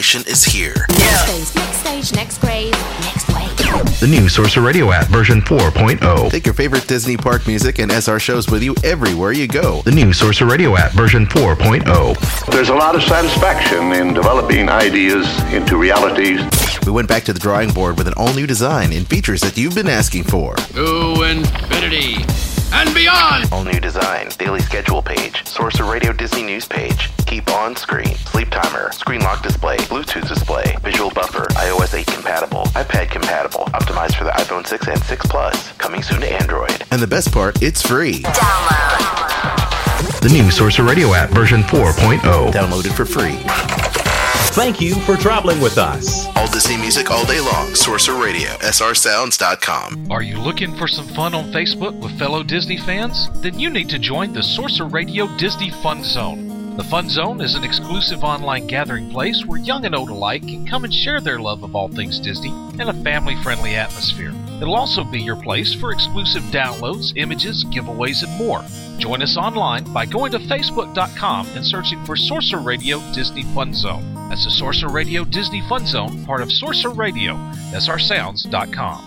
Generation 0.00 0.32
is 0.32 0.44
here. 0.44 0.74
Next 0.88 1.52
stage, 1.52 1.54
next 1.56 1.76
stage, 1.76 2.12
next 2.14 2.38
grade, 2.38 2.72
next 3.00 3.28
wave. 3.28 4.00
The 4.00 4.06
new 4.06 4.30
Sorcerer 4.30 4.62
Radio 4.62 4.92
app 4.92 5.08
version 5.08 5.42
4.0. 5.42 6.30
Take 6.30 6.46
your 6.46 6.54
favorite 6.54 6.86
Disney 6.88 7.18
park 7.18 7.46
music 7.46 7.78
and 7.78 7.92
SR 7.92 8.18
shows 8.18 8.50
with 8.50 8.62
you 8.62 8.74
everywhere 8.82 9.32
you 9.32 9.46
go. 9.46 9.82
The 9.82 9.90
new 9.90 10.14
Sorcerer 10.14 10.48
Radio 10.48 10.76
app 10.76 10.92
version 10.92 11.26
4.0. 11.26 12.46
There's 12.50 12.70
a 12.70 12.74
lot 12.74 12.94
of 12.96 13.02
satisfaction 13.02 13.92
in 13.92 14.14
developing 14.14 14.70
ideas 14.70 15.26
into 15.52 15.76
realities. 15.76 16.40
We 16.86 16.92
went 16.92 17.08
back 17.08 17.24
to 17.24 17.34
the 17.34 17.40
drawing 17.40 17.70
board 17.70 17.98
with 17.98 18.08
an 18.08 18.14
all 18.16 18.32
new 18.32 18.46
design 18.46 18.94
and 18.94 19.06
features 19.06 19.42
that 19.42 19.58
you've 19.58 19.74
been 19.74 19.88
asking 19.88 20.24
for. 20.24 20.56
To 20.56 21.22
infinity 21.24 22.24
and 22.72 22.94
beyond! 22.94 23.48
All 23.52 23.64
new 23.64 23.80
design, 23.80 24.28
daily 24.38 24.60
schedule 24.60 25.02
page, 25.02 25.46
Sorcerer 25.46 25.90
Radio 25.90 26.12
Disney 26.12 26.42
News 26.42 26.66
page, 26.66 27.10
keep 27.26 27.48
on 27.50 27.76
screen, 27.76 28.14
sleep 28.14 28.50
timer, 28.50 28.92
screen 28.92 29.20
lock 29.22 29.42
display, 29.42 29.76
Bluetooth 29.78 30.28
display, 30.28 30.76
visual 30.82 31.10
buffer, 31.10 31.46
iOS 31.54 31.94
8 31.94 32.06
compatible, 32.06 32.64
iPad 32.74 33.10
compatible, 33.10 33.64
optimized 33.66 34.16
for 34.16 34.24
the 34.24 34.30
iPhone 34.30 34.66
6 34.66 34.88
and 34.88 35.02
6 35.02 35.26
Plus, 35.26 35.72
coming 35.72 36.02
soon 36.02 36.20
to 36.20 36.32
Android. 36.32 36.84
And 36.90 37.00
the 37.00 37.06
best 37.06 37.32
part, 37.32 37.62
it's 37.62 37.82
free. 37.82 38.22
Download. 38.22 40.20
The 40.20 40.28
new 40.30 40.50
Sorcerer 40.50 40.86
Radio 40.86 41.14
app 41.14 41.30
version 41.30 41.62
4.0. 41.62 42.52
Download 42.52 42.84
it 42.86 42.92
for 42.92 43.04
free. 43.04 44.09
Thank 44.52 44.80
you 44.80 44.96
for 45.02 45.16
traveling 45.16 45.60
with 45.60 45.78
us. 45.78 46.26
All 46.36 46.50
Disney 46.50 46.76
music 46.76 47.08
all 47.08 47.24
day 47.24 47.40
long. 47.40 47.72
Sorcerer 47.74 48.20
Radio, 48.20 48.48
srsounds.com. 48.58 50.10
Are 50.10 50.22
you 50.22 50.38
looking 50.38 50.74
for 50.74 50.88
some 50.88 51.06
fun 51.06 51.34
on 51.34 51.52
Facebook 51.52 51.96
with 52.00 52.18
fellow 52.18 52.42
Disney 52.42 52.76
fans? 52.76 53.28
Then 53.42 53.60
you 53.60 53.70
need 53.70 53.88
to 53.90 53.98
join 54.00 54.32
the 54.32 54.42
Sorcerer 54.42 54.88
Radio 54.88 55.28
Disney 55.36 55.70
Fun 55.70 56.02
Zone. 56.02 56.76
The 56.76 56.84
Fun 56.84 57.08
Zone 57.08 57.40
is 57.40 57.54
an 57.54 57.62
exclusive 57.62 58.24
online 58.24 58.66
gathering 58.66 59.08
place 59.10 59.44
where 59.46 59.60
young 59.60 59.84
and 59.84 59.94
old 59.94 60.10
alike 60.10 60.42
can 60.42 60.66
come 60.66 60.82
and 60.82 60.92
share 60.92 61.20
their 61.20 61.38
love 61.38 61.62
of 61.62 61.76
all 61.76 61.88
things 61.88 62.18
Disney 62.18 62.50
in 62.80 62.88
a 62.88 63.04
family 63.04 63.36
friendly 63.44 63.76
atmosphere. 63.76 64.34
It'll 64.60 64.74
also 64.74 65.04
be 65.04 65.20
your 65.20 65.36
place 65.36 65.74
for 65.74 65.92
exclusive 65.92 66.42
downloads, 66.44 67.12
images, 67.16 67.64
giveaways, 67.66 68.22
and 68.22 68.36
more. 68.36 68.62
Join 68.98 69.22
us 69.22 69.36
online 69.36 69.84
by 69.92 70.04
going 70.04 70.32
to 70.32 70.38
facebook.com 70.38 71.48
and 71.54 71.64
searching 71.64 72.04
for 72.04 72.16
Sorcerer 72.16 72.60
Radio 72.60 73.00
Disney 73.14 73.42
Fun 73.54 73.72
Zone. 73.72 74.14
That's 74.28 74.44
the 74.44 74.50
Sorcerer 74.50 74.90
Radio 74.90 75.24
Disney 75.24 75.62
Fun 75.68 75.86
Zone, 75.86 76.24
part 76.24 76.42
of 76.42 76.52
Sorcerer 76.52 76.92
Radio, 76.92 77.34
srsounds.com. 77.72 79.06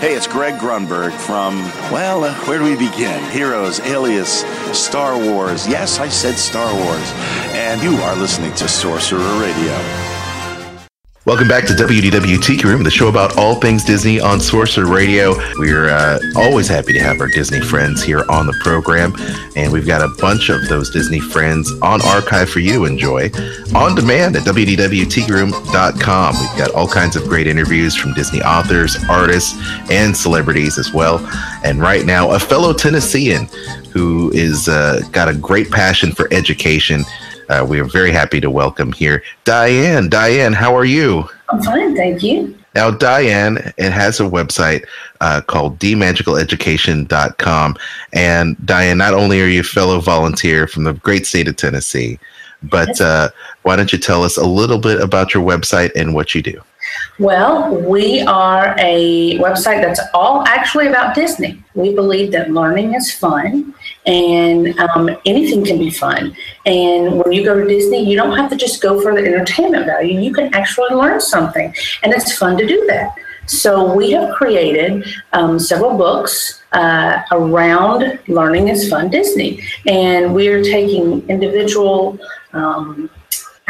Hey, 0.00 0.14
it's 0.14 0.26
Greg 0.26 0.54
Grunberg 0.54 1.12
from, 1.12 1.58
well, 1.92 2.24
uh, 2.24 2.34
where 2.46 2.58
do 2.58 2.64
we 2.64 2.74
begin? 2.74 3.22
Heroes, 3.32 3.80
Alias, 3.80 4.40
Star 4.72 5.18
Wars. 5.18 5.68
Yes, 5.68 5.98
I 5.98 6.08
said 6.08 6.36
Star 6.36 6.74
Wars. 6.74 7.12
And 7.52 7.82
you 7.82 7.96
are 7.96 8.16
listening 8.16 8.54
to 8.54 8.66
Sorcerer 8.66 9.18
Radio. 9.38 10.19
Welcome 11.26 11.48
back 11.48 11.66
to 11.66 11.74
WDW 11.74 12.42
Tiki 12.42 12.66
Room, 12.66 12.82
the 12.82 12.90
show 12.90 13.08
about 13.08 13.36
all 13.36 13.54
things 13.54 13.84
Disney 13.84 14.18
on 14.20 14.40
Sorcerer 14.40 14.86
Radio. 14.86 15.34
We're 15.58 15.90
uh, 15.90 16.18
always 16.34 16.66
happy 16.66 16.94
to 16.94 16.98
have 16.98 17.20
our 17.20 17.26
Disney 17.26 17.60
friends 17.60 18.02
here 18.02 18.24
on 18.30 18.46
the 18.46 18.54
program, 18.62 19.12
and 19.54 19.70
we've 19.70 19.86
got 19.86 20.00
a 20.00 20.08
bunch 20.18 20.48
of 20.48 20.66
those 20.70 20.88
Disney 20.88 21.20
friends 21.20 21.70
on 21.82 22.00
archive 22.06 22.48
for 22.48 22.60
you 22.60 22.72
to 22.72 22.84
enjoy 22.86 23.24
on 23.74 23.94
demand 23.94 24.34
at 24.34 24.44
WDWTikiRoom.com. 24.44 26.34
We've 26.40 26.58
got 26.58 26.70
all 26.74 26.88
kinds 26.88 27.16
of 27.16 27.24
great 27.24 27.46
interviews 27.46 27.94
from 27.94 28.14
Disney 28.14 28.40
authors, 28.40 28.96
artists, 29.10 29.54
and 29.90 30.16
celebrities 30.16 30.78
as 30.78 30.90
well. 30.94 31.18
And 31.62 31.82
right 31.82 32.06
now, 32.06 32.30
a 32.30 32.38
fellow 32.38 32.72
Tennessean 32.72 33.46
who 33.92 34.30
is 34.32 34.68
uh, 34.68 35.00
got 35.12 35.28
a 35.28 35.34
great 35.34 35.70
passion 35.70 36.12
for 36.12 36.32
education. 36.32 37.04
Uh, 37.50 37.66
we 37.68 37.80
are 37.80 37.84
very 37.84 38.12
happy 38.12 38.40
to 38.40 38.48
welcome 38.48 38.92
here 38.92 39.22
Diane. 39.44 40.08
Diane, 40.08 40.52
how 40.52 40.74
are 40.76 40.84
you? 40.84 41.28
I'm 41.48 41.60
fine, 41.60 41.96
thank 41.96 42.22
you. 42.22 42.56
Now, 42.76 42.92
Diane, 42.92 43.72
it 43.76 43.90
has 43.90 44.20
a 44.20 44.22
website 44.22 44.84
uh, 45.20 45.40
called 45.40 45.80
dmagicaleducation.com. 45.80 47.76
And 48.12 48.56
Diane, 48.64 48.98
not 48.98 49.14
only 49.14 49.42
are 49.42 49.46
you 49.46 49.60
a 49.60 49.64
fellow 49.64 49.98
volunteer 49.98 50.68
from 50.68 50.84
the 50.84 50.92
great 50.92 51.26
state 51.26 51.48
of 51.48 51.56
Tennessee, 51.56 52.20
but 52.62 53.00
uh, 53.00 53.30
why 53.62 53.74
don't 53.74 53.92
you 53.92 53.98
tell 53.98 54.22
us 54.22 54.36
a 54.36 54.46
little 54.46 54.78
bit 54.78 55.00
about 55.00 55.34
your 55.34 55.44
website 55.44 55.90
and 55.96 56.14
what 56.14 56.32
you 56.32 56.42
do? 56.42 56.60
Well, 57.18 57.74
we 57.74 58.22
are 58.22 58.74
a 58.78 59.38
website 59.38 59.82
that's 59.82 60.00
all 60.14 60.46
actually 60.46 60.88
about 60.88 61.14
Disney. 61.14 61.62
We 61.74 61.94
believe 61.94 62.32
that 62.32 62.50
learning 62.50 62.94
is 62.94 63.12
fun 63.12 63.74
and 64.06 64.78
um, 64.80 65.10
anything 65.26 65.64
can 65.64 65.78
be 65.78 65.90
fun. 65.90 66.34
And 66.66 67.18
when 67.18 67.32
you 67.32 67.44
go 67.44 67.60
to 67.60 67.66
Disney, 67.66 68.08
you 68.08 68.16
don't 68.16 68.36
have 68.36 68.50
to 68.50 68.56
just 68.56 68.80
go 68.80 69.00
for 69.02 69.14
the 69.14 69.20
entertainment 69.20 69.86
value, 69.86 70.18
you 70.18 70.32
can 70.32 70.54
actually 70.54 70.94
learn 70.94 71.20
something. 71.20 71.74
And 72.02 72.12
it's 72.12 72.36
fun 72.38 72.56
to 72.56 72.66
do 72.66 72.86
that. 72.86 73.14
So 73.46 73.94
we 73.94 74.12
have 74.12 74.34
created 74.34 75.04
um, 75.32 75.58
several 75.58 75.96
books 75.98 76.62
uh, 76.72 77.22
around 77.32 78.20
learning 78.28 78.68
is 78.68 78.88
fun 78.88 79.10
Disney, 79.10 79.60
and 79.86 80.32
we're 80.32 80.62
taking 80.62 81.28
individual 81.28 82.18
um, 82.52 83.10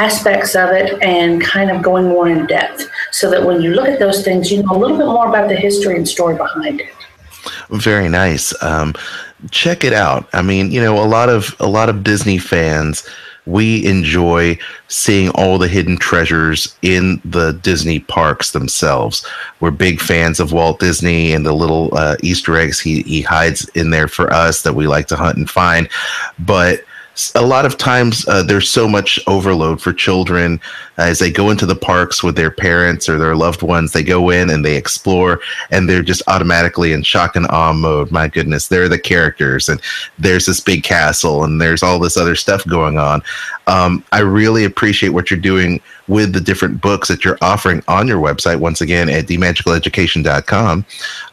aspects 0.00 0.54
of 0.54 0.70
it 0.70 1.02
and 1.02 1.42
kind 1.42 1.70
of 1.70 1.82
going 1.82 2.06
more 2.08 2.28
in 2.28 2.46
depth, 2.46 2.88
so 3.12 3.30
that 3.30 3.44
when 3.44 3.60
you 3.60 3.70
look 3.74 3.88
at 3.88 3.98
those 3.98 4.24
things, 4.24 4.50
you 4.50 4.62
know 4.62 4.72
a 4.72 4.78
little 4.78 4.96
bit 4.96 5.06
more 5.06 5.28
about 5.28 5.48
the 5.48 5.56
history 5.56 5.96
and 5.96 6.08
story 6.08 6.36
behind 6.36 6.80
it. 6.80 6.90
Very 7.70 8.08
nice. 8.08 8.54
Um, 8.62 8.94
check 9.50 9.84
it 9.84 9.92
out. 9.92 10.28
I 10.32 10.42
mean, 10.42 10.70
you 10.70 10.80
know, 10.80 11.02
a 11.02 11.06
lot 11.06 11.28
of 11.28 11.54
a 11.60 11.68
lot 11.68 11.88
of 11.88 12.02
Disney 12.02 12.38
fans 12.38 13.08
we 13.46 13.84
enjoy 13.86 14.58
seeing 14.88 15.30
all 15.30 15.58
the 15.58 15.68
hidden 15.68 15.96
treasures 15.96 16.76
in 16.82 17.20
the 17.24 17.52
Disney 17.52 17.98
parks 17.98 18.52
themselves. 18.52 19.26
We're 19.60 19.70
big 19.70 20.00
fans 20.00 20.40
of 20.40 20.52
Walt 20.52 20.78
Disney 20.78 21.32
and 21.32 21.44
the 21.44 21.52
little 21.52 21.90
uh, 21.96 22.16
Easter 22.22 22.56
eggs 22.56 22.78
he, 22.78 23.02
he 23.02 23.22
hides 23.22 23.68
in 23.70 23.90
there 23.90 24.08
for 24.08 24.32
us 24.32 24.62
that 24.62 24.74
we 24.74 24.86
like 24.86 25.08
to 25.08 25.16
hunt 25.16 25.36
and 25.36 25.48
find. 25.48 25.88
But 26.38 26.84
a 27.34 27.42
lot 27.42 27.66
of 27.66 27.76
times 27.76 28.26
uh, 28.28 28.42
there's 28.42 28.68
so 28.68 28.88
much 28.88 29.18
overload 29.26 29.80
for 29.80 29.92
children 29.92 30.60
uh, 30.98 31.02
as 31.02 31.18
they 31.18 31.30
go 31.30 31.50
into 31.50 31.66
the 31.66 31.74
parks 31.74 32.22
with 32.22 32.36
their 32.36 32.50
parents 32.50 33.08
or 33.08 33.18
their 33.18 33.34
loved 33.34 33.62
ones. 33.62 33.92
They 33.92 34.02
go 34.02 34.30
in 34.30 34.50
and 34.50 34.64
they 34.64 34.76
explore, 34.76 35.40
and 35.70 35.88
they're 35.88 36.02
just 36.02 36.22
automatically 36.28 36.92
in 36.92 37.02
shock 37.02 37.36
and 37.36 37.46
awe 37.48 37.72
mode. 37.72 38.10
My 38.10 38.28
goodness, 38.28 38.68
they're 38.68 38.88
the 38.88 38.98
characters, 38.98 39.68
and 39.68 39.80
there's 40.18 40.46
this 40.46 40.60
big 40.60 40.82
castle, 40.82 41.44
and 41.44 41.60
there's 41.60 41.82
all 41.82 41.98
this 41.98 42.16
other 42.16 42.36
stuff 42.36 42.66
going 42.66 42.98
on. 42.98 43.22
Um, 43.66 44.04
I 44.12 44.20
really 44.20 44.64
appreciate 44.64 45.10
what 45.10 45.30
you're 45.30 45.40
doing 45.40 45.80
with 46.08 46.32
the 46.32 46.40
different 46.40 46.80
books 46.80 47.08
that 47.08 47.24
you're 47.24 47.38
offering 47.40 47.82
on 47.86 48.08
your 48.08 48.20
website. 48.20 48.58
Once 48.58 48.80
again, 48.80 49.08
at 49.08 49.26
dmagicaleducation.com. 49.26 50.84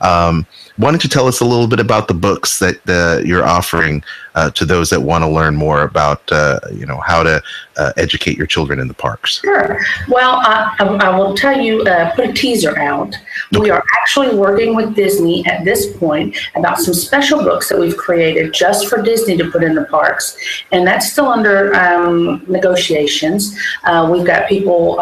Um, 0.02 0.46
why 0.78 0.92
don't 0.92 1.04
you 1.04 1.10
tell 1.10 1.28
us 1.28 1.42
a 1.42 1.46
little 1.46 1.68
bit 1.68 1.80
about 1.80 2.08
the 2.08 2.14
books 2.14 2.60
that 2.60 2.78
uh, 2.88 3.22
you're 3.26 3.46
offering 3.46 4.04
uh, 4.38 4.52
to 4.52 4.66
those 4.66 4.92
that 4.92 5.02
want 5.02 5.24
to 5.24 5.28
learn 5.28 5.56
more 5.56 5.82
about, 5.82 6.22
uh, 6.32 6.60
you 6.72 6.86
know, 6.86 7.00
how 7.00 7.24
to 7.24 7.42
uh, 7.78 7.92
educate 7.98 8.38
your 8.38 8.46
children 8.46 8.80
in 8.80 8.88
the 8.88 8.94
parks? 8.94 9.40
Sure. 9.40 9.80
Well, 10.08 10.36
I, 10.36 10.76
I 10.80 11.18
will 11.18 11.34
tell 11.36 11.60
you, 11.60 11.82
uh, 11.84 12.14
put 12.16 12.30
a 12.30 12.34
teaser 12.34 12.78
out. 12.78 13.16
Okay. 13.56 13.60
We 13.60 13.72
are 13.72 13.84
actually 14.00 14.36
working 14.36 14.76
with 14.76 14.96
Disney 14.96 15.44
at 15.48 15.66
this 15.66 15.98
point 15.98 16.38
about 16.56 16.78
some 16.78 16.94
special 16.94 17.40
books 17.40 17.70
that 17.70 17.80
we've 17.80 17.98
created 17.98 18.54
just 18.54 18.88
for 18.88 19.02
Disney 19.02 19.38
to 19.38 19.50
put 19.50 19.64
in 19.64 19.74
the 19.74 19.86
parks, 19.86 20.38
and 20.72 20.86
that's 20.86 21.12
still 21.12 21.30
under 21.30 21.74
um, 21.74 22.46
negotiations. 22.48 23.58
Uh, 23.86 24.08
we've 24.12 24.26
got 24.26 24.48
people 24.48 25.00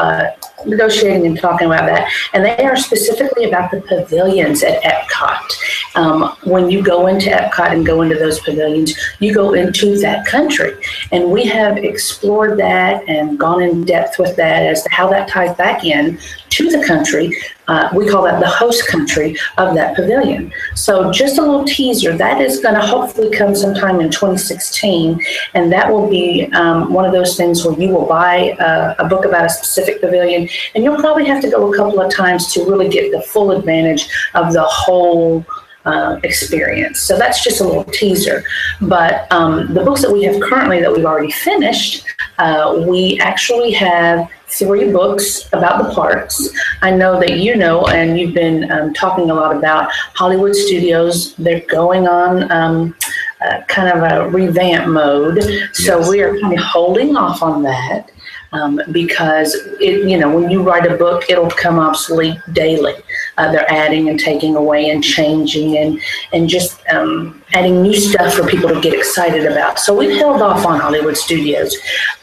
negotiating 0.66 1.26
and 1.26 1.38
talking 1.38 1.68
about 1.68 1.86
that, 1.86 2.10
and 2.34 2.44
they 2.44 2.64
are 2.66 2.78
specifically 2.78 3.46
about 3.46 3.72
the 3.72 3.82
pavilions 3.82 4.64
at 4.64 4.82
Epcot. 4.84 5.96
Um, 5.96 6.36
when 6.44 6.70
you 6.70 6.82
go 6.82 7.08
into 7.08 7.30
Epcot 7.30 7.72
and 7.72 7.86
go 7.86 8.02
into 8.02 8.16
those 8.16 8.40
pavilions, 8.40 8.98
you 9.26 9.34
go 9.34 9.54
into 9.54 9.98
that 10.00 10.26
country. 10.26 10.74
And 11.12 11.32
we 11.32 11.46
have 11.46 11.78
explored 11.78 12.60
that 12.60 13.08
and 13.10 13.40
gone 13.40 13.62
in 13.62 13.84
depth 13.84 14.20
with 14.20 14.36
that 14.36 14.64
as 14.64 14.84
to 14.84 14.90
how 14.92 15.10
that 15.10 15.28
ties 15.28 15.56
back 15.56 15.84
in 15.84 16.20
to 16.50 16.70
the 16.70 16.86
country. 16.86 17.36
Uh, 17.68 17.90
we 17.96 18.08
call 18.08 18.24
that 18.24 18.40
the 18.40 18.48
host 18.48 18.88
country 18.88 19.36
of 19.58 19.74
that 19.76 19.96
pavilion. 19.96 20.54
So, 20.76 21.12
just 21.12 21.38
a 21.38 21.42
little 21.42 21.66
teaser 21.66 22.16
that 22.16 22.40
is 22.40 22.60
going 22.60 22.76
to 22.76 22.82
hopefully 22.82 23.36
come 23.36 23.56
sometime 23.56 24.00
in 24.00 24.12
2016, 24.12 25.20
and 25.56 25.72
that 25.72 25.92
will 25.92 26.08
be 26.08 26.48
um, 26.54 26.94
one 26.94 27.06
of 27.06 27.12
those 27.12 27.36
things 27.36 27.66
where 27.66 27.78
you 27.80 27.90
will 27.90 28.06
buy 28.06 28.52
uh, 28.52 28.96
a 29.00 29.08
book 29.08 29.26
about 29.26 29.46
a 29.46 29.50
specific 29.50 30.00
pavilion, 30.00 30.48
and 30.76 30.84
you'll 30.84 31.00
probably 31.00 31.26
have 31.26 31.42
to 31.42 31.50
go 31.50 31.74
a 31.74 31.76
couple 31.76 32.00
of 32.00 32.14
times 32.14 32.54
to 32.54 32.64
really 32.70 32.88
get 32.88 33.12
the 33.12 33.22
full 33.22 33.52
advantage 33.52 34.08
of 34.36 34.54
the 34.54 34.64
whole 34.64 35.44
uh, 35.86 36.20
experience. 36.24 37.00
So 37.00 37.18
that's 37.18 37.44
just 37.44 37.62
a 37.62 37.64
little 37.64 37.84
teaser. 37.86 38.44
But 38.82 39.32
um, 39.32 39.74
the 39.74 39.84
books 39.84 40.02
that 40.02 40.12
we 40.12 40.24
have 40.24 40.42
currently 40.42 40.80
that 40.82 40.92
we've 40.92 41.06
already 41.06 41.32
finished, 41.32 42.06
uh, 42.38 42.84
we 42.88 43.20
actually 43.20 43.72
have 43.74 44.30
three 44.48 44.92
books 44.92 45.48
about 45.54 45.84
the 45.84 45.94
parks. 45.94 46.50
I 46.82 46.92
know 46.92 47.20
that 47.20 47.38
you 47.40 47.56
know, 47.56 47.88
and 47.88 48.20
you've 48.20 48.34
been 48.34 48.72
um, 48.72 48.94
talking 48.94 49.30
a 49.30 49.34
lot 49.34 49.56
about 49.56 49.92
Hollywood 50.14 50.56
Studios. 50.56 51.36
They're 51.36 51.62
going 51.62 52.08
on. 52.08 52.52
Um, 52.52 52.96
uh, 53.42 53.62
kind 53.68 53.90
of 53.90 54.12
a 54.12 54.30
revamp 54.30 54.88
mode. 54.88 55.44
So 55.74 56.00
yes. 56.00 56.10
we 56.10 56.22
are 56.22 56.40
kind 56.40 56.54
of 56.58 56.64
holding 56.64 57.16
off 57.16 57.44
on 57.44 57.62
that 57.64 58.10
um, 58.56 58.80
because 58.92 59.54
it, 59.82 60.08
you 60.10 60.18
know, 60.18 60.34
when 60.34 60.50
you 60.50 60.64
write 60.64 60.90
a 60.90 60.96
book, 60.96 61.30
it'll 61.30 61.48
become 61.48 61.78
obsolete 61.78 62.40
daily. 62.54 62.94
Uh, 63.38 63.52
they're 63.52 63.70
adding 63.70 64.10
and 64.10 64.20
taking 64.20 64.56
away 64.56 64.90
and 64.90 65.04
changing 65.04 65.78
and 65.78 66.02
and 66.32 66.48
just 66.48 66.80
um, 66.90 67.44
adding 67.54 67.82
new 67.82 67.94
stuff 67.94 68.34
for 68.34 68.48
people 68.48 68.70
to 68.70 68.80
get 68.80 68.94
excited 68.94 69.46
about. 69.46 69.78
So 69.80 69.96
we've 69.96 70.18
held 70.18 70.42
off 70.42 70.66
on 70.66 70.80
Hollywood 70.80 71.18
Studios. 71.18 71.76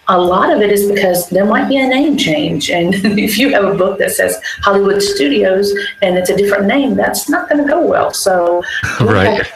A 0.09 0.19
lot 0.19 0.51
of 0.51 0.61
it 0.63 0.73
is 0.73 0.91
because 0.91 1.29
there 1.29 1.45
might 1.45 1.69
be 1.69 1.77
a 1.77 1.87
name 1.87 2.17
change, 2.17 2.71
and 2.71 2.95
if 3.29 3.37
you 3.39 3.53
have 3.53 3.65
a 3.65 3.75
book 3.75 3.99
that 3.99 4.13
says 4.13 4.41
Hollywood 4.63 5.03
Studios 5.03 5.71
and 6.01 6.17
it's 6.17 6.31
a 6.31 6.37
different 6.37 6.67
name, 6.67 6.95
that's 6.95 7.29
not 7.29 7.49
going 7.49 7.63
to 7.63 7.69
go 7.69 7.87
well. 7.87 8.13
So 8.13 8.63
right. 9.01 9.47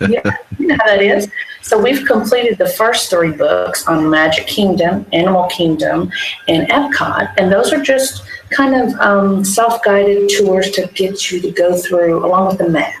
Yeah, 0.00 0.36
you 0.58 0.66
know 0.66 0.76
how 0.78 0.86
that 0.86 1.00
is. 1.00 1.30
So 1.62 1.80
we've 1.80 2.06
completed 2.06 2.58
the 2.58 2.68
first 2.68 3.10
three 3.10 3.32
books 3.32 3.86
on 3.86 4.08
Magic 4.08 4.46
Kingdom, 4.46 5.06
Animal 5.12 5.44
Kingdom, 5.48 6.10
and 6.46 6.68
Epcot, 6.68 7.34
and 7.36 7.52
those 7.52 7.72
are 7.72 7.82
just 7.82 8.22
kind 8.50 8.74
of 8.74 8.94
um, 9.00 9.44
self-guided 9.44 10.30
tours 10.30 10.70
to 10.72 10.86
get 10.94 11.30
you 11.30 11.40
to 11.40 11.50
go 11.50 11.76
through 11.76 12.24
along 12.24 12.48
with 12.48 12.58
the 12.58 12.68
map. 12.68 12.94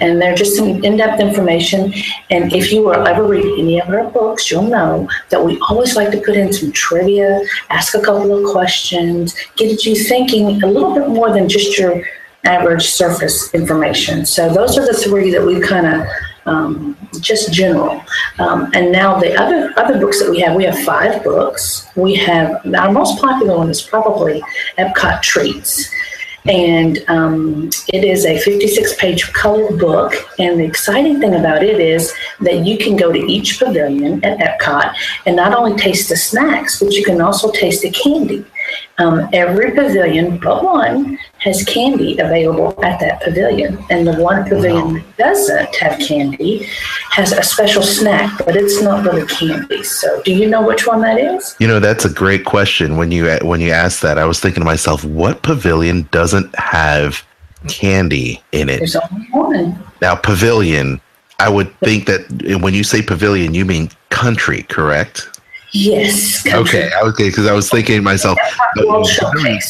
And 0.00 0.22
they're 0.22 0.34
just 0.34 0.56
some 0.56 0.84
in-depth 0.84 1.20
information. 1.20 1.92
And 2.30 2.52
if 2.52 2.72
you 2.72 2.82
will 2.84 3.06
ever 3.06 3.24
read 3.24 3.44
any 3.58 3.80
of 3.80 3.88
our 3.88 4.08
books, 4.10 4.48
you'll 4.50 4.62
know 4.62 5.08
that 5.30 5.44
we 5.44 5.58
always 5.68 5.96
like 5.96 6.12
to 6.12 6.20
put 6.20 6.36
in 6.36 6.52
some 6.52 6.70
trivia, 6.72 7.42
ask 7.68 7.94
a 7.94 8.00
couple 8.00 8.32
of 8.32 8.50
questions, 8.50 9.34
get 9.56 9.84
you 9.84 9.96
thinking 9.96 10.62
a 10.62 10.66
little 10.66 10.94
bit 10.94 11.08
more 11.08 11.32
than 11.32 11.48
just 11.48 11.76
your 11.76 12.04
average 12.44 12.86
surface 12.86 13.52
information. 13.54 14.24
So 14.24 14.48
those 14.48 14.78
are 14.78 14.86
the 14.86 14.94
three 14.94 15.30
that 15.32 15.44
we 15.44 15.60
kind 15.60 15.86
of 15.86 16.06
um, 16.46 16.96
just 17.20 17.52
general. 17.52 18.02
Um, 18.38 18.70
and 18.74 18.92
now 18.92 19.18
the 19.18 19.34
other 19.40 19.72
other 19.76 19.98
books 19.98 20.20
that 20.20 20.30
we 20.30 20.40
have, 20.40 20.56
we 20.56 20.64
have 20.64 20.78
five 20.80 21.22
books. 21.22 21.88
We 21.96 22.14
have 22.16 22.64
our 22.74 22.92
most 22.92 23.20
popular 23.20 23.58
one 23.58 23.70
is 23.70 23.82
probably 23.82 24.42
Epcot 24.78 25.22
Treats. 25.22 25.90
And 26.48 27.04
um, 27.08 27.70
it 27.88 28.04
is 28.04 28.24
a 28.24 28.38
56 28.38 28.94
page 28.96 29.32
colored 29.32 29.80
book. 29.80 30.14
And 30.38 30.60
the 30.60 30.64
exciting 30.64 31.18
thing 31.20 31.34
about 31.34 31.64
it 31.64 31.80
is 31.80 32.12
that 32.40 32.64
you 32.64 32.78
can 32.78 32.96
go 32.96 33.10
to 33.10 33.18
each 33.18 33.58
pavilion 33.58 34.24
at 34.24 34.38
Epcot 34.38 34.94
and 35.26 35.34
not 35.34 35.54
only 35.54 35.76
taste 35.76 36.08
the 36.08 36.16
snacks, 36.16 36.78
but 36.80 36.92
you 36.92 37.04
can 37.04 37.20
also 37.20 37.50
taste 37.50 37.82
the 37.82 37.90
candy. 37.90 38.44
Um, 38.98 39.28
every 39.32 39.72
pavilion 39.72 40.38
but 40.38 40.64
one 40.64 41.18
has 41.38 41.64
candy 41.64 42.18
available 42.18 42.82
at 42.82 42.98
that 43.00 43.20
pavilion. 43.22 43.78
And 43.90 44.06
the 44.06 44.14
one 44.20 44.44
pavilion 44.44 44.94
that 44.94 45.16
doesn't 45.16 45.76
have 45.76 45.98
candy 45.98 46.66
has 47.10 47.32
a 47.32 47.42
special 47.42 47.82
snack, 47.82 48.38
but 48.44 48.56
it's 48.56 48.82
not 48.82 49.04
really 49.04 49.26
candy. 49.26 49.82
So, 49.82 50.22
do 50.22 50.32
you 50.32 50.48
know 50.48 50.66
which 50.66 50.86
one 50.86 51.02
that 51.02 51.18
is? 51.18 51.54
You 51.60 51.68
know, 51.68 51.80
that's 51.80 52.04
a 52.04 52.10
great 52.10 52.44
question. 52.44 52.96
When 52.96 53.10
you 53.10 53.30
when 53.42 53.60
you 53.60 53.70
asked 53.70 54.02
that, 54.02 54.18
I 54.18 54.24
was 54.24 54.40
thinking 54.40 54.60
to 54.60 54.66
myself, 54.66 55.04
what 55.04 55.42
pavilion 55.42 56.08
doesn't 56.10 56.54
have 56.58 57.24
candy 57.68 58.42
in 58.52 58.68
it? 58.68 58.78
There's 58.78 58.96
only 58.96 59.26
one. 59.30 59.82
Now, 60.00 60.14
pavilion. 60.14 61.00
I 61.38 61.50
would 61.50 61.78
think 61.80 62.06
that 62.06 62.60
when 62.62 62.72
you 62.72 62.82
say 62.82 63.02
pavilion, 63.02 63.52
you 63.52 63.66
mean 63.66 63.90
country, 64.08 64.62
correct? 64.62 65.35
Yes. 65.72 66.46
Okay. 66.46 66.90
Okay. 67.02 67.28
Because 67.28 67.46
I 67.46 67.52
was 67.52 67.70
thinking 67.70 67.96
to 67.96 68.02
myself, 68.02 68.38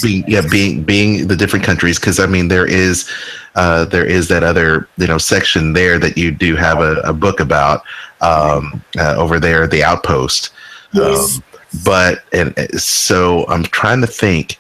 being, 0.03 0.25
yeah, 0.29 0.43
being 0.51 0.83
being 0.83 1.27
the 1.27 1.37
different 1.37 1.65
countries. 1.65 1.99
Because 1.99 2.21
I 2.21 2.27
mean, 2.27 2.49
there 2.49 2.67
is 2.67 3.11
uh, 3.55 3.87
there 3.87 4.05
is 4.05 4.29
that 4.29 4.43
other 4.43 4.89
you 4.99 5.07
know 5.07 5.19
section 5.19 5.73
there 5.73 5.99
that 5.99 6.17
you 6.17 6.31
do 6.31 6.57
have 6.57 6.81
a, 6.81 6.97
a 7.01 7.13
book 7.13 7.41
about 7.41 7.83
um, 8.21 8.83
uh, 8.99 9.15
over 9.17 9.41
there, 9.41 9.67
the 9.67 9.83
outpost. 9.83 10.51
Yes. 10.93 11.37
Um, 11.37 11.43
but 11.85 12.25
and 12.33 12.59
uh, 12.59 12.67
so 12.79 13.47
I'm 13.49 13.65
trying 13.65 14.01
to 14.03 14.07
think, 14.07 14.59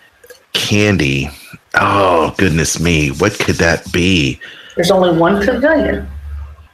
candy. 0.52 1.28
Oh 1.74 2.34
goodness 2.38 2.80
me, 2.80 3.10
what 3.10 3.38
could 3.38 3.56
that 3.56 3.92
be? 3.92 4.40
There's 4.74 4.90
only 4.90 5.16
one 5.16 5.44
pavilion. 5.44 6.08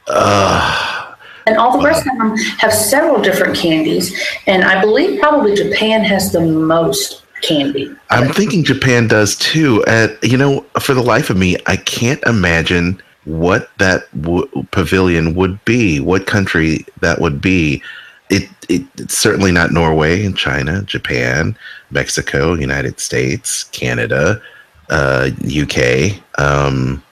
Uh 0.07 1.02
and 1.45 1.57
all 1.57 1.77
the 1.77 1.83
rest 1.83 2.05
of 2.07 2.17
them 2.17 2.37
have 2.57 2.73
several 2.73 3.21
different 3.21 3.55
candies. 3.55 4.17
And 4.47 4.63
I 4.63 4.81
believe 4.81 5.19
probably 5.19 5.55
Japan 5.55 6.03
has 6.03 6.31
the 6.31 6.41
most 6.41 7.23
candy. 7.41 7.93
I'm 8.09 8.31
thinking 8.31 8.63
Japan 8.63 9.07
does 9.07 9.35
too. 9.35 9.83
And, 9.85 10.17
you 10.23 10.37
know, 10.37 10.61
for 10.79 10.93
the 10.93 11.03
life 11.03 11.29
of 11.29 11.37
me, 11.37 11.57
I 11.65 11.77
can't 11.77 12.23
imagine 12.23 13.01
what 13.25 13.69
that 13.77 14.03
w- 14.21 14.47
pavilion 14.71 15.35
would 15.35 15.63
be, 15.65 15.99
what 15.99 16.25
country 16.25 16.85
that 17.01 17.21
would 17.21 17.41
be. 17.41 17.81
It, 18.29 18.49
it, 18.69 18.83
it's 18.97 19.17
certainly 19.17 19.51
not 19.51 19.71
Norway 19.71 20.25
and 20.25 20.35
China, 20.35 20.81
Japan, 20.83 21.57
Mexico, 21.91 22.53
United 22.53 22.99
States, 22.99 23.65
Canada, 23.65 24.41
uh, 24.89 25.29
UK. 25.45 26.19
Um, 26.39 27.03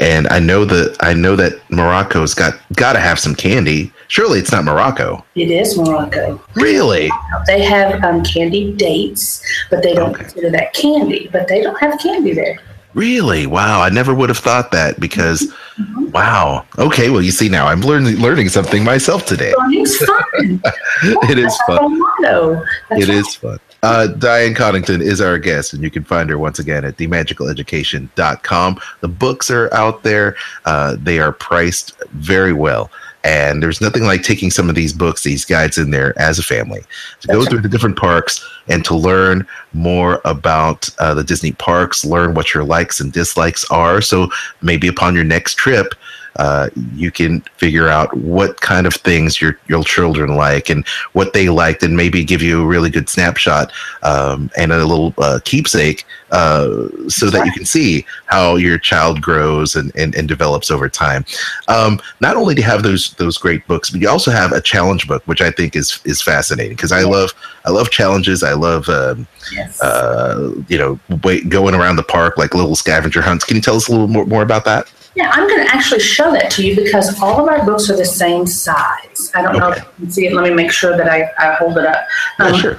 and 0.00 0.28
I 0.28 0.38
know 0.38 0.64
that 0.64 0.96
I 1.00 1.12
know 1.14 1.36
that 1.36 1.58
Morocco's 1.70 2.34
got 2.34 2.58
got 2.74 2.92
to 2.92 3.00
have 3.00 3.18
some 3.18 3.34
candy. 3.34 3.92
Surely 4.08 4.38
it's 4.38 4.52
not 4.52 4.64
Morocco. 4.64 5.24
It 5.34 5.50
is 5.50 5.76
Morocco. 5.76 6.40
Really? 6.54 7.10
They 7.46 7.62
have 7.64 8.02
um, 8.04 8.24
candy 8.24 8.72
dates, 8.72 9.44
but 9.70 9.82
they 9.82 9.94
don't 9.94 10.14
okay. 10.14 10.24
consider 10.24 10.50
that 10.50 10.72
candy. 10.72 11.28
But 11.32 11.48
they 11.48 11.62
don't 11.62 11.78
have 11.80 11.98
candy 11.98 12.32
there. 12.32 12.58
Really? 12.94 13.46
Wow! 13.46 13.82
I 13.82 13.90
never 13.90 14.14
would 14.14 14.28
have 14.28 14.38
thought 14.38 14.70
that 14.72 14.98
because, 14.98 15.42
mm-hmm. 15.78 16.10
wow. 16.10 16.64
Okay, 16.78 17.10
well, 17.10 17.22
you 17.22 17.30
see 17.30 17.48
now 17.48 17.66
I'm 17.66 17.82
learning 17.82 18.16
learning 18.16 18.48
something 18.48 18.82
myself 18.82 19.26
today. 19.26 19.52
Learning's 19.58 19.96
fun. 19.98 20.62
it 21.28 21.38
is 21.38 21.56
fun. 21.66 22.00
It 22.22 22.64
right. 22.90 23.08
is 23.08 23.34
fun. 23.34 23.58
Uh, 23.82 24.08
Diane 24.08 24.54
Coddington 24.54 25.00
is 25.00 25.20
our 25.20 25.38
guest, 25.38 25.72
and 25.72 25.82
you 25.82 25.90
can 25.90 26.04
find 26.04 26.28
her 26.30 26.38
once 26.38 26.58
again 26.58 26.84
at 26.84 26.96
dmagicaleducation.com. 26.96 28.80
The 29.00 29.08
books 29.08 29.50
are 29.50 29.72
out 29.72 30.02
there, 30.02 30.36
uh, 30.64 30.96
they 31.00 31.18
are 31.20 31.32
priced 31.32 31.96
very 32.12 32.52
well. 32.52 32.90
And 33.24 33.62
there's 33.62 33.80
nothing 33.80 34.04
like 34.04 34.22
taking 34.22 34.50
some 34.50 34.68
of 34.68 34.74
these 34.74 34.92
books, 34.92 35.24
these 35.24 35.44
guides 35.44 35.76
in 35.76 35.90
there 35.90 36.18
as 36.18 36.38
a 36.38 36.42
family 36.42 36.82
to 37.20 37.28
go 37.28 37.44
through 37.44 37.60
the 37.60 37.68
different 37.68 37.98
parks 37.98 38.46
and 38.68 38.84
to 38.84 38.94
learn 38.94 39.46
more 39.72 40.20
about 40.24 40.88
uh, 40.98 41.14
the 41.14 41.24
Disney 41.24 41.52
parks, 41.52 42.04
learn 42.04 42.34
what 42.34 42.54
your 42.54 42.64
likes 42.64 43.00
and 43.00 43.12
dislikes 43.12 43.68
are. 43.70 44.00
So 44.00 44.30
maybe 44.62 44.86
upon 44.86 45.14
your 45.16 45.24
next 45.24 45.54
trip, 45.54 45.94
uh, 46.36 46.68
you 46.94 47.10
can 47.10 47.40
figure 47.56 47.88
out 47.88 48.14
what 48.16 48.60
kind 48.60 48.86
of 48.86 48.94
things 48.94 49.40
your 49.40 49.58
your 49.68 49.82
children 49.84 50.36
like 50.36 50.70
and 50.70 50.86
what 51.12 51.32
they 51.32 51.48
liked, 51.48 51.82
and 51.82 51.96
maybe 51.96 52.24
give 52.24 52.42
you 52.42 52.62
a 52.62 52.66
really 52.66 52.90
good 52.90 53.08
snapshot 53.08 53.72
um, 54.02 54.50
and 54.56 54.72
a 54.72 54.84
little 54.84 55.14
uh, 55.18 55.40
keepsake, 55.44 56.04
uh, 56.30 56.88
so 57.08 57.30
that 57.30 57.44
you 57.44 57.52
can 57.52 57.64
see 57.64 58.04
how 58.26 58.56
your 58.56 58.78
child 58.78 59.20
grows 59.20 59.74
and, 59.76 59.92
and, 59.96 60.14
and 60.14 60.28
develops 60.28 60.70
over 60.70 60.88
time. 60.88 61.24
Um, 61.68 62.00
not 62.20 62.36
only 62.36 62.54
do 62.54 62.60
you 62.60 62.66
have 62.66 62.82
those 62.82 63.14
those 63.14 63.38
great 63.38 63.66
books, 63.66 63.90
but 63.90 64.00
you 64.00 64.08
also 64.08 64.30
have 64.30 64.52
a 64.52 64.60
challenge 64.60 65.08
book, 65.08 65.22
which 65.26 65.40
I 65.40 65.50
think 65.50 65.74
is 65.74 66.00
is 66.04 66.22
fascinating 66.22 66.76
because 66.76 66.92
I 66.92 67.02
love 67.02 67.32
I 67.64 67.70
love 67.70 67.90
challenges. 67.90 68.42
I 68.42 68.52
love 68.52 68.88
um, 68.88 69.26
yes. 69.52 69.80
Uh, 69.80 70.54
you 70.68 70.78
know 70.78 70.98
wait, 71.24 71.48
going 71.48 71.74
around 71.74 71.96
the 71.96 72.02
park 72.02 72.38
like 72.38 72.54
little 72.54 72.76
scavenger 72.76 73.22
hunts. 73.22 73.44
Can 73.44 73.56
you 73.56 73.62
tell 73.62 73.76
us 73.76 73.88
a 73.88 73.92
little 73.92 74.08
more, 74.08 74.26
more 74.26 74.42
about 74.42 74.64
that? 74.64 74.90
Yeah, 75.14 75.30
I'm 75.32 75.48
going 75.48 75.66
to 75.66 75.74
actually 75.74 76.00
show 76.00 76.30
that 76.32 76.50
to 76.52 76.66
you 76.66 76.76
because 76.76 77.20
all 77.20 77.40
of 77.40 77.48
our 77.48 77.64
books 77.64 77.90
are 77.90 77.96
the 77.96 78.04
same 78.04 78.46
size. 78.46 79.32
I 79.34 79.42
don't 79.42 79.56
okay. 79.56 79.58
know 79.58 79.70
if 79.70 79.78
you 79.78 79.84
can 79.96 80.10
see 80.10 80.26
it. 80.26 80.32
Let 80.32 80.44
me 80.44 80.54
make 80.54 80.70
sure 80.70 80.96
that 80.96 81.08
I, 81.08 81.30
I 81.38 81.54
hold 81.54 81.76
it 81.78 81.86
up. 81.86 82.06
Um, 82.38 82.52
yeah, 82.52 82.60
sure. 82.60 82.78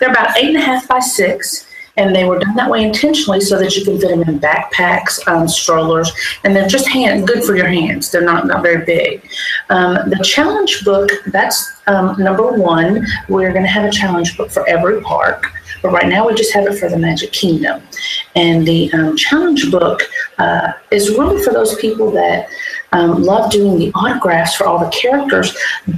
They're 0.00 0.10
about 0.10 0.36
eight 0.36 0.48
and 0.48 0.56
a 0.56 0.60
half 0.60 0.88
by 0.88 0.98
six 0.98 1.66
and 1.96 2.14
they 2.14 2.24
were 2.24 2.38
done 2.38 2.54
that 2.56 2.70
way 2.70 2.84
intentionally 2.84 3.40
so 3.40 3.58
that 3.58 3.76
you 3.76 3.84
can 3.84 3.98
fit 3.98 4.10
them 4.10 4.22
in 4.22 4.38
backpacks, 4.38 5.26
um, 5.28 5.48
strollers, 5.48 6.12
and 6.44 6.54
they're 6.54 6.68
just 6.68 6.88
hand 6.88 7.26
good 7.26 7.44
for 7.44 7.56
your 7.56 7.68
hands. 7.68 8.10
They're 8.10 8.22
not 8.24 8.46
not 8.46 8.62
very 8.62 8.84
big. 8.84 9.28
Um, 9.70 10.10
the 10.10 10.22
challenge 10.22 10.84
book 10.84 11.10
that's 11.26 11.72
um, 11.86 12.16
number 12.18 12.52
one. 12.52 13.06
We're 13.28 13.52
going 13.52 13.64
to 13.64 13.70
have 13.70 13.84
a 13.84 13.90
challenge 13.90 14.36
book 14.36 14.50
for 14.50 14.68
every 14.68 15.00
park, 15.00 15.50
but 15.82 15.90
right 15.90 16.08
now 16.08 16.26
we 16.26 16.34
just 16.34 16.52
have 16.52 16.66
it 16.66 16.78
for 16.78 16.88
the 16.88 16.98
Magic 16.98 17.32
Kingdom, 17.32 17.82
and 18.34 18.66
the 18.66 18.92
um, 18.92 19.16
challenge 19.16 19.70
book 19.70 20.02
uh, 20.38 20.72
is 20.90 21.10
really 21.10 21.42
for 21.42 21.52
those 21.52 21.74
people 21.76 22.10
that 22.12 22.48
um, 22.96 23.22
love 23.22 23.50
doing 23.50 23.78
the 23.78 23.92
autographs 23.94 24.54
for 24.54 24.66
all 24.66 24.78
the 24.78 24.88
characters, 24.88 25.56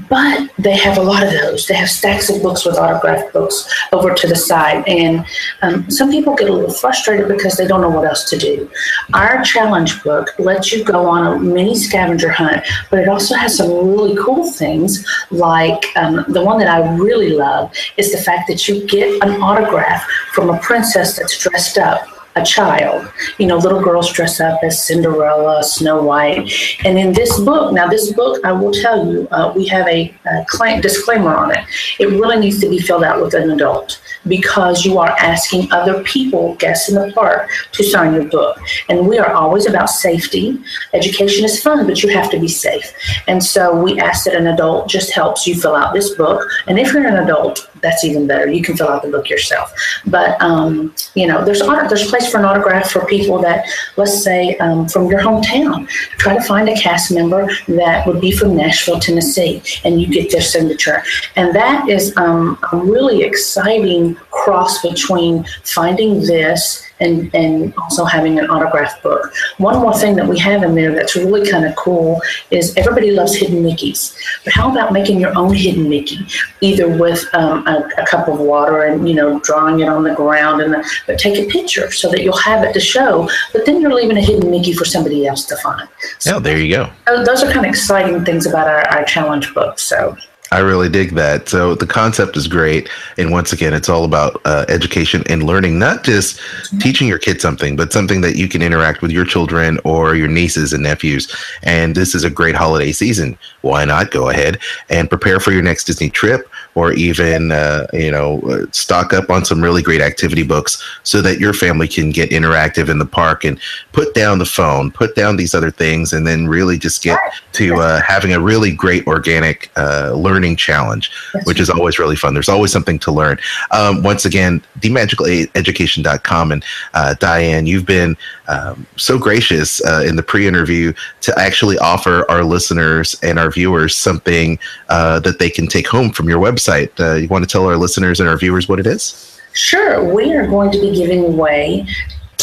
but 0.09 0.51
they 0.59 0.77
have 0.77 0.99
a 0.99 1.03
lot 1.03 1.23
of 1.23 1.33
those. 1.33 1.67
They 1.67 1.75
have 1.75 1.89
stacks 1.89 2.29
of 2.29 2.43
books 2.43 2.65
with 2.65 2.77
autographed 2.77 3.33
books 3.33 3.73
over 3.93 4.15
to 4.15 4.27
the 4.27 4.35
side. 4.35 4.87
And 4.89 5.25
um, 5.63 5.89
some 5.91 6.11
people 6.11 6.35
get 6.35 6.51
a 6.51 6.53
little 6.53 6.73
frustrated 6.73 7.29
because 7.29 7.57
they 7.57 7.67
don't 7.67 7.81
know 7.81 7.91
what 7.91 8.05
else 8.05 8.29
to 8.31 8.37
do. 8.37 8.69
Our 9.15 9.43
challenge 9.43 10.03
book 10.03 10.31
lets 10.39 10.73
you 10.73 10.85
go 10.85 11.07
on 11.07 11.27
a 11.27 11.39
mini 11.39 11.77
scavenger 11.77 12.31
hunt, 12.31 12.67
but 12.91 12.99
it 12.99 13.09
also 13.09 13.37
has 13.37 13.57
some 13.57 13.71
really 13.71 14.17
cool 14.17 14.51
things 14.51 15.07
like 15.31 15.85
um, 15.97 16.25
the 16.29 16.43
one 16.43 16.59
that 16.59 16.69
I 16.69 16.97
really 16.97 17.31
love 17.31 17.73
is 17.97 18.11
the 18.11 18.19
fact 18.19 18.49
that 18.49 18.67
you 18.67 18.85
get 18.87 19.23
an 19.23 19.41
autograph 19.41 20.03
from 20.33 20.51
a 20.51 20.59
princess 20.59 21.17
that's 21.17 21.39
dressed 21.39 21.79
up 21.79 22.18
a 22.39 22.45
child. 22.45 23.11
You 23.39 23.47
know, 23.47 23.57
little 23.57 23.83
girls 23.83 24.13
dress 24.13 24.41
up 24.41 24.61
as 24.63 24.85
Cinderella, 24.85 25.63
Snow 25.63 26.03
White. 26.03 26.51
And 26.85 26.99
in 26.99 27.13
this 27.13 27.39
book, 27.41 27.73
now 27.73 27.89
this 27.89 28.13
book, 28.13 28.45
I 28.45 28.53
will 28.53 28.73
tell 28.73 29.07
you, 29.11 29.29
uh, 29.31 29.53
we 29.55 29.67
have 29.67 29.87
a, 29.89 30.15
a 30.27 30.81
disclaimer 30.81 31.35
on 31.35 31.51
it. 31.51 31.65
It 31.99 32.07
really 32.07 32.39
needs 32.39 32.61
to 32.61 32.69
be 32.69 32.79
filled 32.79 33.05
out 33.05 33.21
with 33.21 33.35
an 33.35 33.51
adult 33.51 34.01
because 34.27 34.85
you 34.85 34.99
are 34.99 35.11
asking 35.19 35.73
other 35.73 36.03
people, 36.05 36.55
guests 36.57 36.89
in 36.89 36.95
the 36.95 37.13
park, 37.13 37.49
to 37.73 37.83
sign 37.83 38.15
your 38.15 38.25
book. 38.25 38.59
And 38.89 39.07
we 39.07 39.19
are 39.19 39.33
always 39.33 39.67
about 39.67 39.91
safety. 39.91 40.59
Education 40.93 41.45
is 41.45 41.63
fun, 41.63 41.87
but 41.87 42.03
you 42.03 42.11
have 42.11 42.31
to 42.31 42.39
be 42.39 42.49
safe. 42.49 42.93
And 43.27 43.43
so 43.43 43.81
we 43.81 43.99
ask 43.99 44.25
that 44.25 44.35
an 44.35 44.47
adult 44.47 44.89
just 44.89 45.13
helps 45.13 45.47
you 45.47 45.61
fill 45.61 45.75
out 45.75 45.95
this 45.95 46.15
book. 46.15 46.49
And 46.67 46.79
if 46.79 46.93
you're 46.93 47.07
an 47.07 47.23
adult, 47.23 47.68
that's 47.83 48.05
even 48.05 48.27
better. 48.27 48.49
You 48.49 48.63
can 48.63 48.77
fill 48.77 48.89
out 48.89 49.03
the 49.03 49.11
book 49.11 49.29
yourself. 49.29 49.73
But 50.07 50.41
um, 50.41 50.95
you 51.15 51.27
know, 51.27 51.45
there's 51.45 51.61
there's 51.61 52.07
a 52.07 52.09
place 52.09 52.31
for 52.31 52.39
an 52.39 52.45
autograph 52.45 52.91
for 52.91 53.05
people 53.07 53.41
that, 53.43 53.67
let's 53.97 54.23
say, 54.23 54.57
um, 54.59 54.89
from 54.89 55.07
your 55.07 55.21
hometown. 55.21 55.89
Try 56.19 56.35
to 56.35 56.43
find 56.43 56.69
a 56.69 56.77
cast 56.77 57.11
member 57.13 57.49
that 57.69 58.07
would 58.07 58.21
be 58.21 58.33
from 58.33 58.57
Nashville, 58.57 59.01
Tennessee, 59.01 59.63
and 59.85 60.01
you 60.01 60.07
get 60.07 60.31
their 60.31 60.41
signature. 60.41 61.03
And 61.37 61.55
that 61.55 61.89
is 61.89 62.17
um, 62.17 62.59
a 62.73 62.77
really 62.77 63.23
exciting 63.23 64.15
cross 64.31 64.83
between 64.83 65.45
finding 65.65 66.21
this 66.21 66.88
and, 67.01 67.33
and 67.35 67.75
also 67.79 68.05
having 68.05 68.39
an 68.39 68.51
autograph 68.51 69.03
book. 69.03 69.33
One 69.59 69.81
more 69.81 69.97
thing 69.97 70.17
that 70.17 70.27
we 70.27 70.39
have 70.39 70.63
in 70.63 70.75
there 70.75 70.95
that's 70.95 71.17
really 71.17 71.49
kind 71.49 71.65
of 71.65 71.75
cool 71.77 72.21
is 72.51 72.77
everybody 72.77 73.11
loves 73.11 73.35
hidden 73.37 73.63
Mickeys. 73.63 74.17
But 74.45 74.53
how 74.53 74.71
about 74.71 74.93
making 74.93 75.21
your 75.21 75.37
own 75.37 75.55
hidden 75.55 75.89
Mickey, 75.89 76.27
either 76.61 76.89
with 76.89 77.25
um, 77.35 77.67
a, 77.67 77.89
a, 77.99 78.07
cup 78.07 78.29
of 78.29 78.39
water 78.39 78.83
and, 78.83 79.09
you 79.09 79.15
know, 79.15 79.39
drawing 79.41 79.81
it 79.81 79.89
on 79.89 80.03
the 80.03 80.15
ground, 80.15 80.63
and 80.63 80.73
the, 80.73 80.91
but 81.07 81.19
take 81.19 81.39
a 81.39 81.51
picture 81.51 81.91
so 81.91 82.09
that 82.11 82.23
you'll 82.23 82.37
have 82.37 82.65
it 82.65 82.73
to 82.73 82.81
show, 82.81 83.29
but 83.53 83.67
then 83.67 83.81
you're 83.81 83.95
leaving 83.95 84.17
a 84.17 84.21
hidden 84.21 84.51
Mickey 84.51 84.73
for 84.73 84.85
somebody 84.85 85.27
else 85.27 85.45
to 85.47 85.57
find. 85.57 85.89
So 86.19 86.35
yeah, 86.35 86.39
there 86.39 86.59
you 86.59 86.75
go. 86.75 86.91
Those 87.25 87.43
are 87.43 87.53
kind 87.53 87.65
of 87.65 87.71
exciting 87.71 88.25
things 88.25 88.47
about 88.47 88.69
our, 88.69 88.89
our 88.89 89.05
challenge 89.05 89.53
book. 89.55 89.79
So 89.79 90.17
I 90.51 90.61
really 90.61 90.89
dig 90.89 91.15
that. 91.15 91.49
So 91.49 91.75
the 91.75 91.87
concept 91.87 92.37
is 92.37 92.49
great, 92.49 92.89
and 93.19 93.31
once 93.31 93.53
again, 93.53 93.75
it's 93.75 93.89
all 93.89 94.05
about 94.05 94.41
uh, 94.45 94.65
education 94.69 95.23
and 95.29 95.43
learning, 95.43 95.79
not 95.79 96.05
just 96.05 96.39
mm-hmm. 96.39 96.79
teaching 96.79 97.09
your 97.09 97.19
kids 97.19 97.43
something, 97.43 97.77
but 97.77 97.93
something 97.93 98.23
that 98.23 98.37
you 98.37 98.49
can 98.49 98.63
interact 98.63 99.03
with 99.03 99.11
your 99.11 99.25
children 99.25 99.79
or 99.85 100.15
your 100.15 100.29
nieces 100.29 100.73
and 100.73 100.83
nephews. 100.83 101.35
And 101.63 101.95
this 101.95 102.15
is 102.15 102.25
a 102.25 102.31
great 102.31 102.55
holiday 102.55 102.93
season. 102.93 103.39
Why 103.61 103.85
not 103.85 104.11
go 104.11 104.31
ahead 104.31 104.59
and 104.89 105.09
prepare 105.09 105.41
for 105.41 105.53
your 105.53 105.63
next 105.63 105.85
Disney 105.85 106.11
trip, 106.11 106.49
or 106.79 106.93
even 106.93 107.51
uh, 107.51 107.89
you 107.93 108.11
know 108.11 108.41
uh, 108.43 108.65
stock 108.71 109.13
up 109.13 109.31
on 109.31 109.45
some 109.45 109.61
really 109.61 109.83
great 109.83 110.01
activity 110.01 110.45
books 110.45 110.81
so 111.03 111.21
that 111.21 111.41
your 111.41 111.53
family 111.53 111.89
can 111.89 112.11
get 112.11 112.31
interactive 112.31 112.89
in 112.89 113.01
the 113.01 113.07
park 113.07 113.45
and 113.45 113.59
put 113.91 114.15
down 114.15 114.39
the 114.39 114.47
phone, 114.47 114.93
put 114.93 115.17
down 115.17 115.37
these 115.37 115.57
other 115.57 115.73
things, 115.73 116.13
and 116.13 116.25
then 116.25 116.47
really 116.47 116.79
just 116.79 117.03
get 117.03 117.19
to 117.53 117.75
uh, 117.81 118.01
having 118.01 118.33
a 118.33 118.41
really 118.41 118.71
great 118.71 119.05
organic 119.09 119.73
uh, 119.77 120.13
learning 120.13 120.55
challenge, 120.55 121.11
which 121.45 121.59
is 121.59 121.69
always 121.69 121.99
really 121.99 122.15
fun. 122.15 122.33
There's 122.33 122.49
always 122.49 122.71
something 122.71 123.01
to 123.01 123.11
learn. 123.11 123.39
Um, 123.73 124.05
once 124.05 124.25
again, 124.25 124.63
dmagicaleducation.com. 124.79 126.53
And 126.53 126.65
uh, 126.95 127.15
Diane, 127.19 127.67
you've 127.67 127.87
been 127.87 128.17
um, 128.49 128.87
so 128.97 129.19
gracious 129.19 129.85
uh, 129.85 130.05
in 130.07 130.17
the 130.17 130.23
pre 130.23 130.47
interview 130.47 130.93
to 131.21 131.39
actually 131.39 131.79
offer 131.79 132.29
our 132.31 132.43
listeners 132.43 133.17
and 133.23 133.39
our 133.39 133.51
viewers 133.51 133.95
something 133.95 134.59
uh, 134.89 135.21
that 135.21 135.39
they 135.39 135.51
can 135.51 135.67
take 135.67 135.87
home 135.87 136.11
from 136.11 136.29
your 136.29 136.41
website. 136.41 136.91
Uh, 136.99 137.15
you 137.15 137.29
want 137.29 137.45
to 137.45 137.51
tell 137.51 137.67
our 137.67 137.77
listeners 137.77 138.21
and 138.21 138.29
our 138.29 138.37
viewers 138.37 138.69
what 138.69 138.81
it 138.81 138.87
is? 138.87 139.39
Sure. 139.53 140.15
We 140.15 140.35
are 140.35 140.47
going 140.47 140.71
to 140.73 140.81
be 140.81 140.95
giving 140.95 141.25
away 141.25 141.87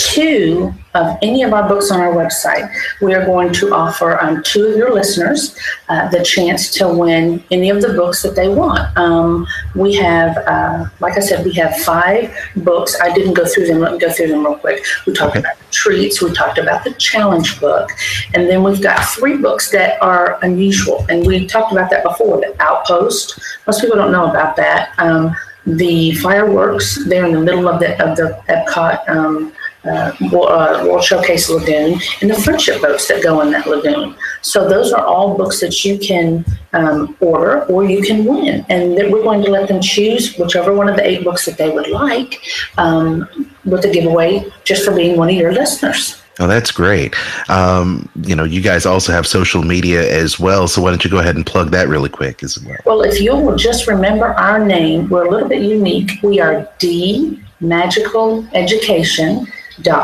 two 0.05 0.71
of 0.93 1.17
any 1.21 1.41
of 1.43 1.51
our 1.51 1.67
books 1.67 1.91
on 1.91 1.99
our 1.99 2.13
website, 2.13 2.71
we 3.01 3.13
are 3.13 3.25
going 3.25 3.51
to 3.51 3.73
offer 3.73 4.21
um, 4.21 4.41
two 4.43 4.65
of 4.65 4.77
your 4.77 4.93
listeners 4.93 5.57
uh, 5.89 6.07
the 6.09 6.23
chance 6.23 6.69
to 6.69 6.87
win 6.87 7.43
any 7.51 7.69
of 7.69 7.81
the 7.81 7.89
books 7.93 8.21
that 8.21 8.35
they 8.35 8.47
want. 8.47 8.95
Um, 8.97 9.47
we 9.75 9.95
have, 9.95 10.37
uh, 10.37 10.85
like 10.99 11.17
I 11.17 11.19
said, 11.19 11.43
we 11.43 11.53
have 11.53 11.75
five 11.77 12.33
books. 12.57 12.95
I 13.01 13.13
didn't 13.13 13.33
go 13.33 13.45
through 13.45 13.67
them. 13.67 13.79
Let 13.79 13.93
me 13.93 13.99
go 13.99 14.11
through 14.11 14.27
them 14.27 14.45
real 14.45 14.57
quick. 14.57 14.85
We 15.05 15.13
talked 15.13 15.35
about 15.35 15.57
the 15.57 15.65
treats. 15.71 16.21
We 16.21 16.31
talked 16.31 16.59
about 16.59 16.83
the 16.83 16.93
challenge 16.93 17.59
book. 17.59 17.89
And 18.33 18.47
then 18.47 18.63
we've 18.63 18.81
got 18.81 19.03
three 19.09 19.37
books 19.37 19.71
that 19.71 20.01
are 20.01 20.37
unusual. 20.43 21.05
And 21.09 21.25
we 21.25 21.47
talked 21.47 21.71
about 21.71 21.89
that 21.89 22.03
before 22.03 22.39
the 22.39 22.55
Outpost. 22.61 23.39
Most 23.65 23.81
people 23.81 23.97
don't 23.97 24.11
know 24.11 24.29
about 24.29 24.55
that. 24.57 24.93
Um, 24.99 25.35
the 25.65 26.13
fireworks 26.17 27.03
They're 27.05 27.25
in 27.25 27.33
the 27.33 27.39
middle 27.39 27.67
of 27.67 27.79
the 27.79 27.93
of 28.03 28.15
the 28.15 28.39
Epcot 28.47 29.09
um, 29.09 29.51
uh, 29.85 30.15
World 30.31 31.03
Showcase 31.03 31.49
Lagoon 31.49 31.99
and 32.21 32.29
the 32.29 32.35
friendship 32.35 32.81
boats 32.81 33.07
that 33.07 33.23
go 33.23 33.41
in 33.41 33.51
that 33.51 33.67
lagoon. 33.67 34.15
So 34.41 34.67
those 34.67 34.91
are 34.91 35.05
all 35.05 35.37
books 35.37 35.59
that 35.61 35.85
you 35.85 35.97
can 35.97 36.45
um, 36.73 37.15
order 37.19 37.63
or 37.65 37.85
you 37.85 38.01
can 38.01 38.25
win, 38.25 38.65
and 38.69 38.95
we're 38.95 39.23
going 39.23 39.43
to 39.43 39.51
let 39.51 39.67
them 39.67 39.81
choose 39.81 40.35
whichever 40.37 40.73
one 40.73 40.89
of 40.89 40.95
the 40.95 41.07
eight 41.07 41.23
books 41.23 41.45
that 41.45 41.57
they 41.57 41.69
would 41.69 41.87
like 41.87 42.41
um, 42.77 43.27
with 43.65 43.81
the 43.81 43.91
giveaway 43.91 44.45
just 44.63 44.85
for 44.85 44.95
being 44.95 45.17
one 45.17 45.29
of 45.29 45.35
your 45.35 45.51
listeners. 45.51 46.21
Oh, 46.37 46.47
that's 46.47 46.71
great. 46.71 47.15
Um, 47.49 48.09
you 48.23 48.35
know, 48.35 48.43
you 48.43 48.61
guys 48.61 48.85
also 48.85 49.13
have 49.13 49.25
social 49.25 49.63
media 49.63 50.11
as 50.11 50.37
well. 50.37 50.67
So 50.67 50.81
why 50.81 50.89
don't 50.89 51.03
you 51.03 51.09
go 51.09 51.19
ahead 51.19 51.37
and 51.37 51.45
plug 51.45 51.71
that 51.71 51.87
really 51.87 52.09
quick 52.09 52.43
as 52.43 52.59
well? 52.59 52.77
Well, 52.85 53.01
if 53.03 53.21
you 53.21 53.33
will 53.37 53.55
just 53.55 53.87
remember 53.87 54.27
our 54.33 54.63
name, 54.63 55.07
we're 55.07 55.27
a 55.27 55.31
little 55.31 55.47
bit 55.47 55.61
unique. 55.61 56.11
We 56.21 56.41
are 56.41 56.67
D 56.77 57.41
Magical 57.61 58.45
Education 58.53 59.47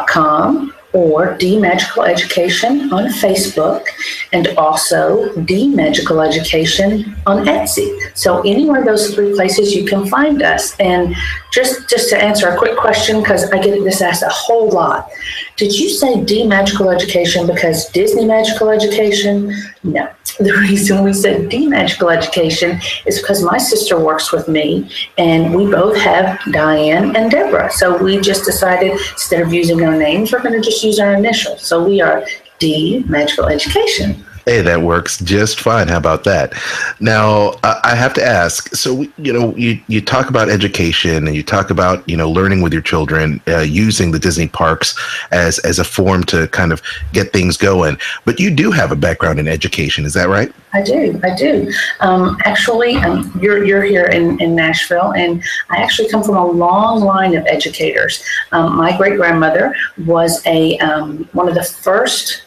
com 0.08 0.74
or 0.94 1.38
D 1.38 1.58
Magical 1.58 2.04
Education 2.04 2.92
on 2.92 3.06
Facebook 3.06 3.86
and 4.34 4.50
also 4.58 5.34
D 5.44 5.70
Magical 5.70 6.22
Education 6.22 7.16
on 7.26 7.46
Etsy. 7.46 7.98
So 8.14 8.42
anywhere 8.42 8.84
those 8.84 9.14
three 9.14 9.34
places 9.34 9.74
you 9.74 9.86
can 9.86 10.08
find 10.08 10.42
us. 10.42 10.76
And 10.80 11.16
just 11.54 11.90
just 11.90 12.10
to 12.10 12.22
answer 12.22 12.50
a 12.50 12.58
quick 12.58 12.78
question 12.78 13.22
because 13.22 13.50
I 13.52 13.62
get 13.62 13.82
this 13.84 14.02
asked 14.02 14.24
a 14.24 14.30
whole 14.30 14.70
lot. 14.70 15.10
Did 15.56 15.78
you 15.78 15.90
say 15.90 16.24
D 16.24 16.46
Magical 16.46 16.90
Education 16.90 17.48
because 17.48 17.90
Disney 17.92 18.26
Magical 18.26 18.70
Education? 18.70 19.54
No. 19.84 20.10
The 20.40 20.54
reason 20.54 21.04
we 21.04 21.14
said 21.14 21.50
D 21.50 21.68
Magical 21.68 22.10
Education 22.10 22.80
is 23.06 23.20
because 23.20 23.44
my 23.44 23.58
sister 23.58 24.00
works 24.00 24.32
with 24.32 24.48
me 24.48 24.90
and 25.18 25.54
we 25.54 25.66
both 25.66 25.98
have 25.98 26.40
Diane 26.52 27.16
and 27.16 27.30
Deborah. 27.30 27.72
So 27.72 28.02
we 28.02 28.20
just 28.20 28.46
decided 28.46 28.92
instead 28.92 29.42
of 29.42 29.54
using 29.54 29.84
our 29.84 29.96
names, 29.96 30.32
we're 30.32 30.42
going 30.42 30.60
to 30.60 30.62
just 30.62 30.84
use 30.84 31.00
our 31.00 31.14
initials. 31.14 31.62
So 31.62 31.84
we 31.84 32.02
are 32.02 32.26
D 32.60 33.04
Magical 33.08 33.46
Education. 33.46 34.26
Hey, 34.52 34.60
that 34.64 34.82
works 34.82 35.18
just 35.22 35.62
fine. 35.62 35.88
How 35.88 35.96
about 35.96 36.26
that? 36.26 36.54
Now, 37.00 37.54
I 37.64 37.96
have 37.96 38.14
to 38.16 38.22
ask. 38.22 38.76
So, 38.76 39.04
you 39.18 39.32
know, 39.32 39.56
you, 39.56 39.80
you 39.88 40.02
talk 40.02 40.30
about 40.30 40.50
education 40.50 41.26
and 41.26 41.34
you 41.34 41.42
talk 41.42 41.70
about 41.70 42.04
you 42.10 42.18
know 42.18 42.30
learning 42.30 42.62
with 42.62 42.74
your 42.74 42.82
children, 42.82 43.40
uh, 43.48 43.60
using 43.60 44.12
the 44.12 44.20
Disney 44.20 44.50
parks 44.50 44.94
as 45.32 45.60
as 45.60 45.80
a 45.80 45.86
form 45.86 46.26
to 46.26 46.50
kind 46.50 46.74
of 46.74 46.82
get 47.14 47.32
things 47.32 47.56
going. 47.56 47.98
But 48.26 48.42
you 48.42 48.54
do 48.54 48.72
have 48.72 48.92
a 48.92 48.96
background 48.98 49.40
in 49.40 49.48
education, 49.48 50.04
is 50.04 50.16
that 50.16 50.28
right? 50.28 50.52
I 50.74 50.82
do. 50.82 51.20
I 51.24 51.36
do. 51.36 51.72
Um, 52.00 52.38
actually, 52.46 52.96
um, 52.98 53.38
you're 53.42 53.64
you're 53.66 53.84
here 53.84 54.06
in, 54.06 54.42
in 54.42 54.56
Nashville, 54.56 55.14
and 55.14 55.44
I 55.70 55.78
actually 55.78 56.10
come 56.10 56.24
from 56.24 56.38
a 56.38 56.46
long 56.46 57.02
line 57.02 57.36
of 57.36 57.46
educators. 57.46 58.24
Um, 58.52 58.78
my 58.78 58.96
great 58.96 59.18
grandmother 59.18 59.76
was 60.06 60.42
a 60.46 60.78
um, 60.80 61.28
one 61.34 61.50
of 61.50 61.56
the 61.56 61.64
first 61.64 62.44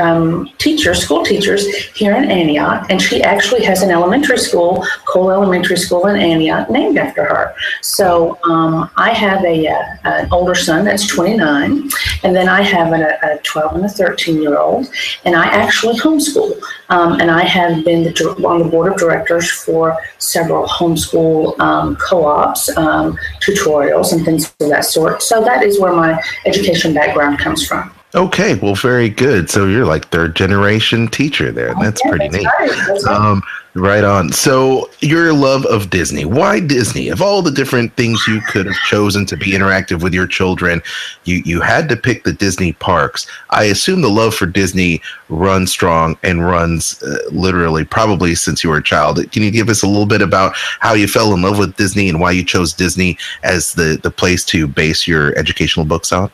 um, 0.00 0.50
teachers, 0.58 1.02
school 1.02 1.22
teachers 1.22 1.66
here 1.94 2.14
in 2.14 2.30
Antioch, 2.30 2.86
and 2.88 3.00
she 3.00 3.22
actually 3.22 3.62
has 3.64 3.82
an 3.82 3.90
elementary 3.90 4.38
school, 4.38 4.84
Cole 5.04 5.30
Elementary 5.30 5.76
School 5.76 6.06
in 6.06 6.16
Antioch, 6.16 6.70
named 6.70 6.96
after 6.96 7.24
her. 7.24 7.54
So 7.82 8.38
um, 8.44 8.90
I 8.96 9.10
have 9.12 9.44
a, 9.44 9.66
a, 9.66 9.70
uh, 9.70 10.22
an 10.22 10.28
older 10.32 10.54
son 10.54 10.84
that's 10.84 11.06
29, 11.06 11.90
and 12.22 12.34
then 12.34 12.48
I 12.48 12.62
have 12.62 12.92
a, 12.92 13.18
a 13.22 13.38
12 13.42 13.76
and 13.76 13.84
a 13.84 13.88
13 13.88 14.40
year 14.40 14.56
old, 14.58 14.88
and 15.24 15.36
I 15.36 15.46
actually 15.46 15.98
homeschool. 15.98 16.58
Um, 16.88 17.20
and 17.20 17.30
I 17.30 17.42
have 17.60 17.84
been 17.84 18.02
the, 18.04 18.12
on 18.46 18.58
the 18.60 18.64
board 18.64 18.92
of 18.92 18.98
directors 18.98 19.50
for 19.50 19.96
several 20.18 20.66
homeschool 20.66 21.58
um, 21.60 21.96
co-ops, 21.96 22.74
um, 22.76 23.16
tutorials, 23.40 24.12
and 24.12 24.24
things 24.24 24.52
of 24.60 24.68
that 24.68 24.84
sort. 24.84 25.22
So 25.22 25.42
that 25.44 25.62
is 25.62 25.80
where 25.80 25.92
my 25.92 26.20
education 26.46 26.94
background 26.94 27.38
comes 27.38 27.66
from. 27.66 27.92
Okay, 28.12 28.56
well, 28.56 28.74
very 28.74 29.08
good. 29.08 29.48
So 29.48 29.66
you're 29.66 29.86
like 29.86 30.08
third 30.08 30.34
generation 30.34 31.06
teacher 31.08 31.52
there. 31.52 31.74
That's 31.80 32.00
Yeah, 32.04 32.10
pretty 32.10 32.28
that's 32.28 32.42
neat. 32.42 32.50
right, 32.58 32.86
that's 32.88 33.06
right. 33.06 33.16
Um, 33.16 33.40
right 33.74 34.02
on. 34.02 34.32
So 34.32 34.90
your 34.98 35.32
love 35.32 35.64
of 35.66 35.90
Disney. 35.90 36.24
Why 36.24 36.58
Disney? 36.58 37.08
Of 37.08 37.22
all 37.22 37.40
the 37.40 37.52
different 37.52 37.94
things 37.94 38.26
you 38.26 38.40
could 38.40 38.66
have 38.66 38.74
chosen 38.88 39.26
to 39.26 39.36
be 39.36 39.52
interactive 39.52 40.02
with 40.02 40.12
your 40.12 40.26
children, 40.26 40.82
you 41.22 41.40
you 41.44 41.60
had 41.60 41.88
to 41.88 41.96
pick 41.96 42.24
the 42.24 42.32
Disney 42.32 42.72
parks. 42.72 43.28
I 43.50 43.64
assume 43.66 44.00
the 44.02 44.08
love 44.10 44.34
for 44.34 44.46
Disney 44.46 45.00
runs 45.28 45.70
strong 45.70 46.18
and 46.24 46.44
runs 46.44 47.00
uh, 47.04 47.16
literally 47.30 47.84
probably 47.84 48.34
since 48.34 48.64
you 48.64 48.70
were 48.70 48.78
a 48.78 48.82
child. 48.82 49.20
Can 49.30 49.44
you 49.44 49.52
give 49.52 49.68
us 49.68 49.84
a 49.84 49.86
little 49.86 50.04
bit 50.04 50.20
about 50.20 50.54
how 50.80 50.94
you 50.94 51.06
fell 51.06 51.32
in 51.32 51.42
love 51.42 51.58
with 51.58 51.76
Disney 51.76 52.08
and 52.08 52.18
why 52.18 52.32
you 52.32 52.42
chose 52.44 52.72
Disney 52.72 53.16
as 53.44 53.74
the 53.74 54.00
the 54.02 54.10
place 54.10 54.44
to 54.46 54.66
base 54.66 55.06
your 55.06 55.38
educational 55.38 55.86
books 55.86 56.12
on? 56.12 56.28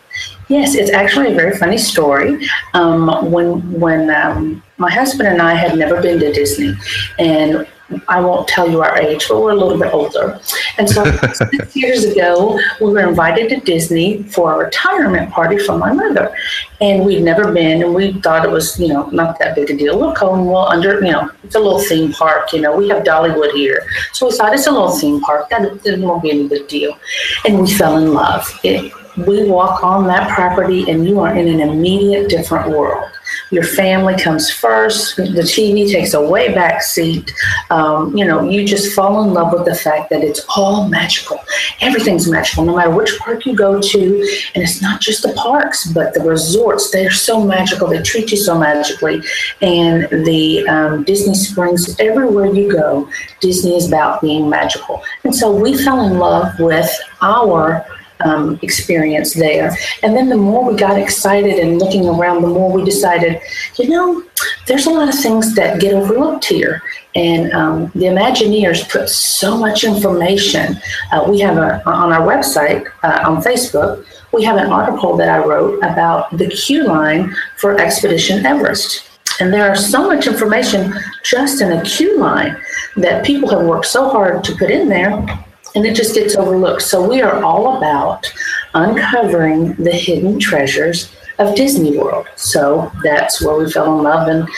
Yes, 0.48 0.74
it's 0.76 0.92
actually 0.92 1.32
a 1.32 1.34
very 1.34 1.56
funny 1.56 1.78
story. 1.78 2.48
Um, 2.74 3.32
when 3.32 3.80
when 3.80 4.10
um, 4.10 4.62
my 4.78 4.90
husband 4.90 5.28
and 5.28 5.42
I 5.42 5.54
had 5.54 5.76
never 5.76 6.00
been 6.00 6.20
to 6.20 6.32
Disney, 6.32 6.74
and 7.18 7.66
I 8.08 8.20
won't 8.20 8.48
tell 8.48 8.68
you 8.68 8.82
our 8.82 8.96
age, 8.96 9.26
but 9.28 9.40
we're 9.40 9.52
a 9.52 9.54
little 9.54 9.78
bit 9.78 9.92
older. 9.92 10.40
And 10.78 10.88
so 10.88 11.04
six 11.32 11.74
years 11.76 12.04
ago, 12.04 12.58
we 12.80 12.92
were 12.92 13.08
invited 13.08 13.48
to 13.50 13.60
Disney 13.60 14.24
for 14.24 14.54
a 14.54 14.64
retirement 14.64 15.30
party 15.30 15.58
for 15.58 15.78
my 15.78 15.92
mother, 15.92 16.34
and 16.80 17.04
we'd 17.04 17.22
never 17.22 17.52
been, 17.52 17.82
and 17.82 17.94
we 17.94 18.20
thought 18.20 18.44
it 18.44 18.50
was 18.50 18.78
you 18.78 18.88
know 18.88 19.06
not 19.10 19.38
that 19.40 19.56
big 19.56 19.70
a 19.70 19.76
deal. 19.76 19.98
We're 19.98 20.06
Look, 20.06 20.22
well 20.22 20.68
under 20.68 20.94
you 21.04 21.12
know 21.12 21.30
it's 21.42 21.56
a 21.56 21.60
little 21.60 21.80
theme 21.80 22.12
park. 22.12 22.52
You 22.52 22.60
know 22.60 22.76
we 22.76 22.88
have 22.88 23.02
Dollywood 23.02 23.52
here, 23.52 23.84
so 24.12 24.26
we 24.26 24.36
thought 24.36 24.54
it's 24.54 24.68
a 24.68 24.72
little 24.72 24.96
theme 24.96 25.20
park. 25.20 25.48
That 25.50 25.84
it 25.84 26.00
won't 26.00 26.22
be 26.22 26.30
any 26.30 26.46
big 26.46 26.68
deal, 26.68 26.96
and 27.44 27.60
we 27.60 27.72
fell 27.72 27.96
in 27.98 28.14
love. 28.14 28.48
It, 28.62 28.92
we 29.16 29.48
walk 29.48 29.82
on 29.82 30.06
that 30.06 30.30
property 30.30 30.90
and 30.90 31.06
you 31.06 31.20
are 31.20 31.34
in 31.34 31.48
an 31.48 31.60
immediate 31.60 32.28
different 32.28 32.70
world. 32.70 33.10
Your 33.50 33.62
family 33.62 34.16
comes 34.16 34.50
first. 34.50 35.16
The 35.16 35.24
TV 35.24 35.90
takes 35.90 36.14
a 36.14 36.20
way 36.20 36.52
back 36.52 36.82
seat. 36.82 37.32
Um, 37.70 38.16
you 38.16 38.24
know, 38.24 38.48
you 38.48 38.66
just 38.66 38.94
fall 38.94 39.22
in 39.22 39.34
love 39.34 39.52
with 39.52 39.64
the 39.64 39.74
fact 39.74 40.10
that 40.10 40.22
it's 40.22 40.44
all 40.56 40.88
magical. 40.88 41.38
Everything's 41.80 42.28
magical, 42.28 42.64
no 42.64 42.76
matter 42.76 42.90
which 42.90 43.16
park 43.18 43.46
you 43.46 43.54
go 43.54 43.80
to. 43.80 44.40
And 44.54 44.62
it's 44.62 44.82
not 44.82 45.00
just 45.00 45.22
the 45.22 45.32
parks, 45.34 45.86
but 45.86 46.12
the 46.14 46.20
resorts. 46.20 46.90
They're 46.90 47.10
so 47.10 47.42
magical. 47.42 47.88
They 47.88 48.02
treat 48.02 48.30
you 48.30 48.36
so 48.36 48.58
magically. 48.58 49.22
And 49.60 50.08
the 50.26 50.66
um, 50.68 51.04
Disney 51.04 51.34
Springs, 51.34 51.98
everywhere 52.00 52.46
you 52.46 52.72
go, 52.72 53.08
Disney 53.40 53.76
is 53.76 53.86
about 53.88 54.20
being 54.20 54.50
magical. 54.50 55.02
And 55.24 55.34
so 55.34 55.54
we 55.54 55.76
fell 55.76 56.00
in 56.06 56.18
love 56.18 56.58
with 56.58 56.90
our 57.20 57.86
um, 58.24 58.58
experience 58.62 59.34
there. 59.34 59.76
And 60.02 60.16
then 60.16 60.28
the 60.28 60.36
more 60.36 60.70
we 60.70 60.78
got 60.78 60.98
excited 60.98 61.58
and 61.58 61.78
looking 61.78 62.08
around, 62.08 62.42
the 62.42 62.48
more 62.48 62.72
we 62.72 62.84
decided, 62.84 63.40
you 63.78 63.88
know, 63.88 64.24
there's 64.66 64.86
a 64.86 64.90
lot 64.90 65.08
of 65.08 65.14
things 65.14 65.54
that 65.54 65.80
get 65.80 65.94
overlooked 65.94 66.44
here. 66.44 66.82
And 67.14 67.52
um, 67.52 67.90
the 67.94 68.06
Imagineers 68.06 68.88
put 68.90 69.08
so 69.08 69.56
much 69.56 69.84
information. 69.84 70.76
Uh, 71.12 71.24
we 71.28 71.40
have 71.40 71.56
a, 71.56 71.86
on 71.88 72.12
our 72.12 72.26
website, 72.26 72.86
uh, 73.02 73.22
on 73.26 73.42
Facebook, 73.42 74.04
we 74.32 74.44
have 74.44 74.58
an 74.58 74.70
article 74.70 75.16
that 75.16 75.28
I 75.28 75.38
wrote 75.38 75.78
about 75.78 76.36
the 76.36 76.48
queue 76.48 76.84
line 76.84 77.34
for 77.56 77.78
Expedition 77.78 78.44
Everest. 78.44 79.08
And 79.40 79.52
there 79.52 79.68
are 79.70 79.76
so 79.76 80.06
much 80.06 80.26
information 80.26 80.92
just 81.22 81.60
in 81.60 81.72
a 81.72 81.82
queue 81.82 82.18
line 82.18 82.56
that 82.96 83.24
people 83.24 83.48
have 83.50 83.66
worked 83.66 83.86
so 83.86 84.08
hard 84.08 84.44
to 84.44 84.54
put 84.56 84.70
in 84.70 84.88
there 84.88 85.45
and 85.76 85.86
it 85.86 85.94
just 85.94 86.14
gets 86.14 86.34
overlooked. 86.36 86.82
So 86.82 87.06
we 87.06 87.22
are 87.22 87.44
all 87.44 87.76
about 87.76 88.26
uncovering 88.74 89.74
the 89.74 89.92
hidden 89.92 90.40
treasures 90.40 91.14
of 91.38 91.54
Disney 91.54 91.96
World. 91.98 92.26
So 92.34 92.90
that's 93.04 93.42
where 93.42 93.56
we 93.56 93.70
fell 93.70 93.98
in 93.98 94.02
love 94.02 94.26
and 94.28 94.48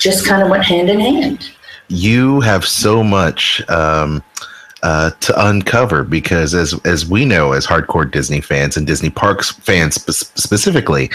just 0.00 0.26
kind 0.26 0.42
of 0.42 0.48
went 0.48 0.64
hand 0.64 0.88
in 0.88 0.98
hand. 0.98 1.50
you 1.88 2.40
have 2.40 2.64
so 2.64 3.04
much 3.04 3.62
um, 3.68 4.22
uh, 4.82 5.10
to 5.20 5.46
uncover 5.46 6.02
because, 6.04 6.54
as 6.54 6.74
as 6.84 7.06
we 7.06 7.24
know, 7.24 7.52
as 7.52 7.66
hardcore 7.66 8.10
Disney 8.10 8.40
fans 8.40 8.76
and 8.76 8.86
Disney 8.86 9.10
Parks 9.10 9.50
fans 9.50 9.96
spe- 9.96 10.38
specifically, 10.38 11.10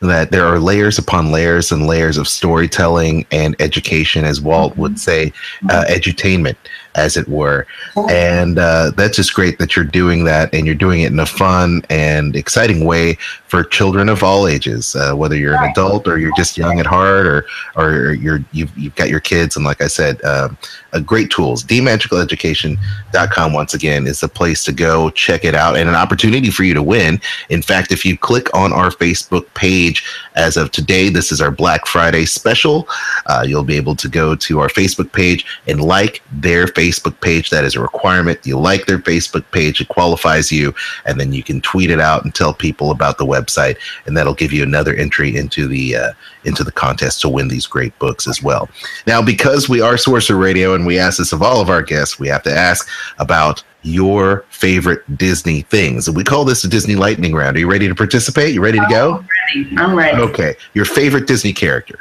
that 0.00 0.30
there 0.30 0.44
are 0.44 0.58
layers 0.58 0.98
upon 0.98 1.30
layers 1.32 1.72
and 1.72 1.86
layers 1.86 2.18
of 2.18 2.28
storytelling 2.28 3.26
and 3.30 3.56
education, 3.60 4.24
as 4.24 4.40
Walt 4.40 4.76
would 4.76 4.98
say, 4.98 5.32
uh, 5.70 5.84
edutainment, 5.88 6.56
as 6.94 7.16
it 7.16 7.28
were. 7.28 7.66
And 8.10 8.58
uh, 8.58 8.92
that's 8.96 9.16
just 9.16 9.34
great 9.34 9.58
that 9.58 9.76
you're 9.76 9.84
doing 9.84 10.24
that 10.24 10.52
and 10.52 10.66
you're 10.66 10.74
doing 10.74 11.02
it 11.02 11.12
in 11.12 11.18
a 11.20 11.26
fun 11.26 11.82
and 11.90 12.34
exciting 12.34 12.84
way 12.84 13.16
for 13.48 13.64
children 13.64 14.08
of 14.08 14.22
all 14.22 14.46
ages, 14.46 14.94
uh, 14.94 15.14
whether 15.14 15.34
you're 15.34 15.56
an 15.56 15.70
adult 15.70 16.06
or 16.06 16.18
you're 16.18 16.36
just 16.36 16.58
young 16.58 16.78
at 16.80 16.86
heart 16.86 17.26
or 17.26 17.46
or 17.76 18.12
you're 18.12 18.44
you've, 18.52 18.76
you've 18.76 18.94
got 18.94 19.08
your 19.08 19.20
kids. 19.20 19.56
And 19.56 19.64
like 19.64 19.80
I 19.80 19.86
said, 19.86 20.22
um, 20.24 20.58
uh, 20.92 21.00
great 21.00 21.30
tools. 21.30 21.64
DMagicalEducation.com 21.64 23.52
once 23.52 23.74
again 23.74 24.06
is 24.06 24.20
the 24.20 24.28
place 24.28 24.64
to 24.64 24.72
go 24.72 25.10
check 25.10 25.44
it 25.44 25.54
out 25.54 25.76
and 25.76 25.88
an 25.88 25.94
opportunity 25.94 26.50
for 26.50 26.64
you 26.64 26.74
to 26.74 26.82
win. 26.82 27.20
In 27.48 27.62
fact, 27.62 27.90
if 27.90 28.04
you 28.04 28.18
click 28.18 28.54
on 28.54 28.72
our 28.72 28.90
Facebook 28.90 29.52
page 29.54 30.04
as 30.36 30.56
of 30.56 30.70
today, 30.70 31.08
this 31.08 31.32
is 31.32 31.40
our 31.40 31.50
Black 31.50 31.86
Friday 31.86 32.26
special. 32.26 32.86
Uh, 33.26 33.44
you'll 33.46 33.64
be 33.64 33.76
able 33.76 33.96
to 33.96 34.08
go 34.08 34.34
to 34.36 34.60
our 34.60 34.68
Facebook 34.68 35.12
page 35.12 35.46
and 35.66 35.80
like 35.80 36.22
their 36.32 36.66
Facebook 36.78 37.20
page. 37.20 37.50
That 37.50 37.64
is 37.64 37.74
a 37.74 37.80
requirement. 37.80 38.38
You 38.44 38.58
like 38.58 38.86
their 38.86 38.98
Facebook 38.98 39.44
page, 39.50 39.80
it 39.80 39.88
qualifies 39.88 40.52
you, 40.52 40.72
and 41.04 41.18
then 41.18 41.32
you 41.32 41.42
can 41.42 41.60
tweet 41.60 41.90
it 41.90 42.00
out 42.00 42.24
and 42.24 42.32
tell 42.32 42.54
people 42.54 42.92
about 42.92 43.18
the 43.18 43.26
website, 43.26 43.76
and 44.06 44.16
that'll 44.16 44.34
give 44.34 44.52
you 44.52 44.62
another 44.62 44.94
entry 44.94 45.36
into 45.36 45.66
the 45.66 45.96
uh, 45.96 46.12
into 46.44 46.62
the 46.62 46.72
contest 46.72 47.20
to 47.22 47.28
win 47.28 47.48
these 47.48 47.66
great 47.66 47.98
books 47.98 48.28
as 48.28 48.42
well. 48.42 48.68
Now, 49.06 49.20
because 49.20 49.68
we 49.68 49.80
are 49.80 49.96
Sorcerer 49.96 50.38
Radio 50.38 50.74
and 50.74 50.86
we 50.86 50.98
ask 50.98 51.18
this 51.18 51.32
of 51.32 51.42
all 51.42 51.60
of 51.60 51.68
our 51.68 51.82
guests, 51.82 52.18
we 52.18 52.28
have 52.28 52.44
to 52.44 52.52
ask 52.52 52.88
about 53.18 53.64
your 53.82 54.44
favorite 54.50 55.02
Disney 55.16 55.62
things. 55.62 56.08
And 56.08 56.16
we 56.16 56.24
call 56.24 56.44
this 56.44 56.64
a 56.64 56.68
Disney 56.68 56.94
lightning 56.94 57.34
round. 57.34 57.56
Are 57.56 57.60
you 57.60 57.70
ready 57.70 57.88
to 57.88 57.94
participate? 57.94 58.54
You 58.54 58.60
ready 58.60 58.78
to 58.78 58.86
go? 58.88 59.16
I'm 59.16 59.28
ready. 59.54 59.76
I'm 59.78 59.94
ready. 59.96 60.18
Okay. 60.18 60.56
Your 60.74 60.84
favorite 60.84 61.26
Disney 61.26 61.52
character. 61.52 61.98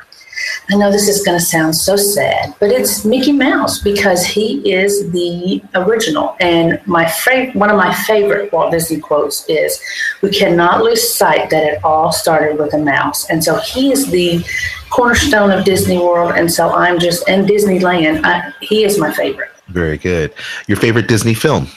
I 0.70 0.76
know 0.76 0.92
this 0.92 1.08
is 1.08 1.24
going 1.24 1.38
to 1.38 1.44
sound 1.44 1.76
so 1.76 1.96
sad, 1.96 2.56
but 2.60 2.70
it's 2.70 3.06
Mickey 3.06 3.32
Mouse 3.32 3.80
because 3.80 4.26
he 4.26 4.72
is 4.72 5.12
the 5.12 5.62
original. 5.76 6.36
And 6.40 6.80
my 6.86 7.06
fav- 7.06 7.56
one 7.56 7.70
of 7.70 7.78
my 7.78 7.94
favorite 7.94 8.52
Walt 8.52 8.72
Disney 8.72 9.00
quotes 9.00 9.46
is, 9.48 9.80
"We 10.22 10.30
cannot 10.30 10.84
lose 10.84 11.08
sight 11.08 11.50
that 11.50 11.64
it 11.64 11.84
all 11.84 12.12
started 12.12 12.58
with 12.60 12.74
a 12.74 12.78
mouse." 12.78 13.30
And 13.30 13.44
so 13.44 13.56
he 13.56 13.92
is 13.92 14.12
the 14.12 14.44
cornerstone 14.90 15.52
of 15.52 15.66
Disney 15.66 15.98
World. 15.98 16.34
And 16.36 16.52
so 16.52 16.70
I'm 16.70 17.00
just 17.00 17.28
in 17.28 17.46
Disneyland. 17.46 18.22
I, 18.24 18.54
he 18.62 18.84
is 18.84 18.98
my 18.98 19.12
favorite. 19.12 19.52
Very 19.68 19.98
good. 19.98 20.34
Your 20.68 20.78
favorite 20.78 21.08
Disney 21.08 21.34
film. 21.34 21.68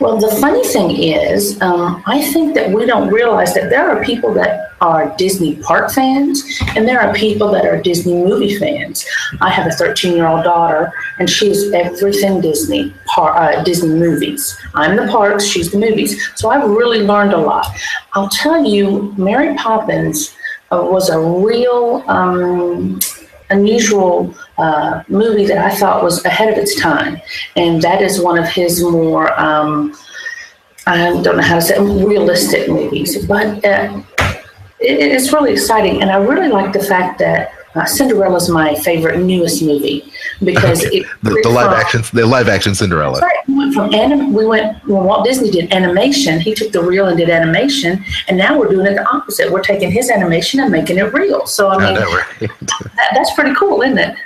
Well, 0.00 0.18
the 0.18 0.34
funny 0.40 0.64
thing 0.64 0.90
is, 0.90 1.60
um, 1.60 2.02
I 2.06 2.22
think 2.32 2.54
that 2.54 2.70
we 2.70 2.86
don't 2.86 3.08
realize 3.08 3.54
that 3.54 3.70
there 3.70 3.88
are 3.90 4.02
people 4.04 4.32
that 4.34 4.69
are 4.80 5.14
Disney 5.16 5.56
park 5.56 5.90
fans 5.90 6.42
and 6.74 6.88
there 6.88 7.00
are 7.00 7.12
people 7.14 7.50
that 7.52 7.66
are 7.66 7.80
Disney 7.80 8.14
movie 8.14 8.58
fans. 8.58 9.06
I 9.40 9.50
have 9.50 9.66
a 9.66 9.70
13 9.70 10.16
year 10.16 10.26
old 10.26 10.44
daughter 10.44 10.92
and 11.18 11.28
she's 11.28 11.70
everything 11.72 12.40
Disney, 12.40 12.94
par- 13.06 13.36
uh, 13.36 13.62
Disney 13.62 13.94
movies. 13.94 14.56
I'm 14.74 14.96
the 14.96 15.06
parks, 15.08 15.44
she's 15.44 15.70
the 15.70 15.78
movies. 15.78 16.30
So 16.36 16.50
I've 16.50 16.68
really 16.68 17.00
learned 17.00 17.32
a 17.32 17.38
lot. 17.38 17.66
I'll 18.14 18.28
tell 18.28 18.64
you, 18.64 19.14
Mary 19.16 19.54
Poppins 19.56 20.34
uh, 20.72 20.82
was 20.82 21.10
a 21.10 21.18
real 21.18 22.02
um, 22.06 23.00
unusual 23.50 24.34
uh, 24.58 25.02
movie 25.08 25.46
that 25.46 25.58
I 25.58 25.74
thought 25.74 26.02
was 26.02 26.24
ahead 26.24 26.52
of 26.52 26.56
its 26.56 26.80
time, 26.80 27.20
and 27.56 27.82
that 27.82 28.00
is 28.00 28.20
one 28.20 28.38
of 28.38 28.48
his 28.48 28.82
more 28.82 29.38
um, 29.38 29.94
I 30.86 30.96
don't 30.96 31.36
know 31.36 31.42
how 31.42 31.56
to 31.56 31.62
say 31.62 31.76
it, 31.76 31.80
realistic 31.80 32.68
movies, 32.68 33.26
but 33.26 33.64
uh, 33.64 34.00
it, 34.80 35.12
it's 35.12 35.32
really 35.32 35.52
exciting, 35.52 36.00
and 36.02 36.10
I 36.10 36.16
really 36.16 36.48
like 36.48 36.72
the 36.72 36.82
fact 36.82 37.18
that. 37.20 37.52
Uh, 37.76 37.84
Cinderella 37.86 38.34
is 38.34 38.48
my 38.48 38.74
favorite 38.74 39.20
newest 39.20 39.62
movie 39.62 40.02
because 40.42 40.82
it 40.82 41.06
The, 41.22 41.38
the 41.44 41.48
live 41.48 41.70
action, 41.72 42.02
the 42.12 42.26
live 42.26 42.48
action 42.48 42.74
Cinderella. 42.74 43.20
right. 43.20 43.36
We 43.46 43.54
went 43.58 43.74
from 43.74 43.94
anim- 43.94 44.32
we 44.32 44.44
went 44.44 44.84
when 44.88 45.04
Walt 45.04 45.24
Disney 45.24 45.52
did 45.52 45.72
animation. 45.72 46.40
He 46.40 46.52
took 46.52 46.72
the 46.72 46.82
real 46.82 47.06
and 47.06 47.16
did 47.16 47.30
animation, 47.30 48.04
and 48.26 48.36
now 48.36 48.58
we're 48.58 48.70
doing 48.70 48.86
it 48.86 48.94
the 48.96 49.08
opposite. 49.08 49.52
We're 49.52 49.62
taking 49.62 49.92
his 49.92 50.10
animation 50.10 50.58
and 50.58 50.72
making 50.72 50.98
it 50.98 51.12
real. 51.14 51.46
So 51.46 51.68
I 51.68 51.76
I 51.76 51.84
mean, 51.84 51.94
know, 51.94 52.10
right? 52.10 52.40
that, 52.60 53.10
that's 53.14 53.32
pretty 53.34 53.54
cool, 53.54 53.82
isn't 53.82 53.98
it? 53.98 54.16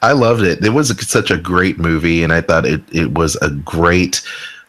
I 0.00 0.12
loved 0.12 0.42
it. 0.42 0.64
It 0.64 0.70
was 0.70 0.96
such 1.04 1.32
a 1.32 1.36
great 1.36 1.80
movie, 1.80 2.22
and 2.22 2.32
I 2.32 2.42
thought 2.42 2.64
it, 2.64 2.80
it 2.92 3.10
was 3.18 3.34
a 3.42 3.50
great 3.50 4.22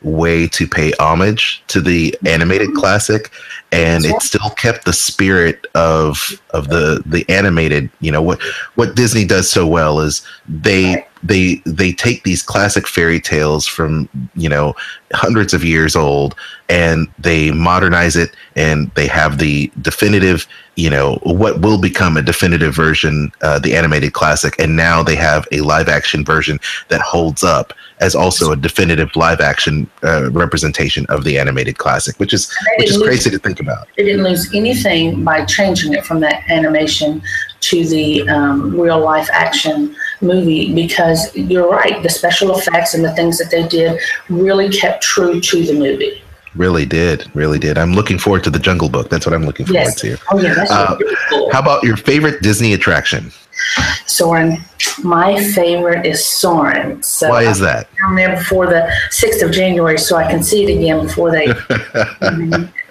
way 0.06 0.48
to 0.48 0.68
pay 0.68 0.94
homage 1.00 1.64
to 1.68 1.82
the 1.82 2.16
animated 2.26 2.70
mm-hmm. 2.70 2.80
classic 2.80 3.32
and 3.72 4.06
it 4.06 4.22
still 4.22 4.52
kept 4.52 4.86
the 4.86 4.94
spirit 4.94 5.66
of 5.74 6.40
of 6.52 6.70
the 6.70 7.02
the 7.08 7.28
animated 7.28 7.90
you 8.00 8.12
know 8.12 8.22
what 8.22 8.40
what 8.76 8.96
disney 8.96 9.26
does 9.26 9.50
so 9.50 9.66
well 9.66 10.00
is 10.00 10.26
they 10.48 11.06
they 11.26 11.56
they 11.66 11.92
take 11.92 12.24
these 12.24 12.44
classic 12.44 12.88
fairy 12.88 13.20
tales 13.20 13.66
from 13.66 14.08
you 14.36 14.48
know 14.48 14.76
hundreds 15.14 15.54
of 15.54 15.64
years 15.64 15.96
old 15.96 16.36
and 16.70 17.08
they 17.20 17.52
modernize 17.52 18.16
it 18.16 18.36
and 18.56 18.92
they 18.96 19.08
have 19.08 19.38
the 19.40 19.72
definitive 19.82 20.48
you 20.76 20.90
know 20.90 21.16
what 21.24 21.62
will 21.62 21.80
become 21.80 22.18
a 22.18 22.22
definitive 22.22 22.76
version 22.76 23.32
uh, 23.42 23.58
the 23.60 23.76
animated 23.76 24.14
classic. 24.14 24.56
And 24.60 24.76
now 24.76 25.02
they 25.04 25.16
have 25.16 25.48
a 25.52 25.62
live 25.62 25.88
action 25.88 26.24
version 26.26 26.60
that 26.90 27.02
holds 27.02 27.44
up 27.44 27.74
as 28.02 28.14
also 28.14 28.52
a 28.52 28.58
definitive 28.58 29.16
live 29.16 29.40
action 29.40 29.90
uh, 30.04 30.30
representation 30.32 31.06
of 31.08 31.24
the 31.24 31.40
animated 31.40 31.78
classic 31.78 32.20
which 32.20 32.34
is 32.34 32.54
which 32.78 32.90
is 32.90 32.98
crazy 32.98 33.30
to 33.30 33.40
think 33.40 33.60
about. 33.60 33.88
They 33.98 34.04
didn't 34.04 34.24
lose 34.24 34.54
anything 34.54 35.24
by 35.24 35.46
changing 35.46 35.94
it 35.94 36.06
from 36.06 36.20
that 36.20 36.44
animation 36.50 37.22
to 37.62 37.88
the 37.88 38.28
um, 38.30 38.80
real 38.80 39.00
life 39.00 39.30
action 39.32 39.96
movie 40.26 40.74
because 40.74 41.34
you're 41.36 41.70
right, 41.70 42.02
the 42.04 42.10
special 42.10 42.58
effects 42.58 42.94
and 42.96 43.04
the 43.06 43.14
things 43.16 43.38
that 43.38 43.50
they 43.52 43.68
did 43.68 44.00
really 44.30 44.70
kept 44.70 45.04
true 45.04 45.40
to 45.40 45.64
the 45.64 45.74
movie. 45.74 46.22
really 46.56 46.86
did 46.86 47.18
really 47.36 47.60
did 47.60 47.78
i'm 47.78 47.94
looking 48.00 48.18
forward 48.18 48.42
to 48.42 48.50
the 48.50 48.60
jungle 48.68 48.88
book 48.96 49.10
that's 49.10 49.26
what 49.26 49.34
i'm 49.36 49.46
looking 49.46 49.66
forward 49.66 49.82
Yes. 49.88 50.00
to 50.00 50.18
Oh, 50.32 50.40
yeah, 50.40 50.54
that's 50.54 50.72
Uh, 50.72 50.96
really 51.00 51.16
cool. 51.30 51.52
how 51.52 51.60
about 51.60 51.84
your 51.84 51.98
favorite 51.98 52.42
disney 52.42 52.72
attraction 52.74 53.24
Soarin', 54.06 54.58
my 55.04 55.42
favorite 55.54 56.06
is 56.06 56.20
Soarin'. 56.26 57.02
So 57.04 57.30
Why 57.30 57.44
is 57.44 57.60
that? 57.60 57.88
I'm 58.04 58.10
down 58.10 58.16
there 58.22 58.36
before 58.38 58.68
the 58.68 58.82
6th 59.12 59.42
of 59.46 59.52
January 59.52 59.98
so 59.98 60.18
I 60.18 60.30
can 60.32 60.44
see 60.44 60.64
it 60.66 60.70
again 60.78 61.06
before 61.08 61.32
they. 61.32 61.48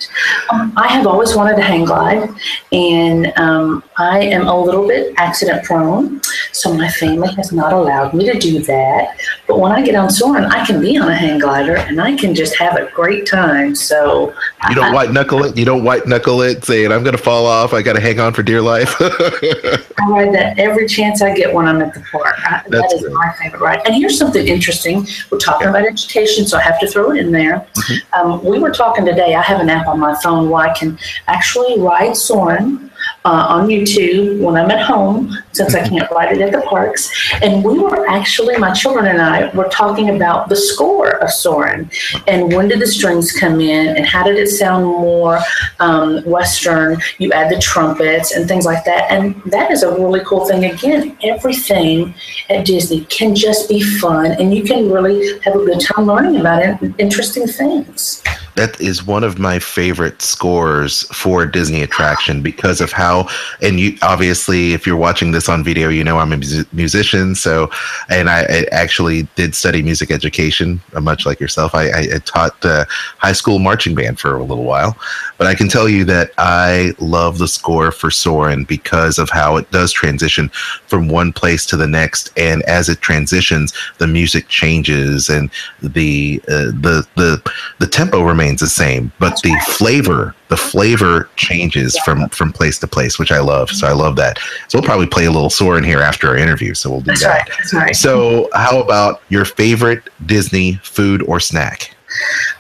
um, 0.50 0.72
I 0.76 0.88
have 0.88 1.06
always 1.06 1.34
wanted 1.34 1.58
a 1.58 1.62
hang 1.62 1.84
glide, 1.84 2.28
and 2.72 3.32
um, 3.38 3.82
I 3.98 4.20
am 4.20 4.46
a 4.46 4.58
little 4.58 4.86
bit 4.86 5.14
accident 5.16 5.64
prone, 5.64 6.20
so 6.52 6.72
my 6.74 6.88
family 6.88 7.32
has 7.34 7.52
not 7.52 7.72
allowed 7.72 8.14
me 8.14 8.30
to 8.30 8.38
do 8.38 8.62
that. 8.62 9.18
But 9.46 9.58
when 9.58 9.72
I 9.72 9.82
get 9.82 9.94
on 9.94 10.10
Soarin', 10.10 10.44
I 10.44 10.64
can 10.64 10.80
be 10.80 10.96
on 10.98 11.08
a 11.08 11.14
hang 11.14 11.38
glider 11.38 11.76
and 11.76 12.00
I 12.00 12.16
can 12.16 12.34
just 12.34 12.56
have 12.56 12.76
a 12.76 12.90
great 12.92 13.26
time. 13.26 13.74
So 13.74 14.34
you 14.68 14.74
don't 14.74 14.94
white 14.94 15.10
knuckle 15.10 15.44
it 15.44 15.56
you 15.56 15.64
don't 15.64 15.84
white 15.84 16.06
knuckle 16.06 16.40
it 16.40 16.64
saying 16.64 16.90
i'm 16.90 17.04
gonna 17.04 17.18
fall 17.18 17.46
off 17.46 17.74
i 17.74 17.82
gotta 17.82 18.00
hang 18.00 18.18
on 18.18 18.32
for 18.32 18.42
dear 18.42 18.62
life 18.62 18.94
I 20.04 20.10
ride 20.10 20.34
that 20.34 20.58
every 20.58 20.86
chance 20.86 21.22
I 21.22 21.34
get 21.34 21.52
when 21.52 21.66
I'm 21.66 21.80
at 21.80 21.94
the 21.94 22.00
park. 22.00 22.34
I, 22.38 22.62
That's 22.68 22.92
is 22.92 23.02
good. 23.02 23.12
my 23.12 23.32
favorite 23.40 23.60
ride. 23.60 23.80
And 23.86 23.94
here's 23.94 24.18
something 24.18 24.46
interesting. 24.46 25.06
We're 25.30 25.38
talking 25.38 25.68
about 25.68 25.84
education, 25.84 26.46
so 26.46 26.58
I 26.58 26.62
have 26.62 26.80
to 26.80 26.88
throw 26.88 27.12
it 27.12 27.18
in 27.18 27.32
there. 27.32 27.66
Mm-hmm. 27.74 28.30
Um, 28.30 28.44
we 28.44 28.58
were 28.58 28.70
talking 28.70 29.04
today. 29.04 29.34
I 29.34 29.42
have 29.42 29.60
an 29.60 29.70
app 29.70 29.86
on 29.94 30.00
my 30.00 30.14
phone 30.22 30.50
where 30.50 30.68
I 30.68 30.74
can 30.74 30.98
actually 31.28 31.80
ride 31.80 32.16
Soarin' 32.16 32.90
uh, 33.24 33.46
on 33.48 33.68
YouTube 33.68 34.40
when 34.40 34.56
I'm 34.56 34.70
at 34.70 34.82
home, 34.82 35.36
since 35.52 35.74
I 35.74 35.86
can't 35.88 36.10
ride 36.10 36.36
it 36.36 36.42
at 36.42 36.52
the 36.52 36.60
parks. 36.62 37.10
And 37.42 37.64
we 37.64 37.78
were 37.78 38.06
actually, 38.08 38.56
my 38.58 38.72
children 38.72 39.06
and 39.06 39.20
I 39.20 39.54
were 39.54 39.68
talking 39.68 40.10
about 40.16 40.48
the 40.48 40.56
score 40.56 41.22
of 41.22 41.30
Soarin' 41.30 41.90
and 42.26 42.52
when 42.52 42.68
did 42.68 42.80
the 42.80 42.86
strings 42.86 43.32
come 43.32 43.60
in 43.60 43.96
and 43.96 44.04
how 44.04 44.24
did 44.24 44.36
it 44.36 44.48
sound 44.48 44.84
more 44.84 45.38
um, 45.80 46.22
Western? 46.24 46.98
You 47.18 47.32
add 47.32 47.50
the 47.50 47.60
trumpets 47.60 48.32
and 48.32 48.46
things 48.46 48.66
like 48.66 48.84
that. 48.84 49.10
And 49.10 49.40
that 49.46 49.70
is 49.70 49.82
a 49.82 49.90
really 49.90 50.20
cool 50.24 50.46
thing. 50.46 50.64
Again, 50.64 51.16
everything 51.22 52.14
at 52.50 52.66
Disney 52.66 53.04
can 53.06 53.34
just 53.34 53.68
be 53.68 53.80
fun 53.82 54.32
and 54.32 54.54
you 54.54 54.64
can 54.64 54.90
really 54.90 55.38
have 55.40 55.54
a 55.54 55.64
good 55.64 55.80
time 55.80 56.06
learning 56.06 56.40
about 56.40 56.62
it, 56.62 56.94
interesting 56.98 57.46
things. 57.46 58.22
That 58.56 58.80
is 58.80 59.04
one 59.04 59.24
of 59.24 59.38
my 59.38 59.58
favorite 59.58 60.22
scores 60.22 61.02
for 61.12 61.42
a 61.42 61.50
Disney 61.50 61.82
attraction 61.82 62.40
because 62.40 62.80
of 62.80 62.92
how, 62.92 63.28
and 63.60 63.80
you 63.80 63.96
obviously, 64.02 64.74
if 64.74 64.86
you're 64.86 64.96
watching 64.96 65.32
this 65.32 65.48
on 65.48 65.64
video, 65.64 65.88
you 65.88 66.04
know 66.04 66.18
I'm 66.18 66.32
a 66.32 66.36
mus- 66.36 66.72
musician. 66.72 67.34
So, 67.34 67.70
and 68.08 68.30
I, 68.30 68.42
I 68.42 68.66
actually 68.70 69.22
did 69.34 69.54
study 69.54 69.82
music 69.82 70.10
education, 70.10 70.80
uh, 70.94 71.00
much 71.00 71.26
like 71.26 71.40
yourself. 71.40 71.74
I, 71.74 71.88
I, 71.88 72.00
I 72.14 72.18
taught 72.24 72.64
uh, 72.64 72.84
high 73.18 73.32
school 73.32 73.58
marching 73.58 73.94
band 73.94 74.20
for 74.20 74.36
a 74.36 74.44
little 74.44 74.64
while, 74.64 74.96
but 75.36 75.48
I 75.48 75.54
can 75.54 75.68
tell 75.68 75.88
you 75.88 76.04
that 76.04 76.30
I 76.38 76.92
love 77.00 77.38
the 77.38 77.48
score 77.48 77.90
for 77.90 78.10
Soarin' 78.10 78.64
because 78.64 79.18
of 79.18 79.30
how 79.30 79.56
it 79.56 79.70
does 79.72 79.90
transition 79.90 80.48
from 80.86 81.08
one 81.08 81.32
place 81.32 81.66
to 81.66 81.76
the 81.76 81.88
next, 81.88 82.30
and 82.36 82.62
as 82.62 82.88
it 82.88 83.00
transitions, 83.00 83.72
the 83.98 84.06
music 84.06 84.46
changes 84.46 85.28
and 85.28 85.50
the 85.82 86.40
uh, 86.48 86.66
the 86.66 87.06
the 87.16 87.52
the 87.80 87.86
tempo 87.86 88.22
remains 88.22 88.43
the 88.52 88.66
same, 88.66 89.12
but 89.18 89.40
the 89.42 89.54
flavor 89.66 90.34
the 90.48 90.56
flavor 90.56 91.28
changes 91.36 91.98
from 92.04 92.28
from 92.28 92.52
place 92.52 92.78
to 92.78 92.86
place, 92.86 93.18
which 93.18 93.32
I 93.32 93.40
love. 93.40 93.70
So 93.70 93.86
I 93.86 93.92
love 93.92 94.14
that. 94.16 94.38
So 94.68 94.78
we'll 94.78 94.86
probably 94.86 95.06
play 95.06 95.24
a 95.24 95.30
little 95.30 95.50
Soarin' 95.50 95.82
here 95.82 96.00
after 96.00 96.28
our 96.28 96.36
interview. 96.36 96.74
So 96.74 96.90
we'll 96.90 97.00
do 97.00 97.06
That's 97.06 97.22
that. 97.22 97.28
right. 97.28 97.48
That's 97.58 97.74
right. 97.74 97.96
So 97.96 98.48
how 98.54 98.80
about 98.80 99.22
your 99.30 99.44
favorite 99.44 100.08
Disney 100.26 100.74
food 100.84 101.22
or 101.22 101.40
snack? 101.40 101.94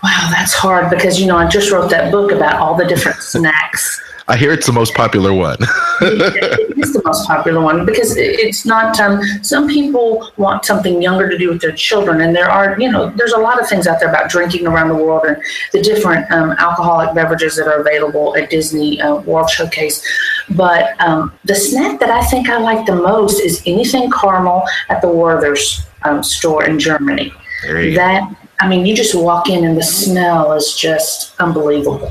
Wow, 0.02 0.28
that's 0.32 0.52
hard 0.52 0.90
because, 0.90 1.20
you 1.20 1.26
know, 1.26 1.36
I 1.36 1.46
just 1.46 1.70
wrote 1.70 1.88
that 1.90 2.10
book 2.10 2.32
about 2.32 2.56
all 2.56 2.74
the 2.74 2.84
different 2.84 3.18
snacks. 3.22 4.00
I 4.26 4.38
hear 4.38 4.52
it's 4.52 4.66
the 4.66 4.72
most 4.72 4.94
popular 4.94 5.34
one. 5.34 5.58
it 6.00 6.78
is 6.78 6.94
the 6.94 7.02
most 7.04 7.26
popular 7.26 7.60
one 7.60 7.84
because 7.84 8.16
it's 8.16 8.64
not. 8.64 8.98
Um, 8.98 9.22
some 9.42 9.68
people 9.68 10.30
want 10.38 10.64
something 10.64 11.02
younger 11.02 11.28
to 11.28 11.36
do 11.36 11.50
with 11.50 11.60
their 11.60 11.72
children, 11.72 12.22
and 12.22 12.34
there 12.34 12.50
are, 12.50 12.80
you 12.80 12.90
know, 12.90 13.10
there's 13.10 13.34
a 13.34 13.38
lot 13.38 13.60
of 13.60 13.68
things 13.68 13.86
out 13.86 14.00
there 14.00 14.08
about 14.08 14.30
drinking 14.30 14.66
around 14.66 14.88
the 14.88 14.94
world 14.94 15.24
and 15.26 15.36
the 15.72 15.82
different 15.82 16.30
um, 16.30 16.52
alcoholic 16.52 17.14
beverages 17.14 17.56
that 17.56 17.66
are 17.66 17.80
available 17.80 18.34
at 18.36 18.48
Disney 18.48 18.98
uh, 19.00 19.16
World 19.16 19.50
Showcase. 19.50 20.02
But 20.50 20.98
um, 21.02 21.32
the 21.44 21.54
snack 21.54 22.00
that 22.00 22.10
I 22.10 22.24
think 22.24 22.48
I 22.48 22.56
like 22.56 22.86
the 22.86 22.96
most 22.96 23.40
is 23.40 23.62
anything 23.66 24.10
caramel 24.10 24.64
at 24.88 25.02
the 25.02 25.08
Werther's 25.08 25.86
um, 26.02 26.22
store 26.22 26.64
in 26.64 26.78
Germany. 26.78 27.30
There 27.62 27.82
you 27.82 27.90
go. 27.90 27.96
That 27.96 28.36
I 28.60 28.68
mean, 28.68 28.86
you 28.86 28.96
just 28.96 29.14
walk 29.14 29.50
in 29.50 29.64
and 29.64 29.76
the 29.76 29.82
smell 29.82 30.52
is 30.52 30.74
just 30.74 31.38
unbelievable. 31.40 32.10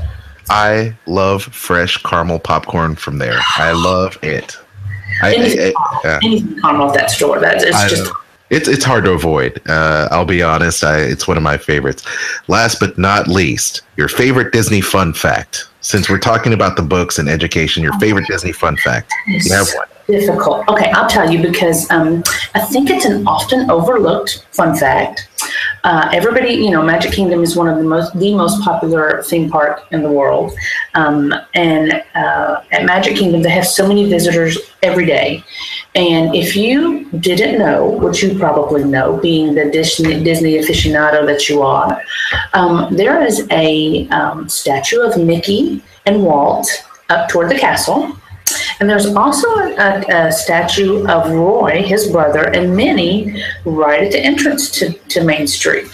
I 0.50 0.94
love 1.06 1.42
fresh 1.42 2.02
caramel 2.02 2.38
popcorn 2.38 2.94
from 2.96 3.18
there. 3.18 3.38
I 3.56 3.72
love 3.72 4.18
it. 4.22 4.56
I, 5.22 5.28
I, 5.30 5.34
Anything, 5.34 5.72
I- 5.76 6.00
yeah. 6.04 6.20
anything 6.22 6.60
caramel 6.60 6.88
at 6.88 6.94
that 6.94 7.10
store. 7.10 7.40
That's 7.40 7.64
it's 7.64 7.76
I 7.76 7.88
just 7.88 8.04
know. 8.04 8.12
It's 8.50 8.68
it's 8.68 8.84
hard 8.84 9.04
to 9.06 9.12
avoid. 9.12 9.60
Uh, 9.68 10.06
I'll 10.10 10.26
be 10.26 10.42
honest. 10.42 10.84
I, 10.84 10.98
it's 10.98 11.26
one 11.26 11.36
of 11.36 11.42
my 11.42 11.56
favorites. 11.56 12.04
Last 12.46 12.78
but 12.78 12.98
not 12.98 13.26
least, 13.26 13.80
your 13.96 14.08
favorite 14.08 14.52
Disney 14.52 14.80
fun 14.82 15.12
fact. 15.14 15.68
Since 15.80 16.08
we're 16.08 16.18
talking 16.18 16.52
about 16.52 16.76
the 16.76 16.82
books 16.82 17.18
and 17.18 17.28
education, 17.28 17.82
your 17.82 17.98
favorite 17.98 18.26
Disney 18.26 18.52
fun 18.52 18.76
fact. 18.76 19.12
You 19.26 19.52
have 19.52 19.66
one. 19.74 19.86
Difficult. 20.06 20.68
Okay, 20.68 20.90
I'll 20.92 21.08
tell 21.08 21.30
you 21.30 21.42
because 21.42 21.90
um, 21.90 22.22
I 22.54 22.60
think 22.60 22.90
it's 22.90 23.04
an 23.04 23.26
often 23.26 23.70
overlooked 23.70 24.46
fun 24.52 24.76
fact. 24.76 25.28
Uh, 25.84 26.08
everybody, 26.14 26.54
you 26.54 26.70
know, 26.70 26.82
Magic 26.82 27.12
Kingdom 27.12 27.42
is 27.42 27.56
one 27.56 27.68
of 27.68 27.76
the 27.76 27.84
most 27.84 28.18
the 28.18 28.34
most 28.34 28.62
popular 28.62 29.22
theme 29.22 29.50
park 29.50 29.82
in 29.90 30.02
the 30.02 30.10
world, 30.10 30.52
um, 30.94 31.34
and 31.54 32.02
uh, 32.14 32.62
at 32.72 32.84
Magic 32.84 33.16
Kingdom 33.16 33.42
they 33.42 33.50
have 33.50 33.66
so 33.66 33.86
many 33.86 34.08
visitors 34.08 34.58
every 34.82 35.04
day. 35.04 35.44
And 35.94 36.34
if 36.34 36.56
you 36.56 37.04
didn't 37.20 37.58
know, 37.58 37.86
which 37.86 38.22
you 38.22 38.36
probably 38.36 38.82
know, 38.82 39.18
being 39.18 39.54
the 39.54 39.70
Disney, 39.70 40.24
Disney 40.24 40.54
aficionado 40.58 41.24
that 41.26 41.48
you 41.48 41.62
are, 41.62 42.02
um, 42.52 42.96
there 42.96 43.22
is 43.22 43.46
a 43.50 44.08
um, 44.08 44.48
statue 44.48 45.00
of 45.00 45.16
Mickey 45.22 45.82
and 46.06 46.24
Walt 46.24 46.66
up 47.10 47.28
toward 47.28 47.50
the 47.50 47.58
castle. 47.58 48.16
And 48.80 48.90
there's 48.90 49.06
also 49.06 49.48
a, 49.48 50.04
a 50.08 50.32
statue 50.32 51.06
of 51.06 51.30
Roy, 51.30 51.82
his 51.82 52.08
brother, 52.08 52.48
and 52.48 52.76
Minnie 52.76 53.42
right 53.64 54.02
at 54.02 54.12
the 54.12 54.20
entrance 54.20 54.70
to, 54.72 54.92
to 54.92 55.24
Main 55.24 55.46
Street. 55.46 55.86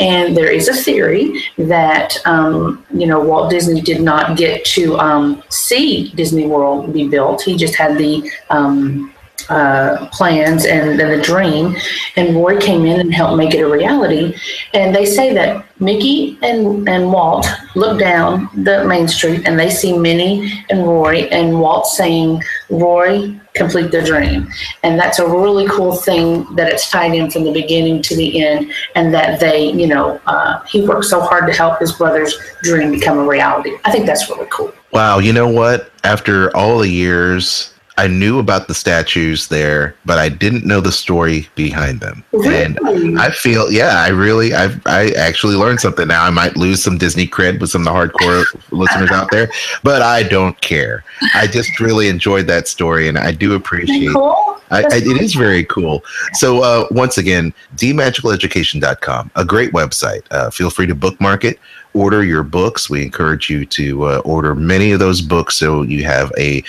And 0.00 0.36
there 0.36 0.50
is 0.50 0.68
a 0.68 0.74
theory 0.74 1.44
that, 1.58 2.16
um, 2.26 2.84
you 2.92 3.06
know, 3.06 3.20
Walt 3.20 3.50
Disney 3.50 3.80
did 3.80 4.00
not 4.00 4.36
get 4.36 4.64
to 4.66 4.98
um, 4.98 5.42
see 5.48 6.10
Disney 6.10 6.46
World 6.46 6.92
be 6.92 7.08
built. 7.08 7.42
He 7.42 7.56
just 7.56 7.76
had 7.76 7.98
the 7.98 8.30
um, 8.50 9.13
uh, 9.48 10.08
plans 10.12 10.64
and 10.64 10.98
then 10.98 11.18
the 11.18 11.22
dream, 11.22 11.76
and 12.16 12.34
Roy 12.34 12.58
came 12.58 12.84
in 12.86 13.00
and 13.00 13.12
helped 13.12 13.36
make 13.36 13.54
it 13.54 13.60
a 13.60 13.68
reality. 13.68 14.34
And 14.72 14.94
they 14.94 15.04
say 15.04 15.34
that 15.34 15.66
Mickey 15.80 16.38
and, 16.42 16.88
and 16.88 17.12
Walt 17.12 17.46
look 17.74 17.98
down 17.98 18.48
the 18.54 18.84
main 18.84 19.08
street 19.08 19.46
and 19.46 19.58
they 19.58 19.70
see 19.70 19.96
Minnie 19.96 20.64
and 20.70 20.86
Roy, 20.86 21.22
and 21.24 21.60
Walt 21.60 21.86
saying, 21.86 22.42
Roy, 22.70 23.38
complete 23.54 23.90
the 23.90 24.02
dream. 24.02 24.48
And 24.82 24.98
that's 24.98 25.18
a 25.18 25.28
really 25.28 25.66
cool 25.68 25.94
thing 25.94 26.54
that 26.56 26.72
it's 26.72 26.90
tied 26.90 27.14
in 27.14 27.30
from 27.30 27.44
the 27.44 27.52
beginning 27.52 28.02
to 28.02 28.16
the 28.16 28.44
end, 28.44 28.72
and 28.94 29.12
that 29.12 29.40
they, 29.40 29.70
you 29.72 29.86
know, 29.86 30.20
uh, 30.26 30.62
he 30.64 30.86
worked 30.86 31.04
so 31.04 31.20
hard 31.20 31.46
to 31.46 31.52
help 31.52 31.80
his 31.80 31.92
brother's 31.92 32.36
dream 32.62 32.90
become 32.90 33.18
a 33.18 33.24
reality. 33.26 33.72
I 33.84 33.92
think 33.92 34.06
that's 34.06 34.30
really 34.30 34.46
cool. 34.50 34.72
Wow, 34.92 35.18
you 35.18 35.32
know 35.32 35.48
what? 35.48 35.90
After 36.04 36.56
all 36.56 36.78
the 36.78 36.88
years, 36.88 37.73
I 37.96 38.08
knew 38.08 38.40
about 38.40 38.66
the 38.66 38.74
statues 38.74 39.48
there, 39.48 39.94
but 40.04 40.18
I 40.18 40.28
didn't 40.28 40.64
know 40.64 40.80
the 40.80 40.90
story 40.90 41.48
behind 41.54 42.00
them. 42.00 42.24
Really? 42.32 42.62
And 42.62 43.20
I 43.20 43.30
feel, 43.30 43.70
yeah, 43.70 44.02
I 44.02 44.08
really, 44.08 44.52
I, 44.52 44.76
I 44.86 45.10
actually 45.10 45.54
learned 45.54 45.80
something. 45.80 46.08
Now 46.08 46.24
I 46.24 46.30
might 46.30 46.56
lose 46.56 46.82
some 46.82 46.98
Disney 46.98 47.26
cred 47.26 47.60
with 47.60 47.70
some 47.70 47.86
of 47.86 47.92
the 47.92 47.92
hardcore 47.92 48.44
listeners 48.72 49.10
out 49.10 49.30
there, 49.30 49.48
but 49.84 50.02
I 50.02 50.24
don't 50.24 50.60
care. 50.60 51.04
I 51.34 51.46
just 51.46 51.78
really 51.78 52.08
enjoyed 52.08 52.48
that 52.48 52.66
story, 52.66 53.06
and 53.06 53.16
I 53.16 53.30
do 53.30 53.54
appreciate. 53.54 54.12
Cool. 54.12 54.54
I, 54.70 54.82
I, 54.82 54.96
it 54.96 55.20
is 55.20 55.34
very 55.34 55.64
cool. 55.64 56.04
So 56.32 56.62
uh, 56.62 56.86
once 56.90 57.18
again, 57.18 57.54
dmagicaleducation.com, 57.76 59.30
a 59.36 59.44
great 59.44 59.72
website. 59.72 60.22
Uh, 60.32 60.50
feel 60.50 60.70
free 60.70 60.86
to 60.86 60.94
bookmark 60.94 61.44
it. 61.44 61.60
Order 61.92 62.24
your 62.24 62.42
books. 62.42 62.90
We 62.90 63.02
encourage 63.02 63.48
you 63.48 63.64
to 63.66 64.04
uh, 64.04 64.18
order 64.24 64.54
many 64.54 64.90
of 64.90 64.98
those 64.98 65.20
books 65.20 65.56
so 65.56 65.82
you 65.82 66.02
have 66.04 66.32
a 66.36 66.64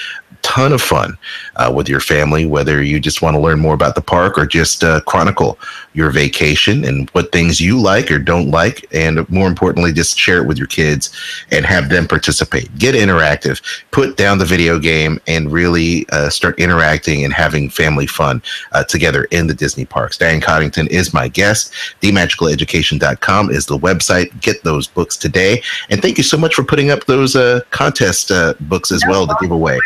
ton 0.45 0.71
of 0.71 0.81
fun 0.81 1.17
uh, 1.55 1.71
with 1.75 1.89
your 1.89 1.99
family, 1.99 2.45
whether 2.45 2.83
you 2.83 2.99
just 2.99 3.23
want 3.23 3.35
to 3.35 3.41
learn 3.41 3.59
more 3.59 3.73
about 3.73 3.95
the 3.95 4.01
park 4.01 4.37
or 4.37 4.45
just 4.45 4.83
uh, 4.83 5.01
chronicle 5.01 5.57
your 5.93 6.11
vacation 6.11 6.85
and 6.85 7.09
what 7.11 7.31
things 7.31 7.59
you 7.59 7.81
like 7.81 8.11
or 8.11 8.19
don't 8.19 8.51
like. 8.51 8.85
And 8.93 9.27
more 9.27 9.47
importantly, 9.47 9.91
just 9.91 10.19
share 10.19 10.37
it 10.37 10.47
with 10.47 10.59
your 10.59 10.67
kids 10.67 11.09
and 11.49 11.65
have 11.65 11.89
them 11.89 12.07
participate. 12.07 12.69
Get 12.77 12.93
interactive, 12.93 13.59
put 13.89 14.17
down 14.17 14.37
the 14.37 14.45
video 14.45 14.77
game, 14.77 15.19
and 15.25 15.51
really 15.51 16.05
uh, 16.11 16.29
start 16.29 16.59
interacting 16.59 17.25
and 17.25 17.33
having 17.33 17.67
family 17.67 18.05
fun 18.05 18.43
uh, 18.73 18.83
together 18.83 19.23
in 19.31 19.47
the 19.47 19.53
Disney 19.55 19.85
parks. 19.85 20.15
Diane 20.15 20.41
Coddington 20.41 20.87
is 20.87 21.11
my 21.11 21.27
guest. 21.27 21.73
DMagicalEducation.com 22.03 23.49
is 23.49 23.65
the 23.65 23.79
website. 23.79 24.39
Get 24.41 24.63
those 24.63 24.85
books 24.85 25.17
today. 25.17 25.63
And 25.89 26.03
thank 26.03 26.17
you 26.19 26.23
so 26.23 26.37
much 26.37 26.53
for 26.53 26.63
putting 26.63 26.91
up 26.91 27.05
those 27.05 27.35
uh, 27.35 27.61
contest 27.71 28.29
uh, 28.29 28.53
books 28.59 28.91
as 28.91 29.03
well 29.07 29.25
to 29.25 29.35
give 29.41 29.49
away. 29.49 29.79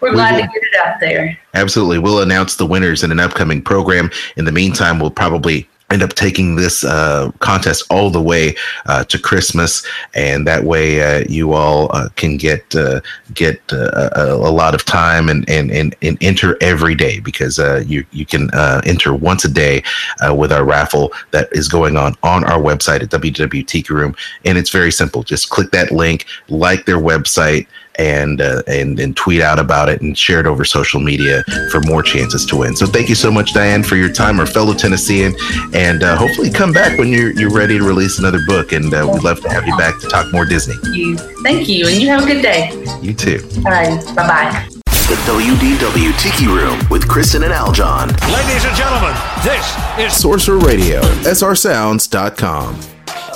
We're 0.00 0.10
We 0.10 0.16
glad 0.16 0.34
will- 0.36 0.42
to 0.42 0.46
get 0.48 0.62
it 0.62 0.76
out 0.86 1.00
there. 1.00 1.38
Absolutely. 1.54 1.98
We'll 1.98 2.20
announce 2.22 2.56
the 2.56 2.66
winners 2.66 3.02
in 3.02 3.10
an 3.12 3.20
upcoming 3.20 3.62
program. 3.62 4.10
In 4.36 4.44
the 4.44 4.52
meantime, 4.52 5.00
we'll 5.00 5.10
probably 5.10 5.68
end 5.90 6.02
up 6.02 6.10
taking 6.12 6.54
this 6.56 6.84
uh, 6.84 7.30
contest 7.38 7.82
all 7.88 8.10
the 8.10 8.20
way 8.20 8.54
uh, 8.86 9.02
to 9.04 9.18
Christmas, 9.18 9.82
and 10.14 10.46
that 10.46 10.64
way 10.64 11.00
uh, 11.00 11.24
you 11.30 11.54
all 11.54 11.88
uh, 11.96 12.10
can 12.16 12.36
get 12.36 12.76
uh, 12.76 13.00
get 13.32 13.58
uh, 13.72 14.10
a, 14.14 14.26
a 14.34 14.52
lot 14.52 14.74
of 14.74 14.84
time 14.84 15.30
and, 15.30 15.48
and, 15.48 15.70
and, 15.70 15.96
and 16.02 16.18
enter 16.22 16.58
every 16.60 16.94
day 16.94 17.20
because 17.20 17.58
uh, 17.58 17.82
you 17.86 18.04
you 18.12 18.26
can 18.26 18.50
uh, 18.50 18.82
enter 18.84 19.14
once 19.14 19.46
a 19.46 19.48
day 19.50 19.82
uh, 20.26 20.34
with 20.34 20.52
our 20.52 20.62
raffle 20.64 21.10
that 21.30 21.48
is 21.52 21.68
going 21.68 21.96
on 21.96 22.14
on 22.22 22.44
our 22.44 22.60
website 22.60 23.02
at 23.02 23.08
WWTK 23.08 23.88
Room, 23.88 24.14
and 24.44 24.58
it's 24.58 24.70
very 24.70 24.92
simple. 24.92 25.22
Just 25.22 25.48
click 25.48 25.70
that 25.70 25.90
link, 25.90 26.26
like 26.50 26.84
their 26.84 26.98
website 26.98 27.66
and 27.98 28.40
uh, 28.40 28.62
and 28.66 28.98
and 28.98 29.16
tweet 29.16 29.42
out 29.42 29.58
about 29.58 29.88
it 29.88 30.00
and 30.00 30.16
share 30.16 30.40
it 30.40 30.46
over 30.46 30.64
social 30.64 31.00
media 31.00 31.42
for 31.70 31.80
more 31.82 32.02
chances 32.02 32.46
to 32.46 32.56
win. 32.56 32.76
So 32.76 32.86
thank 32.86 33.08
you 33.08 33.14
so 33.14 33.30
much, 33.30 33.52
Diane, 33.52 33.82
for 33.82 33.96
your 33.96 34.12
time, 34.12 34.40
our 34.40 34.46
fellow 34.46 34.74
Tennessean, 34.74 35.34
and 35.74 36.02
uh, 36.02 36.16
hopefully 36.16 36.50
come 36.50 36.72
back 36.72 36.98
when 36.98 37.08
you're 37.08 37.32
you're 37.32 37.52
ready 37.52 37.78
to 37.78 37.84
release 37.84 38.18
another 38.18 38.40
book. 38.46 38.72
And 38.72 38.92
uh, 38.92 39.08
we'd 39.12 39.22
love 39.22 39.40
to 39.42 39.48
have 39.50 39.66
you 39.66 39.76
back 39.76 39.98
to 40.00 40.08
talk 40.08 40.32
more 40.32 40.44
Disney. 40.44 40.76
You. 40.92 41.16
Thank 41.42 41.68
you, 41.68 41.86
and 41.88 42.00
you 42.00 42.08
have 42.08 42.22
a 42.22 42.26
good 42.26 42.42
day. 42.42 42.70
You 43.02 43.14
too. 43.14 43.40
All 43.58 43.72
right. 43.72 44.04
Bye 44.14 44.26
bye. 44.26 44.68
The 45.08 45.14
WDW 45.24 46.20
Tiki 46.20 46.46
Room 46.46 46.78
with 46.90 47.08
Kristen 47.08 47.42
and 47.42 47.52
Aljon. 47.52 48.08
Ladies 48.30 48.66
and 48.66 48.76
gentlemen, 48.76 49.14
this 49.42 49.74
is 49.98 50.14
Sorcerer 50.14 50.58
Radio, 50.58 51.00
srsounds.com. 51.22 52.78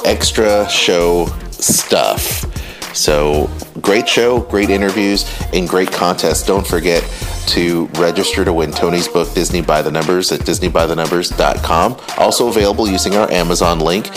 Extra 0.04 0.68
show 0.68 1.28
stuff. 1.50 2.61
So, 2.94 3.50
great 3.80 4.08
show, 4.08 4.40
great 4.40 4.70
interviews, 4.70 5.24
and 5.52 5.68
great 5.68 5.90
contests. 5.90 6.44
Don't 6.46 6.66
forget 6.66 7.02
to 7.48 7.86
register 7.94 8.44
to 8.44 8.52
win 8.52 8.70
Tony's 8.70 9.08
book, 9.08 9.32
Disney 9.34 9.60
by 9.60 9.82
the 9.82 9.90
Numbers, 9.90 10.30
at 10.32 10.40
disneybythenumbers.com. 10.40 11.96
Also 12.18 12.48
available 12.48 12.88
using 12.88 13.16
our 13.16 13.30
Amazon 13.30 13.80
link. 13.80 14.08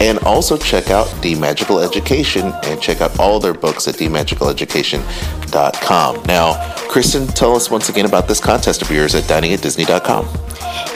And 0.00 0.18
also 0.20 0.56
check 0.56 0.90
out 0.90 1.14
D 1.22 1.34
Magical 1.34 1.78
Education 1.78 2.52
and 2.64 2.80
check 2.80 3.00
out 3.00 3.18
all 3.18 3.40
their 3.40 3.54
books 3.54 3.88
at 3.88 3.94
dmagicaleducation.com. 3.94 6.22
Now, 6.24 6.74
Kristen, 6.88 7.26
tell 7.28 7.54
us 7.54 7.70
once 7.70 7.88
again 7.88 8.06
about 8.06 8.28
this 8.28 8.40
contest 8.40 8.82
of 8.82 8.90
yours 8.90 9.14
at 9.14 9.24
diningatdisney.com. 9.24 10.28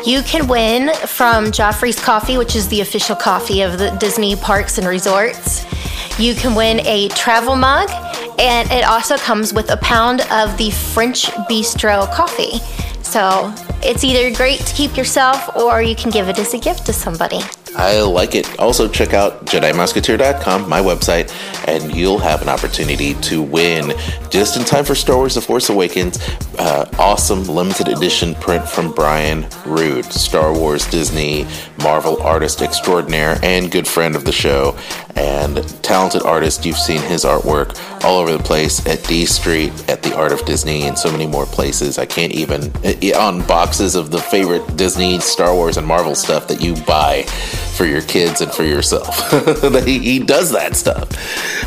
You 0.04 0.22
can 0.22 0.46
win 0.46 0.90
from 1.06 1.46
Joffrey's 1.46 2.02
Coffee, 2.02 2.38
which 2.38 2.56
is 2.56 2.68
the 2.68 2.80
official 2.80 3.16
coffee 3.16 3.62
of 3.62 3.78
the 3.78 3.90
Disney 4.00 4.36
parks 4.36 4.78
and 4.78 4.86
resorts. 4.86 5.64
You 6.18 6.34
can 6.34 6.54
win 6.54 6.80
a 6.86 7.08
travel 7.10 7.56
mug, 7.56 7.90
and 8.38 8.70
it 8.70 8.84
also 8.84 9.16
comes 9.16 9.52
with 9.52 9.70
a 9.70 9.76
pound 9.78 10.22
of 10.30 10.56
the 10.56 10.70
French 10.70 11.26
Bistro 11.48 12.10
coffee. 12.12 12.58
So 13.02 13.52
it's 13.82 14.04
either 14.04 14.34
great 14.36 14.60
to 14.60 14.74
keep 14.74 14.96
yourself 14.96 15.56
or 15.56 15.82
you 15.82 15.94
can 15.94 16.10
give 16.10 16.28
it 16.28 16.38
as 16.38 16.54
a 16.54 16.58
gift 16.58 16.86
to 16.86 16.92
somebody. 16.92 17.40
I 17.76 18.00
like 18.00 18.34
it. 18.34 18.58
Also, 18.58 18.88
check 18.88 19.14
out 19.14 19.46
JediMouseketeer.com, 19.46 20.68
my 20.68 20.80
website, 20.80 21.32
and 21.68 21.94
you'll 21.94 22.18
have 22.18 22.42
an 22.42 22.48
opportunity 22.48 23.14
to 23.14 23.42
win 23.42 23.92
just 24.30 24.56
in 24.56 24.64
time 24.64 24.84
for 24.84 24.94
Star 24.94 25.16
Wars 25.16 25.34
The 25.34 25.40
Force 25.40 25.68
Awakens. 25.68 26.18
Uh, 26.58 26.88
awesome 26.98 27.44
limited 27.44 27.88
edition 27.88 28.34
print 28.36 28.68
from 28.68 28.92
Brian 28.92 29.46
Rood, 29.64 30.04
Star 30.06 30.52
Wars, 30.52 30.86
Disney, 30.90 31.46
Marvel 31.82 32.20
artist 32.22 32.62
extraordinaire, 32.62 33.38
and 33.42 33.70
good 33.70 33.86
friend 33.86 34.16
of 34.16 34.24
the 34.24 34.32
show, 34.32 34.76
and 35.14 35.56
talented 35.82 36.22
artist. 36.22 36.64
You've 36.64 36.78
seen 36.78 37.00
his 37.02 37.24
artwork 37.24 37.78
all 38.04 38.18
over 38.18 38.32
the 38.32 38.42
place 38.42 38.84
at 38.86 39.04
D 39.04 39.24
Street, 39.26 39.72
at 39.88 40.02
the 40.02 40.16
Art 40.16 40.32
of 40.32 40.44
Disney, 40.44 40.82
and 40.82 40.98
so 40.98 41.10
many 41.12 41.26
more 41.26 41.46
places. 41.46 41.98
I 41.98 42.06
can't 42.06 42.32
even, 42.32 42.72
on 43.14 43.46
boxes 43.46 43.94
of 43.94 44.10
the 44.10 44.20
favorite 44.20 44.76
Disney, 44.76 45.20
Star 45.20 45.54
Wars, 45.54 45.76
and 45.76 45.86
Marvel 45.86 46.14
stuff 46.14 46.48
that 46.48 46.60
you 46.60 46.74
buy 46.84 47.24
for 47.78 47.86
your 47.86 48.02
kids 48.02 48.40
and 48.40 48.50
for 48.50 48.64
yourself. 48.64 49.30
he, 49.86 50.00
he 50.00 50.18
does 50.18 50.50
that 50.50 50.74
stuff. 50.74 51.12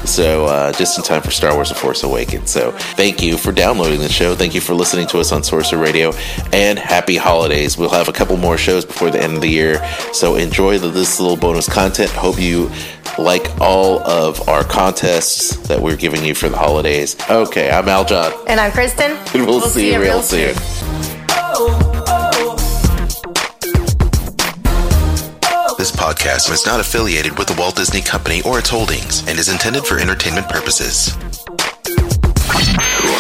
So, 0.06 0.46
uh, 0.46 0.74
just 0.74 0.98
in 0.98 1.06
time 1.06 1.22
for 1.22 1.32
Star 1.32 1.56
Wars 1.56 1.70
The 1.70 1.76
Force 1.76 2.04
Awakens. 2.04 2.52
So, 2.52 2.72
thank 2.72 3.24
you 3.24 3.38
for 3.38 3.54
downloading 3.54 4.02
the 4.02 4.10
show. 4.10 4.36
Thank 4.36 4.54
you 4.54 4.60
for 4.60 4.74
listening 4.74 5.08
to 5.08 5.20
us 5.20 5.32
on 5.32 5.42
Sorcerer 5.42 5.80
Radio. 5.80 6.12
And 6.52 6.78
happy 6.78 7.16
holidays. 7.16 7.78
We'll 7.78 7.90
have 7.92 8.10
a 8.10 8.12
couple 8.12 8.36
more 8.36 8.58
shows 8.58 8.84
before 8.84 9.10
the 9.10 9.24
end 9.24 9.36
of 9.36 9.42
the 9.42 9.48
year. 9.48 9.82
So, 10.12 10.36
enjoy 10.36 10.80
the, 10.80 10.90
this 10.90 11.20
little 11.20 11.38
bonus 11.38 11.70
content. 11.70 12.12
Hope 12.12 12.40
you 12.40 12.70
like 13.18 13.50
all 13.62 14.00
of 14.02 14.50
our 14.50 14.66
contests 14.66 15.56
that 15.68 15.82
we're 15.82 15.98
giving 15.98 16.26
you 16.26 16.36
for 16.36 16.50
the 16.50 16.58
holidays. 16.58 17.16
Okay, 17.30 17.72
I'm 17.72 17.86
Aljon. 17.86 18.34
And 18.48 18.60
I'm 18.60 18.72
Kristen. 18.74 19.12
And 19.34 19.48
we'll, 19.48 19.62
see, 19.62 19.94
you 19.94 20.02
real 20.02 20.22
soon. 20.22 20.56
This 25.82 25.92
podcast 25.92 26.52
is 26.52 26.64
not 26.64 26.80
affiliated 26.80 27.40
with 27.40 27.48
the 27.48 27.56
Walt 27.56 27.76
Disney 27.76 28.02
Company 28.02 28.44
or 28.44 28.60
its 28.60 28.70
holdings 28.70 29.28
and 29.28 29.40
is 29.40 29.50
intended 29.50 29.84
for 29.84 29.98
entertainment 29.98 30.48
purposes. 30.48 31.18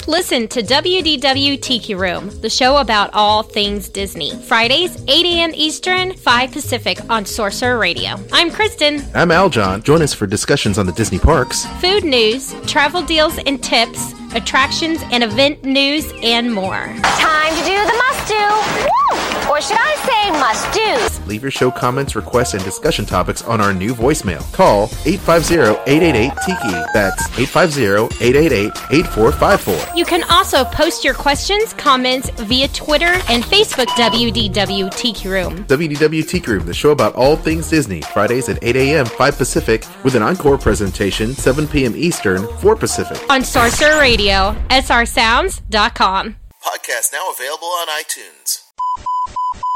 Listen 0.07 0.47
to 0.49 0.61
WDW 0.61 1.59
Tiki 1.59 1.95
Room, 1.95 2.29
the 2.41 2.51
show 2.51 2.77
about 2.77 3.09
all 3.13 3.41
things 3.41 3.89
Disney. 3.89 4.35
Fridays, 4.43 4.95
8 5.07 5.25
a.m. 5.25 5.51
Eastern, 5.55 6.13
5 6.13 6.51
Pacific 6.51 6.99
on 7.09 7.25
Sorcerer 7.25 7.79
Radio. 7.79 8.11
I'm 8.31 8.51
Kristen. 8.51 9.01
I'm 9.15 9.29
Aljon. 9.29 9.83
Join 9.83 10.03
us 10.03 10.13
for 10.13 10.27
discussions 10.27 10.77
on 10.77 10.85
the 10.85 10.93
Disney 10.93 11.17
parks. 11.17 11.65
Food 11.81 12.03
news, 12.03 12.53
travel 12.67 13.01
deals 13.01 13.39
and 13.39 13.63
tips, 13.63 14.13
attractions 14.35 15.01
and 15.11 15.23
event 15.23 15.63
news, 15.63 16.13
and 16.21 16.53
more. 16.53 16.93
Time 17.01 17.55
to 17.55 17.65
do 17.65 17.73
the 17.73 17.97
must 17.97 18.27
do. 18.27 19.40
Or 19.51 19.59
should 19.59 19.77
I 19.77 19.95
say 20.07 20.31
must 20.39 20.71
do's? 20.73 21.19
Leave 21.27 21.41
your 21.41 21.51
show 21.51 21.69
comments, 21.69 22.15
requests, 22.15 22.53
and 22.53 22.63
discussion 22.63 23.05
topics 23.05 23.43
on 23.43 23.59
our 23.59 23.73
new 23.73 23.93
voicemail. 23.93 24.39
Call 24.53 24.87
850-888-TIKI. 24.87 26.93
That's 26.93 27.27
850-888-8454. 27.31 29.97
You 29.97 30.05
can 30.05 30.23
also 30.31 30.63
post 30.63 31.03
your 31.03 31.13
questions, 31.13 31.73
comments 31.73 32.29
via 32.29 32.69
Twitter 32.69 33.13
and 33.27 33.43
Facebook 33.43 33.87
WDW 33.87 34.89
Tiki 34.95 35.27
Room. 35.27 35.65
WDW 35.65 36.25
Tiki 36.25 36.49
Room, 36.49 36.65
the 36.65 36.73
show 36.73 36.91
about 36.91 37.13
all 37.15 37.35
things 37.35 37.69
Disney. 37.69 37.99
Fridays 38.01 38.47
at 38.47 38.57
8 38.63 38.77
a.m., 38.77 39.05
5 39.05 39.37
Pacific, 39.37 39.85
with 40.05 40.15
an 40.15 40.23
encore 40.23 40.57
presentation, 40.57 41.33
7 41.33 41.67
p.m. 41.67 41.93
Eastern, 41.97 42.47
4 42.59 42.77
Pacific. 42.77 43.19
On 43.29 43.43
Sorcerer 43.43 43.99
Radio, 43.99 44.55
srsounds.com. 44.69 46.37
Podcast 46.63 47.11
now 47.11 47.29
available 47.31 47.67
on 47.67 47.87
iTunes. 47.87 48.60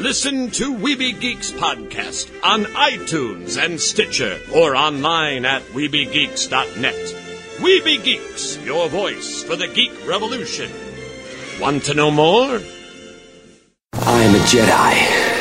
Listen 0.00 0.50
to 0.52 0.74
Weeby 0.74 1.20
Geeks 1.20 1.52
podcast 1.52 2.32
on 2.42 2.64
iTunes 2.64 3.62
and 3.62 3.78
Stitcher 3.78 4.40
or 4.54 4.74
online 4.74 5.44
at 5.44 5.60
WeebyGeeks.net. 5.74 6.94
Weeby 7.58 8.02
Geeks, 8.02 8.56
your 8.64 8.88
voice 8.88 9.42
for 9.42 9.56
the 9.56 9.68
geek 9.68 9.92
revolution. 10.08 10.70
Want 11.60 11.84
to 11.84 11.92
know 11.92 12.10
more? 12.10 12.60
I 13.92 14.22
am 14.22 14.34
a 14.34 14.38
Jedi, 14.38 15.39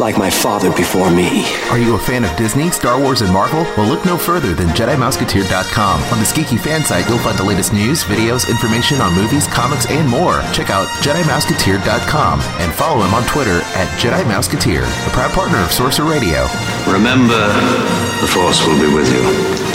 like 0.00 0.18
my 0.18 0.30
father 0.30 0.70
before 0.72 1.10
me. 1.10 1.44
Are 1.70 1.78
you 1.78 1.94
a 1.94 1.98
fan 1.98 2.24
of 2.24 2.36
Disney, 2.36 2.70
Star 2.70 3.00
Wars, 3.00 3.22
and 3.22 3.32
Marvel? 3.32 3.62
Well, 3.76 3.88
look 3.88 4.04
no 4.04 4.16
further 4.16 4.54
than 4.54 4.68
JediMouseketeer.com. 4.68 6.02
On 6.12 6.18
the 6.18 6.24
geeky 6.24 6.58
fan 6.58 6.84
site, 6.84 7.08
you'll 7.08 7.18
find 7.18 7.38
the 7.38 7.44
latest 7.44 7.72
news, 7.72 8.04
videos, 8.04 8.48
information 8.48 9.00
on 9.00 9.14
movies, 9.14 9.46
comics, 9.46 9.86
and 9.90 10.08
more. 10.08 10.42
Check 10.52 10.70
out 10.70 10.88
JediMouseketeer.com 11.02 12.40
and 12.40 12.72
follow 12.72 13.04
him 13.04 13.14
on 13.14 13.26
Twitter 13.26 13.60
at 13.74 13.88
Jedi 13.98 14.22
Mouseketeer, 14.24 14.82
a 14.82 15.10
proud 15.10 15.32
partner 15.32 15.58
of 15.58 15.72
Sorcerer 15.72 16.08
Radio. 16.08 16.46
Remember, 16.86 17.48
the 18.20 18.28
Force 18.28 18.66
will 18.66 18.78
be 18.78 18.94
with 18.94 19.10
you, 19.12 19.22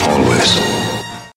always. 0.10 0.83